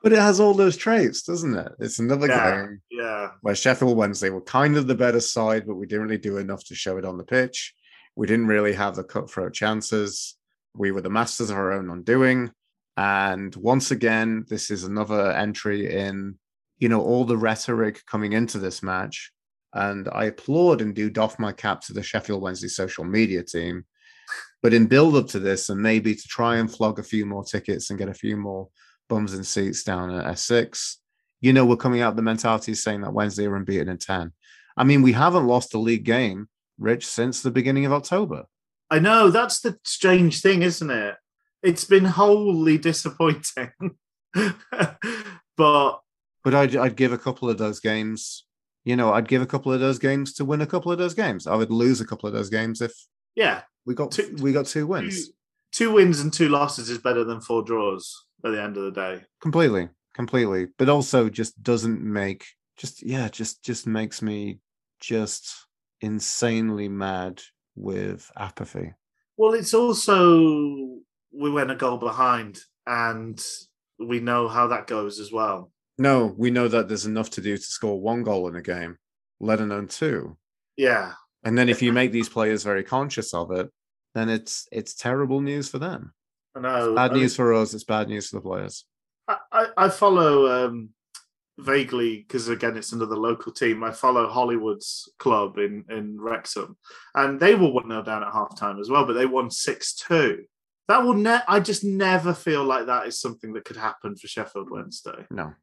But 0.03 0.13
it 0.13 0.19
has 0.19 0.39
all 0.39 0.53
those 0.53 0.78
traits, 0.78 1.23
doesn't 1.23 1.55
it? 1.57 1.71
It's 1.80 1.97
another 1.97 2.28
Yeah. 2.28 2.57
game 2.57 2.82
yeah, 2.91 3.32
where 3.41 3.55
Sheffield 3.55 3.97
Wednesday 3.97 4.30
were 4.30 4.41
kind 4.41 4.78
of 4.78 4.86
the 4.86 4.93
better 4.93 5.19
side, 5.19 5.65
but 5.65 5.78
we 5.78 5.88
didn't 5.88 6.03
really 6.03 6.19
do 6.19 6.38
enough 6.38 6.63
to 6.65 6.76
show 6.76 6.97
it 6.97 7.05
on 7.05 7.17
the 7.17 7.23
pitch. 7.23 7.73
We 8.15 8.28
didn't 8.28 8.45
really 8.45 8.73
have 8.73 8.95
the 8.95 9.03
cutthroat 9.03 9.53
chances. 9.53 10.38
We 10.76 10.91
were 10.91 11.01
the 11.01 11.09
masters 11.09 11.49
of 11.49 11.57
our 11.57 11.71
own 11.71 11.89
undoing. 11.89 12.51
And 12.97 13.55
once 13.55 13.89
again, 13.89 14.45
this 14.47 14.69
is 14.69 14.84
another 14.84 15.32
entry 15.32 15.91
in, 15.91 16.38
you 16.78 16.88
know, 16.88 17.01
all 17.01 17.26
the 17.26 17.38
rhetoric 17.38 18.05
coming 18.05 18.34
into 18.34 18.59
this 18.59 18.84
match. 18.84 19.32
And 19.76 20.09
I 20.11 20.26
applaud 20.26 20.82
and 20.82 20.95
do 20.95 21.09
doff 21.09 21.38
my 21.38 21.51
cap 21.51 21.82
to 21.82 21.93
the 21.93 22.01
Sheffield 22.01 22.41
Wednesday 22.41 22.69
social 22.69 23.03
media 23.03 23.43
team. 23.43 23.86
But 24.63 24.73
in 24.73 24.88
build 24.88 25.15
up 25.15 25.28
to 25.28 25.39
this, 25.39 25.69
and 25.69 25.80
maybe 25.80 26.15
to 26.15 26.28
try 26.28 26.57
and 26.57 26.71
flog 26.71 26.97
a 26.97 27.03
few 27.03 27.26
more 27.26 27.43
tickets 27.43 27.89
and 27.89 27.99
get 27.99 28.09
a 28.09 28.13
few 28.13 28.38
more 28.38 28.69
bums 29.09 29.34
and 29.34 29.45
seats 29.45 29.84
down 29.84 30.09
at 30.09 30.26
S6, 30.26 30.95
you 31.41 31.53
know, 31.53 31.65
we're 31.65 31.76
coming 31.76 32.01
out 32.01 32.15
the 32.15 32.23
mentality 32.23 32.73
saying 32.73 33.01
that 33.01 33.13
Wednesday 33.13 33.45
are 33.45 33.55
unbeaten 33.55 33.89
in 33.89 33.97
10. 33.97 34.32
I 34.78 34.84
mean, 34.84 35.03
we 35.03 35.11
haven't 35.11 35.45
lost 35.45 35.76
a 35.76 35.78
league 35.78 36.05
game, 36.05 36.49
Rich, 36.80 37.05
since 37.05 37.41
the 37.41 37.51
beginning 37.51 37.86
of 37.86 37.93
October. 37.93 38.45
I 38.89 38.99
know 38.99 39.30
that's 39.30 39.59
the 39.59 39.78
strange 39.84 40.41
thing, 40.41 40.61
isn't 40.61 40.89
it? 40.89 41.15
It's 41.61 41.84
been 41.84 42.05
wholly 42.05 42.78
disappointing, 42.78 43.71
but 45.57 45.99
But 46.43 46.53
I'd, 46.53 46.76
I'd 46.76 46.95
give 46.95 47.11
a 47.11 47.17
couple 47.17 47.49
of 47.49 47.57
those 47.57 47.80
games, 47.80 48.45
you 48.86 48.95
know, 48.95 49.11
I'd 49.11 49.27
give 49.27 49.41
a 49.41 49.45
couple 49.47 49.73
of 49.73 49.79
those 49.81 49.99
games 49.99 50.33
to 50.36 50.45
win 50.45 50.61
a 50.61 50.67
couple 50.67 50.91
of 50.91 50.97
those 50.97 51.13
games. 51.15 51.47
I 51.47 51.55
would 51.55 51.71
lose 51.71 51.99
a 51.99 52.05
couple 52.05 52.27
of 52.27 52.33
those 52.33 52.49
games 52.49 52.81
if 52.81 52.93
yeah, 53.36 53.63
we 53.86 53.93
got 53.95 54.11
Two- 54.11 54.36
we 54.39 54.53
got 54.53 54.65
two 54.67 54.81
two, 54.81 54.88
wins. 54.88 55.29
two 55.73 55.91
wins 55.91 56.21
and 56.21 56.31
two 56.31 56.47
losses 56.47 56.89
is 56.89 56.99
better 56.99 57.23
than 57.25 57.41
four 57.41 57.63
draws 57.63 58.25
at 58.45 58.51
the 58.51 58.61
end 58.61 58.77
of 58.77 58.83
the 58.83 58.91
day. 58.91 59.23
Completely, 59.41 59.89
completely. 60.13 60.67
But 60.77 60.88
also 60.88 61.27
just 61.29 61.61
doesn't 61.61 62.01
make 62.01 62.45
just 62.77 63.03
yeah, 63.03 63.27
just 63.27 63.63
just 63.63 63.86
makes 63.88 64.21
me 64.21 64.59
just 65.01 65.67
insanely 66.01 66.88
mad 66.88 67.41
with 67.75 68.31
apathy. 68.38 68.93
Well, 69.38 69.53
it's 69.53 69.73
also 69.73 70.39
we 71.33 71.51
went 71.51 71.71
a 71.71 71.75
goal 71.75 71.97
behind, 71.97 72.59
and 72.88 73.43
we 73.99 74.19
know 74.19 74.47
how 74.47 74.67
that 74.67 74.88
goes 74.88 75.19
as 75.19 75.31
well. 75.31 75.71
No, 75.98 76.34
we 76.38 76.52
know 76.52 76.68
that 76.68 76.88
there's 76.88 77.06
enough 77.06 77.30
to 77.32 77.41
do 77.41 77.56
to 77.56 77.64
score 77.64 78.00
one 78.00 78.24
goal 78.24 78.48
in 78.48 78.56
a 78.56 78.62
game, 78.62 78.98
let 79.39 79.62
alone 79.62 79.88
two. 79.88 80.38
Yeah, 80.76 81.14
And 81.43 81.58
then 81.58 81.70
if 81.70 81.82
you 81.82 81.93
make 81.93 82.12
these 82.12 82.28
players 82.28 82.64
very 82.64 82.84
conscious 82.84 83.34
of 83.34 83.52
it, 83.52 83.70
then 84.14 84.30
it's 84.30 84.68
it's 84.72 84.96
terrible 84.96 85.41
news 85.41 85.70
for 85.70 85.80
them. 85.80 86.14
I 86.56 86.62
know. 86.62 86.96
Bad 86.96 87.12
I 87.12 87.14
mean, 87.14 87.24
news 87.24 87.36
for 87.36 87.54
us. 87.54 87.74
It's 87.74 87.84
bad 87.84 88.10
news 88.10 88.30
for 88.30 88.38
the 88.38 88.41
players. 88.41 88.86
I, 89.28 89.38
I, 89.52 89.68
I 89.78 89.89
follow 89.89 90.66
um, 90.66 90.89
vaguely 91.60 92.18
because 92.18 92.50
again 92.50 92.78
it's 92.78 92.91
another 92.93 93.16
local 93.16 93.52
team. 93.52 93.84
I 93.84 93.91
follow 93.91 94.28
Hollywood's 94.28 95.10
club 95.20 95.58
in 95.58 95.86
in 95.89 96.20
Wrexham, 96.20 96.78
and 97.14 97.39
they 97.39 97.56
were 97.56 97.72
one 97.72 97.89
0 97.89 98.04
down 98.04 98.24
at 98.24 98.34
halftime 98.34 98.80
as 98.80 98.89
well, 98.89 99.06
but 99.06 99.14
they 99.14 99.26
won 99.26 99.52
six 99.52 99.93
two. 99.93 100.46
That 100.88 101.04
will 101.04 101.16
ne- 101.16 101.39
I 101.48 101.60
just 101.60 101.84
never 101.84 102.34
feel 102.34 102.64
like 102.64 102.86
that 102.86 103.08
is 103.08 103.20
something 103.20 103.54
that 103.54 103.66
could 103.66 103.78
happen 103.78 104.16
for 104.16 104.28
Sheffield 104.28 104.70
Wednesday. 104.70 105.26
No, 105.32 105.54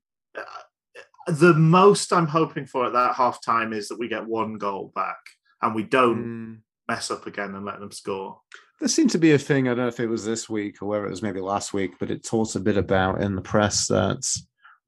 The 1.28 1.55
most 1.55 2.12
I'm 2.12 2.26
hoping 2.26 2.66
for 2.66 2.87
at 2.87 2.93
that 2.95 3.14
half 3.14 3.43
time 3.45 3.72
is 3.72 3.89
that 3.89 3.99
we 3.99 4.09
get 4.09 4.26
one 4.26 4.55
goal 4.59 4.91
back 4.95 5.18
and 5.62 5.74
we 5.74 5.85
don't 5.85 6.24
Mm, 6.24 6.59
mess 6.89 7.11
up 7.12 7.26
again 7.26 7.55
and 7.55 7.64
let 7.64 7.78
them 7.78 7.93
score. 7.93 8.41
there 8.80 8.89
seemed 8.89 9.11
to 9.11 9.18
be 9.18 9.33
a 9.33 9.39
thing. 9.39 9.68
I 9.68 9.70
don't 9.70 9.85
know 9.85 9.87
if 9.87 10.01
it 10.01 10.09
was 10.09 10.24
this 10.24 10.49
week 10.51 10.83
or 10.83 10.87
whether 10.87 11.07
it 11.07 11.11
was 11.11 11.22
maybe 11.22 11.41
last 11.41 11.72
week, 11.72 11.93
but 12.01 12.11
it 12.11 12.24
talks 12.24 12.57
a 12.57 12.61
bit 12.61 12.76
about 12.76 13.22
in 13.22 13.37
the 13.37 13.41
press 13.43 13.87
that 13.87 14.26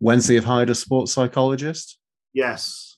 Wednesday 0.01 0.35
have 0.35 0.45
hired 0.45 0.71
a 0.71 0.75
sports 0.75 1.13
psychologist. 1.13 1.99
Yes. 2.33 2.97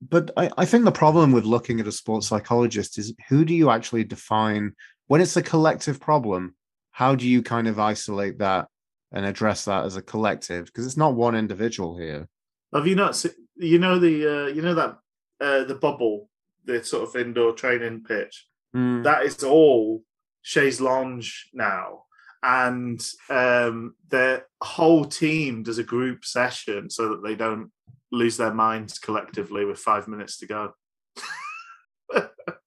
But 0.00 0.30
I, 0.38 0.50
I 0.56 0.64
think 0.64 0.84
the 0.86 0.92
problem 0.92 1.32
with 1.32 1.44
looking 1.44 1.78
at 1.80 1.86
a 1.86 1.92
sports 1.92 2.26
psychologist 2.26 2.96
is 2.96 3.12
who 3.28 3.44
do 3.44 3.52
you 3.54 3.68
actually 3.70 4.04
define 4.04 4.72
when 5.08 5.20
it's 5.20 5.36
a 5.36 5.42
collective 5.42 6.00
problem? 6.00 6.54
How 6.92 7.14
do 7.14 7.28
you 7.28 7.42
kind 7.42 7.68
of 7.68 7.78
isolate 7.78 8.38
that 8.38 8.68
and 9.16 9.24
address 9.24 9.64
that 9.64 9.84
as 9.84 9.96
a 9.96 10.02
collective? 10.02 10.66
Because 10.66 10.84
it's 10.84 10.96
not 10.96 11.14
one 11.14 11.34
individual 11.34 11.96
here. 11.96 12.28
Have 12.74 12.86
you 12.86 12.94
not 12.94 13.16
seen, 13.16 13.32
you 13.56 13.78
know 13.78 13.98
the 13.98 14.44
uh, 14.44 14.46
you 14.48 14.60
know 14.60 14.74
that 14.74 14.98
uh, 15.40 15.64
the 15.64 15.74
bubble, 15.74 16.28
the 16.66 16.84
sort 16.84 17.08
of 17.08 17.16
indoor 17.16 17.52
training 17.52 18.04
pitch? 18.04 18.46
Mm. 18.76 19.04
That 19.04 19.22
is 19.22 19.42
all 19.42 20.02
chaise 20.42 20.80
lounge 20.80 21.48
now. 21.54 22.02
And 22.42 23.04
um, 23.30 23.94
the 24.08 24.44
whole 24.62 25.06
team 25.06 25.62
does 25.62 25.78
a 25.78 25.82
group 25.82 26.24
session 26.24 26.90
so 26.90 27.08
that 27.08 27.24
they 27.24 27.34
don't 27.34 27.72
lose 28.12 28.36
their 28.36 28.54
minds 28.54 28.98
collectively 28.98 29.64
with 29.64 29.78
five 29.78 30.06
minutes 30.06 30.36
to 30.38 30.46
go. 30.46 30.72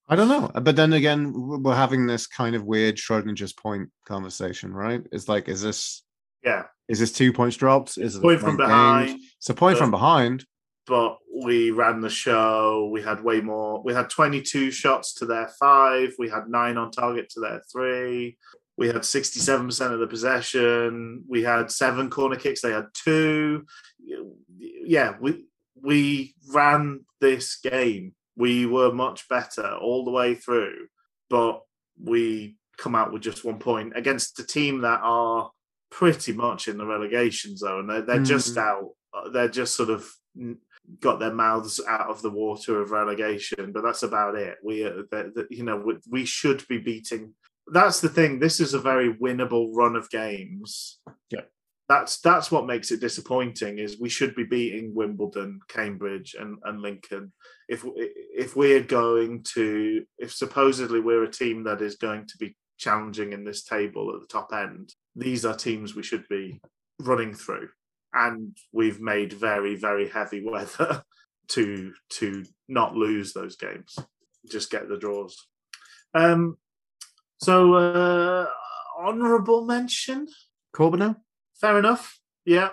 I 0.10 0.16
don't 0.16 0.28
know. 0.28 0.50
But 0.62 0.76
then 0.76 0.94
again, 0.94 1.32
we're 1.62 1.76
having 1.76 2.08
this 2.08 2.26
kind 2.26 2.56
of 2.56 2.66
weird 2.66 2.96
Schrodinger's 2.96 3.54
point 3.54 3.90
conversation, 4.06 4.74
right? 4.74 5.02
It's 5.12 5.30
like, 5.30 5.48
is 5.48 5.62
this 5.62 6.04
Yeah. 6.44 6.64
is 6.88 7.00
this 7.00 7.12
two 7.12 7.34
points 7.34 7.58
dropped? 7.58 7.98
Is 7.98 8.16
it 8.16 8.22
Point 8.22 8.40
from 8.40 8.58
behind. 8.58 9.20
It's 9.38 9.50
a 9.50 9.54
point 9.54 9.78
from 9.78 9.92
behind. 9.92 10.46
but 10.88 11.18
we 11.44 11.72
ran 11.72 12.02
the 12.02 12.10
show. 12.10 12.90
We 12.92 13.02
had 13.02 13.24
way 13.24 13.40
more. 13.42 13.82
We 13.84 13.94
had 13.94 14.10
22 14.10 14.72
shots 14.72 15.14
to 15.16 15.26
their 15.26 15.48
five. 15.60 16.14
We 16.18 16.30
had 16.30 16.50
nine 16.50 16.78
on 16.78 16.92
target 16.92 17.30
to 17.32 17.40
their 17.40 17.62
three. 17.72 18.38
We 18.78 18.88
had 18.88 18.98
67% 18.98 19.92
of 19.94 20.00
the 20.00 20.08
possession. 20.08 21.24
We 21.28 21.44
had 21.44 21.70
seven 21.72 22.10
corner 22.10 22.36
kicks. 22.38 22.62
They 22.62 22.72
had 22.72 22.88
two. 22.94 23.66
Yeah, 24.58 25.14
we 25.20 25.46
we 25.82 26.34
ran 26.54 27.02
this 27.22 27.58
game. 27.58 28.14
We 28.36 28.66
were 28.66 28.92
much 28.94 29.28
better 29.30 29.76
all 29.76 30.06
the 30.06 30.12
way 30.12 30.36
through, 30.36 30.88
but 31.30 31.62
we 32.02 32.56
come 32.78 32.96
out 32.96 33.12
with 33.12 33.22
just 33.22 33.44
one 33.44 33.60
point 33.60 33.94
against 33.96 34.40
a 34.40 34.46
team 34.46 34.82
that 34.82 35.02
are 35.04 35.52
pretty 35.92 36.34
much 36.34 36.68
in 36.68 36.78
the 36.78 36.86
relegation 36.86 37.58
zone. 37.58 37.88
They're, 37.88 38.02
they're 38.02 38.24
just 38.24 38.56
Mhm. 38.56 38.62
out. 38.62 38.90
Uh, 39.14 39.30
They're 39.30 39.48
just 39.50 39.76
sort 39.76 39.90
of 39.90 40.08
mm, 40.38 40.58
got 41.00 41.20
their 41.20 41.34
mouths 41.34 41.82
out 41.88 42.10
of 42.10 42.22
the 42.22 42.30
water 42.30 42.80
of 42.82 42.92
relegation, 42.92 43.72
but 43.72 43.84
that's 43.84 44.04
about 44.04 44.36
it. 44.36 44.58
We, 44.64 44.86
uh, 44.86 45.04
the, 45.12 45.32
the, 45.36 45.48
you 45.50 45.64
know, 45.64 45.78
we, 45.78 45.98
we 46.10 46.26
should 46.26 46.68
be 46.68 46.78
beating. 46.78 47.34
That's 47.68 48.02
the 48.02 48.10
thing. 48.10 48.40
This 48.40 48.60
is 48.60 48.74
a 48.74 48.80
very 48.80 49.14
winnable 49.14 49.70
run 49.74 49.96
of 49.96 50.10
games. 50.10 51.00
Yeah. 51.32 51.42
That's 51.88 52.20
that's 52.22 52.52
what 52.52 52.68
makes 52.68 52.92
it 52.92 53.00
disappointing. 53.02 53.80
Is 53.80 54.00
we 54.00 54.10
should 54.10 54.36
be 54.36 54.44
beating 54.44 54.94
Wimbledon, 54.94 55.60
Cambridge, 55.70 56.36
and, 56.40 56.60
and 56.64 56.82
Lincoln. 56.84 57.34
If 57.68 57.84
if 57.96 58.56
we're 58.56 58.84
going 58.84 59.42
to, 59.56 60.06
if 60.20 60.32
supposedly 60.32 61.00
we're 61.00 61.24
a 61.24 61.32
team 61.32 61.64
that 61.64 61.82
is 61.82 61.96
going 61.96 62.28
to 62.28 62.38
be 62.38 62.56
challenging 62.80 63.34
in 63.34 63.44
this 63.44 63.64
table 63.64 64.12
at 64.16 64.22
the 64.22 64.28
top 64.28 64.50
end, 64.54 64.94
these 65.16 65.46
are 65.46 65.56
teams 65.56 65.94
we 65.96 66.02
should 66.02 66.26
be 66.30 66.60
running 67.00 67.34
through 67.36 67.70
and 68.14 68.58
we've 68.74 69.00
made 69.00 69.32
very 69.34 69.76
very 69.76 70.10
heavy 70.10 70.44
weather 70.54 71.04
to 71.50 71.92
to 72.10 72.44
not 72.68 72.96
lose 72.96 73.34
those 73.34 73.56
games 73.56 73.96
just 74.52 74.72
get 74.72 74.90
the 74.90 74.98
draws 74.98 75.36
Um, 76.16 76.58
so 77.42 77.76
uh, 77.76 78.48
honourable 79.00 79.64
mention. 79.66 80.28
Corbeanu? 80.76 81.16
Fair 81.62 81.78
enough. 81.80 82.20
Yeah, 82.46 82.70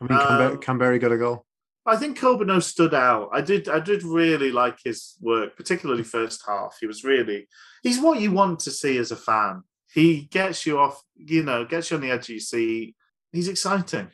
I 0.00 0.04
mean, 0.04 0.18
Canber- 0.18 0.54
Um, 0.54 0.58
Kamberi 0.58 1.00
got 1.00 1.12
a 1.12 1.18
goal. 1.18 1.46
I 1.86 1.96
think 1.96 2.18
Corbeanu 2.18 2.62
stood 2.62 2.94
out. 2.94 3.30
I 3.32 3.40
did. 3.40 3.68
I 3.68 3.80
did 3.80 4.02
really 4.02 4.52
like 4.52 4.78
his 4.84 5.16
work, 5.20 5.56
particularly 5.56 6.02
first 6.02 6.42
half. 6.46 6.76
He 6.80 6.86
was 6.86 7.04
really. 7.04 7.48
He's 7.82 8.00
what 8.00 8.20
you 8.20 8.32
want 8.32 8.60
to 8.60 8.70
see 8.70 8.98
as 8.98 9.10
a 9.10 9.16
fan. 9.16 9.62
He 9.92 10.22
gets 10.30 10.66
you 10.66 10.78
off. 10.78 11.02
You 11.16 11.42
know, 11.42 11.64
gets 11.64 11.90
you 11.90 11.96
on 11.96 12.02
the 12.02 12.10
edge 12.10 12.24
of 12.24 12.30
your 12.30 12.40
seat. 12.40 12.94
He's 13.32 13.48
exciting. 13.48 14.08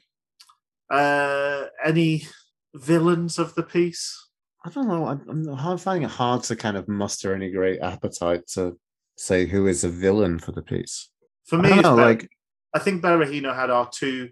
Uh, 0.88 1.64
any 1.84 2.26
villains 2.74 3.38
of 3.38 3.54
the 3.54 3.62
piece? 3.62 4.28
I 4.64 4.70
don't 4.70 4.88
know. 4.88 5.06
I'm, 5.06 5.48
I'm 5.48 5.78
finding 5.78 6.04
it 6.04 6.12
hard 6.12 6.42
to 6.44 6.56
kind 6.56 6.76
of 6.76 6.88
muster 6.88 7.34
any 7.34 7.50
great 7.50 7.80
appetite 7.80 8.46
to 8.54 8.76
say 9.16 9.46
who 9.46 9.66
is 9.66 9.84
a 9.84 9.88
villain 9.88 10.38
for 10.38 10.52
the 10.52 10.62
piece. 10.62 11.10
For 11.46 11.58
I 11.58 11.62
me, 11.62 11.72
it's 11.72 11.82
know, 11.82 11.96
Ber- 11.96 12.02
like 12.02 12.28
I 12.74 12.78
think 12.78 13.02
Berahino 13.02 13.54
had 13.54 13.70
our 13.70 13.88
two. 13.92 14.30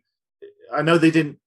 I 0.73 0.83
know 0.83 0.99
they 0.99 1.11
didn't. 1.11 1.39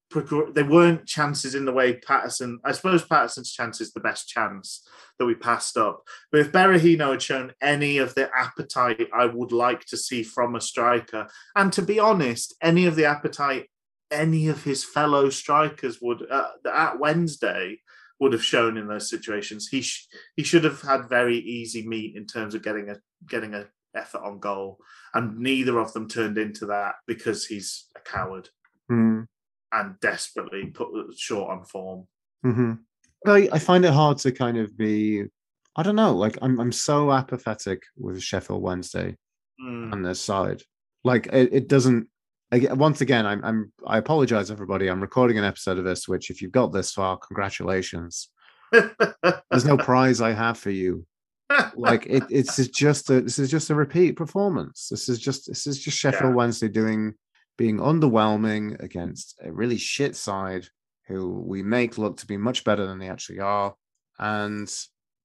They 0.54 0.64
weren't 0.64 1.06
chances 1.06 1.54
in 1.54 1.66
the 1.66 1.74
way 1.74 1.96
Paterson. 1.96 2.60
I 2.64 2.72
suppose 2.72 3.04
Paterson's 3.04 3.52
chance 3.52 3.82
is 3.82 3.92
the 3.92 4.00
best 4.00 4.28
chance 4.28 4.88
that 5.20 5.26
we 5.26 5.36
passed 5.36 5.78
up. 5.78 6.04
But 6.32 6.42
if 6.42 6.52
Berahino 6.52 7.12
had 7.12 7.22
shown 7.22 7.54
any 7.62 7.98
of 7.98 8.16
the 8.16 8.30
appetite 8.34 9.10
I 9.14 9.26
would 9.26 9.52
like 9.52 9.86
to 9.86 9.98
see 9.98 10.24
from 10.24 10.56
a 10.56 10.62
striker, 10.62 11.28
and 11.56 11.74
to 11.74 11.82
be 11.82 12.00
honest, 12.00 12.56
any 12.62 12.86
of 12.86 12.96
the 12.96 13.06
appetite 13.06 13.68
any 14.12 14.48
of 14.48 14.64
his 14.64 14.84
fellow 14.84 15.30
strikers 15.30 16.00
would 16.02 16.30
uh, 16.30 16.50
at 16.72 17.00
Wednesday 17.00 17.80
would 18.20 18.34
have 18.34 18.44
shown 18.44 18.78
in 18.78 18.88
those 18.88 19.10
situations, 19.10 19.68
he 19.68 19.82
sh- 19.82 20.08
he 20.36 20.44
should 20.44 20.64
have 20.64 20.82
had 20.82 21.10
very 21.10 21.38
easy 21.38 21.88
meat 21.88 22.16
in 22.16 22.26
terms 22.26 22.56
of 22.56 22.64
getting 22.64 22.90
a 22.90 22.98
getting 23.28 23.54
a 23.54 23.68
effort 23.96 24.22
on 24.24 24.40
goal, 24.40 24.78
and 25.14 25.38
neither 25.38 25.80
of 25.80 25.94
them 25.94 26.08
turned 26.08 26.38
into 26.38 26.66
that 26.68 26.96
because 27.06 27.46
he's 27.46 27.86
a 27.96 28.00
coward 28.00 28.50
hmm, 28.90 29.22
and 29.72 30.00
desperately 30.00 30.68
put 30.68 30.90
short 31.18 31.50
on 31.52 31.66
form. 31.66 32.08
hmm 32.44 32.74
I, 33.26 33.50
I 33.52 33.60
find 33.60 33.84
it 33.84 33.94
hard 33.94 34.20
to 34.20 34.32
kind 34.32 34.58
of 34.58 34.78
be. 34.78 35.24
I 35.76 35.84
don't 35.84 35.96
know. 35.96 36.16
Like 36.16 36.38
I'm, 36.42 36.60
I'm 36.60 36.72
so 36.72 37.12
apathetic 37.12 37.82
with 37.98 38.22
Sheffield 38.22 38.62
Wednesday 38.62 39.18
Mm. 39.60 39.92
on 39.92 40.04
their 40.04 40.14
side. 40.14 40.62
Like 41.04 41.26
it, 41.34 41.50
it 41.52 41.68
doesn't. 41.68 42.08
Again, 42.52 42.78
once 42.78 43.02
again, 43.02 43.26
I'm, 43.26 43.44
I'm. 43.44 43.72
I 43.88 43.98
apologize, 43.98 44.52
everybody. 44.52 44.88
I'm 44.88 45.02
recording 45.02 45.40
an 45.40 45.44
episode 45.44 45.80
of 45.80 45.84
this, 45.84 46.08
which, 46.08 46.30
if 46.30 46.42
you've 46.44 46.52
got 46.52 46.72
this 46.72 46.92
far, 46.92 47.18
congratulations. 47.18 48.30
There's 48.72 49.66
no 49.66 49.78
prize 49.78 50.22
I 50.22 50.32
have 50.34 50.60
for 50.60 50.70
you. 50.70 51.06
Like 51.76 52.06
it, 52.06 52.24
it's 52.30 52.56
just 52.68 53.10
a. 53.10 53.22
This 53.22 53.40
is 53.40 53.50
just 53.50 53.72
a 53.72 53.76
repeat 53.76 54.16
performance. 54.16 54.88
This 54.92 55.10
is 55.10 55.18
just. 55.20 55.48
This 55.48 55.66
is 55.66 55.80
just 55.80 55.98
Sheffield 55.98 56.32
Yeah. 56.32 56.36
Wednesday 56.36 56.68
doing, 56.68 57.16
being 57.58 57.78
underwhelming 57.78 58.82
against 58.82 59.36
a 59.44 59.52
really 59.52 59.78
shit 59.78 60.16
side 60.16 60.68
who 61.08 61.42
we 61.48 61.64
make 61.64 61.98
look 61.98 62.18
to 62.18 62.28
be 62.28 62.38
much 62.38 62.64
better 62.64 62.86
than 62.86 63.00
they 63.00 63.10
actually 63.10 63.40
are. 63.40 63.76
And 64.20 64.70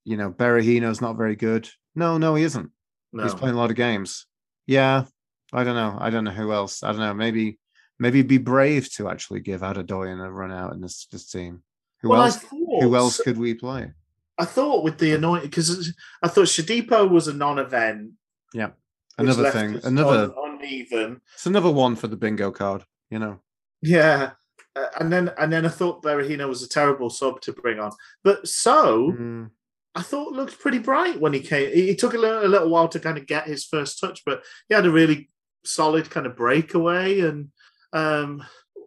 you 0.05 0.17
know, 0.17 0.31
Berahino's 0.33 1.01
not 1.01 1.17
very 1.17 1.37
good. 1.37 1.69
No, 1.95 2.19
no, 2.19 2.35
he 2.35 2.45
isn't. 2.45 2.71
no. 3.13 3.23
He's 3.23 3.35
playing 3.35 3.55
a 3.55 3.59
lot 3.59 3.71
of 3.71 3.77
games. 3.77 4.27
Yeah, 4.67 5.05
I 5.53 5.65
don't 5.65 5.77
know. 5.77 5.97
I 6.01 6.11
don't 6.11 6.25
know 6.25 6.31
who 6.31 6.53
else. 6.53 6.83
I 6.83 6.89
don't 6.93 7.01
know. 7.01 7.15
Maybe 7.15 7.59
maybe 7.99 8.23
be 8.23 8.39
brave 8.39 8.91
to 8.95 9.09
actually 9.09 9.41
give 9.41 9.61
Adedoyin 9.61 10.25
a 10.25 10.31
run 10.31 10.51
out 10.53 10.73
in 10.73 10.81
this 10.81 11.07
this 11.13 11.29
team. 11.31 11.63
Who 12.01 12.09
Well, 12.11 12.23
else? 12.23 12.39
thought, 12.39 12.83
Who 12.83 12.97
else 12.97 13.21
could 13.21 13.39
we 13.39 13.55
play? 13.55 13.93
I 14.39 14.45
thought 14.45 14.83
with 14.83 14.99
the 14.99 15.15
annoying 15.15 15.43
because 15.43 15.95
I 16.23 16.29
thought 16.29 16.47
Shodipo 16.47 17.09
was 17.09 17.29
a 17.29 17.35
non-event. 17.35 18.13
Yeah, 18.55 18.71
another 19.19 19.51
thing. 19.51 19.79
Another. 19.85 20.33
un- 20.37 20.52
uneven. 20.63 21.21
It's 21.35 21.47
another 21.47 21.71
one 21.71 21.97
for 21.97 22.09
the 22.09 22.17
bingo 22.17 22.51
card. 22.51 22.85
You 23.11 23.19
know. 23.19 23.41
Yeah. 23.81 24.33
Uh, 24.75 24.87
and 25.01 25.13
then 25.13 25.31
and 25.39 25.53
then 25.53 25.67
I 25.67 25.69
thought 25.69 26.03
Berahino 26.03 26.49
was 26.49 26.63
a 26.63 26.69
terrible 26.69 27.11
sub 27.11 27.41
to 27.43 27.53
bring 27.53 27.79
on. 27.79 27.93
But 28.25 28.49
Sow 28.49 29.13
Mm, 29.13 29.51
I 29.95 30.03
thought 30.03 30.33
looked 30.33 30.59
pretty 30.59 30.79
bright 30.79 31.21
when 31.21 31.33
he 31.33 31.41
came. 31.41 31.73
He, 31.73 31.89
he 31.89 31.97
took 31.97 32.15
a 32.15 32.19
little, 32.19 32.47
a 32.47 32.49
little 32.49 32.71
while 32.71 32.89
to 32.89 33.01
kind 33.01 33.19
of 33.19 33.27
get 33.27 33.47
his 33.47 33.65
first 33.65 34.01
touch, 34.01 34.23
but 34.25 34.43
he 34.69 34.75
had 34.75 34.87
a 34.87 34.91
really 34.91 35.31
solid 35.65 36.09
kind 36.09 36.27
of 36.27 36.37
breakaway. 36.37 37.21
And 37.21 37.49
um, 37.93 38.43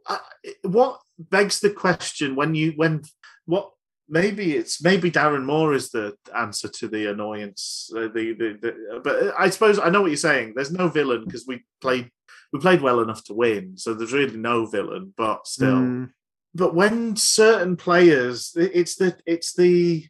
I, 0.07 0.19
what 0.64 0.99
begs 1.19 1.60
the 1.60 1.69
question 1.69 2.35
when 2.35 2.56
you 2.56 2.73
when 2.76 3.03
what 3.45 3.72
maybe 4.07 4.56
it's 4.56 4.84
maybe 4.84 5.11
Darren 5.11 5.45
Moore 5.45 5.73
is 5.73 5.90
the 5.91 6.15
answer 6.36 6.68
to 6.68 6.88
the 6.88 7.10
annoyance. 7.11 7.90
Uh, 7.95 8.02
the, 8.02 8.34
the, 8.38 8.57
the 8.61 9.02
but 9.03 9.34
I 9.38 9.49
suppose 9.49 9.80
I 9.80 9.90
know 9.90 10.02
what 10.02 10.11
you're 10.11 10.18
saying. 10.18 10.53
There's 10.56 10.72
no 10.72 10.88
villain 10.88 11.26
because 11.26 11.45
we 11.48 11.64
played 11.82 12.10
we 12.53 12.60
played 12.60 12.82
well 12.82 13.02
enough 13.02 13.23
to 13.26 13.34
win, 13.34 13.77
so 13.77 13.94
there's 13.94 14.14
really 14.14 14.38
no 14.38 14.65
villain. 14.65 15.14
But 15.18 15.48
still, 15.48 15.77
mm, 15.77 16.10
but 16.53 16.76
when 16.76 17.15
certain 17.15 17.76
players 17.76 18.53
it's 18.56 18.95
the 18.95 19.18
it's 19.26 19.53
the 19.56 20.06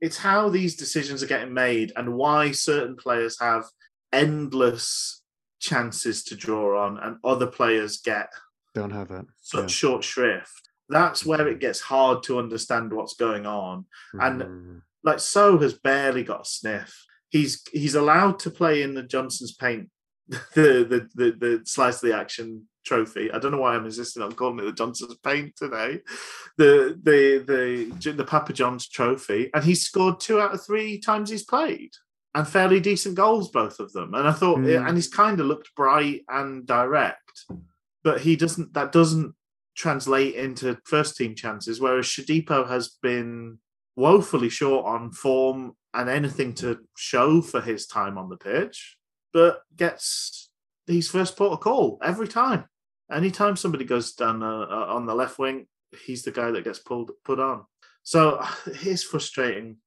it's 0.00 0.18
how 0.18 0.48
these 0.48 0.76
decisions 0.76 1.22
are 1.22 1.26
getting 1.26 1.54
made 1.54 1.92
and 1.96 2.14
why 2.14 2.52
certain 2.52 2.96
players 2.96 3.38
have 3.40 3.64
endless 4.12 5.22
chances 5.58 6.22
to 6.24 6.36
draw 6.36 6.84
on 6.84 6.98
and 6.98 7.16
other 7.24 7.46
players 7.46 7.98
get 7.98 8.28
don't 8.74 8.90
have 8.90 9.10
it. 9.10 9.24
such 9.40 9.62
Yeah. 9.62 9.66
short 9.68 10.04
shrift 10.04 10.65
that's 10.88 11.24
where 11.26 11.46
it 11.48 11.60
gets 11.60 11.80
hard 11.80 12.22
to 12.24 12.38
understand 12.38 12.92
what's 12.92 13.14
going 13.14 13.46
on. 13.46 13.86
And- 14.14 14.42
Mm, 14.42 14.82
like 15.04 15.20
Sow 15.20 15.58
has 15.58 15.74
barely 15.74 16.24
got 16.24 16.42
a 16.42 16.44
sniff. 16.44 17.04
He's 17.28 17.62
he's 17.72 17.94
allowed 17.94 18.38
to 18.40 18.50
play 18.50 18.82
in 18.82 18.94
the 18.94 19.02
johnson's 19.02 19.52
paint 19.54 19.88
the 20.28 20.84
the 20.92 21.08
the, 21.14 21.30
the 21.38 21.60
slice 21.64 22.02
of 22.02 22.08
the 22.08 22.16
action 22.16 22.66
trophy. 22.84 23.30
I 23.32 23.38
don't 23.38 23.50
know 23.52 23.58
why 23.60 23.74
i'm 23.74 23.84
insisting 23.84 24.22
on 24.22 24.32
calling 24.32 24.58
it 24.60 24.62
the 24.64 24.72
johnson's 24.72 25.16
paint 25.18 25.54
today. 25.56 26.00
The 26.56 26.98
the 27.02 27.44
the 28.02 28.12
the 28.12 28.24
papa 28.24 28.52
john's 28.52 28.88
trophy. 28.88 29.50
And 29.54 29.62
he's 29.64 29.82
scored 29.82 30.18
two 30.20 30.40
out 30.40 30.54
of 30.54 30.64
three 30.64 30.98
times 30.98 31.30
he's 31.30 31.44
played 31.44 31.92
and 32.34 32.46
fairly 32.46 32.80
decent 32.80 33.14
goals 33.16 33.50
both 33.50 33.78
of 33.80 33.92
them. 33.92 34.14
And 34.14 34.26
i 34.26 34.32
thought 34.32 34.58
Mm. 34.58 34.86
and 34.88 34.96
he's 34.96 35.08
kind 35.08 35.38
of 35.40 35.46
looked 35.46 35.74
bright 35.76 36.22
and 36.28 36.66
direct 36.66 37.44
but 38.02 38.20
he 38.22 38.34
doesn't 38.36 38.72
that 38.74 38.90
doesn't 38.92 39.34
translate 39.76 40.34
into 40.34 40.78
first 40.84 41.16
team 41.16 41.34
chances 41.34 41.80
whereas 41.80 42.06
Shodipo 42.06 42.68
has 42.68 42.96
been 43.02 43.58
woefully 43.96 44.48
short 44.48 44.84
on 44.84 45.10
form 45.10 45.72
and 45.94 46.08
anything 46.08 46.54
to 46.54 46.78
show 46.96 47.40
for 47.40 47.60
his 47.60 47.86
time 47.86 48.18
on 48.18 48.28
the 48.28 48.36
pitch, 48.36 48.96
but 49.32 49.62
gets 49.74 50.50
his 50.86 51.08
first 51.08 51.36
port 51.36 51.52
of 51.52 51.60
call 51.60 51.98
every 52.02 52.28
time. 52.28 52.66
Anytime 53.10 53.56
somebody 53.56 53.84
goes 53.84 54.12
down 54.12 54.42
uh, 54.42 54.66
uh, 54.70 54.86
on 54.88 55.06
the 55.06 55.14
left 55.14 55.38
wing, 55.38 55.66
he's 56.04 56.22
the 56.22 56.30
guy 56.30 56.50
that 56.50 56.64
gets 56.64 56.78
pulled 56.78 57.12
put 57.24 57.40
on. 57.40 57.64
So 58.02 58.44
it's 58.66 59.02
frustrating. 59.02 59.78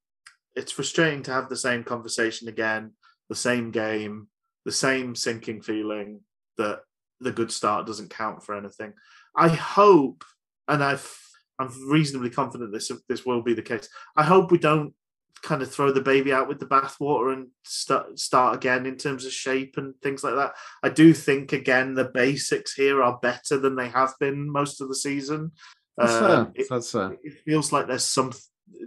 It's 0.55 0.71
frustrating 0.71 1.23
to 1.23 1.31
have 1.31 1.47
the 1.47 1.55
same 1.55 1.83
conversation 1.83 2.47
again, 2.47 2.93
the 3.29 3.35
same 3.35 3.69
game, 3.69 4.27
the 4.65 4.71
same 4.71 5.15
sinking 5.15 5.61
feeling 5.61 6.21
that 6.57 6.81
the 7.19 7.31
good 7.31 7.51
start 7.51 7.85
doesn't 7.85 8.09
count 8.09 8.43
for 8.43 8.55
anything. 8.55 8.93
I 9.35 9.49
hope, 9.49 10.23
and 10.67 10.83
I've 10.83 11.15
I'm 11.59 11.69
reasonably 11.89 12.29
confident 12.29 12.71
this 12.71 12.91
this 13.07 13.25
will 13.25 13.41
be 13.41 13.53
the 13.53 13.61
case. 13.61 13.87
I 14.15 14.23
hope 14.23 14.51
we 14.51 14.57
don't 14.57 14.93
kind 15.41 15.61
of 15.61 15.71
throw 15.71 15.89
the 15.91 16.01
baby 16.01 16.33
out 16.33 16.49
with 16.49 16.59
the 16.59 16.65
bathwater 16.65 17.31
and 17.33 17.47
start 17.63 18.19
start 18.19 18.55
again 18.55 18.85
in 18.85 18.97
terms 18.97 19.25
of 19.25 19.31
shape 19.31 19.75
and 19.77 19.93
things 20.01 20.23
like 20.23 20.35
that. 20.35 20.53
I 20.83 20.89
do 20.89 21.13
think 21.13 21.53
again 21.53 21.93
the 21.93 22.05
basics 22.13 22.73
here 22.73 23.01
are 23.03 23.19
better 23.21 23.57
than 23.57 23.75
they 23.75 23.87
have 23.89 24.13
been 24.19 24.49
most 24.51 24.81
of 24.81 24.87
the 24.89 24.95
season. 24.95 25.51
That's 25.97 26.13
Um, 26.13 26.21
fair. 26.21 26.51
it, 26.55 26.67
That's 26.69 26.91
fair. 26.91 27.17
it 27.23 27.41
feels 27.45 27.71
like 27.71 27.87
there's 27.87 28.05
some 28.05 28.31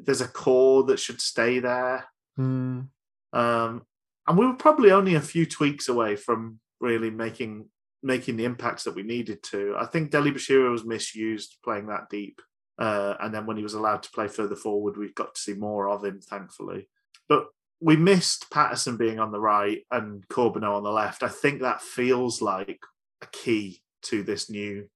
there's 0.04 0.20
a 0.20 0.28
core 0.28 0.84
that 0.84 0.98
should 1.00 1.20
stay 1.20 1.58
there. 1.58 2.06
Mm, 2.38 2.88
Um, 3.32 3.82
and 4.26 4.38
we 4.38 4.46
were 4.46 4.54
probably 4.54 4.92
only 4.92 5.14
a 5.14 5.20
few 5.20 5.44
tweaks 5.46 5.88
away 5.88 6.16
from 6.16 6.60
really 6.80 7.10
making 7.10 7.68
making 8.02 8.36
the 8.36 8.44
impacts 8.44 8.84
that 8.84 8.94
we 8.94 9.02
needed 9.02 9.42
to. 9.44 9.74
I 9.78 9.86
think 9.86 10.10
Dele-Bashiru 10.10 10.70
was 10.70 10.84
misused 10.84 11.56
playing 11.62 11.86
that 11.86 12.08
deep. 12.10 12.40
Uh, 12.78 13.14
and 13.20 13.34
then 13.34 13.46
when 13.46 13.56
he 13.56 13.62
was 13.62 13.74
allowed 13.74 14.02
to 14.02 14.10
play 14.10 14.28
further 14.28 14.56
forward, 14.56 14.96
we've 14.96 15.14
got 15.14 15.34
to 15.34 15.40
see 15.40 15.54
more 15.54 15.88
of 15.88 16.04
him, 16.04 16.20
thankfully. 16.20 16.88
But 17.28 17.46
we 17.80 17.96
missed 17.96 18.50
Paterson 18.50 18.96
being 18.96 19.20
on 19.20 19.30
the 19.30 19.40
right 19.40 19.84
and 19.90 20.26
Corbeanu 20.28 20.76
on 20.76 20.82
the 20.82 20.90
left. 20.90 21.22
I 21.22 21.28
think 21.28 21.60
that 21.60 21.82
feels 21.82 22.40
like 22.40 22.80
a 23.22 23.26
key 23.26 23.82
to 24.02 24.22
this 24.22 24.50
new 24.50 24.88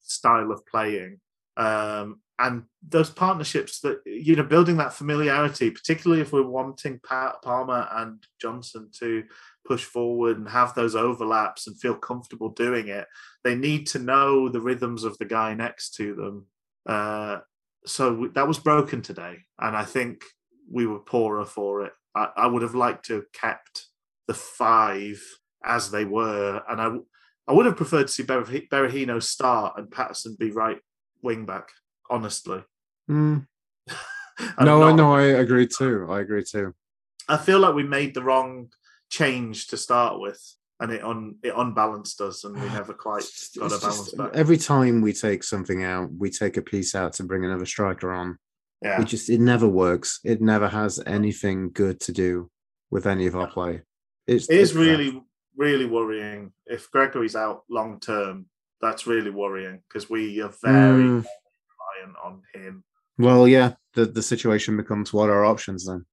style 0.00 0.50
of 0.50 0.66
playing. 0.66 1.20
Um, 1.56 2.21
and 2.38 2.64
those 2.86 3.10
partnerships 3.10 3.80
that, 3.80 4.00
you 4.04 4.34
know, 4.34 4.42
building 4.42 4.76
that 4.78 4.92
familiarity, 4.92 5.70
particularly 5.70 6.22
if 6.22 6.32
we're 6.32 6.42
wanting 6.42 7.00
Pa- 7.06 7.38
Palmer 7.42 7.88
and 7.92 8.24
Johnson 8.40 8.88
to 8.98 9.24
push 9.66 9.84
forward 9.84 10.38
and 10.38 10.48
have 10.48 10.74
those 10.74 10.96
overlaps 10.96 11.66
and 11.66 11.78
feel 11.78 11.94
comfortable 11.94 12.48
doing 12.48 12.88
it, 12.88 13.06
they 13.44 13.54
need 13.54 13.86
to 13.88 13.98
know 13.98 14.48
the 14.48 14.60
rhythms 14.60 15.04
of 15.04 15.16
the 15.18 15.24
guy 15.24 15.54
next 15.54 15.94
to 15.96 16.14
them. 16.14 16.46
Uh, 16.86 17.38
so 17.86 18.28
that 18.34 18.48
was 18.48 18.58
broken 18.58 19.02
today, 19.02 19.38
and 19.58 19.76
I 19.76 19.84
think 19.84 20.24
we 20.70 20.86
were 20.86 21.00
poorer 21.00 21.44
for 21.44 21.84
it 21.84 21.92
I, 22.14 22.28
I 22.36 22.46
would 22.46 22.62
have 22.62 22.74
liked 22.74 23.06
to 23.06 23.14
have 23.14 23.32
kept 23.32 23.86
the 24.26 24.34
five 24.34 25.22
as 25.64 25.90
they 25.90 26.04
were, 26.04 26.62
and 26.68 26.80
I 26.80 26.96
I 27.48 27.52
would 27.52 27.66
have 27.66 27.76
preferred 27.76 28.06
to 28.06 28.12
see 28.12 28.22
Berah- 28.22 28.68
Berahino 28.68 29.22
start 29.22 29.74
and 29.76 29.90
Paterson 29.90 30.36
be 30.38 30.50
right 30.50 30.78
wing 31.22 31.44
back. 31.44 31.70
Honestly, 32.16 32.62
Mm. 33.10 33.46
I'm 34.58 34.64
No, 34.66 34.80
not- 34.80 34.96
no, 34.96 35.14
I 35.14 35.22
agree 35.44 35.66
too. 35.66 36.06
I 36.10 36.20
agree 36.20 36.44
too. 36.44 36.74
I 37.28 37.36
feel 37.38 37.58
like 37.58 37.74
we 37.74 37.84
made 37.84 38.12
the 38.14 38.22
wrong 38.22 38.68
change 39.10 39.68
to 39.68 39.76
start 39.78 40.20
with, 40.20 40.40
and 40.78 40.92
it 40.92 41.02
un 41.02 41.36
it 41.42 41.54
unbalanced 41.56 42.20
us, 42.20 42.44
and 42.44 42.54
we 42.60 42.66
never 42.68 42.92
quite 42.92 43.24
got 43.58 43.72
a 43.72 43.78
balance 43.78 43.82
just- 44.04 44.16
back. 44.18 44.30
every 44.34 44.58
time 44.58 45.00
we 45.00 45.12
take 45.14 45.42
something 45.42 45.84
out, 45.84 46.10
we 46.12 46.28
take 46.30 46.56
a 46.58 46.62
piece 46.62 46.94
out 46.94 47.14
to 47.14 47.22
bring 47.24 47.44
another 47.46 47.66
striker 47.66 48.12
on. 48.12 48.38
Yeah, 48.82 49.00
It 49.00 49.06
just 49.06 49.30
it 49.30 49.40
never 49.40 49.68
works. 49.68 50.20
It 50.24 50.40
never 50.42 50.68
has 50.68 51.00
anything 51.06 51.70
good 51.72 51.98
to 52.00 52.12
do 52.12 52.50
with 52.90 53.06
any 53.06 53.26
of 53.26 53.34
our 53.36 53.46
play. 53.46 53.82
It's, 54.26 54.48
it 54.50 54.56
is 54.56 54.70
it's 54.70 54.72
crap. 54.72 54.84
really 54.86 55.22
really 55.56 55.86
worrying. 55.86 56.52
If 56.66 56.90
Gregory's 56.90 57.36
out 57.36 57.62
long 57.70 58.00
term, 58.00 58.46
that's 58.82 59.06
really 59.06 59.30
worrying 59.30 59.82
because 59.88 60.10
we 60.10 60.40
are 60.42 60.52
very 60.62 61.04
Mm, 61.04 61.26
reliant 62.02 62.16
on 62.22 62.42
him. 62.54 62.84
well, 63.18 63.46
yeah. 63.48 63.74
The 63.94 64.06
the 64.06 64.22
situation 64.22 64.76
becomes 64.76 65.12
what 65.12 65.28
are 65.28 65.34
our 65.38 65.44
options 65.44 65.86
then? 65.86 66.04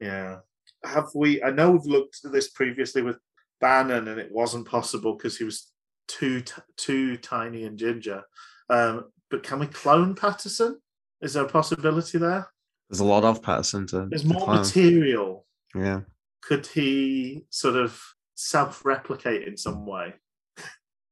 Yeah. 0.00 0.38
Have 0.84 1.08
we? 1.14 1.42
I 1.42 1.50
know 1.50 1.70
we've 1.72 1.86
looked 1.86 2.20
at 2.24 2.32
this 2.32 2.50
previously 2.50 3.02
with 3.02 3.16
Bannan, 3.60 4.08
and 4.08 4.20
it 4.20 4.30
wasn't 4.30 4.68
possible 4.68 5.14
because 5.16 5.36
he 5.36 5.44
was 5.44 5.72
too 6.06 6.40
t- 6.42 6.52
too 6.76 7.16
tiny 7.16 7.64
and 7.64 7.78
ginger. 7.78 8.22
Um, 8.70 9.06
but 9.30 9.42
can 9.42 9.58
we 9.58 9.66
clone 9.66 10.14
Paterson? 10.14 10.80
Is 11.20 11.32
there 11.34 11.44
a 11.44 11.48
possibility 11.48 12.18
there? 12.18 12.46
There's 12.90 13.00
a 13.00 13.04
lot 13.04 13.24
of 13.24 13.42
Paterson 13.42 13.86
to. 13.88 14.06
There's 14.08 14.22
to 14.22 14.28
more 14.28 14.44
clone. 14.44 14.58
material. 14.58 15.46
Yeah. 15.74 16.00
Could 16.42 16.66
he 16.66 17.46
sort 17.50 17.76
of 17.76 18.00
self-replicate 18.34 19.48
in 19.48 19.56
some 19.56 19.86
way? 19.86 20.14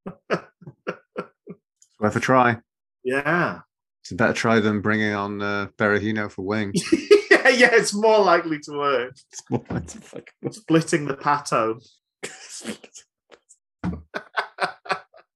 It's 0.31 2.01
worth 2.01 2.17
a 2.17 2.21
try. 2.21 2.59
Yeah. 3.05 3.61
It's 4.13 4.21
a 4.21 4.25
better 4.25 4.35
try 4.35 4.61
than 4.61 4.83
bringing 4.83 5.15
on 5.15 5.41
uh, 5.41 5.69
Berahino 5.79 6.31
for 6.31 6.43
wing. 6.43 6.73
yeah, 6.75 7.49
yeah, 7.49 7.71
it's 7.73 7.95
more 7.95 8.19
likely 8.19 8.59
to 8.59 8.73
work. 8.73 9.17
It's 9.31 9.43
more 9.49 9.65
like 9.71 9.87
the 9.87 10.01
fuck- 10.03 10.35
Splitting 10.51 11.07
the 11.07 11.15
pato. 11.15 11.83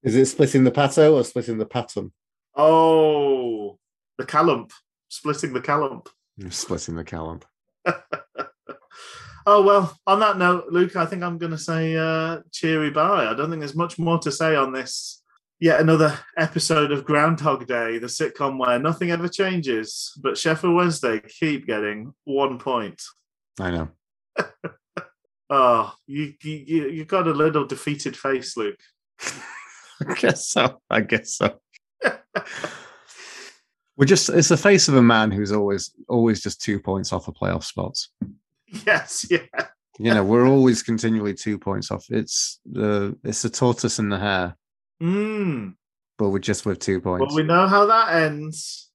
Is 0.03 0.15
it 0.15 0.27
splitting 0.27 0.65
the 0.65 0.70
pato 0.70 1.15
or 1.15 1.24
splitting 1.24 1.57
the 1.57 1.65
patum? 1.65 2.11
Oh, 2.55 3.78
the 4.19 4.27
calump. 4.27 4.73
Splitting 5.09 5.55
the 5.55 5.62
calump. 5.62 6.11
You're 6.36 6.51
splitting 6.51 6.97
the 6.97 7.05
calump. 7.05 7.47
Oh 9.48 9.62
well, 9.62 9.97
on 10.09 10.19
that 10.19 10.39
note, 10.39 10.65
Luke, 10.73 10.97
I 10.97 11.07
think 11.07 11.23
I'm 11.23 11.39
going 11.39 11.53
to 11.53 11.59
say 11.59 11.97
uh, 11.97 12.40
cheery 12.51 12.90
bye. 12.90 13.28
I 13.28 13.35
don't 13.35 13.48
think 13.48 13.61
there's 13.61 13.77
much 13.77 13.97
more 13.97 14.19
to 14.19 14.32
say 14.32 14.57
on 14.57 14.73
this. 14.73 15.23
Yet 15.58 15.80
another 15.80 16.18
episode 16.36 16.92
of 16.92 17.04
Groundhog 17.04 17.66
Day, 17.66 17.98
the 17.98 18.08
sitcom 18.08 18.58
where 18.58 18.78
nothing 18.78 19.10
ever 19.10 19.28
changes, 19.28 20.12
but 20.22 20.36
Sheffield 20.36 20.74
Wednesday 20.74 21.20
keep 21.20 21.66
getting 21.66 22.12
one 22.24 22.58
point. 22.58 23.02
I 23.58 23.70
know. 23.70 23.88
Oh, 25.48 25.92
you 26.06 26.34
you 26.42 26.88
you 26.88 27.04
got 27.04 27.28
a 27.28 27.32
little 27.32 27.64
defeated 27.66 28.16
face, 28.16 28.56
Luke. 28.56 28.80
I 30.06 30.14
guess 30.14 30.48
so. 30.48 30.80
I 30.90 31.00
guess 31.02 31.34
so. 31.34 31.60
We're 33.96 34.06
just 34.06 34.28
it's 34.28 34.48
the 34.48 34.56
face 34.56 34.88
of 34.88 34.96
a 34.96 35.02
man 35.02 35.30
who's 35.30 35.52
always 35.52 35.92
always 36.08 36.42
just 36.42 36.60
two 36.60 36.80
points 36.80 37.12
off 37.12 37.28
of 37.28 37.34
playoff 37.34 37.64
spots. 37.64 38.10
yes, 38.86 39.24
yeah. 39.30 39.38
You 39.98 40.12
know, 40.12 40.24
we're 40.24 40.46
always 40.46 40.82
continually 40.82 41.32
two 41.32 41.58
points 41.58 41.90
off. 41.90 42.04
It's 42.10 42.60
the 42.66 43.16
it's 43.24 43.40
the 43.40 43.48
tortoise 43.48 43.98
and 43.98 44.12
the 44.12 44.18
hare, 44.18 44.54
Mm. 45.02 45.74
but 46.18 46.31
we're 46.31 46.39
just 46.39 46.64
with 46.64 46.78
two 46.78 47.01
points. 47.01 47.27
Well, 47.28 47.36
we 47.36 47.43
know 47.43 47.66
how 47.66 47.86
that 47.86 48.14
ends. 48.14 48.90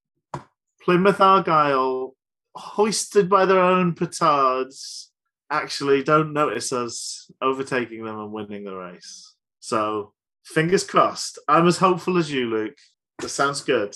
Plymouth 0.82 1.22
Argyle, 1.22 2.15
hoisted 2.56 3.30
by 3.30 3.45
their 3.45 3.60
own 3.60 3.94
petards, 3.94 5.11
actually 5.52 6.03
don't 6.03 6.34
notice 6.34 6.73
us 6.73 7.30
overtaking 7.41 8.03
them 8.03 8.19
and 8.19 8.32
winning 8.32 8.64
the 8.64 8.76
race. 8.76 9.36
So, 9.60 10.14
fingers 10.44 10.84
crossed. 10.84 11.38
I'm 11.48 11.68
as 11.68 11.78
hopeful 11.78 12.18
as 12.18 12.32
you, 12.32 12.49
Luke. 12.49 12.78
That 13.19 13.30
sounds 13.30 13.61
good. 13.61 13.95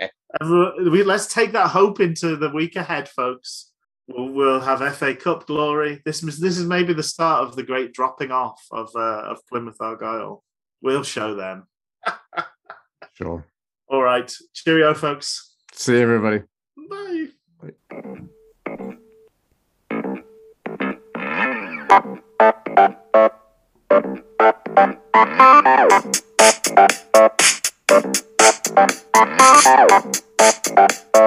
Okay. 0.00 0.10
Everyone, 0.40 0.90
we, 0.90 1.04
let's 1.04 1.32
take 1.32 1.52
that 1.52 1.68
hope 1.70 2.00
into 2.00 2.36
the 2.36 2.50
week 2.50 2.76
ahead, 2.76 3.08
folks. 3.08 3.70
We'll, 4.08 4.28
we'll 4.30 4.60
have 4.60 4.96
FA 4.96 5.14
Cup 5.14 5.46
glory. 5.46 6.02
This 6.04 6.22
is 6.22 6.38
this 6.38 6.58
is 6.58 6.66
maybe 6.66 6.92
the 6.92 7.02
start 7.02 7.46
of 7.46 7.56
the 7.56 7.62
great 7.62 7.94
dropping 7.94 8.30
off 8.30 8.60
of 8.70 8.90
uh, 8.94 9.22
of 9.30 9.38
Plymouth 9.48 9.78
Argyle. 9.80 10.43
We'll 10.84 11.02
show 11.02 11.34
them. 11.34 11.66
Sure. 13.16 13.46
All 13.86 14.02
right. 14.02 14.28
Cheerio, 14.54 14.92
folks. 14.92 15.54
See 15.72 15.92
you, 15.92 16.00
everybody. 16.00 16.42
Bye. 16.90 17.28
Thank 30.74 31.23